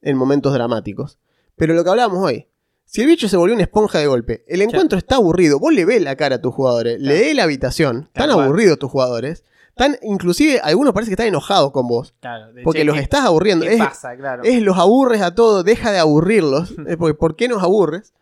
en 0.00 0.16
momentos 0.16 0.52
dramáticos. 0.52 1.18
Pero 1.56 1.74
lo 1.74 1.84
que 1.84 1.90
hablábamos 1.90 2.24
hoy, 2.24 2.48
si 2.84 3.02
el 3.02 3.06
bicho 3.06 3.28
se 3.28 3.36
volvió 3.36 3.54
una 3.54 3.62
esponja 3.64 3.98
de 3.98 4.06
golpe, 4.06 4.44
el 4.48 4.62
encuentro 4.62 4.98
está 4.98 5.16
aburrido, 5.16 5.58
vos 5.60 5.72
le 5.72 5.84
ves 5.84 6.02
la 6.02 6.16
cara 6.16 6.36
a 6.36 6.40
tus 6.40 6.52
jugadores, 6.54 6.96
Claro. 6.98 7.14
lee 7.18 7.34
la 7.34 7.44
habitación, 7.44 8.08
están 8.12 8.30
aburridos 8.30 8.78
tus 8.78 8.90
jugadores, 8.90 9.44
están, 9.76 9.96
inclusive 10.02 10.60
algunos 10.60 10.92
parece 10.94 11.10
que 11.10 11.14
están 11.14 11.26
enojados 11.26 11.72
con 11.72 11.88
vos, 11.88 12.14
claro, 12.20 12.52
de, 12.52 12.62
porque 12.62 12.80
che, 12.80 12.84
los 12.84 12.96
¿qué- 12.96 13.02
estás 13.02 13.24
aburriendo. 13.24 13.64
¿Qué 13.66 13.74
Es, 13.74 13.78
pasa? 13.78 14.16
Claro. 14.16 14.42
es 14.44 14.62
los 14.62 14.76
aburres 14.78 15.22
a 15.22 15.34
todos, 15.34 15.64
deja 15.64 15.90
de 15.92 15.98
aburrirlos, 15.98 16.74
es 16.86 16.96
porque 16.96 17.14
¿por 17.18 17.36
qué 17.36 17.48
nos 17.48 17.62
aburres? 17.62 18.12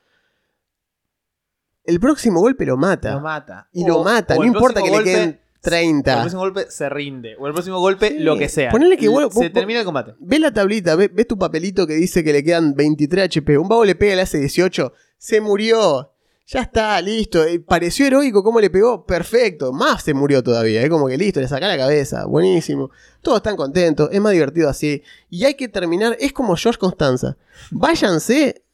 El 1.85 1.99
próximo 1.99 2.41
golpe 2.41 2.67
lo 2.67 2.77
mata. 2.77 3.13
Lo 3.15 3.21
mata. 3.21 3.69
Y 3.73 3.85
lo 3.87 3.99
O- 4.01 4.05
mata, 4.05 4.35
o 4.35 4.39
no 4.39 4.43
el 4.45 4.49
importa 4.49 4.81
que 4.83 4.91
próximo 4.91 4.99
le 4.99 5.05
queden 5.05 5.29
O 5.29 5.33
el 5.33 5.61
30. 5.61 6.21
próximo 6.21 6.41
golpe 6.43 6.67
se 6.71 6.89
rinde. 6.89 7.37
O 7.39 7.47
el 7.47 7.53
próximo 7.53 7.81
golpe, 7.81 8.09
Sí. 8.11 8.19
lo 8.21 8.37
que 8.39 8.49
sea. 8.49 8.71
Ponele 8.71 8.97
que 8.97 9.09
vos- 9.09 9.33
se 9.33 9.41
vos- 9.41 9.53
termina 9.53 9.81
el 9.81 9.85
combate. 9.85 10.15
Ves 10.21 10.41
la 10.41 10.53
tablita, 10.53 10.95
ves, 10.95 11.11
ves 11.13 11.27
tu 11.27 11.39
papelito 11.39 11.87
que 11.87 11.95
dice 11.95 12.23
que 12.23 12.33
le 12.33 12.45
quedan 12.45 12.75
23 12.75 13.25
HP. 13.25 13.59
Un 13.59 13.69
vago 13.69 13.85
le 13.85 13.95
pega 13.95 14.13
y 14.13 14.17
le 14.17 14.23
hace 14.23 14.39
18. 14.39 14.93
Se 15.19 15.41
murió. 15.41 16.13
Ya 16.53 16.63
está, 16.63 17.01
listo. 17.01 17.45
Eh, 17.45 17.61
Pareció 17.61 18.07
heroico 18.07 18.43
cómo 18.43 18.61
le 18.61 18.71
pegó. 18.71 19.07
Perfecto. 19.07 19.73
Más 19.73 20.03
se 20.03 20.15
murió 20.15 20.43
todavía. 20.43 20.83
Es 20.83 20.91
como 20.91 21.07
que 21.07 21.17
listo, 21.17 21.41
le 21.41 21.47
saca 21.47 21.69
la 21.69 21.77
cabeza. 21.77 22.25
Buenísimo. 22.27 22.91
Todos 23.23 23.37
están 23.39 23.55
contentos. 23.57 24.09
Es 24.11 24.21
más 24.21 24.33
divertido 24.33 24.69
así. 24.69 25.03
Y 25.29 25.45
hay 25.45 25.55
que 25.55 25.69
terminar. 25.69 26.17
Es 26.19 26.33
como 26.33 26.57
George 26.57 26.81
Constanza. 26.81 27.37
Váyanse 27.71 28.65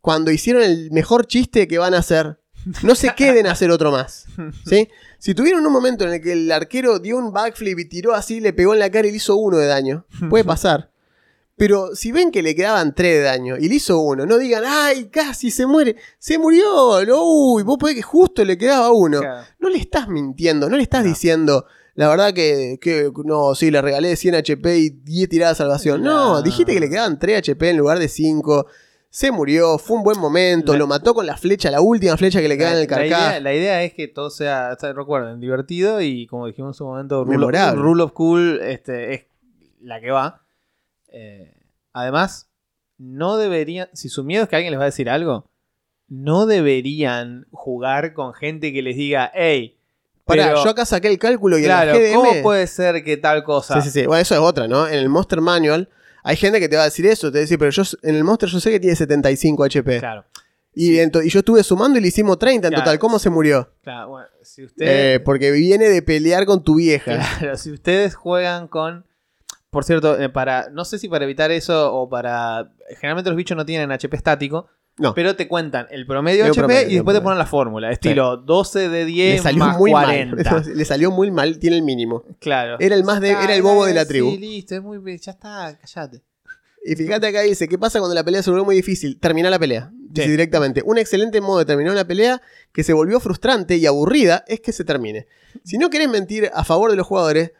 cuando 0.00 0.30
hicieron 0.30 0.62
el 0.62 0.90
mejor 0.90 1.26
chiste 1.26 1.68
que 1.68 1.76
van 1.76 1.92
a 1.92 1.98
hacer. 1.98 2.38
No 2.82 2.94
se 2.94 3.14
queden 3.14 3.46
a 3.46 3.52
hacer 3.52 3.70
otro 3.70 3.90
más. 3.90 4.24
¿Sí? 4.64 4.88
Si 5.18 5.34
tuvieron 5.34 5.66
un 5.66 5.72
momento 5.72 6.04
en 6.04 6.14
el 6.14 6.20
que 6.22 6.32
el 6.32 6.50
arquero 6.50 6.98
dio 6.98 7.18
un 7.18 7.32
backflip 7.32 7.78
y 7.78 7.88
tiró 7.88 8.14
así, 8.14 8.40
le 8.40 8.52
pegó 8.52 8.72
en 8.72 8.78
la 8.80 8.90
cara 8.90 9.06
y 9.08 9.10
le 9.10 9.16
hizo 9.18 9.36
uno 9.36 9.58
de 9.58 9.66
daño. 9.66 10.06
Puede 10.30 10.44
pasar. 10.44 10.91
Pero 11.64 11.94
si 11.94 12.10
ven 12.10 12.32
que 12.32 12.42
le 12.42 12.56
quedaban 12.56 12.92
3 12.92 13.18
de 13.18 13.20
daño 13.22 13.56
y 13.56 13.68
le 13.68 13.76
hizo 13.76 14.00
uno, 14.00 14.26
no 14.26 14.36
digan, 14.36 14.64
¡ay, 14.66 15.04
casi 15.12 15.52
se 15.52 15.64
muere! 15.64 15.94
¡Se 16.18 16.36
murió! 16.36 17.04
No, 17.06 17.22
¡Uy! 17.22 17.62
Vos 17.62 17.78
podés 17.78 17.94
que 17.94 18.02
justo 18.02 18.44
le 18.44 18.58
quedaba 18.58 18.90
uno. 18.90 19.20
Claro. 19.20 19.46
No 19.60 19.68
le 19.68 19.78
estás 19.78 20.08
mintiendo, 20.08 20.68
no 20.68 20.76
le 20.76 20.82
estás 20.82 21.04
No. 21.04 21.08
diciendo, 21.10 21.66
la 21.94 22.08
verdad 22.08 22.34
que, 22.34 22.78
que 22.80 23.12
no, 23.24 23.54
sí, 23.54 23.70
le 23.70 23.80
regalé 23.80 24.16
100 24.16 24.34
HP 24.34 24.76
y 24.76 24.90
10 24.90 25.28
tiradas 25.28 25.56
de 25.56 25.62
salvación. 25.62 26.02
No, 26.02 26.34
No. 26.34 26.42
dijiste 26.42 26.74
que 26.74 26.80
le 26.80 26.90
quedaban 26.90 27.20
3 27.20 27.38
HP 27.38 27.70
en 27.70 27.76
lugar 27.76 28.00
de 28.00 28.08
5. 28.08 28.66
Se 29.08 29.30
murió, 29.30 29.78
fue 29.78 29.98
un 29.98 30.02
buen 30.02 30.18
momento, 30.18 30.72
La- 30.72 30.78
lo 30.80 30.86
mató 30.88 31.14
con 31.14 31.26
la 31.26 31.36
flecha, 31.36 31.70
la 31.70 31.80
última 31.80 32.16
flecha 32.16 32.40
que 32.40 32.48
le 32.48 32.58
queda 32.58 32.70
en 32.72 32.78
el 32.78 32.80
La 32.80 32.86
carcaj. 32.88 33.08
idea, 33.28 33.40
la 33.40 33.54
idea 33.54 33.84
es 33.84 33.94
que 33.94 34.08
todo 34.08 34.30
sea, 34.30 34.74
recuerden, 34.96 35.38
divertido 35.38 36.00
y 36.00 36.26
como 36.26 36.48
dijimos 36.48 36.70
en 36.70 36.78
su 36.78 36.84
momento, 36.86 37.22
rule 37.24 37.56
of, 37.56 37.74
rule 37.76 38.02
of 38.02 38.12
cool 38.14 38.60
este, 38.62 39.14
es 39.14 39.26
la 39.80 40.00
que 40.00 40.10
va. 40.10 40.41
Eh, 41.12 41.54
además, 41.92 42.48
no 42.98 43.36
deberían, 43.36 43.88
si 43.92 44.08
su 44.08 44.24
miedo 44.24 44.44
es 44.44 44.48
que 44.48 44.56
alguien 44.56 44.70
les 44.72 44.78
va 44.80 44.84
a 44.84 44.86
decir 44.86 45.08
algo, 45.10 45.48
no 46.08 46.46
deberían 46.46 47.46
jugar 47.50 48.12
con 48.12 48.34
gente 48.34 48.72
que 48.72 48.82
les 48.82 48.96
diga, 48.96 49.30
hey, 49.34 49.76
Pará, 50.24 50.48
pero- 50.48 50.64
yo 50.64 50.70
acá 50.70 50.84
saqué 50.84 51.08
el 51.08 51.18
cálculo 51.18 51.58
y 51.58 51.64
claro, 51.64 51.92
el 51.92 51.98
GDM... 51.98 52.14
¿cómo 52.14 52.42
puede 52.42 52.66
ser 52.66 53.02
que 53.02 53.16
tal 53.16 53.42
cosa? 53.44 53.80
Sí, 53.80 53.90
sí, 53.90 54.00
sí. 54.00 54.06
Bueno, 54.06 54.20
eso 54.22 54.34
es 54.34 54.40
otra, 54.40 54.68
¿no? 54.68 54.86
En 54.86 54.94
el 54.94 55.08
Monster 55.08 55.40
Manual 55.40 55.88
hay 56.22 56.36
gente 56.36 56.60
que 56.60 56.68
te 56.68 56.76
va 56.76 56.82
a 56.82 56.84
decir 56.86 57.04
eso. 57.06 57.32
Te 57.32 57.38
va 57.38 57.40
a 57.40 57.42
decir, 57.42 57.58
pero 57.58 57.70
yo 57.72 57.82
en 58.02 58.14
el 58.14 58.22
Monster 58.22 58.48
yo 58.48 58.60
sé 58.60 58.70
que 58.70 58.78
tiene 58.78 58.94
75 58.94 59.64
HP. 59.64 59.98
Claro, 59.98 60.24
Y, 60.74 61.00
y 61.00 61.10
yo 61.28 61.38
estuve 61.40 61.64
sumando 61.64 61.98
y 61.98 62.02
le 62.02 62.08
hicimos 62.08 62.38
30 62.38 62.68
en 62.68 62.72
Claro. 62.72 62.84
total. 62.84 62.98
¿Cómo 63.00 63.18
se 63.18 63.30
murió? 63.30 63.72
claro, 63.82 64.10
bueno, 64.10 64.28
si 64.42 64.64
usted... 64.64 65.14
Eh, 65.16 65.20
porque 65.20 65.50
viene 65.50 65.88
de 65.88 66.00
pelear 66.02 66.46
con 66.46 66.62
tu 66.62 66.76
vieja. 66.76 67.18
Claro, 67.38 67.56
si 67.56 67.72
ustedes 67.72 68.14
juegan 68.14 68.68
con. 68.68 69.04
Por 69.72 69.84
cierto, 69.84 70.20
eh, 70.20 70.28
para. 70.28 70.68
No 70.70 70.84
sé 70.84 70.98
si 70.98 71.08
para 71.08 71.24
evitar 71.24 71.50
eso 71.50 71.94
o 71.94 72.06
para. 72.08 72.70
Generalmente 73.00 73.30
los 73.30 73.36
bichos 73.38 73.56
no 73.56 73.64
tienen 73.64 73.90
HP 73.90 74.14
estático. 74.16 74.68
No. 74.98 75.14
Pero 75.14 75.34
te 75.34 75.48
cuentan 75.48 75.86
el 75.90 76.06
promedio 76.06 76.44
de 76.44 76.50
HP 76.50 76.58
promedio, 76.60 76.90
y 76.90 76.94
después 76.96 77.16
te 77.16 77.22
ponen 77.22 77.38
la 77.38 77.46
fórmula. 77.46 77.90
Estilo 77.90 78.36
12 78.36 78.90
de 78.90 79.06
10 79.06 79.36
Le 79.36 79.42
salió 79.42 79.64
más 79.64 79.78
muy 79.78 79.90
40. 79.92 80.50
mal. 80.52 80.62
Le 80.76 80.84
salió 80.84 81.10
muy 81.10 81.30
mal, 81.30 81.58
tiene 81.58 81.76
el 81.76 81.82
mínimo. 81.82 82.22
Claro. 82.38 82.76
Era 82.78 82.94
el 82.96 83.02
más 83.02 83.22
de- 83.22 83.30
era 83.30 83.54
el 83.54 83.62
bobo 83.62 83.86
de 83.86 83.94
la 83.94 84.02
sí, 84.02 84.08
tribu. 84.08 84.36
listo, 84.36 84.74
es 84.74 84.82
muy. 84.82 84.98
Ya 85.18 85.32
está, 85.32 85.78
callate. 85.80 86.22
Y 86.84 86.94
fíjate 86.94 87.28
acá 87.28 87.40
dice, 87.40 87.66
¿qué 87.66 87.78
pasa 87.78 88.00
cuando 88.00 88.14
la 88.14 88.24
pelea 88.24 88.42
se 88.42 88.50
volvió 88.50 88.66
muy 88.66 88.76
difícil? 88.76 89.18
Termina 89.18 89.48
la 89.48 89.58
pelea. 89.58 89.90
Dice 89.94 90.26
Sí. 90.26 90.30
directamente. 90.32 90.82
Un 90.84 90.98
excelente 90.98 91.40
modo 91.40 91.60
de 91.60 91.64
terminar 91.64 91.92
una 91.92 92.04
pelea 92.06 92.42
que 92.72 92.84
se 92.84 92.92
volvió 92.92 93.18
frustrante 93.20 93.76
y 93.76 93.86
aburrida 93.86 94.44
es 94.46 94.60
que 94.60 94.72
se 94.72 94.84
termine. 94.84 95.26
Si 95.64 95.78
no 95.78 95.88
querés 95.88 96.10
mentir 96.10 96.50
a 96.52 96.64
favor 96.64 96.90
de 96.90 96.96
los 96.98 97.06
jugadores, 97.06 97.52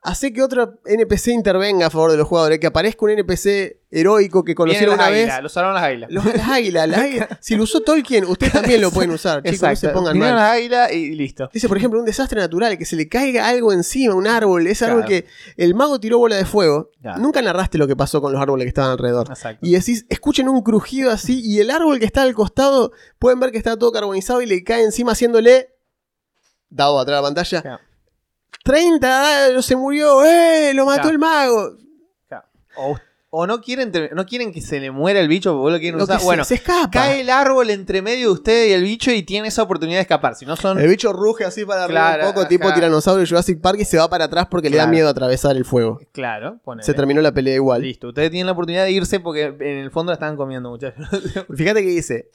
hace 0.00 0.32
que 0.32 0.42
otro 0.42 0.80
NPC 0.86 1.28
intervenga 1.28 1.86
a 1.86 1.90
favor 1.90 2.10
de 2.12 2.16
los 2.16 2.26
jugadores, 2.26 2.58
que 2.60 2.66
aparezca 2.68 3.04
un 3.04 3.10
NPC 3.10 3.78
heroico 3.90 4.44
que 4.44 4.54
conocieron 4.54 4.94
una 4.94 5.08
vez. 5.10 5.22
águilas, 5.24 5.40
Lo 5.40 5.46
usaron 5.46 5.74
las 5.74 5.82
águilas. 5.82 6.10
Los, 6.10 6.24
las 6.24 6.48
águilas, 6.48 6.88
las 6.88 7.00
águilas. 7.00 7.28
Si 7.40 7.56
lo 7.56 7.64
usó 7.64 7.80
Tolkien, 7.80 8.24
ustedes 8.26 8.52
también 8.52 8.80
lo 8.80 8.90
pueden 8.90 9.10
usar. 9.10 9.42
Chicos, 9.42 9.60
no 9.62 9.68
se 9.68 9.72
Exacto. 9.72 9.98
pongan 9.98 10.18
mal. 10.18 10.34
las 10.36 10.52
águilas 10.52 10.92
y 10.92 11.10
listo. 11.14 11.50
Dice, 11.52 11.68
por 11.68 11.76
ejemplo, 11.78 11.98
un 11.98 12.06
desastre 12.06 12.40
natural, 12.40 12.78
que 12.78 12.84
se 12.84 12.96
le 12.96 13.08
caiga 13.08 13.48
algo 13.48 13.72
encima, 13.72 14.14
un 14.14 14.26
árbol, 14.26 14.66
árbol 14.66 14.76
Claro. 14.76 15.04
que 15.06 15.26
el 15.56 15.74
mago 15.74 15.98
tiró 15.98 16.18
bola 16.18 16.36
de 16.36 16.44
fuego. 16.44 16.90
Claro. 17.02 17.20
Nunca 17.20 17.42
narraste 17.42 17.76
lo 17.78 17.86
que 17.86 17.96
pasó 17.96 18.20
con 18.20 18.32
los 18.32 18.40
árboles 18.40 18.64
que 18.66 18.68
estaban 18.68 18.92
alrededor. 18.92 19.26
Exacto. 19.28 19.66
Y 19.66 19.72
decís, 19.72 20.06
escuchen 20.08 20.48
un 20.48 20.62
crujido 20.62 21.10
así 21.10 21.40
y 21.42 21.58
el 21.60 21.70
árbol 21.70 21.98
que 21.98 22.06
está 22.06 22.22
al 22.22 22.34
costado, 22.34 22.92
pueden 23.18 23.40
ver 23.40 23.50
que 23.52 23.58
está 23.58 23.76
todo 23.76 23.90
carbonizado 23.90 24.42
y 24.42 24.46
le 24.46 24.62
cae 24.62 24.84
encima 24.84 25.12
haciéndole... 25.12 25.74
Dado 26.70 26.98
atrás 27.00 27.16
de 27.16 27.22
la 27.22 27.26
pantalla. 27.26 27.62
Claro. 27.62 27.87
30, 28.64 29.56
ah, 29.58 29.62
se 29.62 29.76
murió, 29.76 30.24
¡eh! 30.24 30.72
Lo 30.74 30.84
mató 30.86 31.02
Claro. 31.02 31.10
el 31.10 31.18
mago. 31.18 31.76
Claro. 32.28 32.44
O, 32.76 32.96
o 33.30 33.46
no 33.46 33.60
quieren 33.60 33.92
no 34.14 34.24
quieren 34.24 34.52
que 34.52 34.60
se 34.62 34.80
le 34.80 34.90
muera 34.90 35.20
el 35.20 35.28
bicho 35.28 35.50
porque 35.50 35.60
vos 35.60 35.72
lo 35.72 35.78
quieren 35.78 35.98
Lo 35.98 36.06
que 36.06 36.12
usar. 36.12 36.20
se- 36.20 36.24
Bueno, 36.26 36.44
se, 36.44 36.54
escapa. 36.54 36.90
cae 36.90 37.20
el 37.20 37.28
árbol 37.30 37.68
entre 37.70 38.00
medio 38.02 38.28
de 38.28 38.32
usted 38.32 38.68
y 38.68 38.72
el 38.72 38.82
bicho 38.82 39.10
y 39.10 39.22
tiene 39.22 39.48
esa 39.48 39.62
oportunidad 39.62 39.98
de 39.98 40.02
escapar. 40.02 40.34
Si 40.34 40.46
no 40.46 40.56
son. 40.56 40.78
El 40.78 40.88
bicho 40.88 41.12
ruge 41.12 41.44
así 41.44 41.64
para 41.64 41.84
arriba 41.84 42.00
Claro, 42.14 42.28
un 42.28 42.34
poco, 42.34 42.48
tipo 42.48 42.72
tiranosaurio 42.72 43.20
de 43.22 43.28
Jurassic 43.28 43.60
Park 43.60 43.78
y 43.80 43.84
se 43.84 43.98
va 43.98 44.08
para 44.08 44.24
atrás 44.24 44.46
porque 44.50 44.70
le 44.70 44.76
da 44.78 44.86
miedo 44.86 45.08
atravesar 45.08 45.56
el 45.56 45.64
fuego. 45.64 45.98
Claro, 46.12 46.58
ponele. 46.64 46.84
Se 46.86 46.94
terminó 46.94 47.20
la 47.20 47.32
pelea 47.32 47.54
igual. 47.54 47.82
Listo. 47.82 48.08
Ustedes 48.08 48.30
tienen 48.30 48.46
la 48.46 48.52
oportunidad 48.52 48.84
de 48.84 48.92
irse 48.92 49.20
porque 49.20 49.44
en 49.44 49.78
el 49.78 49.90
fondo 49.90 50.10
la 50.10 50.14
estaban 50.14 50.36
comiendo, 50.36 50.70
muchachos. 50.70 51.06
Fíjate 51.56 51.82
que 51.82 51.88
dice 51.88 52.30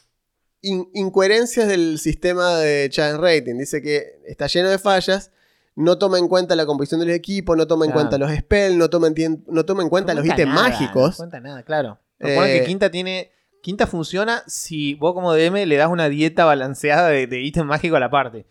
in- 0.62 0.90
incoherencias 0.94 1.68
del 1.68 1.98
sistema 2.00 2.58
de 2.58 2.88
challenge 2.92 3.20
rating. 3.22 3.58
Dice 3.58 3.82
que 3.82 4.20
está 4.28 4.46
lleno 4.48 4.70
de 4.70 4.78
fallas. 4.78 5.32
No 5.76 5.98
toma 5.98 6.20
en 6.20 6.28
cuenta 6.28 6.56
la 6.56 6.66
composición 6.66 7.00
del 7.00 7.10
equipo, 7.10 7.56
no 7.56 7.66
toma 7.68 7.86
en 7.86 7.92
cuenta 7.92 8.18
los 8.18 8.32
spells, 8.32 8.76
no 8.78 8.90
toma 8.90 9.08
en, 9.08 9.44
no 9.48 9.66
toma 9.66 9.82
en 9.84 9.90
cuenta 9.90 10.14
No 10.14 10.22
los 10.22 10.30
ítems 10.30 10.54
mágicos. 10.54 11.12
No 11.12 11.18
cuenta 11.18 11.40
nada, 11.40 11.64
claro. 11.64 12.00
Recuerden 12.20 12.56
Eh, 12.56 12.60
que 12.60 12.66
Quinta 12.66 12.92
tiene. 12.92 13.32
Quinta 13.62 13.88
funciona 13.88 14.44
si 14.46 14.94
vos 14.96 15.14
como 15.14 15.34
DM 15.34 15.66
le 15.66 15.78
das 15.78 15.90
una 15.90 16.10
dieta 16.10 16.44
balanceada 16.46 17.08
de, 17.10 17.28
de 17.28 17.42
ítem 17.42 17.66
mágico 17.66 17.96
a 17.96 18.00
la 18.00 18.12
parte. 18.12 18.46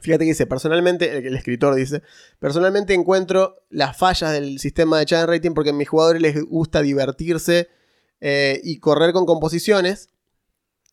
Fíjate 0.00 0.24
que 0.24 0.30
dice, 0.30 0.46
personalmente, 0.46 1.16
el, 1.16 1.26
el 1.26 1.34
escritor 1.36 1.74
dice, 1.74 2.02
personalmente 2.38 2.92
encuentro 2.92 3.62
las 3.70 3.96
fallas 3.96 4.32
del 4.32 4.58
sistema 4.58 4.98
de 4.98 5.06
challenge 5.06 5.32
rating 5.32 5.52
porque 5.54 5.70
a 5.70 5.72
mis 5.72 5.88
jugadores 5.88 6.20
les 6.20 6.44
gusta 6.44 6.82
divertirse 6.82 7.68
eh, 8.20 8.60
y 8.62 8.78
correr 8.78 9.12
con 9.12 9.24
composiciones. 9.26 10.10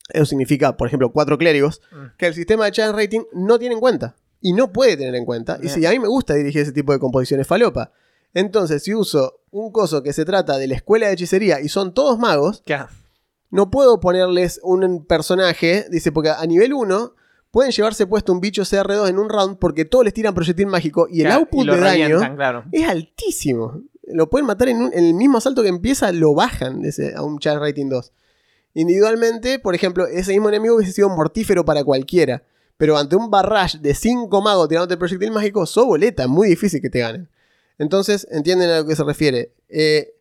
Eso 0.10 0.26
significa, 0.26 0.78
por 0.78 0.88
ejemplo, 0.88 1.12
cuatro 1.12 1.38
clérigos, 1.38 1.82
Mm. 1.92 2.16
que 2.18 2.28
el 2.28 2.34
sistema 2.34 2.66
de 2.66 2.72
challenge 2.72 2.98
rating 3.02 3.22
no 3.34 3.60
tiene 3.60 3.76
en 3.76 3.82
cuenta. 3.82 4.16
Y 4.46 4.54
no 4.54 4.72
puede 4.74 4.98
tener 4.98 5.16
en 5.16 5.26
cuenta. 5.26 5.56
Y 5.58 5.64
Bien. 5.64 5.74
si 5.74 5.86
a 5.86 5.92
mí 5.92 6.00
me 6.00 6.08
gusta 6.10 6.34
dirigir 6.34 6.62
ese 6.62 6.72
tipo 6.74 6.92
de 6.92 7.00
composiciones 7.00 7.48
falopa. 7.48 7.92
Entonces, 8.34 8.84
si 8.84 8.94
uso 8.94 9.40
un 9.52 9.72
coso 9.72 10.04
que 10.04 10.12
se 10.12 10.26
trata 10.26 10.58
de 10.58 10.68
la 10.68 10.76
escuela 10.76 11.08
de 11.08 11.14
hechicería 11.14 11.62
y 11.62 11.70
son 11.70 11.94
todos 11.94 12.20
magos, 12.20 12.62
no 13.52 13.72
puedo 13.72 14.00
ponerles 14.00 14.60
un 14.64 15.06
personaje, 15.06 15.86
dice, 15.90 16.12
porque 16.12 16.30
a 16.30 16.46
nivel 16.46 16.74
1 16.74 17.14
pueden 17.52 17.72
llevarse 17.72 18.06
puesto 18.08 18.34
un 18.34 18.42
bicho 18.42 18.64
CR2 18.64 19.08
en 19.10 19.20
un 19.20 19.30
round 19.30 19.60
porque 19.60 19.86
todos 19.86 20.04
les 20.04 20.14
tiran 20.14 20.34
proyectil 20.34 20.66
mágico 20.68 21.08
y 21.10 21.22
el 21.22 21.28
output 21.36 21.60
de 21.76 21.80
daño 21.80 22.36
claro. 22.36 22.64
es 22.72 22.88
altísimo. 22.90 23.82
Lo 24.08 24.30
pueden 24.30 24.46
matar 24.48 24.68
en, 24.70 24.78
un- 24.82 24.92
en 24.94 25.06
el 25.06 25.14
mismo 25.14 25.38
asalto 25.38 25.62
que 25.62 25.70
empieza, 25.70 26.12
lo 26.12 26.34
bajan 26.34 26.84
ese- 26.84 27.14
a 27.16 27.22
un 27.22 27.38
char 27.40 27.60
rating 27.60 27.88
2. 27.90 28.12
Individualmente, 28.74 29.60
por 29.60 29.76
ejemplo, 29.76 30.08
ese 30.08 30.32
mismo 30.32 30.50
enemigo 30.50 30.76
hubiese 30.76 30.92
sido 30.94 31.10
mortífero 31.10 31.64
para 31.64 31.84
cualquiera. 31.84 32.44
Pero 32.84 32.98
ante 32.98 33.16
un 33.16 33.32
barrage 33.32 33.78
de 33.78 33.94
5 33.96 34.42
magos 34.42 34.68
tirándote 34.68 34.96
el 34.96 35.00
proyectil 35.00 35.32
mágico, 35.32 35.66
sos 35.66 35.86
boleta, 35.86 36.28
muy 36.28 36.50
difícil 36.50 36.82
que 36.82 36.90
te 36.90 37.00
ganen. 37.00 37.30
Entonces, 37.78 38.28
entienden 38.30 38.70
a 38.72 38.80
lo 38.80 38.86
que 38.86 38.94
se 38.98 39.06
refiere. 39.06 39.54
Eh, 39.70 40.14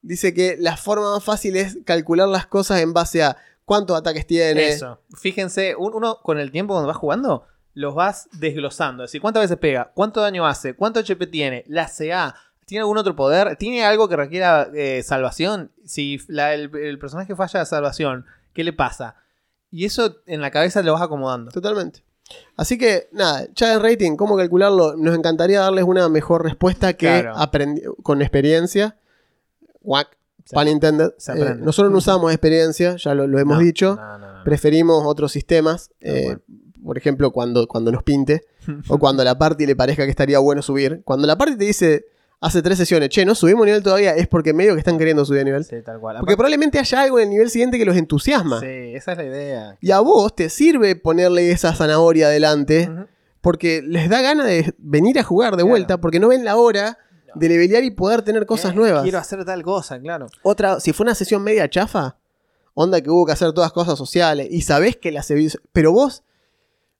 dice 0.00 0.32
que 0.32 0.56
la 0.60 0.76
forma 0.76 1.10
más 1.12 1.24
fácil 1.24 1.56
es 1.56 1.78
calcular 1.84 2.28
las 2.28 2.46
cosas 2.46 2.80
en 2.82 2.92
base 2.92 3.24
a 3.24 3.36
cuántos 3.64 3.98
ataques 3.98 4.28
tiene. 4.28 4.68
Eso. 4.68 5.00
Fíjense, 5.18 5.74
un- 5.74 5.92
uno 5.92 6.20
con 6.22 6.38
el 6.38 6.52
tiempo 6.52 6.74
cuando 6.74 6.86
vas 6.86 6.98
jugando, 6.98 7.46
los 7.72 7.96
vas 7.96 8.28
desglosando. 8.30 9.02
Es 9.02 9.10
decir, 9.10 9.20
cuántas 9.20 9.42
veces 9.42 9.56
pega, 9.58 9.90
cuánto 9.92 10.20
daño 10.20 10.46
hace, 10.46 10.74
cuánto 10.74 11.00
HP 11.00 11.26
tiene, 11.26 11.64
la 11.66 11.88
CA, 11.88 12.36
¿tiene 12.64 12.82
algún 12.82 12.98
otro 12.98 13.16
poder? 13.16 13.56
¿Tiene 13.56 13.84
algo 13.84 14.08
que 14.08 14.14
requiera 14.14 14.68
eh, 14.72 15.02
salvación? 15.02 15.72
Si 15.84 16.20
la- 16.28 16.54
el, 16.54 16.70
el 16.76 16.96
personaje 17.00 17.34
falla 17.34 17.58
de 17.58 17.66
salvación, 17.66 18.24
¿qué 18.52 18.62
le 18.62 18.72
pasa? 18.72 19.16
Y 19.74 19.84
eso 19.86 20.16
en 20.26 20.40
la 20.40 20.50
cabeza 20.50 20.82
lo 20.82 20.92
vas 20.92 21.02
acomodando. 21.02 21.50
Totalmente. 21.50 22.04
Así 22.56 22.78
que, 22.78 23.08
nada, 23.12 23.46
challenge 23.54 23.82
rating, 23.82 24.16
¿cómo 24.16 24.36
calcularlo? 24.36 24.96
Nos 24.96 25.16
encantaría 25.16 25.60
darles 25.60 25.84
una 25.84 26.08
mejor 26.08 26.42
respuesta 26.44 26.92
que 26.94 27.06
Claro. 27.22 27.34
con 28.02 28.22
experiencia. 28.22 28.96
Whack, 29.82 30.16
pun 30.52 30.68
intended. 30.68 31.10
se 31.18 31.32
Eh, 31.32 31.54
nosotros 31.58 31.90
no 31.92 31.98
usamos 31.98 32.30
experiencia, 32.32 32.96
ya 32.96 33.14
lo, 33.14 33.26
lo 33.26 33.38
hemos 33.38 33.58
No, 33.58 33.62
dicho. 33.64 33.96
no, 33.96 34.18
no, 34.18 34.32
no. 34.38 34.44
Preferimos 34.44 35.02
otros 35.06 35.32
sistemas. 35.32 35.90
eh, 36.00 36.24
bueno. 36.26 36.40
Por 36.84 36.98
ejemplo, 36.98 37.30
cuando, 37.32 37.66
cuando 37.66 37.90
nos 37.92 38.02
pinte. 38.02 38.42
o 38.88 38.98
cuando 38.98 39.22
a 39.22 39.24
la 39.24 39.38
party 39.38 39.64
le 39.66 39.74
parezca 39.74 40.04
que 40.04 40.10
estaría 40.10 40.38
bueno 40.38 40.60
subir. 40.62 41.02
Cuando 41.04 41.26
la 41.26 41.36
party 41.36 41.56
te 41.56 41.64
dice 41.64 42.04
hace 42.46 42.62
tres 42.62 42.78
sesiones, 42.78 43.08
che, 43.08 43.24
no 43.24 43.34
subimos 43.34 43.64
nivel 43.66 43.82
todavía, 43.82 44.14
es 44.14 44.28
porque 44.28 44.52
medio 44.52 44.74
que 44.74 44.78
están 44.80 44.98
queriendo 44.98 45.24
subir 45.24 45.44
nivel. 45.44 45.64
Sí, 45.64 45.76
tal 45.84 45.98
cual. 46.00 46.16
Porque 46.20 46.36
probablemente 46.36 46.78
haya 46.78 47.02
algo 47.02 47.18
en 47.18 47.24
el 47.24 47.30
nivel 47.30 47.50
siguiente 47.50 47.78
que 47.78 47.84
los 47.84 47.96
entusiasma. 47.96 48.60
Sí, 48.60 48.66
esa 48.94 49.12
es 49.12 49.18
la 49.18 49.24
idea. 49.24 49.78
Y 49.80 49.90
a 49.90 50.00
vos 50.00 50.34
te 50.36 50.48
sirve 50.50 50.96
ponerle 50.96 51.50
esa 51.50 51.74
zanahoria 51.74 52.26
adelante. 52.26 52.90
Porque 53.40 53.82
les 53.82 54.08
da 54.08 54.22
ganas 54.22 54.46
de 54.46 54.74
venir 54.78 55.18
a 55.18 55.22
jugar 55.22 55.50
de 55.52 55.56
Claro. 55.58 55.68
vuelta. 55.68 55.98
Porque 56.00 56.18
no 56.18 56.28
ven 56.28 56.44
la 56.46 56.56
hora 56.56 56.98
de 57.34 57.48
levelear 57.48 57.84
y 57.84 57.90
poder 57.90 58.22
tener 58.22 58.46
cosas 58.46 58.72
Eh, 58.72 58.76
nuevas. 58.76 59.02
Quiero 59.02 59.18
hacer 59.18 59.44
tal 59.44 59.62
cosa, 59.62 60.00
claro. 60.00 60.28
Otra, 60.42 60.80
si 60.80 60.92
fue 60.94 61.04
una 61.04 61.14
sesión 61.14 61.42
media 61.42 61.68
chafa, 61.68 62.16
onda 62.74 63.00
que 63.02 63.10
hubo 63.10 63.26
que 63.26 63.32
hacer 63.32 63.52
todas 63.52 63.70
cosas 63.72 63.98
sociales. 63.98 64.48
Y 64.50 64.62
sabés 64.62 64.96
que 64.96 65.12
la 65.12 65.22
se- 65.22 65.50
Pero 65.72 65.92
vos, 65.92 66.22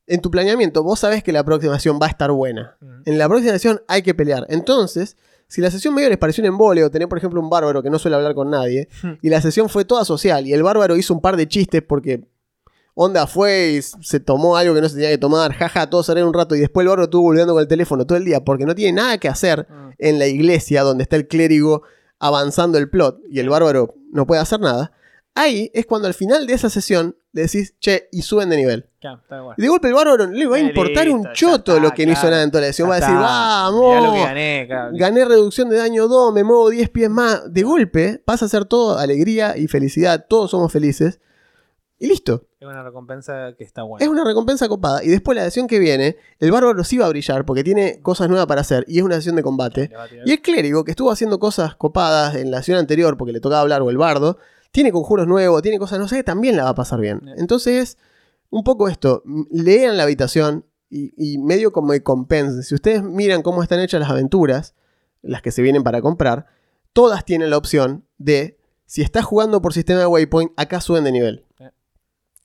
en 0.06 0.20
tu 0.20 0.30
planeamiento, 0.30 0.82
vos 0.82 1.00
sabés 1.00 1.22
que 1.22 1.32
la 1.32 1.44
próxima 1.44 1.76
sesión 1.76 1.98
va 2.02 2.06
a 2.06 2.10
estar 2.10 2.30
buena. 2.30 2.76
En 3.06 3.16
la 3.16 3.26
próxima 3.26 3.52
sesión 3.52 3.80
hay 3.88 4.02
que 4.02 4.12
pelear. 4.14 4.44
Entonces, 4.50 5.16
si 5.48 5.60
la 5.60 5.70
sesión 5.70 5.94
medio 5.94 6.08
les 6.08 6.18
pareció 6.18 6.42
un 6.42 6.46
embole 6.48 6.82
o 6.84 6.90
tener, 6.90 7.08
por 7.08 7.18
ejemplo, 7.18 7.40
un 7.40 7.48
bárbaro 7.50 7.82
que 7.82 7.90
no 7.90 7.98
suele 7.98 8.16
hablar 8.16 8.34
con 8.34 8.50
nadie, 8.50 8.88
y 9.22 9.28
la 9.30 9.40
sesión 9.40 9.68
fue 9.68 9.84
toda 9.84 10.04
social, 10.04 10.46
y 10.46 10.52
el 10.52 10.62
bárbaro 10.62 10.96
hizo 10.96 11.14
un 11.14 11.20
par 11.20 11.36
de 11.36 11.46
chistes 11.48 11.82
porque 11.82 12.24
Onda 12.96 13.26
fue 13.26 13.72
y 13.72 13.82
se 13.82 14.20
tomó 14.20 14.56
algo 14.56 14.72
que 14.72 14.80
no 14.80 14.88
se 14.88 14.94
tenía 14.94 15.10
que 15.10 15.18
tomar, 15.18 15.52
jaja, 15.52 15.90
todos 15.90 16.06
se 16.06 16.14
rieron 16.14 16.28
un 16.28 16.34
rato, 16.34 16.54
y 16.54 16.60
después 16.60 16.84
el 16.84 16.88
bárbaro 16.88 17.04
estuvo 17.04 17.22
volviendo 17.22 17.52
con 17.52 17.60
el 17.60 17.66
teléfono 17.68 18.06
todo 18.06 18.16
el 18.18 18.24
día 18.24 18.44
porque 18.44 18.66
no 18.66 18.74
tiene 18.74 18.92
nada 19.02 19.18
que 19.18 19.28
hacer 19.28 19.66
Mm. 19.68 19.90
en 19.98 20.18
la 20.20 20.26
iglesia 20.28 20.82
donde 20.82 21.02
está 21.02 21.16
el 21.16 21.26
clérigo 21.26 21.82
avanzando 22.20 22.78
el 22.78 22.88
plot 22.88 23.18
y 23.28 23.40
el 23.40 23.48
bárbaro 23.48 23.94
no 24.12 24.26
puede 24.26 24.40
hacer 24.40 24.60
nada. 24.60 24.92
Ahí 25.34 25.70
es 25.74 25.86
cuando 25.86 26.06
al 26.06 26.14
final 26.14 26.46
de 26.46 26.54
esa 26.54 26.70
sesión 26.70 27.16
le 27.34 27.42
decís, 27.42 27.74
che, 27.80 28.08
y 28.12 28.22
suben 28.22 28.48
de 28.48 28.56
nivel. 28.56 28.88
Está. 28.94 29.20
Y 29.56 29.62
de 29.62 29.68
golpe 29.68 29.88
el 29.88 29.94
bárbaro 29.94 30.28
le 30.28 30.46
va 30.46 30.56
a 30.56 30.60
importar 30.60 31.10
un 31.10 31.18
listo, 31.18 31.32
choto 31.34 31.72
está, 31.72 31.82
lo 31.82 31.90
que 31.92 32.06
no 32.06 32.12
hizo 32.12 32.30
nada 32.30 32.44
en 32.44 32.50
toda 32.50 32.60
la 32.60 32.68
sesión. 32.68 32.88
Va 32.88 32.94
a 32.94 33.00
decir, 33.00 33.14
vamos, 33.14 34.24
gané, 34.24 34.64
claro. 34.68 34.92
gané 34.94 35.24
reducción 35.24 35.68
de 35.68 35.76
daño 35.76 36.06
2, 36.06 36.32
me 36.32 36.44
muevo 36.44 36.70
10 36.70 36.88
pies 36.90 37.10
más. 37.10 37.52
De 37.52 37.64
golpe 37.64 38.22
pasa 38.24 38.44
a 38.44 38.48
ser 38.48 38.66
todo 38.66 38.98
alegría 38.98 39.58
y 39.58 39.66
felicidad, 39.66 40.26
todos 40.28 40.52
somos 40.52 40.72
felices. 40.72 41.20
Y 41.98 42.06
listo. 42.06 42.46
Es 42.60 42.68
una 42.68 42.84
recompensa 42.84 43.52
que 43.58 43.64
está 43.64 43.82
buena. 43.82 44.04
Es 44.04 44.08
una 44.08 44.24
recompensa 44.24 44.68
copada. 44.68 45.02
Y 45.02 45.08
después 45.08 45.34
la 45.34 45.42
sesión 45.44 45.66
que 45.66 45.80
viene, 45.80 46.16
el 46.38 46.52
bárbaro 46.52 46.84
sí 46.84 46.96
va 46.96 47.06
a 47.06 47.08
brillar 47.08 47.44
porque 47.44 47.64
tiene 47.64 48.00
cosas 48.00 48.28
nuevas 48.28 48.46
para 48.46 48.60
hacer 48.60 48.84
y 48.86 48.98
es 48.98 49.04
una 49.04 49.16
sesión 49.16 49.34
de 49.34 49.42
combate. 49.42 49.90
Y 50.24 50.30
el 50.30 50.40
clérigo, 50.40 50.84
que 50.84 50.92
estuvo 50.92 51.10
haciendo 51.10 51.40
cosas 51.40 51.74
copadas 51.74 52.36
en 52.36 52.52
la 52.52 52.58
sesión 52.58 52.78
anterior 52.78 53.16
porque 53.16 53.32
le 53.32 53.40
tocaba 53.40 53.60
hablar, 53.60 53.82
o 53.82 53.90
el 53.90 53.98
bardo, 53.98 54.38
tiene 54.74 54.90
conjuros 54.90 55.28
nuevos, 55.28 55.62
tiene 55.62 55.78
cosas, 55.78 56.00
no 56.00 56.08
sé, 56.08 56.24
también 56.24 56.56
la 56.56 56.64
va 56.64 56.70
a 56.70 56.74
pasar 56.74 57.00
bien. 57.00 57.30
Entonces, 57.36 57.96
un 58.50 58.64
poco 58.64 58.88
esto, 58.88 59.22
lean 59.48 59.96
la 59.96 60.02
habitación 60.02 60.66
y, 60.90 61.12
y 61.16 61.38
medio 61.38 61.72
como 61.72 61.92
que 61.92 62.02
compensen. 62.02 62.64
Si 62.64 62.74
ustedes 62.74 63.04
miran 63.04 63.42
cómo 63.42 63.62
están 63.62 63.78
hechas 63.78 64.00
las 64.00 64.10
aventuras, 64.10 64.74
las 65.22 65.42
que 65.42 65.52
se 65.52 65.62
vienen 65.62 65.84
para 65.84 66.02
comprar, 66.02 66.46
todas 66.92 67.24
tienen 67.24 67.50
la 67.50 67.56
opción 67.56 68.04
de, 68.18 68.58
si 68.84 69.02
estás 69.02 69.24
jugando 69.24 69.62
por 69.62 69.72
sistema 69.72 70.00
de 70.00 70.06
waypoint, 70.06 70.50
acá 70.56 70.80
suben 70.80 71.04
de 71.04 71.12
nivel. 71.12 71.46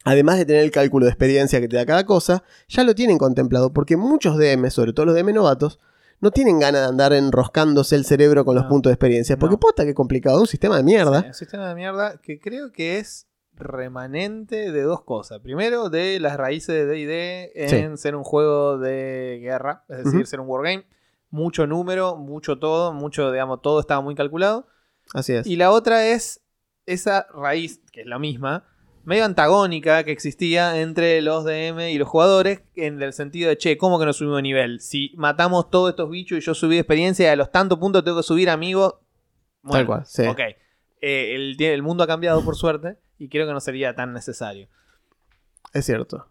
Además 0.03 0.38
de 0.38 0.45
tener 0.45 0.61
el 0.61 0.69
cálculo 0.69 1.07
de 1.07 1.11
experiencia 1.11 1.59
que 1.59 1.67
te 1.67 1.77
da 1.77 1.86
cada 1.88 2.05
cosa, 2.05 2.43
ya 2.67 2.84
lo 2.84 2.93
tienen 2.93 3.17
contemplado, 3.17 3.73
porque 3.73 3.97
muchos 3.97 4.38
DM, 4.38 4.69
sobre 4.69 4.93
todo 4.93 5.07
los 5.07 5.15
DM 5.15 5.34
novatos, 5.34 5.80
no 6.22 6.32
tienen 6.32 6.59
ganas 6.59 6.82
de 6.82 6.88
andar 6.88 7.13
enroscándose 7.13 7.95
el 7.95 8.05
cerebro 8.05 8.45
con 8.45 8.55
los 8.55 8.65
No. 8.65 8.70
puntos 8.70 8.89
de 8.89 8.93
experiencia. 8.95 9.38
Porque 9.38 9.55
No. 9.55 9.59
posta 9.59 9.86
que 9.86 9.93
complicado, 9.93 10.39
un 10.41 10.47
sistema 10.47 10.78
de 10.78 10.84
mierda. 10.84 11.22
Sí, 11.22 11.28
un 11.28 11.34
sistema 11.34 11.70
de 11.70 11.76
mierda 11.76 12.17
que 12.22 12.39
creo 12.39 12.72
que 12.72 12.97
es 12.99 13.28
remanente 13.55 14.72
de 14.72 14.82
dos 14.84 15.03
cosas. 15.03 15.39
Primero, 15.39 15.89
de 15.89 16.20
las 16.20 16.38
raíces 16.38 16.76
de 16.76 16.86
DD 16.86 17.51
en 17.84 17.97
ser 17.97 18.15
un 18.15 18.24
juego 18.24 18.78
de 18.78 19.39
guerra, 19.41 19.84
es 19.89 20.05
decir, 20.05 20.26
ser 20.28 20.39
un 20.39 20.47
wargame. 20.47 20.86
Mucho 21.32 21.67
número, 21.67 22.15
mucho 22.15 22.57
todo, 22.57 22.91
mucho, 22.93 23.32
digamos, 23.32 23.61
todo 23.61 23.80
estaba 23.80 24.01
muy 24.01 24.15
calculado. 24.15 24.67
Así 25.13 25.34
es. 25.34 25.45
Y 25.45 25.57
la 25.57 25.72
otra 25.72 26.07
es 26.07 26.41
esa 26.86 27.28
raíz, 27.34 27.82
que 27.91 28.01
es 28.01 28.07
la 28.07 28.17
misma, 28.17 28.65
medio 29.04 29.26
antagónica 29.26 30.04
que 30.04 30.12
existía 30.12 30.80
entre 30.82 31.22
los 31.22 31.45
DM 31.45 31.89
y 31.89 31.97
los 31.97 32.08
jugadores, 32.08 32.62
en 32.76 33.02
el 33.02 33.14
sentido 33.14 33.50
de, 33.50 33.58
che, 33.58 33.78
¿cómo 33.78 34.00
que 34.00 34.06
no 34.06 34.14
subimos 34.14 34.38
de 34.38 34.43
nivel? 34.43 34.80
Si 34.82 35.14
matamos 35.16 35.70
todos 35.70 35.91
estos 35.91 36.10
bichos 36.10 36.38
y 36.38 36.41
yo 36.41 36.54
subí 36.54 36.76
de 36.76 36.82
experiencia, 36.82 37.28
y 37.28 37.30
a 37.30 37.36
los 37.36 37.52
tantos 37.52 37.80
puntos 37.80 38.04
tengo 38.04 38.18
que 38.18 38.24
subir, 38.24 38.50
amigo. 38.50 39.02
Tal 39.70 39.86
cual, 39.86 40.06
sí. 40.06 40.26
Ok. 40.26 40.39
Eh, 41.02 41.36
el, 41.36 41.62
el 41.62 41.82
mundo 41.82 42.04
ha 42.04 42.08
cambiado 42.08 42.43
por 42.43 42.56
suerte 42.56 42.97
y 43.18 43.30
creo 43.30 43.47
que 43.47 43.54
no 43.54 43.60
sería 43.60 43.95
tan 43.95 44.14
necesario. 44.14 44.68
Es 45.74 45.86
cierto. 45.86 46.28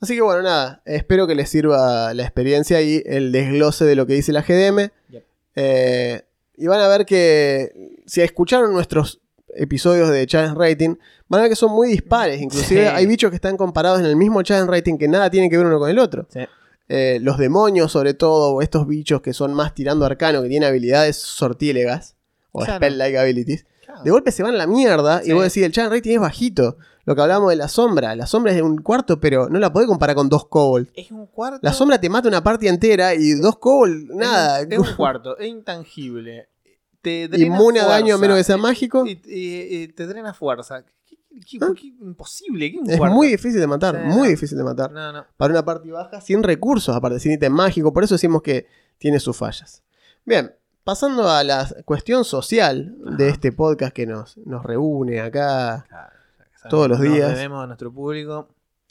Así 0.00 0.14
que 0.14 0.22
bueno, 0.22 0.42
nada. 0.42 0.82
Espero 0.84 1.26
que 1.26 1.34
les 1.34 1.48
sirva 1.48 2.14
la 2.14 2.22
experiencia 2.22 2.80
y 2.82 3.02
el 3.04 3.32
desglose 3.32 3.84
de 3.84 3.96
lo 3.96 4.06
que 4.06 4.14
dice 4.14 4.32
la 4.32 4.42
GDM. 4.42 4.90
Yep. 5.10 5.24
Eh, 5.56 6.22
y 6.56 6.66
van 6.66 6.80
a 6.80 6.88
ver 6.88 7.04
que 7.04 7.72
si 8.06 8.20
escucharon 8.20 8.72
nuestros 8.72 9.20
episodios 9.58 10.10
de 10.10 10.26
Challenge 10.26 10.56
Rating, 10.56 10.96
van 11.28 11.40
a 11.40 11.42
ver 11.42 11.50
que 11.50 11.56
son 11.56 11.72
muy 11.72 11.88
dispares. 11.88 12.40
Inclusive 12.40 12.82
Sí. 12.82 12.86
hay 12.94 13.06
bichos 13.06 13.30
que 13.30 13.36
están 13.36 13.56
comparados 13.56 14.00
en 14.00 14.06
el 14.06 14.16
mismo 14.16 14.42
Challenge 14.42 14.70
Rating 14.70 14.96
que 14.98 15.08
nada 15.08 15.28
tiene 15.30 15.50
que 15.50 15.56
ver 15.56 15.66
uno 15.66 15.78
con 15.78 15.90
el 15.90 15.98
otro. 15.98 16.26
Sí. 16.32 16.40
Eh, 16.88 17.18
los 17.20 17.36
demonios, 17.36 17.92
sobre 17.92 18.14
todo, 18.14 18.54
o 18.54 18.62
estos 18.62 18.86
bichos 18.86 19.20
que 19.20 19.34
son 19.34 19.52
más 19.52 19.74
tirando 19.74 20.06
arcano, 20.06 20.40
que 20.42 20.48
tienen 20.48 20.68
habilidades 20.68 21.16
sortílegas 21.18 22.16
o 22.52 22.60
Claro. 22.60 22.76
spell-like 22.76 23.18
abilities, 23.18 23.66
de 24.04 24.10
golpe 24.10 24.30
se 24.32 24.42
van 24.42 24.54
a 24.54 24.56
la 24.58 24.66
mierda 24.66 25.22
Sí. 25.22 25.30
y 25.30 25.32
vos 25.34 25.42
decís, 25.42 25.62
el 25.64 25.72
challenge 25.72 25.96
rating 25.96 26.14
es 26.14 26.20
bajito. 26.20 26.76
Lo 27.04 27.14
que 27.16 27.22
hablábamos 27.22 27.48
de 27.50 27.56
la 27.56 27.68
sombra. 27.68 28.14
La 28.16 28.26
sombra 28.26 28.52
es 28.52 28.56
de 28.56 28.62
un 28.62 28.82
cuarto, 28.82 29.18
pero 29.18 29.48
no 29.48 29.58
la 29.58 29.72
podés 29.72 29.88
comparar 29.88 30.14
con 30.14 30.28
dos 30.28 30.46
kobolds. 30.46 30.90
Es 30.94 31.10
un 31.10 31.26
cuarto. 31.26 31.58
La 31.62 31.72
sombra 31.72 31.98
te 31.98 32.10
mata 32.10 32.28
una 32.28 32.42
partida 32.42 32.68
entera 32.70 33.14
y 33.14 33.32
dos 33.32 33.56
kobolds, 33.58 34.10
nada. 34.14 34.60
Es 34.60 34.66
un, 34.66 34.72
es 34.74 34.78
un 34.78 34.84
cuarto, 34.96 35.38
es 35.38 35.48
intangible. 35.48 36.48
Te 37.02 37.28
drena 37.28 37.46
Inmune 37.46 37.80
a 37.80 37.86
daño 37.86 38.14
a 38.16 38.18
menos 38.18 38.36
que 38.36 38.44
sea 38.44 38.56
mágico. 38.56 39.04
Y, 39.06 39.20
y- 39.26 39.82
y 39.82 39.88
te 39.88 40.06
drena 40.06 40.34
fuerza. 40.34 40.84
¿Qué- 41.06 41.16
qué- 41.46 41.58
¿Ah? 41.60 41.68
qué- 41.74 41.86
imposible. 42.00 42.72
¿qué 42.72 42.78
un 42.78 42.90
Es 42.90 42.98
muy 43.00 43.28
difícil 43.28 43.60
de 43.60 43.66
matar, 43.66 43.94
Sí, 43.96 44.02
muy 44.08 44.16
no. 44.24 44.30
difícil 44.30 44.58
de 44.58 44.64
matar. 44.64 44.90
No, 44.92 45.12
no. 45.12 45.24
Para 45.36 45.52
una 45.52 45.64
partida 45.64 45.94
baja, 45.94 46.20
sin 46.20 46.42
recursos, 46.42 46.94
aparte, 46.94 47.20
sin 47.20 47.32
ítem 47.32 47.52
mágico. 47.52 47.92
Por 47.92 48.02
eso 48.04 48.14
decimos 48.16 48.42
que 48.42 48.66
tiene 48.98 49.20
sus 49.20 49.36
fallas. 49.36 49.82
Bien, 50.24 50.52
pasando 50.84 51.28
a 51.30 51.44
la 51.44 51.68
cuestión 51.84 52.24
social 52.24 52.96
de 53.16 53.28
este 53.28 53.52
podcast 53.52 53.94
que 53.94 54.06
nos, 54.06 54.36
nos 54.38 54.64
reúne 54.64 55.20
acá. 55.20 55.84
Claro, 55.88 56.12
Todos 56.68 56.88
los 56.88 56.98
que 57.00 57.04
nos 57.08 57.14
días. 57.16 57.30
debemos 57.36 57.62
a 57.62 57.66
nuestro 57.68 57.92
público. 57.92 58.48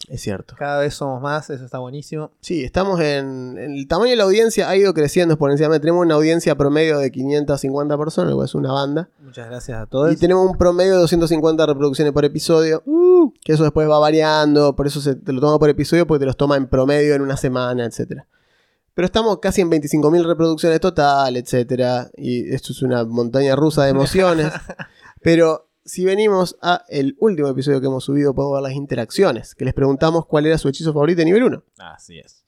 Es 0.08 0.22
cierto. 0.22 0.56
Cada 0.58 0.80
vez 0.80 0.94
somos 0.94 1.22
más, 1.22 1.50
eso 1.50 1.66
está 1.66 1.80
buenísimo. 1.80 2.32
Sí, 2.40 2.64
estamos 2.64 3.00
en, 3.02 3.58
en 3.58 3.74
El 3.74 3.88
tamaño 3.88 4.12
de 4.12 4.16
la 4.16 4.24
audiencia 4.24 4.70
ha 4.70 4.76
ido 4.76 4.94
creciendo 4.94 5.34
exponencialmente. 5.34 5.82
Tenemos 5.82 6.06
una 6.06 6.16
audiencia 6.16 6.56
promedio 6.56 7.00
de 7.00 7.12
550 7.12 7.98
personas, 7.98 8.32
lo 8.32 8.44
es 8.44 8.54
una 8.54 8.72
banda. 8.72 9.10
Muchas 9.20 9.48
gracias 9.48 9.82
a 9.82 9.86
todos. 9.88 10.14
Y 10.14 10.18
tenemos 10.18 10.50
un 10.50 10.58
promedio 10.58 10.94
de 10.94 11.00
250 11.00 11.66
reproducciones 11.66 12.14
por 12.14 12.26
episodio. 12.26 12.84
Uh. 12.86 13.34
Que 13.44 13.54
eso 13.54 13.64
después 13.64 13.90
va 13.90 14.00
variando. 14.00 14.76
Por 14.76 14.88
eso 14.88 15.02
se, 15.02 15.16
te 15.16 15.34
lo 15.34 15.42
toma 15.42 15.58
por 15.58 15.70
episodio, 15.70 16.06
porque 16.06 16.20
te 16.20 16.26
los 16.26 16.38
toma 16.38 16.58
en 16.58 16.68
promedio 16.68 17.16
en 17.16 17.22
una 17.22 17.36
semana, 17.36 17.84
etc. 17.84 18.22
Pero 18.94 19.06
estamos 19.06 19.40
casi 19.40 19.62
en 19.62 19.72
25.000 19.72 20.26
reproducciones 20.26 20.80
total, 20.80 21.36
etc. 21.38 22.10
Y 22.16 22.54
esto 22.54 22.72
es 22.72 22.82
una 22.82 23.04
montaña 23.04 23.56
rusa 23.56 23.84
de 23.84 23.90
emociones. 23.90 24.52
Pero 25.22 25.67
si 25.88 26.06
venimos 26.06 26.58
a 26.62 26.84
el 26.90 27.16
último 27.20 27.48
episodio 27.48 27.82
que 27.82 27.88
hemos 27.88 28.04
subido, 28.04 28.36
podemos 28.36 28.58
ver 28.58 28.64
las 28.70 28.74
interacciones. 28.78 29.56
Que 29.56 29.66
les 29.66 29.74
preguntamos 29.74 30.26
cuál 30.28 30.46
era 30.46 30.58
su 30.58 30.68
hechizo 30.70 30.94
favorito 30.94 31.20
de 31.20 31.26
nivel 31.26 31.44
1. 31.44 31.64
Así 31.80 32.20
es. 32.20 32.44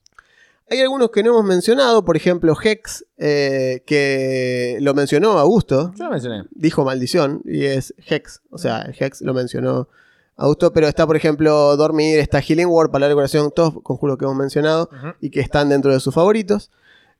Hay 0.69 0.81
algunos 0.81 1.09
que 1.09 1.23
no 1.23 1.31
hemos 1.31 1.45
mencionado, 1.45 2.05
por 2.05 2.15
ejemplo 2.15 2.55
Hex, 2.61 3.03
eh, 3.17 3.81
que 3.87 4.77
lo 4.81 4.93
mencionó 4.93 5.39
Augusto, 5.39 5.91
Yo 5.95 6.03
lo 6.05 6.11
mencioné. 6.11 6.43
dijo 6.51 6.85
maldición, 6.85 7.41
y 7.43 7.65
es 7.65 7.95
Hex, 8.07 8.41
o 8.51 8.59
sea, 8.59 8.81
el 8.83 8.95
Hex 8.99 9.21
lo 9.21 9.33
mencionó 9.33 9.87
Augusto, 10.35 10.71
pero 10.71 10.87
está, 10.87 11.07
por 11.07 11.15
ejemplo, 11.15 11.75
Dormir, 11.75 12.19
está 12.19 12.39
Healing 12.39 12.67
Word, 12.67 12.91
Palabra 12.91 13.09
de 13.09 13.15
Curación, 13.15 13.51
todos 13.55 13.81
conjuros 13.81 14.17
que 14.19 14.25
hemos 14.25 14.37
mencionado 14.37 14.89
y 15.19 15.31
que 15.31 15.39
están 15.39 15.69
dentro 15.69 15.91
de 15.91 15.99
sus 15.99 16.13
favoritos. 16.13 16.69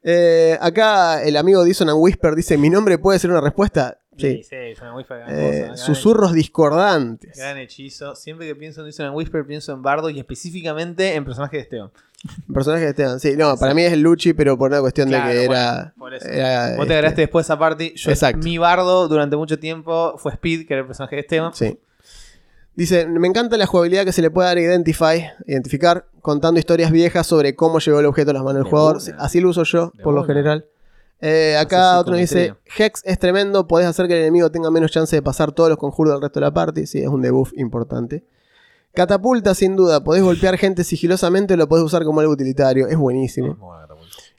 Eh, 0.03 0.55
acá 0.61 1.23
el 1.23 1.35
amigo 1.35 1.63
Dissonant 1.63 1.97
Whisper 1.99 2.35
dice, 2.35 2.55
¿mi 2.57 2.69
nombre 2.69 2.99
puede 2.99 3.17
ser 3.17 3.31
una 3.31 3.41
respuesta? 3.41 3.97
Sí. 4.19 4.43
sí, 4.43 4.55
gran 4.77 4.99
Eh, 5.29 5.67
cosa, 5.69 5.77
susurros 5.77 6.33
discordantes. 6.33 7.37
Gran 7.37 7.57
hechizo. 7.57 8.15
Siempre 8.15 8.47
que 8.47 8.55
pienso 8.55 8.81
en 8.81 8.87
Dissonant 8.87 9.15
Whisper, 9.15 9.45
pienso 9.45 9.73
en 9.73 9.81
Bardo 9.81 10.09
y 10.09 10.19
específicamente 10.19 11.15
en 11.15 11.25
personaje 11.25 11.57
de 11.57 11.63
Esteban. 11.63 11.91
Personaje 12.53 12.83
de 12.83 12.89
Esteban. 12.89 13.19
Sí, 13.19 13.35
no, 13.37 13.55
para 13.57 13.73
mí 13.73 13.81
es 13.83 13.97
Luchi, 13.97 14.33
pero 14.33 14.57
por 14.57 14.69
una 14.71 14.81
cuestión 14.81 15.07
Claro, 15.07 15.29
de 15.29 15.33
que 15.33 15.47
bueno, 15.47 15.61
era... 15.61 15.93
por 15.97 16.13
eso. 16.13 16.27
era, 16.27 16.67
Vos 16.69 16.75
te 16.77 16.81
este, 16.81 16.93
agregaste 16.95 17.21
después 17.21 17.45
esa 17.45 17.57
parte. 17.57 17.93
Yo, 17.95 18.11
Exacto. 18.11 18.43
Mi 18.43 18.57
Bardo 18.57 19.07
durante 19.07 19.37
mucho 19.37 19.57
tiempo 19.57 20.15
fue 20.17 20.33
Speed, 20.33 20.67
que 20.67 20.73
era 20.73 20.81
el 20.81 20.87
personaje 20.87 21.15
de 21.15 21.21
Esteban. 21.21 21.53
Sí. 21.53 21.79
Dice, 22.75 23.07
me 23.07 23.27
encanta 23.27 23.57
la 23.57 23.65
jugabilidad 23.65 24.05
que 24.05 24.11
se 24.13 24.21
le 24.21 24.29
puede 24.31 24.47
dar 24.47 24.57
a 24.57 24.61
Identify, 24.61 25.31
identificar, 25.47 26.05
contando 26.21 26.59
historias 26.59 26.91
viejas 26.91 27.27
sobre 27.27 27.53
cómo 27.55 27.79
llegó 27.79 27.99
el 27.99 28.05
objeto 28.05 28.31
a 28.31 28.33
las 28.33 28.43
manos 28.43 28.55
del 28.55 28.63
De 28.65 28.69
jugador. 28.69 28.97
Así 29.17 29.41
lo 29.41 29.49
uso 29.49 29.63
yo, 29.63 29.91
De 29.95 30.03
por 30.03 30.13
lo 30.13 30.23
general. 30.23 30.65
Eh, 31.21 31.57
acá 31.57 31.99
otro 31.99 32.15
dice. 32.15 32.55
Hex 32.77 33.01
es 33.05 33.19
tremendo, 33.19 33.67
podés 33.67 33.87
hacer 33.87 34.07
que 34.07 34.13
el 34.13 34.21
enemigo 34.21 34.49
tenga 34.51 34.71
menos 34.71 34.91
chance 34.91 35.15
de 35.15 35.21
pasar 35.21 35.51
todos 35.51 35.69
los 35.69 35.77
conjuros 35.77 36.13
del 36.13 36.21
resto 36.21 36.39
de 36.39 36.45
la 36.45 36.53
party. 36.53 36.85
Sí, 36.85 36.99
es 36.99 37.07
un 37.07 37.21
debuff 37.21 37.51
importante. 37.55 38.25
Catapulta, 38.93 39.53
sin 39.53 39.75
duda, 39.75 40.03
podés 40.03 40.23
golpear 40.23 40.57
gente 40.57 40.83
sigilosamente 40.83 41.53
o 41.53 41.57
lo 41.57 41.67
podés 41.67 41.85
usar 41.85 42.03
como 42.03 42.21
algo 42.21 42.33
utilitario. 42.33 42.87
Es 42.87 42.97
buenísimo. 42.97 43.57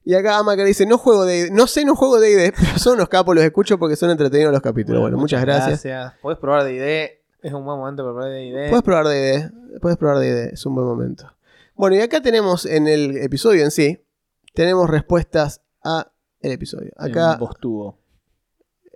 Y 0.05 0.15
acá 0.15 0.39
Amaker 0.39 0.67
dice, 0.67 0.87
no 0.87 0.99
juego 0.99 1.25
de 1.25 1.51
no 1.51 1.67
sé, 1.67 1.85
no 1.85 1.95
juego 1.95 2.19
de 2.19 2.31
ID, 2.31 2.55
pero 2.59 2.79
son 2.79 2.95
unos 2.95 3.09
capos, 3.09 3.35
los 3.35 3.45
escucho 3.45 3.79
porque 3.79 3.97
son 3.97 4.11
entretenidos 4.11 4.53
los 4.53 4.63
capítulos. 4.63 5.03
Bueno, 5.03 5.19
muchas 5.19 5.43
gracias. 5.43 6.15
Podés 6.23 6.39
probar 6.39 6.65
de 6.65 6.75
ID. 6.75 7.21
Es 7.43 7.53
un 7.55 7.65
buen 7.65 7.79
momento 7.79 8.03
para 8.03 8.15
probar 8.15 8.33
de 8.33 8.47
ID. 8.47 8.69
Puedes 8.69 8.83
probar 8.83 9.07
DD. 9.07 9.81
Puedes 9.81 9.99
probar 9.99 10.19
DD. 10.19 10.53
Es 10.53 10.67
un 10.67 10.75
buen 10.75 10.87
momento. 10.87 11.31
Bueno, 11.75 11.97
y 11.97 12.01
acá 12.01 12.21
tenemos 12.21 12.67
en 12.67 12.89
el 12.89 13.17
episodio 13.17 13.65
en 13.65 13.71
sí, 13.71 14.05
tenemos 14.53 14.91
respuestas 14.91 15.63
a 15.83 16.13
el 16.41 16.53
episodio. 16.53 16.93
Acá, 16.97 17.39
tuvo. 17.61 17.99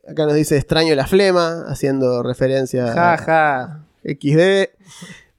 acá 0.08 0.24
nos 0.26 0.34
dice 0.34 0.56
extraño 0.56 0.94
la 0.94 1.06
flema, 1.06 1.64
haciendo 1.66 2.22
referencia 2.22 2.92
Ja, 2.92 3.12
a 3.14 3.18
ja. 3.18 3.86
XD. 4.04 4.70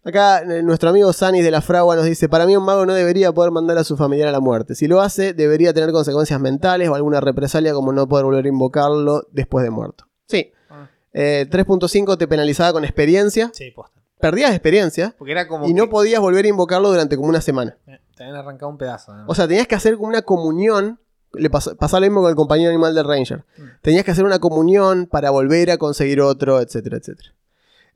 Acá 0.04 0.42
eh, 0.42 0.62
nuestro 0.62 0.90
amigo 0.90 1.12
Sanis 1.14 1.44
de 1.44 1.50
la 1.50 1.62
Fragua 1.62 1.96
nos 1.96 2.06
dice, 2.06 2.30
para 2.30 2.46
mí 2.46 2.56
un 2.56 2.64
mago 2.64 2.86
no 2.86 2.94
debería 2.94 3.32
poder 3.32 3.52
mandar 3.52 3.78
a 3.80 3.84
su 3.84 3.98
familiar 3.98 4.28
a 4.28 4.32
la 4.32 4.40
muerte. 4.40 4.76
Si 4.76 4.88
lo 4.88 5.02
hace, 5.02 5.34
debería 5.34 5.74
tener 5.74 5.92
consecuencias 5.92 6.40
mentales 6.40 6.90
o 6.90 6.96
alguna 6.96 7.22
represalia 7.22 7.74
como 7.74 7.92
no 7.92 8.08
poder 8.08 8.26
volver 8.26 8.46
a 8.46 8.48
invocarlo 8.48 9.28
después 9.32 9.64
de 9.64 9.72
muerto. 9.72 10.06
Sí. 10.28 10.52
Ah. 10.70 10.90
Eh, 11.12 11.48
3.5 11.50 12.18
te 12.18 12.28
penalizaba 12.28 12.72
con 12.74 12.84
experiencia. 12.84 13.50
Sí, 13.54 13.72
posta. 13.72 14.00
Perdías 14.20 14.52
experiencia. 14.52 15.16
Porque 15.18 15.32
era 15.32 15.48
como. 15.48 15.68
Y 15.68 15.74
no 15.74 15.90
podías 15.90 16.22
volver 16.22 16.46
a 16.46 16.48
invocarlo 16.50 16.90
durante 16.90 17.16
como 17.18 17.28
una 17.30 17.42
semana. 17.42 17.76
Eh, 17.88 18.00
Te 18.16 18.24
habían 18.24 18.38
arrancado 18.38 18.70
un 18.70 18.78
pedazo. 18.78 19.14
¿no? 19.14 19.26
O 19.28 19.34
sea, 19.36 19.48
tenías 19.48 19.68
que 19.68 19.76
hacer 19.76 19.96
como 19.96 20.08
una 20.08 20.22
comunión. 20.22 21.00
Le 21.38 21.50
pasó, 21.50 21.76
pasaba 21.76 22.02
lo 22.02 22.08
mismo 22.08 22.22
con 22.22 22.30
el 22.30 22.36
compañero 22.36 22.70
animal 22.70 22.94
del 22.96 23.06
Ranger. 23.06 23.44
Mm. 23.58 23.64
Tenías 23.82 24.04
que 24.06 24.12
hacer 24.12 24.26
una 24.26 24.40
comunión 24.40 25.06
para 25.08 25.30
volver 25.30 25.72
a 25.72 25.78
conseguir 25.78 26.22
otro, 26.22 26.60
etcétera, 26.62 26.98
etcétera. 26.98 27.30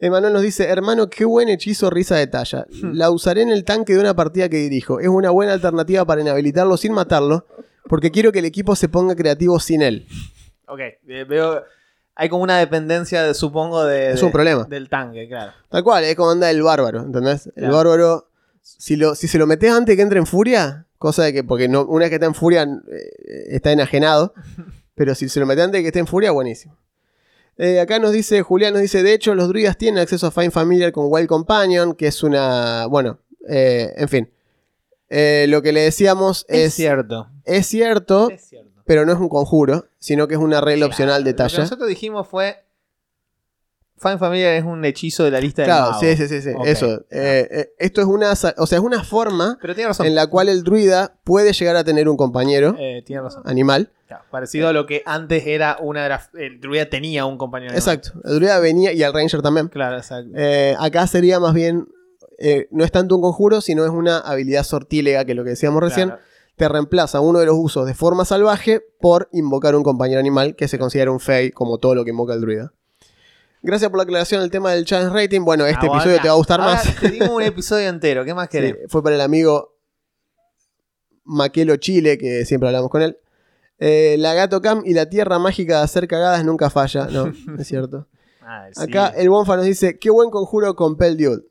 Emanuel 0.02 0.32
nos 0.32 0.42
dice, 0.44 0.66
hermano, 0.70 1.10
qué 1.10 1.26
buen 1.26 1.50
hechizo 1.50 1.90
risa 1.90 2.16
de 2.16 2.28
talla. 2.28 2.66
Hmm. 2.82 2.94
La 2.94 3.12
usaré 3.12 3.42
en 3.42 3.50
el 3.50 3.66
tanque 3.66 3.94
de 3.94 4.00
una 4.00 4.16
partida 4.16 4.48
que 4.48 4.56
dirijo. 4.56 5.02
Es 5.02 5.10
una 5.10 5.30
buena 5.30 5.52
alternativa 5.52 6.06
para 6.06 6.22
inhabilitarlo 6.22 6.78
sin 6.78 6.94
matarlo, 6.94 7.46
porque 7.90 8.10
quiero 8.10 8.32
que 8.32 8.40
el 8.40 8.46
equipo 8.46 8.78
se 8.78 8.88
ponga 8.88 9.14
creativo 9.16 9.60
sin 9.60 9.82
él. 9.82 10.08
Ok, 10.68 10.80
eh, 10.80 11.26
veo. 11.28 11.64
hay 12.16 12.30
como 12.30 12.44
una 12.44 12.58
dependencia, 12.60 13.24
de, 13.24 13.34
supongo, 13.34 13.84
de, 13.84 14.12
Es 14.12 14.20
de- 14.22 14.26
un 14.26 14.32
problema. 14.32 14.64
del 14.66 14.88
tanque, 14.88 15.28
claro. 15.28 15.52
Tal 15.70 15.84
cual, 15.84 16.04
es 16.06 16.16
como 16.16 16.32
anda 16.32 16.50
el 16.50 16.62
bárbaro, 16.62 17.02
¿entendés? 17.02 17.48
El 17.48 17.54
Claro. 17.66 17.76
bárbaro, 17.76 18.30
si, 18.62 18.96
lo, 18.96 19.16
si 19.16 19.28
se 19.28 19.38
lo 19.38 19.48
metes 19.48 19.70
antes 19.72 19.96
que 19.98 20.02
entre 20.02 20.20
en 20.20 20.26
furia, 20.28 20.86
cosa 21.00 21.24
de 21.24 21.34
que, 21.34 21.44
porque 21.44 21.68
no, 21.68 21.86
una 21.86 22.02
vez 22.04 22.10
que 22.10 22.16
está 22.18 22.28
en 22.28 22.36
furia 22.36 22.64
eh, 22.64 23.46
está 23.50 23.72
enajenado, 23.72 24.34
pero 24.96 25.16
si 25.16 25.28
se 25.30 25.40
lo 25.40 25.48
metes 25.48 25.66
antes 25.66 25.80
de 25.80 25.82
que 25.82 25.88
esté 25.88 26.00
en 26.00 26.08
furia, 26.08 26.30
buenísimo. 26.32 26.78
Eh, 27.58 27.80
acá 27.82 28.00
nos 28.00 28.12
dice, 28.14 28.42
Julián 28.42 28.72
nos 28.74 28.82
dice, 28.82 29.04
de 29.04 29.14
hecho 29.14 29.36
los 29.36 29.50
druidas 29.50 29.78
tienen 29.78 30.00
acceso 30.02 30.28
a 30.28 30.32
Find 30.32 30.52
Familiar 30.52 30.92
con 30.94 31.08
Wild 31.10 31.28
Companion, 31.28 31.94
que 31.94 32.08
es 32.08 32.24
una, 32.24 32.86
bueno, 32.86 33.20
eh, 33.50 33.92
en 33.98 34.08
fin. 34.08 34.32
Eh, 35.10 35.46
lo 35.50 35.62
que 35.62 35.72
le 35.74 35.82
decíamos 35.82 36.46
Es, 36.48 36.68
es, 36.68 36.74
cierto. 36.76 37.28
es 37.44 37.66
cierto, 37.66 38.30
Es 38.30 38.42
cierto. 38.48 38.84
pero 38.86 39.06
no 39.06 39.12
es 39.12 39.20
un 39.20 39.28
conjuro, 39.28 39.88
sino 39.98 40.28
que 40.28 40.36
es 40.36 40.40
una 40.40 40.62
regla 40.62 40.86
Claro, 40.86 40.92
opcional 40.92 41.24
de 41.24 41.32
Lo 41.32 41.36
que 41.36 41.44
talla. 41.44 41.60
nosotros 41.64 41.90
dijimos 41.90 42.28
fue. 42.28 42.64
Fan 44.00 44.18
Familiar 44.20 44.54
es 44.54 44.64
un 44.64 44.84
hechizo 44.86 45.24
de 45.24 45.32
la 45.32 45.40
lista 45.42 45.62
de 45.64 45.68
Claro, 45.68 45.94
sí, 46.00 46.16
sí, 46.16 46.28
sí, 46.28 46.42
sí, 46.42 46.52
eso. 46.66 47.06
Eh, 47.12 47.48
eh, 47.52 47.74
esto 47.80 48.02
es 48.02 48.08
una, 48.08 48.32
o 48.32 48.36
sea, 48.36 48.54
es 48.58 48.80
una 48.80 49.04
forma 49.04 49.58
Pero 49.62 49.76
tiene 49.76 49.90
razón. 49.90 50.06
en 50.08 50.16
la 50.16 50.28
cual 50.28 50.50
el 50.50 50.64
druida 50.64 51.16
puede 51.24 51.54
llegar 51.54 51.76
a 51.76 51.84
tener 51.84 52.08
un 52.10 52.18
compañero 52.18 52.76
Eh, 52.80 53.04
tiene 53.06 53.22
razón. 53.22 53.44
animal. 53.46 53.92
Claro, 54.08 54.24
parecido 54.32 54.68
a 54.70 54.74
lo 54.74 54.86
que 54.88 55.04
antes 55.06 55.46
era 55.46 55.78
una 55.82 56.04
de 56.04 56.10
las. 56.10 56.30
El 56.34 56.60
druida 56.60 56.90
tenía 56.90 57.26
un 57.26 57.38
compañero. 57.38 57.72
animal. 57.74 57.96
Exacto. 57.96 58.20
El 58.28 58.36
druida 58.38 58.60
venía 58.60 58.92
y 58.94 59.04
el 59.04 59.14
ranger 59.14 59.42
también. 59.42 59.68
Claro, 59.68 59.98
exacto. 59.98 60.32
Eh, 60.36 60.76
acá 60.80 61.06
sería 61.06 61.40
más 61.40 61.54
bien, 61.54 61.88
no 62.72 62.84
es 62.86 62.92
tanto 62.92 63.16
un 63.18 63.22
conjuro, 63.22 63.62
sino 63.62 63.84
es 63.84 63.92
una 63.92 64.18
habilidad 64.20 64.64
sortílega, 64.64 65.26
que 65.26 65.34
es 65.34 65.38
lo 65.38 65.44
que 65.44 65.52
decíamos 65.52 65.84
recién, 65.84 66.08
Claro. 66.10 66.22
te 66.56 66.68
reemplaza 66.70 67.20
uno 67.20 67.40
de 67.40 67.46
los 67.46 67.56
usos 67.58 67.86
de 67.86 67.94
forma 67.94 68.26
salvaje 68.26 68.82
por 69.00 69.30
invocar 69.32 69.76
un 69.76 69.84
compañero 69.84 70.20
animal, 70.20 70.56
que 70.56 70.68
se 70.68 70.80
considera 70.80 71.12
un 71.12 71.20
fey, 71.20 71.52
como 71.52 71.78
todo 71.78 71.94
lo 71.96 72.04
que 72.04 72.10
invoca 72.12 72.34
el 72.34 72.42
druida. 72.42 72.74
Gracias 73.62 73.90
por 73.90 73.98
la 73.98 74.04
aclaración 74.04 74.42
del 74.42 74.52
tema 74.52 74.72
del 74.72 74.86
challenge 74.86 75.14
rating. 75.14 75.42
Bueno, 75.42 75.66
este 75.66 75.86
Ahora- 75.88 76.00
episodio 76.00 76.22
te 76.22 76.28
va 76.30 76.34
a 76.34 76.38
gustar 76.38 76.62
ahora 76.62 76.76
más. 76.76 76.96
Te 77.00 77.10
dimos 77.12 77.30
un 77.30 77.42
episodio 77.44 77.90
entero. 77.90 78.24
¿Qué 78.24 78.34
más 78.34 78.46
Sí, 78.46 78.52
querés? 78.52 78.78
fue 78.88 79.04
para 79.04 79.16
el 79.16 79.22
amigo 79.22 79.76
Maquelo 81.26 81.76
Chile, 81.78 82.18
que 82.18 82.46
siempre 82.46 82.70
hablamos 82.70 82.90
con 82.90 83.02
él. 83.02 83.18
Eh, 83.80 84.16
la 84.20 84.34
Gato 84.34 84.62
Cam 84.62 84.82
y 84.86 84.94
la 84.94 85.10
tierra 85.10 85.40
mágica 85.40 85.78
de 85.78 85.84
hacer 85.84 86.08
cagadas 86.08 86.44
nunca 86.44 86.70
falla. 86.70 87.08
No, 87.08 87.32
es 87.60 87.68
cierto. 87.68 88.08
Ah, 88.42 88.68
sí. 88.74 88.82
Acá 88.82 89.10
el 89.10 89.30
Bonfa 89.30 89.56
nos 89.56 89.66
dice: 89.66 90.00
Qué 90.00 90.10
buen 90.10 90.30
conjuro 90.30 90.76
con 90.76 90.96
Pel 90.98 91.18
Dude. 91.18 91.44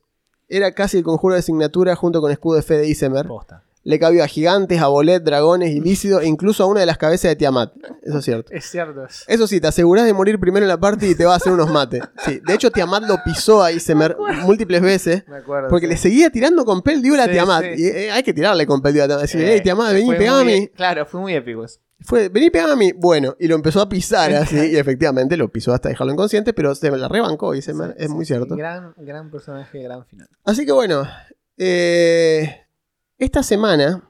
Era 0.48 0.72
casi 0.72 0.96
el 0.98 1.04
conjuro 1.04 1.34
de 1.34 1.40
asignatura 1.40 1.94
junto 1.94 2.20
con 2.20 2.30
escudo 2.32 2.56
de 2.56 2.62
fe 2.62 2.78
de 2.78 2.88
Isemer. 2.88 3.26
Posta. 3.26 3.62
Le 3.88 3.98
cabió 3.98 4.22
a 4.22 4.26
gigantes, 4.26 4.82
a 4.82 4.88
bolet, 4.88 5.22
dragones, 5.22 5.70
ilícidos 5.70 6.22
e 6.22 6.26
incluso 6.26 6.62
a 6.62 6.66
una 6.66 6.80
de 6.80 6.86
las 6.86 6.98
cabezas 6.98 7.30
de 7.30 7.36
Tiamat. 7.36 7.72
Eso 8.02 8.18
es 8.18 8.24
cierto. 8.26 8.52
Es 8.52 8.66
cierto. 8.66 9.06
Eso 9.26 9.46
sí, 9.46 9.60
te 9.62 9.66
asegurás 9.68 10.04
de 10.04 10.12
morir 10.12 10.38
primero 10.38 10.64
en 10.64 10.68
la 10.68 10.78
parte 10.78 11.08
y 11.08 11.14
te 11.14 11.24
va 11.24 11.32
a 11.32 11.36
hacer 11.36 11.52
unos 11.54 11.70
mates. 11.70 12.02
Sí, 12.24 12.38
de 12.46 12.52
hecho, 12.52 12.70
Tiamat 12.70 13.04
lo 13.04 13.16
pisó 13.24 13.62
a 13.62 13.72
Isemer 13.72 14.14
múltiples 14.42 14.82
veces. 14.82 15.24
Me 15.26 15.38
acuerdo. 15.38 15.68
Porque 15.70 15.86
sí. 15.86 15.90
le 15.92 15.96
seguía 15.96 16.30
tirando 16.30 16.66
con 16.66 16.82
pel 16.82 16.98
a 17.18 17.24
Sí, 17.24 17.30
Tiamat. 17.30 17.64
sí. 17.64 17.82
Y 17.82 17.86
eh, 17.86 18.10
hay 18.10 18.22
que 18.22 18.34
tirarle 18.34 18.66
con 18.66 18.82
pel 18.82 19.00
a 19.00 19.06
Tiamat. 19.06 19.22
Decirle, 19.22 19.46
Eh, 19.48 19.52
hey, 19.54 19.60
Tiamat, 19.62 19.92
vení, 19.94 20.10
pegame 20.14 20.40
a 20.40 20.44
muy- 20.44 20.60
mí. 20.60 20.68
Claro, 20.68 21.06
fue 21.06 21.20
muy 21.20 21.32
épico 21.34 21.64
eso. 21.64 21.78
Fue, 22.00 22.28
vení, 22.28 22.50
pegame 22.50 22.72
a 22.74 22.76
mí. 22.76 22.92
Bueno, 22.94 23.36
y 23.40 23.48
lo 23.48 23.54
empezó 23.54 23.80
a 23.80 23.88
pisar 23.88 24.30
así. 24.34 24.56
Y 24.72 24.76
efectivamente 24.76 25.34
lo 25.38 25.48
pisó 25.50 25.72
hasta 25.72 25.88
dejarlo 25.88 26.12
inconsciente, 26.12 26.52
pero 26.52 26.74
se 26.74 26.90
la 26.90 27.08
rebancó, 27.08 27.54
Isemer. 27.54 27.92
Sí, 27.92 27.94
es 28.04 28.08
sí, 28.08 28.12
muy 28.14 28.24
sí. 28.26 28.34
cierto. 28.34 28.54
Gran, 28.54 28.92
gran 28.98 29.30
personaje, 29.30 29.82
gran 29.82 30.04
final. 30.04 30.28
Así 30.44 30.66
que 30.66 30.72
bueno, 30.72 31.04
eh, 31.56 32.66
esta 33.18 33.42
semana, 33.42 34.04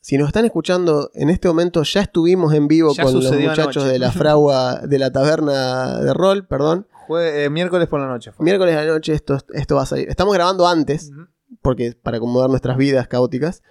si 0.00 0.16
nos 0.18 0.28
están 0.28 0.44
escuchando 0.44 1.10
en 1.14 1.30
este 1.30 1.48
momento, 1.48 1.82
ya 1.82 2.02
estuvimos 2.02 2.54
en 2.54 2.68
vivo 2.68 2.94
Ya 2.94 3.02
con 3.04 3.14
los 3.14 3.30
muchachos 3.32 3.76
anoche. 3.78 3.92
de 3.92 3.98
la 3.98 4.12
fragua, 4.12 4.80
de 4.86 4.98
la 4.98 5.10
taberna 5.12 6.00
de 6.00 6.14
rol, 6.14 6.46
perdón. 6.46 6.86
Eh, 7.20 7.48
miércoles 7.50 7.88
por 7.88 8.00
la 8.00 8.06
noche. 8.06 8.32
Fue. 8.32 8.44
Miércoles 8.44 8.76
a 8.76 8.82
la 8.84 8.92
noche 8.92 9.14
esto, 9.14 9.38
esto 9.54 9.76
va 9.76 9.82
a 9.82 9.86
salir. 9.86 10.08
Estamos 10.08 10.34
grabando 10.34 10.66
antes, 10.68 11.10
porque 11.62 11.94
para 12.00 12.18
acomodar 12.18 12.50
nuestras 12.50 12.76
vidas 12.76 13.08
caóticas, 13.08 13.62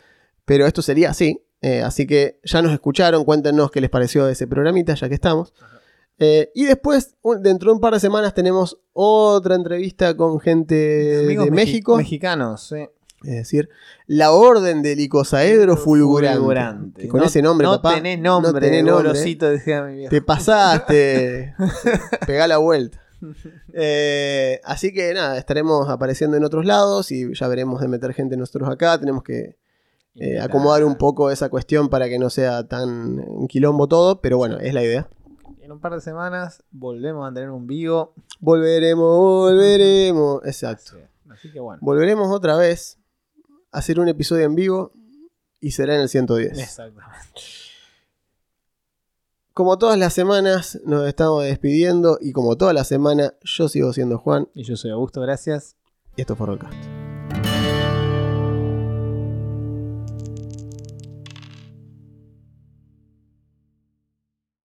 pero 0.45 0.65
esto 0.65 0.81
sería 0.81 1.11
así. 1.11 1.44
eh, 1.61 1.81
así 1.81 2.06
que 2.06 2.39
ya 2.44 2.61
nos 2.61 2.72
escucharon, 2.72 3.23
cuéntenos 3.26 3.72
qué 3.72 3.81
les 3.81 3.89
pareció 3.89 4.27
ese 4.27 4.45
programita, 4.48 4.94
ya 4.95 5.07
que 5.10 5.15
estamos. 5.15 5.53
Eh, 6.19 6.52
y 6.56 6.65
después, 6.65 7.15
un- 7.22 7.41
dentro 7.44 7.69
de 7.72 7.76
un 7.76 7.80
par 7.81 7.94
de 7.94 7.99
semanas, 7.99 8.34
tenemos 8.35 8.80
otra 8.94 9.56
entrevista 9.56 10.15
con 10.18 10.39
gente 10.39 11.22
Amigos 11.26 11.45
de 11.45 11.52
México. 11.52 11.95
Mexicanos, 11.98 12.68
sí. 12.68 12.88
Es 13.28 13.36
decir, 13.36 13.70
la 14.08 14.32
orden 14.32 14.82
del 14.82 14.99
icosaedro 15.02 15.76
fulgurante. 15.78 17.08
Con 17.08 17.20
No- 17.20 17.26
ese 17.26 17.41
nombre, 17.41 17.66
no 17.68 17.74
papá. 17.82 17.95
tenés 17.95 18.20
nombre, 18.20 18.52
no 18.54 18.60
tenés 18.60 18.84
nombre. 18.84 19.10
golosito, 19.10 19.49
decía 19.49 19.84
mi 19.84 19.95
viejo. 19.95 20.10
Te 20.12 20.22
pasaste. 20.22 21.54
Pegá 22.26 22.48
la 22.48 22.58
vuelta. 22.58 23.02
Eh, 23.80 24.60
así 24.64 24.91
que 24.94 25.14
nada, 25.14 25.38
estaremos 25.38 25.88
apareciendo 25.90 26.36
en 26.38 26.44
otros 26.44 26.66
lados 26.66 27.12
y 27.12 27.32
ya 27.36 27.48
veremos 27.48 27.80
de 27.82 27.88
meter 27.88 28.14
gente 28.14 28.38
nosotros 28.38 28.70
acá. 28.70 28.98
Tenemos 28.99 29.22
que 29.24 29.56
eh, 30.16 30.40
acomodar 30.40 30.84
un 30.84 30.95
poco 30.95 31.30
esa 31.30 31.49
cuestión 31.49 31.90
para 31.90 32.10
que 32.10 32.18
no 32.18 32.30
sea 32.32 32.68
tan 32.68 33.20
un 33.20 33.48
quilombo 33.48 33.88
todo, 33.88 34.20
pero 34.22 34.38
bueno, 34.38 34.58
es 34.60 34.74
la 34.74 34.84
idea. 34.84 35.08
En 35.62 35.72
un 35.72 35.80
par 35.80 35.94
de 35.94 36.02
semanas 36.02 36.64
volvemos 36.72 37.30
a 37.30 37.34
tener 37.34 37.49
un 37.52 37.68
vivo. 37.68 38.14
Volveremos, 38.40 39.18
volveremos. 39.18 40.44
Exacto. 40.45 40.94
Así 41.30 41.52
que 41.52 41.60
bueno. 41.60 41.80
Volveremos 41.84 42.32
otra 42.34 42.56
vez 42.56 42.97
hacer 43.78 43.99
un 43.99 44.08
episodio 44.08 44.45
en 44.45 44.56
vivo 44.56 44.91
y 45.60 45.72
será 45.72 45.95
en 45.95 46.02
el 46.02 46.10
110. 46.10 46.58
Exactamente. 46.58 47.41
Como 49.54 49.78
todas 49.80 49.98
las 49.98 50.14
semanas 50.14 50.80
nos 50.86 51.08
estamos 51.08 51.44
despidiendo 51.44 52.20
y 52.22 52.32
como 52.32 52.58
toda 52.58 52.74
la 52.74 52.84
semana 52.84 53.34
yo 53.41 53.68
sigo 53.68 53.91
siendo 53.91 54.20
Juan 54.20 54.48
Y 54.54 54.64
yo 54.64 54.76
soy 54.78 54.91
Augusto, 54.91 55.22
gracias. 55.22 55.76
y 56.16 56.22
esto 56.22 56.36
fue 56.36 56.48
Rollcast. 56.48 56.97